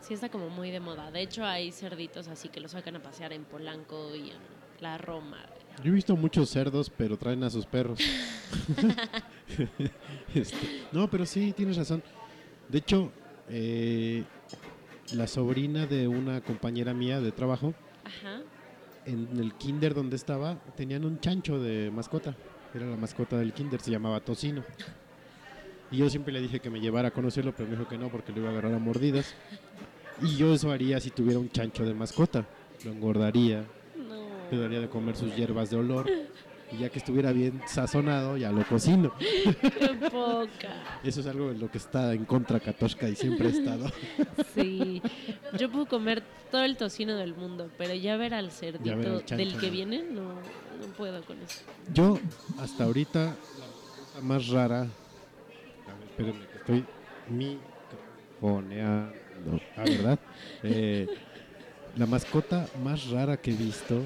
sí 0.10 0.16
está 0.16 0.30
como 0.30 0.50
muy 0.50 0.72
de 0.72 0.80
moda. 0.80 1.12
De 1.12 1.22
hecho, 1.22 1.46
hay 1.46 1.72
cerditos 1.72 2.28
así 2.28 2.50
que 2.50 2.60
los 2.60 2.72
sacan 2.72 2.96
a 2.96 3.02
pasear 3.02 3.32
en 3.32 3.46
Polanco 3.46 4.16
y 4.16 4.32
en 4.32 4.38
la 4.82 4.98
Roma. 4.98 5.46
Yo 5.84 5.92
he 5.92 5.94
visto 5.94 6.16
muchos 6.16 6.50
cerdos, 6.50 6.90
pero 6.90 7.16
traen 7.16 7.44
a 7.44 7.50
sus 7.50 7.66
perros. 7.66 8.00
Este, 10.36 10.86
no, 10.92 11.10
pero 11.10 11.26
sí, 11.26 11.54
tienes 11.54 11.76
razón. 11.76 12.04
De 12.68 12.78
hecho, 12.78 13.12
eh, 13.50 14.24
la 15.14 15.26
sobrina 15.26 15.88
de 15.88 16.08
una 16.08 16.42
compañera 16.42 16.94
mía 16.94 17.20
de 17.20 17.32
trabajo, 17.32 17.74
Ajá. 18.04 18.42
en 19.06 19.28
el 19.40 19.56
kinder 19.56 19.96
donde 19.96 20.16
estaba, 20.16 20.60
tenían 20.78 21.04
un 21.04 21.20
chancho 21.20 21.60
de 21.60 21.90
mascota. 21.90 22.36
Era 22.76 22.86
la 22.86 22.96
mascota 22.96 23.40
del 23.40 23.54
kinder, 23.54 23.82
se 23.82 23.90
llamaba 23.90 24.20
Tocino. 24.20 24.64
Y 25.90 25.98
yo 25.98 26.10
siempre 26.12 26.32
le 26.32 26.42
dije 26.42 26.60
que 26.60 26.70
me 26.70 26.80
llevara 26.80 27.08
a 27.08 27.12
conocerlo, 27.12 27.54
pero 27.56 27.68
me 27.68 27.76
dijo 27.76 27.90
que 27.90 27.98
no, 27.98 28.10
porque 28.10 28.32
lo 28.32 28.42
iba 28.42 28.50
a 28.50 28.52
agarrar 28.52 28.76
a 28.76 28.80
mordidas. 28.80 29.34
Y 30.22 30.36
yo 30.36 30.54
eso 30.54 30.72
haría 30.72 31.00
si 31.00 31.10
tuviera 31.12 31.40
un 31.40 31.50
chancho 31.50 31.86
de 31.86 31.94
mascota. 31.94 32.46
Lo 32.86 32.92
engordaría, 32.92 33.64
le 34.50 34.56
No. 34.56 34.62
daría 34.62 34.80
de 34.80 34.90
comer 34.90 35.16
sus 35.16 35.36
hierbas 35.36 35.70
de 35.70 35.78
olor. 35.78 36.10
Y 36.72 36.78
ya 36.78 36.90
que 36.90 37.00
estuviera 37.00 37.32
bien 37.32 37.62
sazonado, 37.66 38.38
ya 38.38 38.52
lo 38.52 38.64
cocino. 38.68 39.12
Qué 39.18 39.98
poca. 40.12 41.00
Eso 41.04 41.22
es 41.22 41.26
algo 41.28 41.50
en 41.50 41.60
lo 41.60 41.72
que 41.72 41.80
está 41.80 42.14
en 42.14 42.26
contra 42.26 42.60
Katoshka 42.60 43.10
y 43.10 43.16
siempre 43.16 43.48
ha 43.48 43.52
estado. 43.52 43.92
Sí. 44.56 45.02
Yo 45.58 45.72
puedo 45.72 45.88
comer 45.88 46.22
todo 46.52 46.64
el 46.64 46.76
tocino 46.78 47.16
del 47.16 47.34
mundo, 47.36 47.70
pero 47.78 47.94
ya 47.96 48.18
ver 48.18 48.34
al 48.36 48.52
cerdito 48.52 48.92
al 48.94 49.26
chancho, 49.26 49.36
del 49.38 49.58
que 49.60 49.68
no. 49.68 49.72
viene, 49.74 50.04
no, 50.12 50.22
no 50.34 50.86
puedo 50.98 51.24
con 51.24 51.38
eso. 51.42 51.62
Yo, 51.94 52.20
hasta 52.60 52.84
ahorita, 52.84 53.20
la 53.20 53.32
mascota 53.32 54.22
más 54.22 54.48
rara. 54.50 54.82
A 54.82 54.86
ver, 54.86 56.04
espérenme, 56.10 56.46
que 56.48 56.58
estoy 56.58 56.86
microfoneando. 57.30 59.19
Ah, 59.78 59.84
¿verdad? 59.86 60.20
Eh, 60.64 61.08
la 61.98 62.06
mascota 62.06 62.68
más 62.84 63.10
rara 63.10 63.38
que 63.38 63.52
he 63.52 63.56
visto 63.56 64.02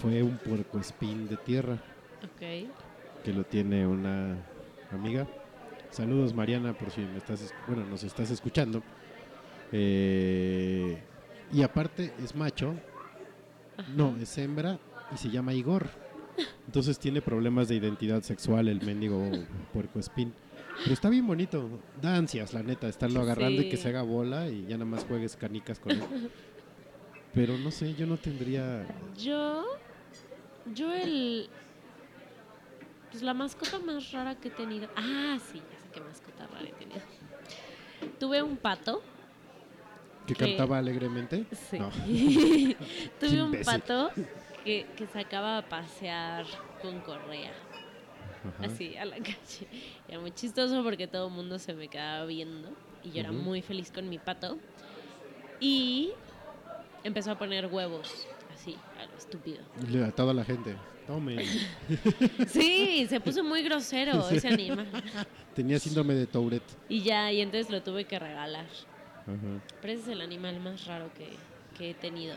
fue 0.00 0.22
un 0.22 0.36
puercoespín 0.38 1.28
de 1.28 1.36
tierra. 1.36 1.78
Ok. 2.24 2.68
que 3.24 3.32
lo 3.32 3.44
tiene 3.44 3.86
una 3.86 4.36
amiga. 4.92 5.26
Saludos 5.90 6.32
Mariana, 6.34 6.72
por 6.72 6.90
si 6.90 7.00
me 7.00 7.18
estás, 7.18 7.40
es- 7.42 7.54
bueno, 7.66 7.84
nos 7.86 8.02
estás 8.04 8.30
escuchando. 8.30 8.82
Eh, 9.72 10.98
y 11.52 11.62
aparte 11.62 12.12
es 12.22 12.34
macho, 12.34 12.74
no, 13.94 14.16
es 14.20 14.36
hembra 14.38 14.78
y 15.14 15.16
se 15.18 15.30
llama 15.30 15.54
Igor. 15.54 15.86
Entonces 16.66 16.98
tiene 16.98 17.20
problemas 17.22 17.68
de 17.68 17.76
identidad 17.76 18.22
sexual 18.22 18.68
el 18.68 18.80
mendigo 18.84 19.30
puercoespín. 19.72 20.32
Pero 20.82 20.92
está 20.92 21.08
bien 21.10 21.26
bonito, 21.26 21.68
da 22.00 22.16
ansias, 22.16 22.52
la 22.54 22.62
neta, 22.62 22.88
estarlo 22.88 23.20
agarrando 23.20 23.62
y 23.62 23.68
que 23.68 23.76
se 23.76 23.88
haga 23.88 24.02
bola 24.02 24.48
y 24.48 24.62
ya 24.66 24.76
nada 24.76 24.84
más 24.84 25.04
juegues 25.04 25.36
canicas 25.36 25.78
con 25.78 25.92
él. 25.92 26.02
Pero 27.34 27.58
no 27.58 27.70
sé, 27.70 27.94
yo 27.94 28.06
no 28.06 28.16
tendría... 28.16 28.86
Yo, 29.16 29.64
yo 30.74 30.92
el, 30.94 31.48
Pues 33.10 33.22
la 33.22 33.34
mascota 33.34 33.78
más 33.80 34.12
rara 34.12 34.34
que 34.36 34.48
he 34.48 34.50
tenido. 34.50 34.88
Ah, 34.96 35.38
sí, 35.52 35.58
ya 35.58 35.78
sé 35.78 35.88
qué 35.92 36.00
mascota 36.00 36.46
rara 36.46 36.66
he 36.68 36.72
tenido. 36.72 37.00
Tuve 38.18 38.42
un 38.42 38.56
pato. 38.56 39.02
¿Que 40.26 40.34
que- 40.34 40.44
cantaba 40.46 40.78
alegremente? 40.78 41.44
Sí. 41.70 41.78
No. 41.78 41.90
Tuve 43.20 43.42
un 43.42 43.56
pato 43.64 44.10
que, 44.64 44.86
que 44.96 45.06
sacaba 45.06 45.58
a 45.58 45.68
pasear 45.68 46.44
con 46.80 47.00
correa. 47.00 47.52
Ajá. 48.38 48.64
Así, 48.72 48.96
a 48.96 49.04
la 49.04 49.16
calle. 49.18 49.68
Era 50.08 50.20
muy 50.20 50.30
chistoso 50.32 50.82
porque 50.82 51.06
todo 51.06 51.28
el 51.28 51.34
mundo 51.34 51.58
se 51.58 51.74
me 51.74 51.88
quedaba 51.88 52.24
viendo. 52.26 52.70
Y 53.04 53.10
yo 53.12 53.20
era 53.20 53.32
muy 53.32 53.62
feliz 53.62 53.90
con 53.90 54.08
mi 54.08 54.18
pato. 54.18 54.58
Y 55.60 56.10
empezó 57.04 57.32
a 57.32 57.38
poner 57.38 57.66
huevos. 57.66 58.26
Así, 58.54 58.76
a 59.00 59.06
lo 59.10 59.16
estúpido. 59.16 59.60
Y 59.86 59.90
le- 59.90 60.04
A 60.04 60.10
toda 60.12 60.32
la 60.34 60.44
gente. 60.44 60.76
Tomen. 61.06 61.40
Sí, 62.48 63.06
se 63.08 63.18
puso 63.20 63.42
muy 63.42 63.62
grosero 63.62 64.28
ese 64.28 64.48
animal. 64.48 64.86
Tenía 65.54 65.78
síndrome 65.78 66.14
de 66.14 66.26
Tourette. 66.26 66.62
Y 66.88 67.02
ya, 67.02 67.32
y 67.32 67.40
entonces 67.40 67.70
lo 67.70 67.82
tuve 67.82 68.04
que 68.04 68.18
regalar. 68.18 68.66
Pero 69.82 69.92
ese 69.92 70.02
es 70.02 70.08
el 70.08 70.20
animal 70.22 70.58
más 70.60 70.86
raro 70.86 71.10
que, 71.14 71.28
que 71.76 71.90
he 71.90 71.94
tenido. 71.94 72.34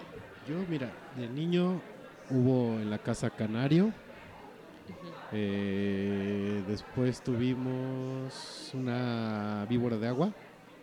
Yo, 0.48 0.56
mira, 0.70 0.92
de 1.16 1.28
niño 1.30 1.82
hubo 2.30 2.80
en 2.80 2.90
la 2.90 2.98
casa 2.98 3.30
canario. 3.30 3.92
Eh, 5.34 6.62
después 6.68 7.22
tuvimos 7.22 8.72
una 8.74 9.66
víbora 9.70 9.98
de 9.98 10.08
agua, 10.08 10.34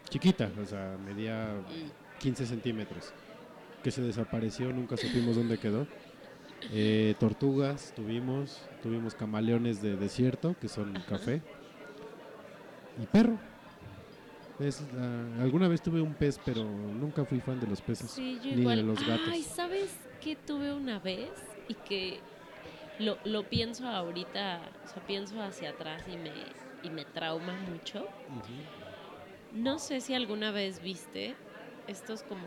chiquita, 0.09 0.51
o 0.63 0.65
sea, 0.65 0.97
medía 1.05 1.55
Mm. 1.55 2.19
15 2.19 2.47
centímetros, 2.47 3.13
que 3.83 3.91
se 3.91 4.03
desapareció, 4.03 4.73
nunca 4.73 4.97
supimos 4.97 5.37
dónde 5.37 5.59
quedó. 5.59 5.87
Eh, 6.73 7.15
tortugas 7.21 7.93
tuvimos, 7.95 8.63
tuvimos 8.83 9.15
camaleones 9.15 9.81
de 9.83 9.97
desierto, 9.97 10.57
que 10.61 10.69
son 10.69 10.93
café, 11.09 11.41
y 13.03 13.07
perro. 13.07 13.39
Es, 14.59 14.83
ah, 14.99 15.43
alguna 15.43 15.69
vez 15.69 15.81
tuve 15.81 16.01
un 16.01 16.15
pez, 16.15 16.41
pero 16.45 16.65
nunca 16.65 17.25
fui 17.25 17.39
fan 17.39 17.61
de 17.61 17.69
los 17.69 17.81
peces, 17.81 18.11
Sí, 18.11 18.41
yo 18.43 18.51
ni 18.57 18.63
igual. 18.63 18.77
de 18.79 18.83
los 18.83 19.07
gatos. 19.07 19.29
Ay, 19.31 19.43
¿sabes 19.45 19.95
qué 20.21 20.35
tuve 20.35 20.73
una 20.73 20.99
vez? 20.99 21.31
Y 21.69 21.75
que 21.75 22.19
lo, 22.99 23.19
lo 23.25 23.45
pienso 23.49 23.87
ahorita, 23.89 24.61
o 24.85 24.89
sea, 24.89 25.07
pienso 25.07 25.41
hacia 25.43 25.71
atrás 25.71 26.03
y 26.07 26.17
me, 26.17 26.33
y 26.83 26.91
me 26.91 27.05
trauma 27.05 27.55
mucho. 27.71 28.07
No 29.53 29.79
sé 29.79 30.01
si 30.01 30.15
alguna 30.15 30.51
vez 30.51 30.83
viste 30.83 31.35
estos 31.87 32.23
como 32.23 32.47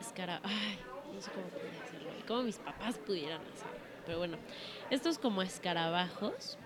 escara... 0.00 0.40
Ay, 0.42 0.78
no 1.14 1.20
sé 1.20 1.30
cómo 1.30 1.46
pude 1.46 1.70
hacerlo. 1.84 2.10
y 2.18 2.22
cómo 2.22 2.42
mis 2.42 2.58
papás 2.58 2.98
pudieran 2.98 3.40
hacerlo. 3.42 3.76
Pero 4.04 4.18
bueno, 4.18 4.36
estos 4.90 5.18
como 5.18 5.42
escarabajos 5.42 6.58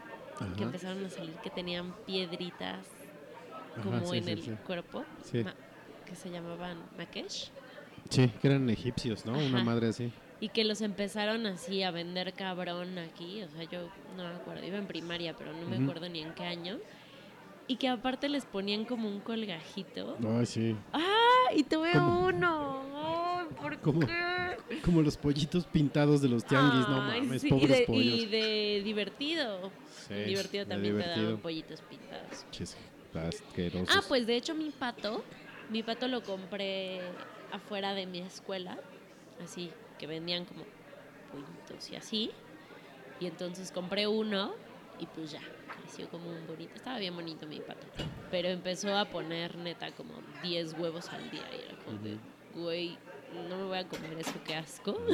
que 0.56 0.62
empezaron 0.62 1.04
a 1.04 1.10
salir 1.10 1.34
que 1.36 1.50
tenían 1.50 1.94
piedritas 2.06 2.86
Ajá, 3.74 3.82
como 3.82 4.06
sí, 4.06 4.18
en 4.18 4.24
sí, 4.24 4.30
el 4.30 4.42
sí. 4.42 4.50
cuerpo. 4.66 5.04
Que 6.06 6.16
se 6.16 6.30
llamaban 6.30 6.82
makesh. 6.96 7.50
Sí, 8.08 8.28
que 8.40 8.48
eran 8.48 8.68
egipcios, 8.68 9.24
¿no? 9.26 9.32
Una 9.38 9.62
madre 9.62 9.88
así. 9.88 10.12
Y 10.40 10.48
que 10.48 10.64
los 10.64 10.80
empezaron 10.80 11.46
así 11.46 11.82
a 11.82 11.90
vender 11.90 12.32
cabrón 12.32 12.98
aquí. 12.98 13.42
O 13.42 13.48
sea, 13.50 13.64
yo 13.64 13.88
no 14.16 14.24
me 14.24 14.34
acuerdo, 14.34 14.66
iba 14.66 14.78
en 14.78 14.86
primaria, 14.86 15.36
pero 15.36 15.52
no 15.52 15.68
me 15.68 15.76
acuerdo 15.76 16.08
ni 16.08 16.20
en 16.20 16.32
qué 16.32 16.44
año. 16.44 16.78
Y 17.66 17.76
que 17.76 17.88
aparte 17.88 18.28
les 18.28 18.46
ponían 18.46 18.84
como 18.84 19.08
un 19.08 19.20
colgajito. 19.20 20.16
Ay, 20.26 20.46
sí. 20.46 20.76
¡Ah! 20.92 21.52
Y 21.54 21.62
tuve 21.64 21.92
¿Cómo? 21.92 22.26
uno. 22.26 22.82
Ay, 22.96 23.46
¿Por 23.60 23.78
¿Cómo? 23.80 24.00
qué? 24.00 24.80
Como 24.82 25.02
los 25.02 25.16
pollitos 25.16 25.66
pintados 25.66 26.22
de 26.22 26.28
los 26.28 26.44
tianguis, 26.44 26.88
no 26.88 27.02
Ay, 27.02 27.20
mames, 27.22 27.42
sí, 27.42 27.48
y 27.48 27.50
pobres 27.50 27.78
de, 27.78 27.84
pollos. 27.86 28.04
Y 28.04 28.26
de 28.26 28.82
divertido. 28.84 29.70
Sí, 30.08 30.14
divertido 30.14 30.66
también 30.66 30.98
te 30.98 31.06
daban 31.08 31.38
pollitos 31.38 31.80
pintados. 31.82 32.46
Chis, 32.50 32.76
asquerosos. 33.14 33.94
Ah, 33.94 34.02
pues 34.08 34.26
de 34.26 34.36
hecho 34.36 34.54
mi 34.54 34.70
pato, 34.70 35.24
mi 35.70 35.82
pato 35.82 36.08
lo 36.08 36.22
compré 36.22 37.00
afuera 37.52 37.94
de 37.94 38.06
mi 38.06 38.20
escuela, 38.20 38.78
así, 39.42 39.70
que 40.00 40.06
vendían 40.06 40.46
como 40.46 40.64
pollitos 41.30 41.90
y 41.90 41.96
así. 41.96 42.30
Y 43.20 43.26
entonces 43.26 43.70
compré 43.70 44.06
uno 44.08 44.54
y 44.98 45.04
pues 45.06 45.30
ya, 45.30 45.40
creció 45.82 46.08
como 46.08 46.30
un 46.30 46.46
bonito. 46.46 46.72
Estaba 46.74 46.98
bien 46.98 47.14
bonito 47.14 47.46
mi 47.46 47.60
pato. 47.60 47.86
Pero 48.30 48.48
empezó 48.48 48.96
a 48.96 49.04
poner 49.04 49.56
neta 49.56 49.92
como 49.92 50.14
10 50.42 50.72
huevos 50.78 51.10
al 51.10 51.30
día 51.30 51.44
y 51.52 51.66
era 51.68 51.84
como 51.84 51.98
de, 51.98 52.16
güey, 52.54 52.98
no 53.48 53.58
me 53.58 53.64
voy 53.64 53.78
a 53.78 53.86
comer 53.86 54.18
eso, 54.18 54.32
qué 54.44 54.56
asco. 54.56 54.98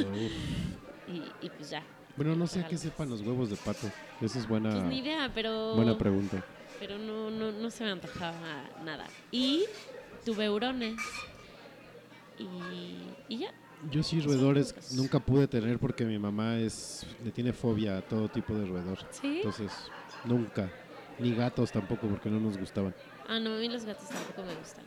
Y, 1.09 1.23
y 1.45 1.49
pues 1.51 1.69
ya. 1.69 1.81
Bueno, 2.17 2.35
no 2.35 2.47
sé 2.47 2.59
a 2.59 2.67
qué 2.67 2.77
sepan 2.77 3.09
los 3.09 3.21
huevos 3.21 3.49
de 3.49 3.55
pato. 3.55 3.87
Esa 4.19 4.39
es 4.39 4.45
buena, 4.45 4.71
Pues 4.71 4.83
ni 4.83 4.99
idea, 4.99 5.31
pero... 5.33 5.73
buena 5.73 5.97
pregunta. 5.97 6.43
pero 6.81 6.97
no, 6.97 7.31
no, 7.31 7.53
no 7.53 7.69
se 7.69 7.85
me 7.85 7.91
antojaba 7.91 8.65
nada. 8.83 9.07
Y 9.31 9.63
tuve 10.25 10.49
hurones. 10.49 10.99
Y, 12.37 12.97
y 13.29 13.37
ya. 13.37 13.53
Yo 13.91 14.03
sí 14.03 14.19
roedores 14.21 14.75
nunca 14.93 15.19
pude 15.19 15.47
tener 15.47 15.77
porque 15.79 16.03
mi 16.03 16.17
mamá 16.17 16.57
es 16.57 17.05
le 17.23 17.31
tiene 17.31 17.53
fobia 17.53 17.97
a 17.97 18.01
todo 18.01 18.27
tipo 18.27 18.53
de 18.53 18.65
roedor. 18.65 18.97
¿Sí? 19.11 19.37
Entonces, 19.37 19.71
nunca. 20.25 20.69
Ni 21.19 21.33
gatos 21.33 21.71
tampoco 21.71 22.07
porque 22.07 22.29
no 22.29 22.39
nos 22.39 22.57
gustaban. 22.57 22.93
Ah, 23.27 23.39
no, 23.39 23.55
a 23.55 23.59
mí 23.59 23.69
los 23.69 23.85
gatos 23.85 24.07
tampoco 24.09 24.43
me 24.43 24.55
gustan. 24.55 24.83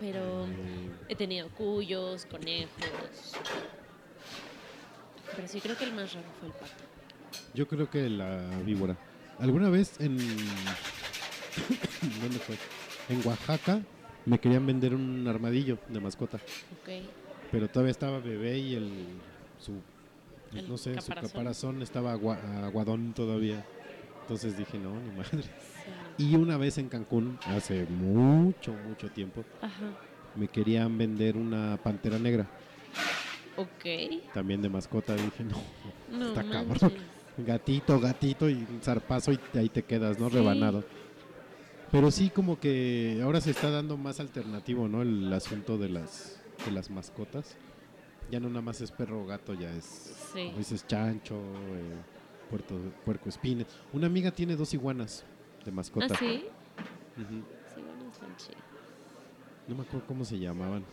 Pero 0.00 0.46
Eh, 0.46 0.90
he 1.08 1.16
tenido 1.16 1.48
cuyos, 1.50 2.26
conejos. 2.26 3.32
Pero 5.34 5.48
sí 5.48 5.60
creo 5.60 5.76
que 5.76 5.84
el 5.84 5.94
más 5.94 6.12
raro 6.12 6.26
fue 6.38 6.48
el 6.48 6.54
pato. 6.54 6.72
yo 7.54 7.66
creo 7.66 7.90
que 7.90 8.08
la 8.08 8.48
víbora. 8.64 8.96
¿Alguna 9.38 9.68
vez 9.70 9.98
en... 10.00 10.16
¿Dónde 12.20 12.38
fue? 12.38 12.56
En 13.08 13.26
Oaxaca 13.26 13.80
me 14.26 14.38
querían 14.38 14.66
vender 14.66 14.94
un 14.94 15.26
armadillo 15.28 15.78
de 15.88 16.00
mascota. 16.00 16.38
Ok. 16.82 16.90
Pero 17.50 17.68
todavía 17.68 17.90
estaba 17.92 18.18
bebé 18.18 18.58
y 18.58 18.74
el 18.74 18.90
su 19.60 19.72
pues, 20.50 20.62
El 20.62 20.68
no 20.68 20.76
sé, 20.76 21.00
su 21.00 21.12
caparazón. 21.12 21.82
estaba 21.82 22.12
agua- 22.12 22.38
aguadón 22.64 23.12
todavía. 23.14 23.64
Entonces 24.22 24.56
dije, 24.56 24.78
no, 24.78 24.90
ni 25.00 25.10
madre. 25.10 25.42
Sí. 26.16 26.30
Y 26.30 26.36
una 26.36 26.56
vez 26.56 26.78
en 26.78 26.88
Cancún, 26.88 27.38
hace 27.46 27.84
mucho, 27.86 28.72
mucho 28.88 29.10
tiempo, 29.10 29.44
Ajá. 29.60 29.90
me 30.36 30.48
querían 30.48 30.96
vender 30.96 31.36
una 31.36 31.76
pantera 31.82 32.18
negra, 32.18 32.46
Ok. 33.56 34.32
también 34.32 34.62
de 34.62 34.68
mascota. 34.68 35.14
Dije, 35.14 35.44
no, 35.44 36.18
No 36.18 36.28
está 36.28 36.42
manches. 36.42 36.80
cabrón. 36.80 36.98
Gatito, 37.36 37.98
gatito 38.00 38.48
y 38.48 38.54
un 38.54 38.80
zarpazo 38.80 39.32
y 39.32 39.38
ahí 39.58 39.68
te 39.68 39.82
quedas, 39.82 40.18
¿no? 40.20 40.28
Sí. 40.30 40.36
Rebanado. 40.36 40.84
Pero 41.90 42.10
sí 42.10 42.30
como 42.30 42.58
que 42.58 43.20
ahora 43.22 43.40
se 43.40 43.50
está 43.50 43.70
dando 43.70 43.96
más 43.96 44.20
alternativo, 44.20 44.88
¿no? 44.88 45.02
El 45.02 45.32
asunto 45.32 45.76
de 45.78 45.88
las, 45.90 46.40
de 46.64 46.70
las 46.72 46.90
mascotas. 46.90 47.56
Ya 48.30 48.40
no 48.40 48.48
nada 48.48 48.62
más 48.62 48.80
es 48.80 48.90
perro 48.90 49.22
o 49.22 49.26
gato, 49.26 49.52
ya 49.54 49.70
es, 49.74 49.84
Sí. 50.32 50.46
como 50.46 50.58
dices, 50.58 50.86
chancho, 50.86 51.34
eh, 51.36 51.94
puerto, 52.48 52.78
puerco 53.04 53.28
espines. 53.28 53.66
Una 53.92 54.06
amiga 54.06 54.30
tiene 54.30 54.56
dos 54.56 54.72
iguanas 54.74 55.24
de 55.64 55.70
mascota. 55.70 56.06
¿Ah, 56.10 56.16
sí? 56.18 56.46
Están 57.16 58.36
chidos. 58.36 58.54
No 59.68 59.74
me 59.76 59.82
acuerdo 59.82 60.06
cómo 60.06 60.24
se 60.24 60.38
llamaban, 60.38 60.84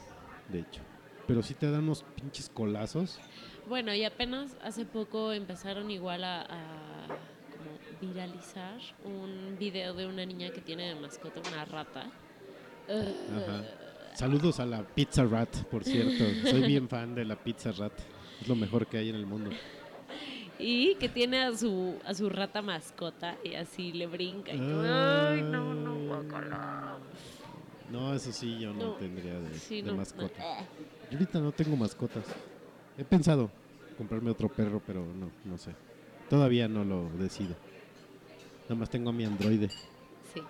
de 0.49 0.59
hecho. 0.59 0.81
Pero 1.27 1.41
sí 1.43 1.53
te 1.53 1.69
dan 1.69 1.83
unos 1.83 2.03
pinches 2.03 2.49
colazos. 2.49 3.19
Bueno, 3.67 3.93
y 3.93 4.03
apenas 4.03 4.57
hace 4.63 4.85
poco 4.85 5.31
empezaron 5.31 5.89
igual 5.91 6.23
a, 6.23 6.41
a 6.41 7.07
como 7.07 8.11
viralizar 8.13 8.79
un 9.05 9.55
video 9.57 9.93
de 9.93 10.07
una 10.07 10.25
niña 10.25 10.51
que 10.51 10.61
tiene 10.61 10.93
de 10.93 10.99
mascota 10.99 11.39
una 11.49 11.63
rata. 11.65 12.11
Ajá. 12.89 13.63
Saludos 14.15 14.59
a 14.59 14.65
la 14.65 14.83
Pizza 14.83 15.23
Rat, 15.25 15.55
por 15.65 15.83
cierto. 15.83 16.23
Soy 16.49 16.61
bien 16.67 16.87
fan 16.87 17.15
de 17.15 17.25
la 17.25 17.35
Pizza 17.35 17.71
Rat. 17.71 17.93
Es 18.41 18.47
lo 18.47 18.55
mejor 18.55 18.87
que 18.87 18.97
hay 18.97 19.09
en 19.09 19.15
el 19.15 19.25
mundo. 19.25 19.49
Y 20.63 20.93
que 20.95 21.09
tiene 21.09 21.41
a 21.41 21.57
su, 21.57 21.95
a 22.05 22.13
su 22.13 22.29
rata 22.29 22.61
mascota 22.61 23.35
y 23.43 23.55
así 23.55 23.93
le 23.93 24.05
brinca. 24.05 24.53
Y 24.53 24.59
tú, 24.59 24.79
Ay, 24.85 25.41
no, 25.41 25.73
no, 25.73 26.05
guácala. 26.07 26.99
No, 27.91 28.13
eso 28.13 28.31
sí, 28.31 28.59
yo 28.59 28.71
no, 28.71 28.89
No, 28.89 28.91
tendría 28.93 29.39
de, 29.39 29.55
sí, 29.55 29.77
de 29.77 29.87
no, 29.87 29.93
no. 29.93 29.97
mascota. 29.97 30.37
Yo 31.09 31.17
ahorita 31.17 31.39
no 31.39 31.51
tengo 31.51 31.75
mascotas. 31.75 32.25
He 32.95 33.03
pensado 33.03 33.49
comprarme 33.97 34.29
otro 34.29 34.49
perro, 34.49 34.79
pero 34.85 35.03
no, 35.03 35.31
no 35.45 35.57
sé. 35.57 35.71
Todavía 36.29 36.67
no 36.67 36.83
lo 36.85 37.09
decido. 37.17 37.55
Nada 38.65 38.75
más 38.75 38.89
tengo 38.91 39.09
a 39.09 39.13
mi 39.13 39.25
androide. 39.25 39.67
Sí. 40.31 40.41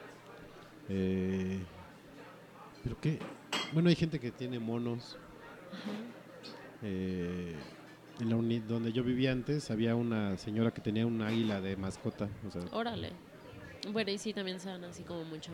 Eh, 0.89 1.57
pero 2.83 2.99
qué. 2.99 3.17
Bueno, 3.73 3.89
hay 3.89 3.95
gente 3.95 4.19
que 4.19 4.31
tiene 4.31 4.59
monos. 4.59 5.17
Eh, 6.83 7.55
en 8.19 8.29
la 8.29 8.35
uni- 8.35 8.59
donde 8.59 8.91
yo 8.91 9.03
vivía 9.03 9.31
antes 9.31 9.71
había 9.71 9.95
una 9.95 10.37
señora 10.37 10.71
que 10.71 10.81
tenía 10.81 11.05
un 11.07 11.21
águila 11.21 11.61
de 11.61 11.75
mascota. 11.75 12.27
O 12.47 12.51
sea, 12.51 12.61
Órale. 12.71 13.11
Bueno, 13.91 14.11
y 14.11 14.17
sí, 14.17 14.33
también 14.33 14.57
dan 14.63 14.83
así 14.83 15.03
como 15.03 15.23
mucho 15.23 15.51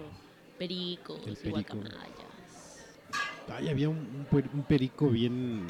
pericos 0.57 1.21
y 1.25 1.49
guacamayas. 1.49 2.97
ay, 3.49 3.69
había 3.69 3.89
un, 3.89 3.97
un 3.97 4.25
per- 4.29 4.49
un 4.53 4.63
perico 4.63 5.09
bien, 5.09 5.65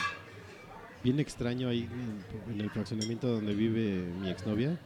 bien 1.03 1.19
extraño 1.19 1.69
ahí 1.69 1.83
en, 1.83 2.53
en 2.53 2.61
el 2.61 2.69
fraccionamiento 2.71 3.27
donde 3.27 3.53
vive 3.53 4.05
mi 4.21 4.29
exnovia. 4.29 4.79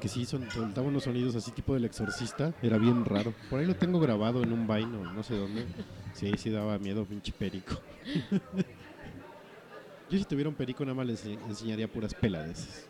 que 0.00 0.08
sí 0.08 0.24
son, 0.26 0.50
soltaba 0.50 0.88
unos 0.88 1.04
sonidos 1.04 1.34
así 1.36 1.52
tipo 1.52 1.72
del 1.74 1.84
exorcista, 1.84 2.52
era 2.62 2.76
bien 2.78 3.04
raro. 3.04 3.32
Por 3.48 3.60
ahí 3.60 3.66
lo 3.66 3.76
tengo 3.76 4.00
grabado 4.00 4.42
en 4.42 4.52
un 4.52 4.66
Vine 4.66 4.96
o 4.96 5.04
no 5.04 5.22
sé 5.22 5.36
dónde. 5.36 5.64
Sí, 6.14 6.32
sí 6.36 6.50
daba 6.50 6.78
miedo, 6.78 7.04
pinche 7.04 7.32
perico. 7.32 7.80
Yo 10.10 10.18
si 10.18 10.24
tuviera 10.24 10.48
un 10.48 10.56
perico 10.56 10.84
nada 10.84 10.94
más 10.94 11.06
le 11.06 11.12
ense- 11.14 11.38
enseñaría 11.48 11.86
puras 11.86 12.12
peladeces. 12.14 12.86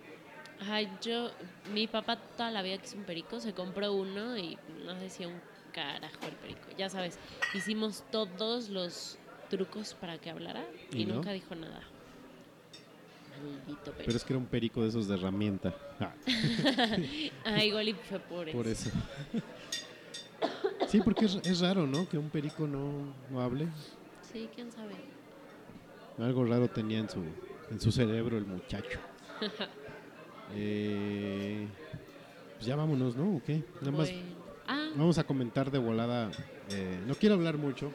Ay, 0.69 0.91
yo, 1.03 1.31
mi 1.73 1.87
papá 1.87 2.17
toda 2.17 2.51
la 2.51 2.61
vida 2.63 2.77
quiso 2.79 2.97
un 2.97 3.05
perico, 3.05 3.41
se 3.41 3.53
compró 3.55 3.93
uno 3.95 4.37
y 4.37 4.59
no 4.85 4.95
decía 4.95 5.27
un 5.29 5.41
carajo 5.73 6.27
el 6.27 6.35
perico. 6.35 6.69
Ya 6.79 6.89
sabes, 6.91 7.19
hicimos 7.55 8.05
todos 8.11 8.69
los 8.69 9.19
trucos 9.49 9.95
para 9.95 10.19
que 10.19 10.31
hablara 10.31 10.65
y, 10.93 11.03
¿Y 11.03 11.05
no? 11.07 11.15
nunca 11.17 11.33
dijo 11.33 11.55
nada. 11.55 11.81
Maldito 13.43 13.93
perico. 13.93 14.03
Pero 14.05 14.17
es 14.17 14.25
que 14.25 14.33
era 14.35 14.39
un 14.39 14.47
perico 14.47 14.83
de 14.83 14.89
esos 14.89 15.09
de 15.09 15.15
herramienta. 15.15 15.75
Ah, 15.99 16.13
Ah, 17.45 17.65
igual 17.65 17.89
y 17.89 17.93
fue 17.95 18.19
por 18.21 18.49
eso. 18.49 18.57
por 18.59 18.67
eso. 18.67 18.91
Sí, 20.91 21.01
porque 21.05 21.27
es, 21.27 21.37
es 21.45 21.61
raro, 21.61 21.87
¿no? 21.87 22.09
Que 22.09 22.19
un 22.19 22.31
perico 22.31 22.67
no, 22.67 23.15
no 23.31 23.41
hable. 23.41 23.69
Sí, 24.33 24.49
quién 24.55 24.73
sabe. 24.73 24.95
Algo 26.19 26.45
raro 26.45 26.69
tenía 26.69 26.99
en 26.99 27.09
su, 27.09 27.21
en 27.71 27.81
su 27.81 27.93
cerebro 27.93 28.37
el 28.39 28.47
muchacho. 28.47 28.99
Eh, 30.53 31.69
pues 32.57 32.67
ya 32.67 32.75
vámonos, 32.75 33.15
¿no? 33.15 33.37
¿O 33.37 33.43
qué? 33.47 33.63
Nada 33.83 33.93
más 33.93 34.11
Bueno. 34.11 34.35
Ah, 34.67 34.89
vamos 34.97 35.17
a 35.19 35.23
comentar 35.25 35.71
de 35.71 35.79
volada. 35.79 36.29
eh, 36.71 36.99
no 37.07 37.15
quiero 37.15 37.37
hablar 37.37 37.57
mucho. 37.57 37.93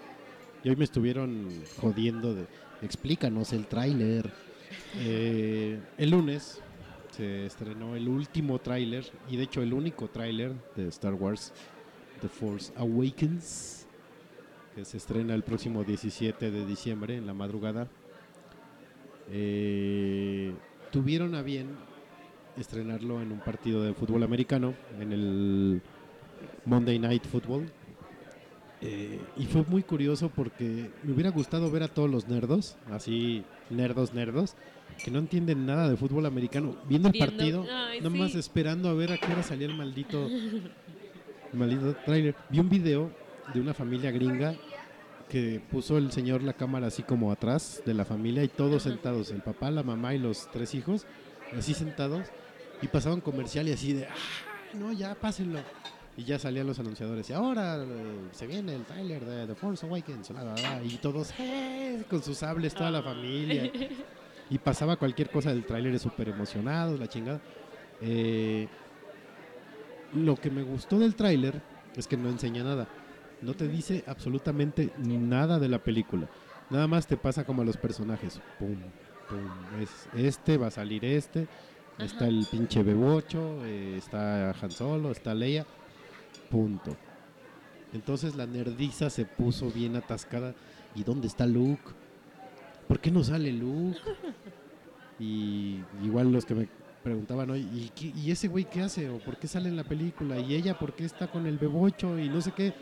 Y 0.63 0.69
hoy 0.69 0.77
me 0.77 0.85
estuvieron 0.85 1.49
jodiendo 1.81 2.33
de 2.33 2.45
explícanos 2.81 3.51
el 3.51 3.67
tráiler. 3.67 4.31
Eh, 4.99 5.81
el 5.97 6.09
lunes 6.11 6.61
se 7.11 7.45
estrenó 7.45 7.97
el 7.97 8.07
último 8.07 8.57
tráiler 8.59 9.05
y 9.29 9.35
de 9.35 9.43
hecho 9.43 9.61
el 9.61 9.73
único 9.73 10.07
tráiler 10.07 10.53
de 10.77 10.87
Star 10.87 11.13
Wars 11.13 11.51
The 12.21 12.27
Force 12.27 12.71
Awakens 12.75 13.85
que 14.75 14.83
se 14.83 14.97
estrena 14.97 15.33
el 15.33 15.43
próximo 15.43 15.83
17 15.85 16.51
de 16.51 16.65
diciembre 16.65 17.15
en 17.15 17.25
la 17.25 17.33
madrugada. 17.33 17.87
Eh, 19.31 20.53
tuvieron 20.91 21.33
a 21.33 21.41
bien 21.41 21.69
estrenarlo 22.57 23.21
en 23.21 23.31
un 23.31 23.39
partido 23.39 23.81
de 23.83 23.93
fútbol 23.93 24.23
americano 24.23 24.73
en 24.99 25.13
el 25.13 25.81
Monday 26.65 26.99
Night 26.99 27.25
Football. 27.25 27.71
Eh, 28.81 29.19
y 29.37 29.45
fue 29.45 29.63
muy 29.63 29.83
curioso 29.83 30.29
porque 30.29 30.89
me 31.03 31.13
hubiera 31.13 31.31
gustado 31.31 31.71
ver 31.71 31.83
a 31.83 31.87
todos 31.87 32.09
los 32.09 32.27
nerdos, 32.27 32.75
así 32.91 33.43
nerdos, 33.69 34.13
nerdos, 34.13 34.55
que 35.03 35.09
no 35.09 35.19
entienden 35.19 35.65
nada 35.65 35.89
de 35.89 35.95
fútbol 35.95 36.25
americano, 36.25 36.75
viendo 36.87 37.07
el 37.07 37.17
partido, 37.17 37.65
Ay, 37.71 38.01
nomás 38.01 38.33
sí. 38.33 38.39
esperando 38.39 38.89
a 38.89 38.93
ver 38.93 39.13
a 39.13 39.17
qué 39.17 39.31
hora 39.31 39.43
salía 39.43 39.67
el 39.67 39.75
maldito, 39.75 40.27
maldito 41.55 41.95
trailer. 42.05 42.35
Vi 42.49 42.59
un 42.59 42.69
video 42.69 43.11
de 43.53 43.59
una 43.59 43.73
familia 43.73 44.11
gringa 44.11 44.55
que 45.29 45.61
puso 45.71 45.97
el 45.97 46.11
señor 46.11 46.43
la 46.43 46.53
cámara 46.53 46.87
así 46.87 47.03
como 47.03 47.31
atrás 47.31 47.81
de 47.85 47.93
la 47.93 48.05
familia 48.05 48.43
y 48.43 48.47
todos 48.47 48.83
sentados, 48.83 49.31
el 49.31 49.41
papá, 49.41 49.71
la 49.71 49.83
mamá 49.83 50.13
y 50.13 50.19
los 50.19 50.49
tres 50.51 50.75
hijos, 50.75 51.05
así 51.57 51.73
sentados, 51.73 52.27
y 52.81 52.87
pasaban 52.87 53.21
comercial 53.21 53.67
y 53.67 53.71
así 53.71 53.93
de, 53.93 54.05
ah, 54.05 54.13
no, 54.73 54.91
ya 54.93 55.15
pásenlo. 55.15 55.59
Y 56.17 56.23
ya 56.23 56.39
salían 56.39 56.65
los 56.65 56.79
anunciadores. 56.79 57.29
Y 57.29 57.33
ahora 57.33 57.75
eh, 57.83 58.29
se 58.31 58.47
viene 58.47 58.73
el 58.73 58.85
trailer 58.85 59.25
de 59.25 59.47
The 59.47 59.55
Force 59.55 59.85
Awakens. 59.85 60.29
la, 60.29 60.43
la, 60.45 60.55
la", 60.55 60.81
y 60.83 60.97
todos 61.01 61.33
"Eh", 61.37 62.03
con 62.09 62.23
sus 62.23 62.37
sables, 62.37 62.73
toda 62.73 62.91
la 62.91 63.01
familia. 63.01 63.69
Y 64.47 64.59
pasaba 64.59 64.95
cualquier 64.95 65.31
cosa 65.31 65.49
del 65.49 65.65
tráiler 65.65 65.97
súper 65.97 66.29
emocionados, 66.29 66.99
la 66.99 67.07
chingada. 67.07 67.41
Eh, 67.99 68.67
lo 70.15 70.35
que 70.35 70.49
me 70.49 70.63
gustó 70.63 70.99
del 70.99 71.15
tráiler 71.15 71.61
es 71.95 72.07
que 72.07 72.17
no 72.17 72.29
enseña 72.29 72.63
nada. 72.63 72.87
No 73.41 73.53
te 73.53 73.67
dice 73.67 74.03
absolutamente 74.07 74.91
nada 74.97 75.59
de 75.59 75.69
la 75.69 75.79
película. 75.79 76.27
Nada 76.69 76.87
más 76.87 77.05
te 77.07 77.17
pasa 77.17 77.45
como 77.45 77.61
a 77.61 77.65
los 77.65 77.77
personajes. 77.77 78.41
Pum, 78.57 78.77
pum. 79.29 79.81
Es, 79.81 80.07
este 80.15 80.57
va 80.57 80.67
a 80.67 80.71
salir 80.71 81.05
este. 81.05 81.47
Está 81.99 82.27
el 82.27 82.45
pinche 82.49 82.81
Bebocho. 82.83 83.65
eh, 83.65 83.95
está 83.97 84.51
Han 84.51 84.71
Solo. 84.71 85.11
Está 85.11 85.33
Leia. 85.33 85.65
Punto. 86.49 86.95
Entonces 87.93 88.35
la 88.35 88.45
nerdiza 88.45 89.09
se 89.09 89.25
puso 89.25 89.69
bien 89.69 89.95
atascada. 89.95 90.55
¿Y 90.95 91.03
dónde 91.03 91.27
está 91.27 91.45
Luke? 91.45 91.83
¿Por 92.87 92.99
qué 92.99 93.11
no 93.11 93.23
sale 93.23 93.51
Luke? 93.51 93.99
Y 95.17 95.79
igual 96.03 96.33
los 96.33 96.43
que 96.45 96.55
me 96.55 96.67
preguntaban 97.05 97.51
hoy, 97.51 97.61
¿y, 97.71 97.91
qué- 97.95 98.11
y 98.19 98.31
ese 98.31 98.47
güey 98.47 98.65
qué 98.65 98.81
hace? 98.81 99.09
¿O 99.09 99.19
por 99.19 99.37
qué 99.37 99.47
sale 99.47 99.69
en 99.69 99.77
la 99.77 99.83
película? 99.83 100.39
¿Y 100.39 100.55
ella 100.55 100.77
por 100.77 100.93
qué 100.95 101.05
está 101.05 101.27
con 101.27 101.45
el 101.45 101.57
bebocho? 101.59 102.17
Y 102.17 102.27
no 102.29 102.41
sé 102.41 102.51
qué. 102.51 102.73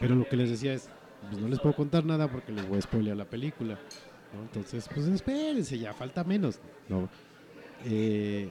Pero 0.00 0.16
lo 0.16 0.28
que 0.28 0.36
les 0.36 0.50
decía 0.50 0.74
es, 0.74 0.88
pues 1.30 1.40
no 1.40 1.46
les 1.48 1.60
puedo 1.60 1.76
contar 1.76 2.04
nada 2.04 2.26
porque 2.28 2.50
les 2.50 2.68
voy 2.68 2.78
a 2.78 2.82
spoilear 2.82 3.16
la 3.16 3.24
película. 3.24 3.78
¿no? 4.34 4.42
Entonces, 4.42 4.88
pues 4.92 5.06
espérense, 5.06 5.78
ya 5.78 5.92
falta 5.94 6.24
menos. 6.24 6.58
¿no? 6.88 7.08
Eh, 7.84 8.48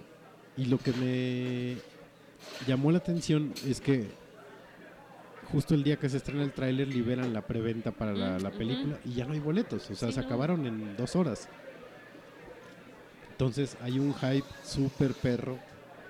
y 0.55 0.65
lo 0.65 0.77
que 0.77 0.93
me 0.93 1.77
llamó 2.65 2.91
la 2.91 2.99
atención 2.99 3.53
es 3.67 3.81
que 3.81 4.09
justo 5.51 5.75
el 5.75 5.83
día 5.83 5.97
que 5.97 6.07
se 6.07 6.15
estrena 6.17 6.43
el 6.43 6.53
tráiler 6.53 6.87
liberan 6.87 7.33
la 7.33 7.41
preventa 7.45 7.91
para 7.91 8.13
la, 8.13 8.39
la 8.39 8.51
película 8.51 8.97
y 9.03 9.15
ya 9.15 9.25
no 9.25 9.33
hay 9.33 9.39
boletos, 9.39 9.89
o 9.91 9.95
sea, 9.95 10.07
Sí, 10.07 10.13
se 10.15 10.21
no. 10.21 10.25
acabaron 10.27 10.65
en 10.65 10.95
dos 10.95 11.15
horas. 11.17 11.49
Entonces 13.41 13.75
hay 13.81 13.97
un 13.97 14.13
hype 14.13 14.45
súper 14.63 15.13
perro 15.13 15.57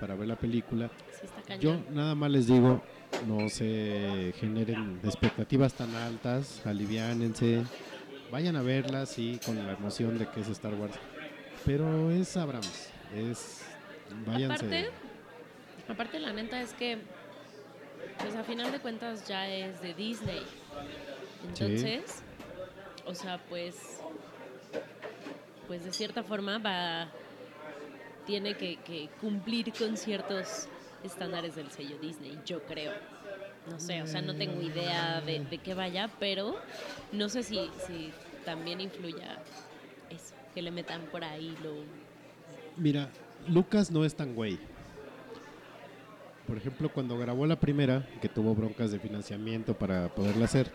para 0.01 0.15
ver 0.15 0.27
la 0.27 0.35
película. 0.35 0.91
sí 1.17 1.53
Yo 1.61 1.79
nada 1.91 2.13
más 2.13 2.29
les 2.29 2.45
digo, 2.45 2.83
no 3.25 3.47
se 3.47 4.33
generen 4.37 4.99
expectativas 5.01 5.73
tan 5.73 5.95
altas, 5.95 6.61
aliviánense, 6.65 7.63
vayan 8.31 8.57
a 8.57 8.61
verla, 8.61 9.05
sí, 9.05 9.39
con 9.45 9.65
la 9.65 9.71
emoción 9.71 10.17
de 10.17 10.27
que 10.27 10.41
es 10.41 10.49
Star 10.49 10.73
Wars. 10.73 10.95
Pero 11.65 12.11
es 12.11 12.35
Abrams, 12.35 12.89
es... 13.15 13.61
Váyanse. 14.25 14.65
Aparte, 14.65 14.89
aparte 15.87 16.19
la 16.19 16.33
neta 16.33 16.61
es 16.61 16.73
que, 16.73 16.97
pues 18.19 18.35
a 18.35 18.43
final 18.43 18.73
de 18.73 18.79
cuentas 18.79 19.25
ya 19.25 19.47
es 19.47 19.81
de 19.81 19.93
Disney. 19.93 20.41
Entonces, 21.47 22.23
o 23.05 23.15
sea, 23.15 23.37
pues, 23.47 24.01
pues 25.67 25.85
de 25.85 25.93
cierta 25.93 26.23
forma 26.23 26.57
va, 26.57 27.09
tiene 28.31 28.55
que, 28.55 29.09
cumplir 29.19 29.73
con 29.73 29.97
ciertos 29.97 30.69
estándares 31.03 31.53
del 31.53 31.69
sello 31.69 31.97
Disney, 32.01 32.39
yo 32.45 32.63
creo. 32.63 32.93
No 33.69 33.77
sé, 33.77 34.01
o 34.01 34.07
sea, 34.07 34.21
no 34.21 34.33
tengo 34.33 34.61
idea 34.61 35.19
de, 35.19 35.57
qué 35.61 35.73
vaya, 35.73 36.09
pero 36.17 36.55
no 37.11 37.27
sé 37.27 37.43
si, 37.43 37.59
si 37.85 38.09
también 38.45 38.79
influya 38.79 39.37
eso, 40.09 40.33
que 40.53 40.61
le 40.61 40.71
metan 40.71 41.01
por 41.11 41.25
ahí 41.25 41.57
lo... 41.61 41.73
Mira, 42.77 43.09
Lucas 43.49 43.91
no 43.91 44.05
es 44.05 44.15
tan 44.15 44.33
güey. 44.33 44.57
Por 46.47 46.55
ejemplo, 46.55 46.87
cuando 46.87 47.17
grabó 47.17 47.45
la 47.45 47.59
primera, 47.59 48.07
que 48.21 48.29
tuvo 48.29 48.55
broncas 48.55 48.91
de 48.91 48.99
financiamiento 48.99 49.73
para 49.73 50.07
poderla 50.15 50.45
hacer, 50.45 50.71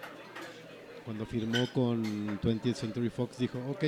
cuando 1.07 1.25
firmó 1.25 1.67
con 1.73 2.39
20th 2.39 2.75
Century 2.75 3.09
Fox, 3.09 3.39
dijo, 3.39 3.59
ok, 3.71 3.85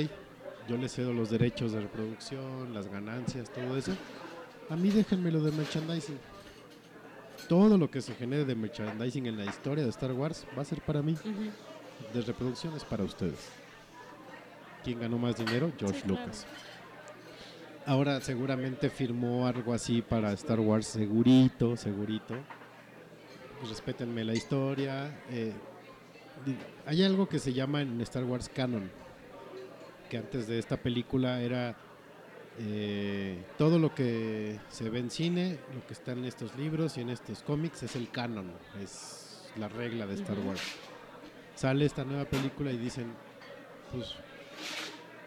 yo 0.69 0.77
le 0.77 0.87
cedo 0.87 1.11
los 1.13 1.29
derechos 1.31 1.71
de 1.71 1.81
reproducción, 1.81 2.73
las 2.73 2.87
ganancias, 2.87 3.49
todo 3.51 3.75
eso. 3.75 3.91
A 4.69 4.75
mí 4.75 4.89
déjenmelo 4.91 5.41
de 5.41 5.51
merchandising. 5.51 6.17
Todo 7.47 7.77
lo 7.77 7.89
que 7.89 8.01
se 8.01 8.13
genere 8.13 8.45
de 8.45 8.53
merchandising 8.53 9.25
en 9.25 9.37
la 9.37 9.45
historia 9.45 9.83
de 9.83 9.89
Star 9.89 10.11
Wars 10.11 10.45
va 10.57 10.61
a 10.61 10.65
ser 10.65 10.81
para 10.81 11.01
mí. 11.01 11.15
De 12.13 12.21
reproducción 12.21 12.75
es 12.75 12.85
para 12.85 13.03
ustedes. 13.03 13.49
¿Quién 14.83 14.99
ganó 14.99 15.17
más 15.17 15.35
dinero? 15.37 15.71
George 15.79 16.01
Sí, 16.01 16.05
claro. 16.07 16.21
Lucas. 16.21 16.45
Ahora 17.85 18.21
seguramente 18.21 18.89
firmó 18.91 19.47
algo 19.47 19.73
así 19.73 20.03
para 20.03 20.31
Star 20.33 20.59
Wars, 20.59 20.85
segurito, 20.85 21.75
segurito. 21.75 22.35
Pues 23.57 23.71
respétenme 23.71 24.23
la 24.23 24.33
historia. 24.35 25.19
eh, 25.31 25.53
hay 26.85 27.03
algo 27.03 27.27
que 27.27 27.39
se 27.39 27.51
llama 27.53 27.81
en 27.81 27.99
Star 28.01 28.23
Wars 28.23 28.49
canon, 28.53 28.89
que 30.09 30.17
antes 30.17 30.47
de 30.47 30.59
esta 30.59 30.77
película 30.77 31.41
era 31.41 31.75
eh, 32.59 33.43
todo 33.57 33.79
lo 33.79 33.93
que 33.93 34.59
se 34.69 34.89
ve 34.89 34.99
en 34.99 35.09
cine, 35.11 35.59
lo 35.73 35.85
que 35.87 35.93
está 35.93 36.11
en 36.11 36.25
estos 36.25 36.55
libros 36.57 36.97
y 36.97 37.01
en 37.01 37.09
estos 37.09 37.41
cómics 37.43 37.83
es 37.83 37.95
el 37.95 38.09
canon, 38.09 38.51
es 38.81 39.49
la 39.57 39.67
regla 39.69 40.05
de 40.07 40.15
Star. 40.15 40.37
Wars. 40.39 40.61
Sale 41.55 41.85
esta 41.85 42.03
nueva 42.03 42.25
película 42.25 42.71
y 42.71 42.77
dicen, 42.77 43.07
pues 43.91 44.15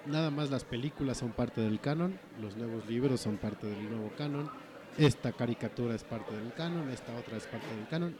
nada 0.06 0.30
más 0.30 0.50
las 0.50 0.64
películas 0.64 1.18
son 1.18 1.32
parte 1.32 1.60
del 1.60 1.80
canon, 1.80 2.18
los 2.40 2.56
nuevos 2.56 2.86
libros 2.86 3.20
son 3.20 3.36
parte 3.38 3.66
del 3.66 3.88
nuevo 3.88 4.10
canon, 4.16 4.50
esta 4.98 5.32
caricatura 5.32 5.94
es 5.94 6.04
parte 6.04 6.36
del 6.36 6.52
canon, 6.54 6.90
esta 6.90 7.14
otra 7.16 7.36
es 7.36 7.46
parte 7.46 7.66
del 7.74 7.86
canon 7.88 8.14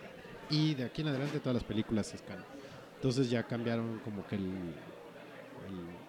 y 0.49 0.75
de 0.75 0.85
aquí 0.85 1.03
en 1.03 1.09
adelante 1.09 1.39
todas 1.41 1.55
las 1.55 1.65
películas 1.65 2.15
es 2.15 2.23
canon. 2.23 2.45
Entonces 2.97 3.29
ya 3.31 3.43
cambiaron 3.43 3.99
como 4.05 4.27
que 4.27 4.37
el, 4.37 4.43
el- 4.45 6.02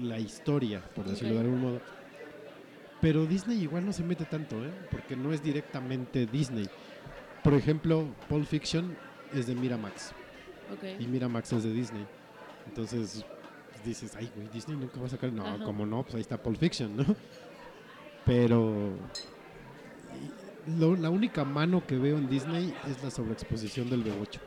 la 0.00 0.18
historia, 0.18 0.80
por 0.94 1.04
decirlo 1.06 1.34
de 1.34 1.40
algún 1.40 1.60
modo. 1.60 1.80
Pero 3.00 3.26
Disney 3.26 3.60
igual 3.62 3.84
no 3.84 3.92
se 3.92 4.04
mete 4.04 4.24
tanto, 4.24 4.64
¿eh? 4.64 4.70
Porque 4.90 5.16
no 5.16 5.32
es 5.32 5.42
directamente 5.42 6.26
Disney. 6.26 6.68
Por 7.42 7.54
ejemplo, 7.54 8.06
Pulp 8.28 8.46
Fiction 8.46 8.96
es 9.34 9.46
de 9.48 9.54
Miramax. 9.54 10.12
Y. 10.98 11.06
Miramax 11.06 11.52
es 11.52 11.64
de 11.64 11.72
Disney. 11.72 12.06
Entonces 12.68 13.24
pues, 13.72 13.84
dices, 13.84 14.14
ay, 14.16 14.30
güey, 14.36 14.48
Disney 14.48 14.76
nunca 14.76 15.00
va 15.00 15.06
a 15.06 15.10
sacar. 15.10 15.32
No, 15.32 15.44
Ajá. 15.44 15.64
como 15.64 15.84
no, 15.84 16.02
pues 16.04 16.14
ahí 16.14 16.20
está 16.20 16.40
Pulp 16.40 16.58
Fiction, 16.58 16.96
¿no? 16.96 17.04
Pero 18.24 18.92
lo- 20.78 20.94
la 20.96 21.10
única 21.10 21.44
mano 21.44 21.84
que 21.86 21.96
veo 21.98 22.16
en 22.18 22.28
Disney 22.28 22.72
es 22.88 23.02
la 23.02 23.10
sobreexposición 23.10 23.90
del 23.90 24.04
bebocho. 24.04 24.40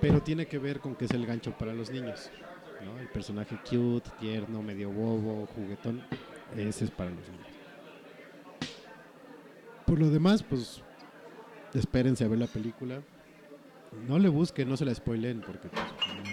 Pero 0.00 0.20
tiene 0.22 0.46
que 0.46 0.58
ver 0.58 0.80
con 0.80 0.94
que 0.96 1.04
es 1.04 1.12
el 1.12 1.24
gancho 1.26 1.56
para 1.56 1.72
los 1.72 1.90
niños. 1.90 2.30
¿No? 2.84 2.98
El 2.98 3.08
personaje 3.08 3.58
cute, 3.68 4.10
tierno, 4.20 4.62
medio 4.62 4.90
bobo, 4.90 5.46
juguetón. 5.54 6.02
Ese 6.56 6.84
es 6.86 6.90
para 6.90 7.10
los 7.10 7.28
niños. 7.28 7.46
Por 9.86 9.98
lo 9.98 10.10
demás, 10.10 10.42
pues 10.42 10.82
espérense 11.74 12.24
a 12.24 12.28
ver 12.28 12.38
la 12.38 12.46
película. 12.46 13.02
No 14.06 14.18
le 14.18 14.28
busquen, 14.28 14.68
no 14.68 14.76
se 14.76 14.84
la 14.84 14.94
spoilen, 14.94 15.40
porque 15.40 15.68
pues, 15.68 15.82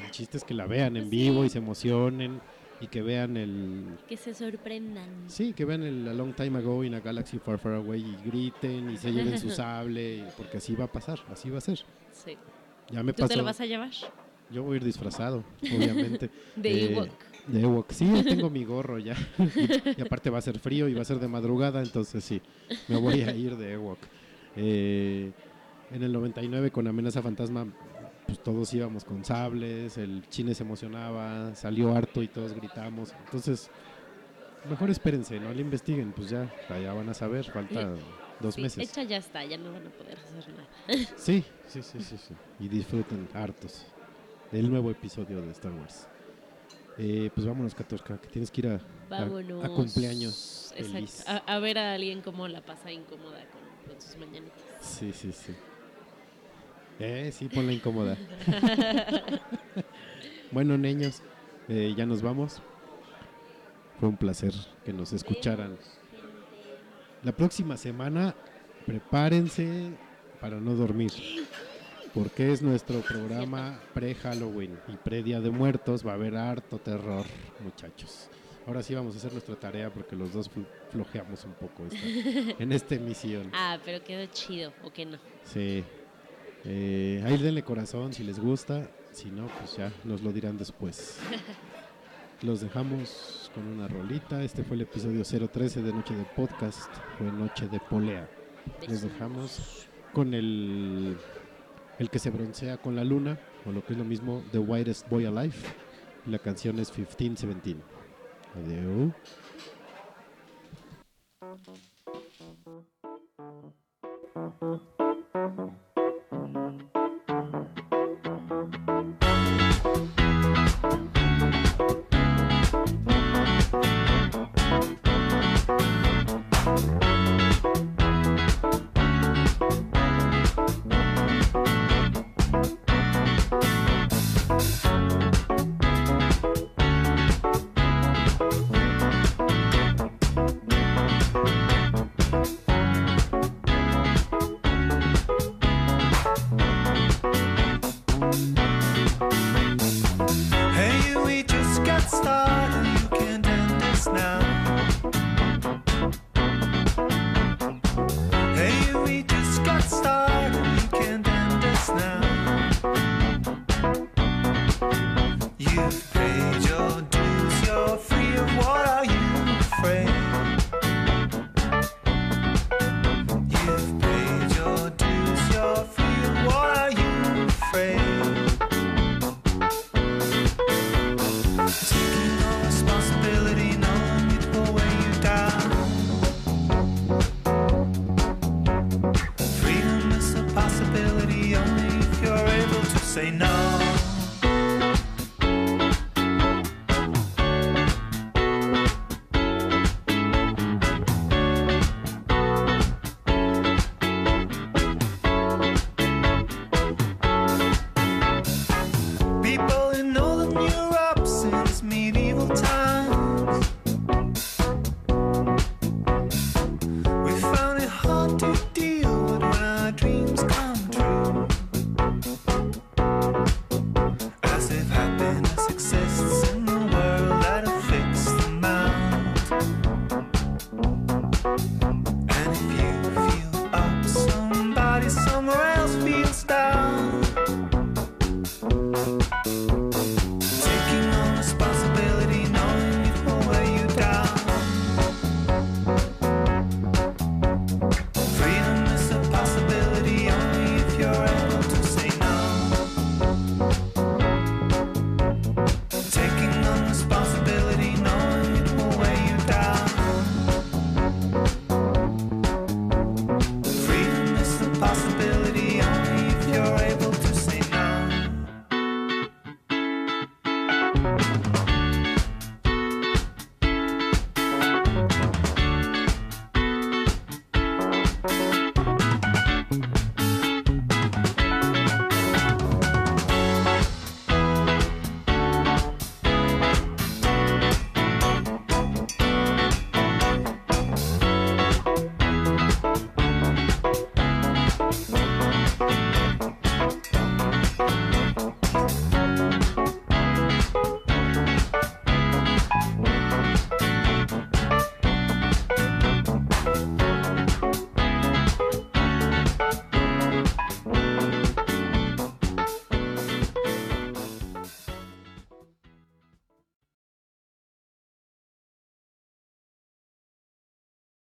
el 0.04 0.12
chiste 0.12 0.38
es 0.38 0.44
que 0.44 0.54
la 0.54 0.68
vean 0.68 0.98
en 0.98 1.10
vivo 1.10 1.46
y 1.46 1.50
se 1.50 1.60
emocionen 1.60 2.42
y 2.82 2.88
que 2.88 3.02
vean 3.02 3.38
el... 3.38 3.98
Que 4.08 4.18
se 4.18 4.34
sorprendan. 4.34 5.10
Sí, 5.28 5.54
que 5.54 5.64
vean 5.64 5.84
el 5.84 6.08
A 6.08 6.14
Long 6.14 6.34
Time 6.36 6.60
Ago 6.60 6.84
in 6.84 6.96
a 6.96 7.00
Galaxy 7.00 7.40
Far 7.40 7.58
Far 7.58 7.76
Away 7.76 8.02
y 8.02 8.30
griten 8.30 8.90
y 8.90 8.98
se 8.98 9.12
lleven 9.14 9.40
su 9.40 9.50
sable, 9.52 10.26
porque 10.36 10.58
así 10.58 10.76
va 10.76 10.86
a 10.86 10.92
pasar, 10.92 11.20
así 11.32 11.50
va 11.50 11.60
a 11.60 11.62
ser. 11.62 11.80
Sí. 12.12 12.38
Ya 12.92 13.04
me 13.04 13.14
¿Tú 13.14 13.22
pasó. 13.22 13.30
te 13.30 13.38
lo 13.38 13.46
vas 13.46 13.62
a 13.62 13.66
llevar? 13.66 13.92
Yo 14.52 14.64
voy 14.64 14.74
a 14.74 14.78
ir 14.78 14.84
disfrazado, 14.84 15.44
obviamente. 15.62 16.30
De 16.56 16.72
Eh, 16.72 16.92
Ewok. 16.94 17.10
De 17.48 17.62
Ewok. 17.62 17.92
Sí, 17.92 18.10
tengo 18.28 18.50
mi 18.50 18.64
gorro 18.64 18.98
ya. 19.00 19.16
y, 19.40 20.00
y 20.00 20.02
aparte 20.02 20.30
va 20.30 20.38
a 20.40 20.42
ser 20.42 20.60
frío 20.60 20.88
y 20.88 20.94
va 20.94 21.02
a 21.02 21.06
ser 21.06 21.20
de 21.20 21.28
madrugada, 21.28 21.82
entonces 21.82 22.24
sí, 22.24 22.42
me 22.88 22.98
voy 22.98 23.22
a 23.22 23.36
ir 23.36 23.56
de 23.58 23.74
Ewok. 23.74 24.00
Eh, 24.56 25.32
en 25.92 26.04
el 26.04 26.12
99 26.14 26.72
con 26.72 26.88
Amenaza 26.88 27.22
Fantasma, 27.22 27.68
pues 28.26 28.42
todos 28.42 28.74
íbamos 28.74 29.04
con 29.04 29.24
sables, 29.24 29.98
el 29.98 30.28
chine 30.30 30.56
se 30.56 30.64
emocionaba, 30.64 31.54
salió 31.56 31.94
harto 31.96 32.24
y 32.24 32.28
todos 32.28 32.54
gritamos. 32.54 33.14
Entonces, 33.26 33.70
mejor 34.70 34.90
espérense, 34.90 35.40
no 35.40 35.54
le 35.54 35.62
investiguen, 35.62 36.12
pues 36.12 36.30
ya, 36.30 36.52
ya 36.70 36.94
van 36.94 37.10
a 37.10 37.14
saber, 37.14 37.46
falta 37.46 37.94
dos 38.40 38.56
Sí, 38.56 38.62
meses. 38.62 38.90
Hecha 38.90 39.04
ya 39.04 39.18
está, 39.18 39.46
ya 39.46 39.58
no 39.58 39.72
van 39.72 39.86
a 39.86 39.90
poder 39.92 40.18
hacer 40.18 40.54
nada. 40.54 41.08
Sí, 41.18 41.44
sí, 41.68 41.82
sí, 41.84 42.00
sí, 42.02 42.18
sí. 42.18 42.34
Y 42.60 42.68
disfruten 42.68 43.28
hartos 43.34 43.86
del 44.52 44.70
nuevo 44.70 44.92
episodio 44.92 45.42
de 45.42 45.52
Star 45.52 45.72
Wars. 45.74 46.08
Eh, 46.98 47.30
pues 47.36 47.46
vámonos, 47.46 47.76
Katorka, 47.76 48.18
que 48.20 48.28
tienes 48.30 48.50
que 48.50 48.62
ir 48.62 48.68
a, 48.68 48.76
a- 48.76 48.80
Vámonos. 49.10 49.66
a 49.66 49.70
cumpleaños 49.70 50.72
Exacto. 50.72 50.94
feliz. 50.94 51.24
A, 51.28 51.38
a 51.38 51.60
ver 51.60 51.78
a 51.78 51.94
alguien 51.94 52.22
cómo 52.22 52.48
la 52.48 52.62
pasa 52.62 52.92
incómoda 52.92 53.40
con, 53.52 53.92
con 53.92 54.02
sus 54.02 54.16
mañanitas. 54.18 54.62
Sí, 54.82 55.12
sí, 55.12 55.32
sí. 55.32 55.54
Eh, 57.00 57.32
sí, 57.34 57.50
ponla 57.50 57.74
incómoda. 57.74 58.18
bueno, 60.52 60.78
niños, 60.78 61.22
eh, 61.68 61.94
ya 61.98 62.06
nos 62.06 62.22
vamos. 62.22 62.62
Fue 64.00 64.08
un 64.10 64.16
placer 64.18 64.54
que 64.86 64.94
nos 64.94 65.12
escucharan. 65.14 65.78
La 67.24 67.32
próxima 67.34 67.76
semana, 67.76 68.36
prepárense 68.86 69.92
para 70.40 70.60
no 70.62 70.76
dormir. 70.76 71.12
Porque 72.16 72.52
es 72.54 72.62
nuestro 72.62 73.02
programa 73.02 73.78
pre-Halloween 73.94 74.80
y 74.88 74.96
pre-Día 74.96 75.42
de 75.42 75.52
Muertos. 75.52 76.06
Va 76.08 76.12
a 76.12 76.16
haber 76.16 76.36
harto 76.38 76.78
terror, 76.80 77.26
muchachos. 77.64 78.30
Ahora 78.66 78.82
sí 78.82 78.96
vamos 78.96 79.14
a 79.16 79.18
hacer 79.18 79.32
nuestra 79.34 79.56
tarea 79.56 79.94
porque 79.94 80.16
los 80.16 80.32
dos 80.34 80.50
fl- 80.50 80.66
flojeamos 80.92 81.44
un 81.46 81.52
poco 81.54 81.86
esta- 81.86 82.56
en 82.64 82.72
esta 82.72 82.96
emisión. 82.96 83.52
Ah, 83.54 83.78
pero 83.84 84.04
quedó 84.04 84.26
chido, 84.28 84.72
¿o 84.84 84.92
qué 84.92 85.06
no? 85.06 85.18
Sí. 85.44 85.84
Eh, 86.64 87.22
ahí 87.26 87.38
denle 87.38 87.64
corazón 87.64 88.14
si 88.14 88.24
les 88.24 88.40
gusta. 88.40 88.90
Si 89.12 89.30
no, 89.30 89.48
pues 89.60 89.76
ya 89.78 89.92
nos 90.04 90.22
lo 90.24 90.32
dirán 90.32 90.58
después. 90.58 91.20
Los 92.42 92.60
dejamos 92.62 93.50
con 93.56 93.66
una 93.68 93.88
rolita. 93.88 94.44
Este 94.44 94.64
fue 94.64 94.76
el 94.76 94.82
episodio 94.82 95.24
013 95.24 95.82
de 95.82 95.94
Noche 95.94 96.14
de 96.16 96.24
Podcast. 96.26 96.90
Fue 97.18 97.28
Noche 97.32 97.68
de 97.70 97.80
Polea. 97.80 98.28
Los 98.88 99.02
dejamos 99.04 99.88
con 100.14 100.34
el, 100.34 101.18
el 102.00 102.10
que 102.10 102.20
se 102.20 102.30
broncea 102.30 102.78
con 102.78 102.96
la 102.96 103.04
luna, 103.04 103.40
o 103.66 103.72
lo 103.72 103.86
que 103.86 103.94
es 103.94 104.00
lo 104.00 104.06
mismo, 104.06 104.44
The 104.52 104.60
Whitest 104.60 105.10
Boy 105.10 105.26
Alive. 105.26 105.56
La 106.26 106.40
canción 106.40 106.80
es 106.80 106.96
1517. 106.96 107.80
Adiós. 108.56 109.14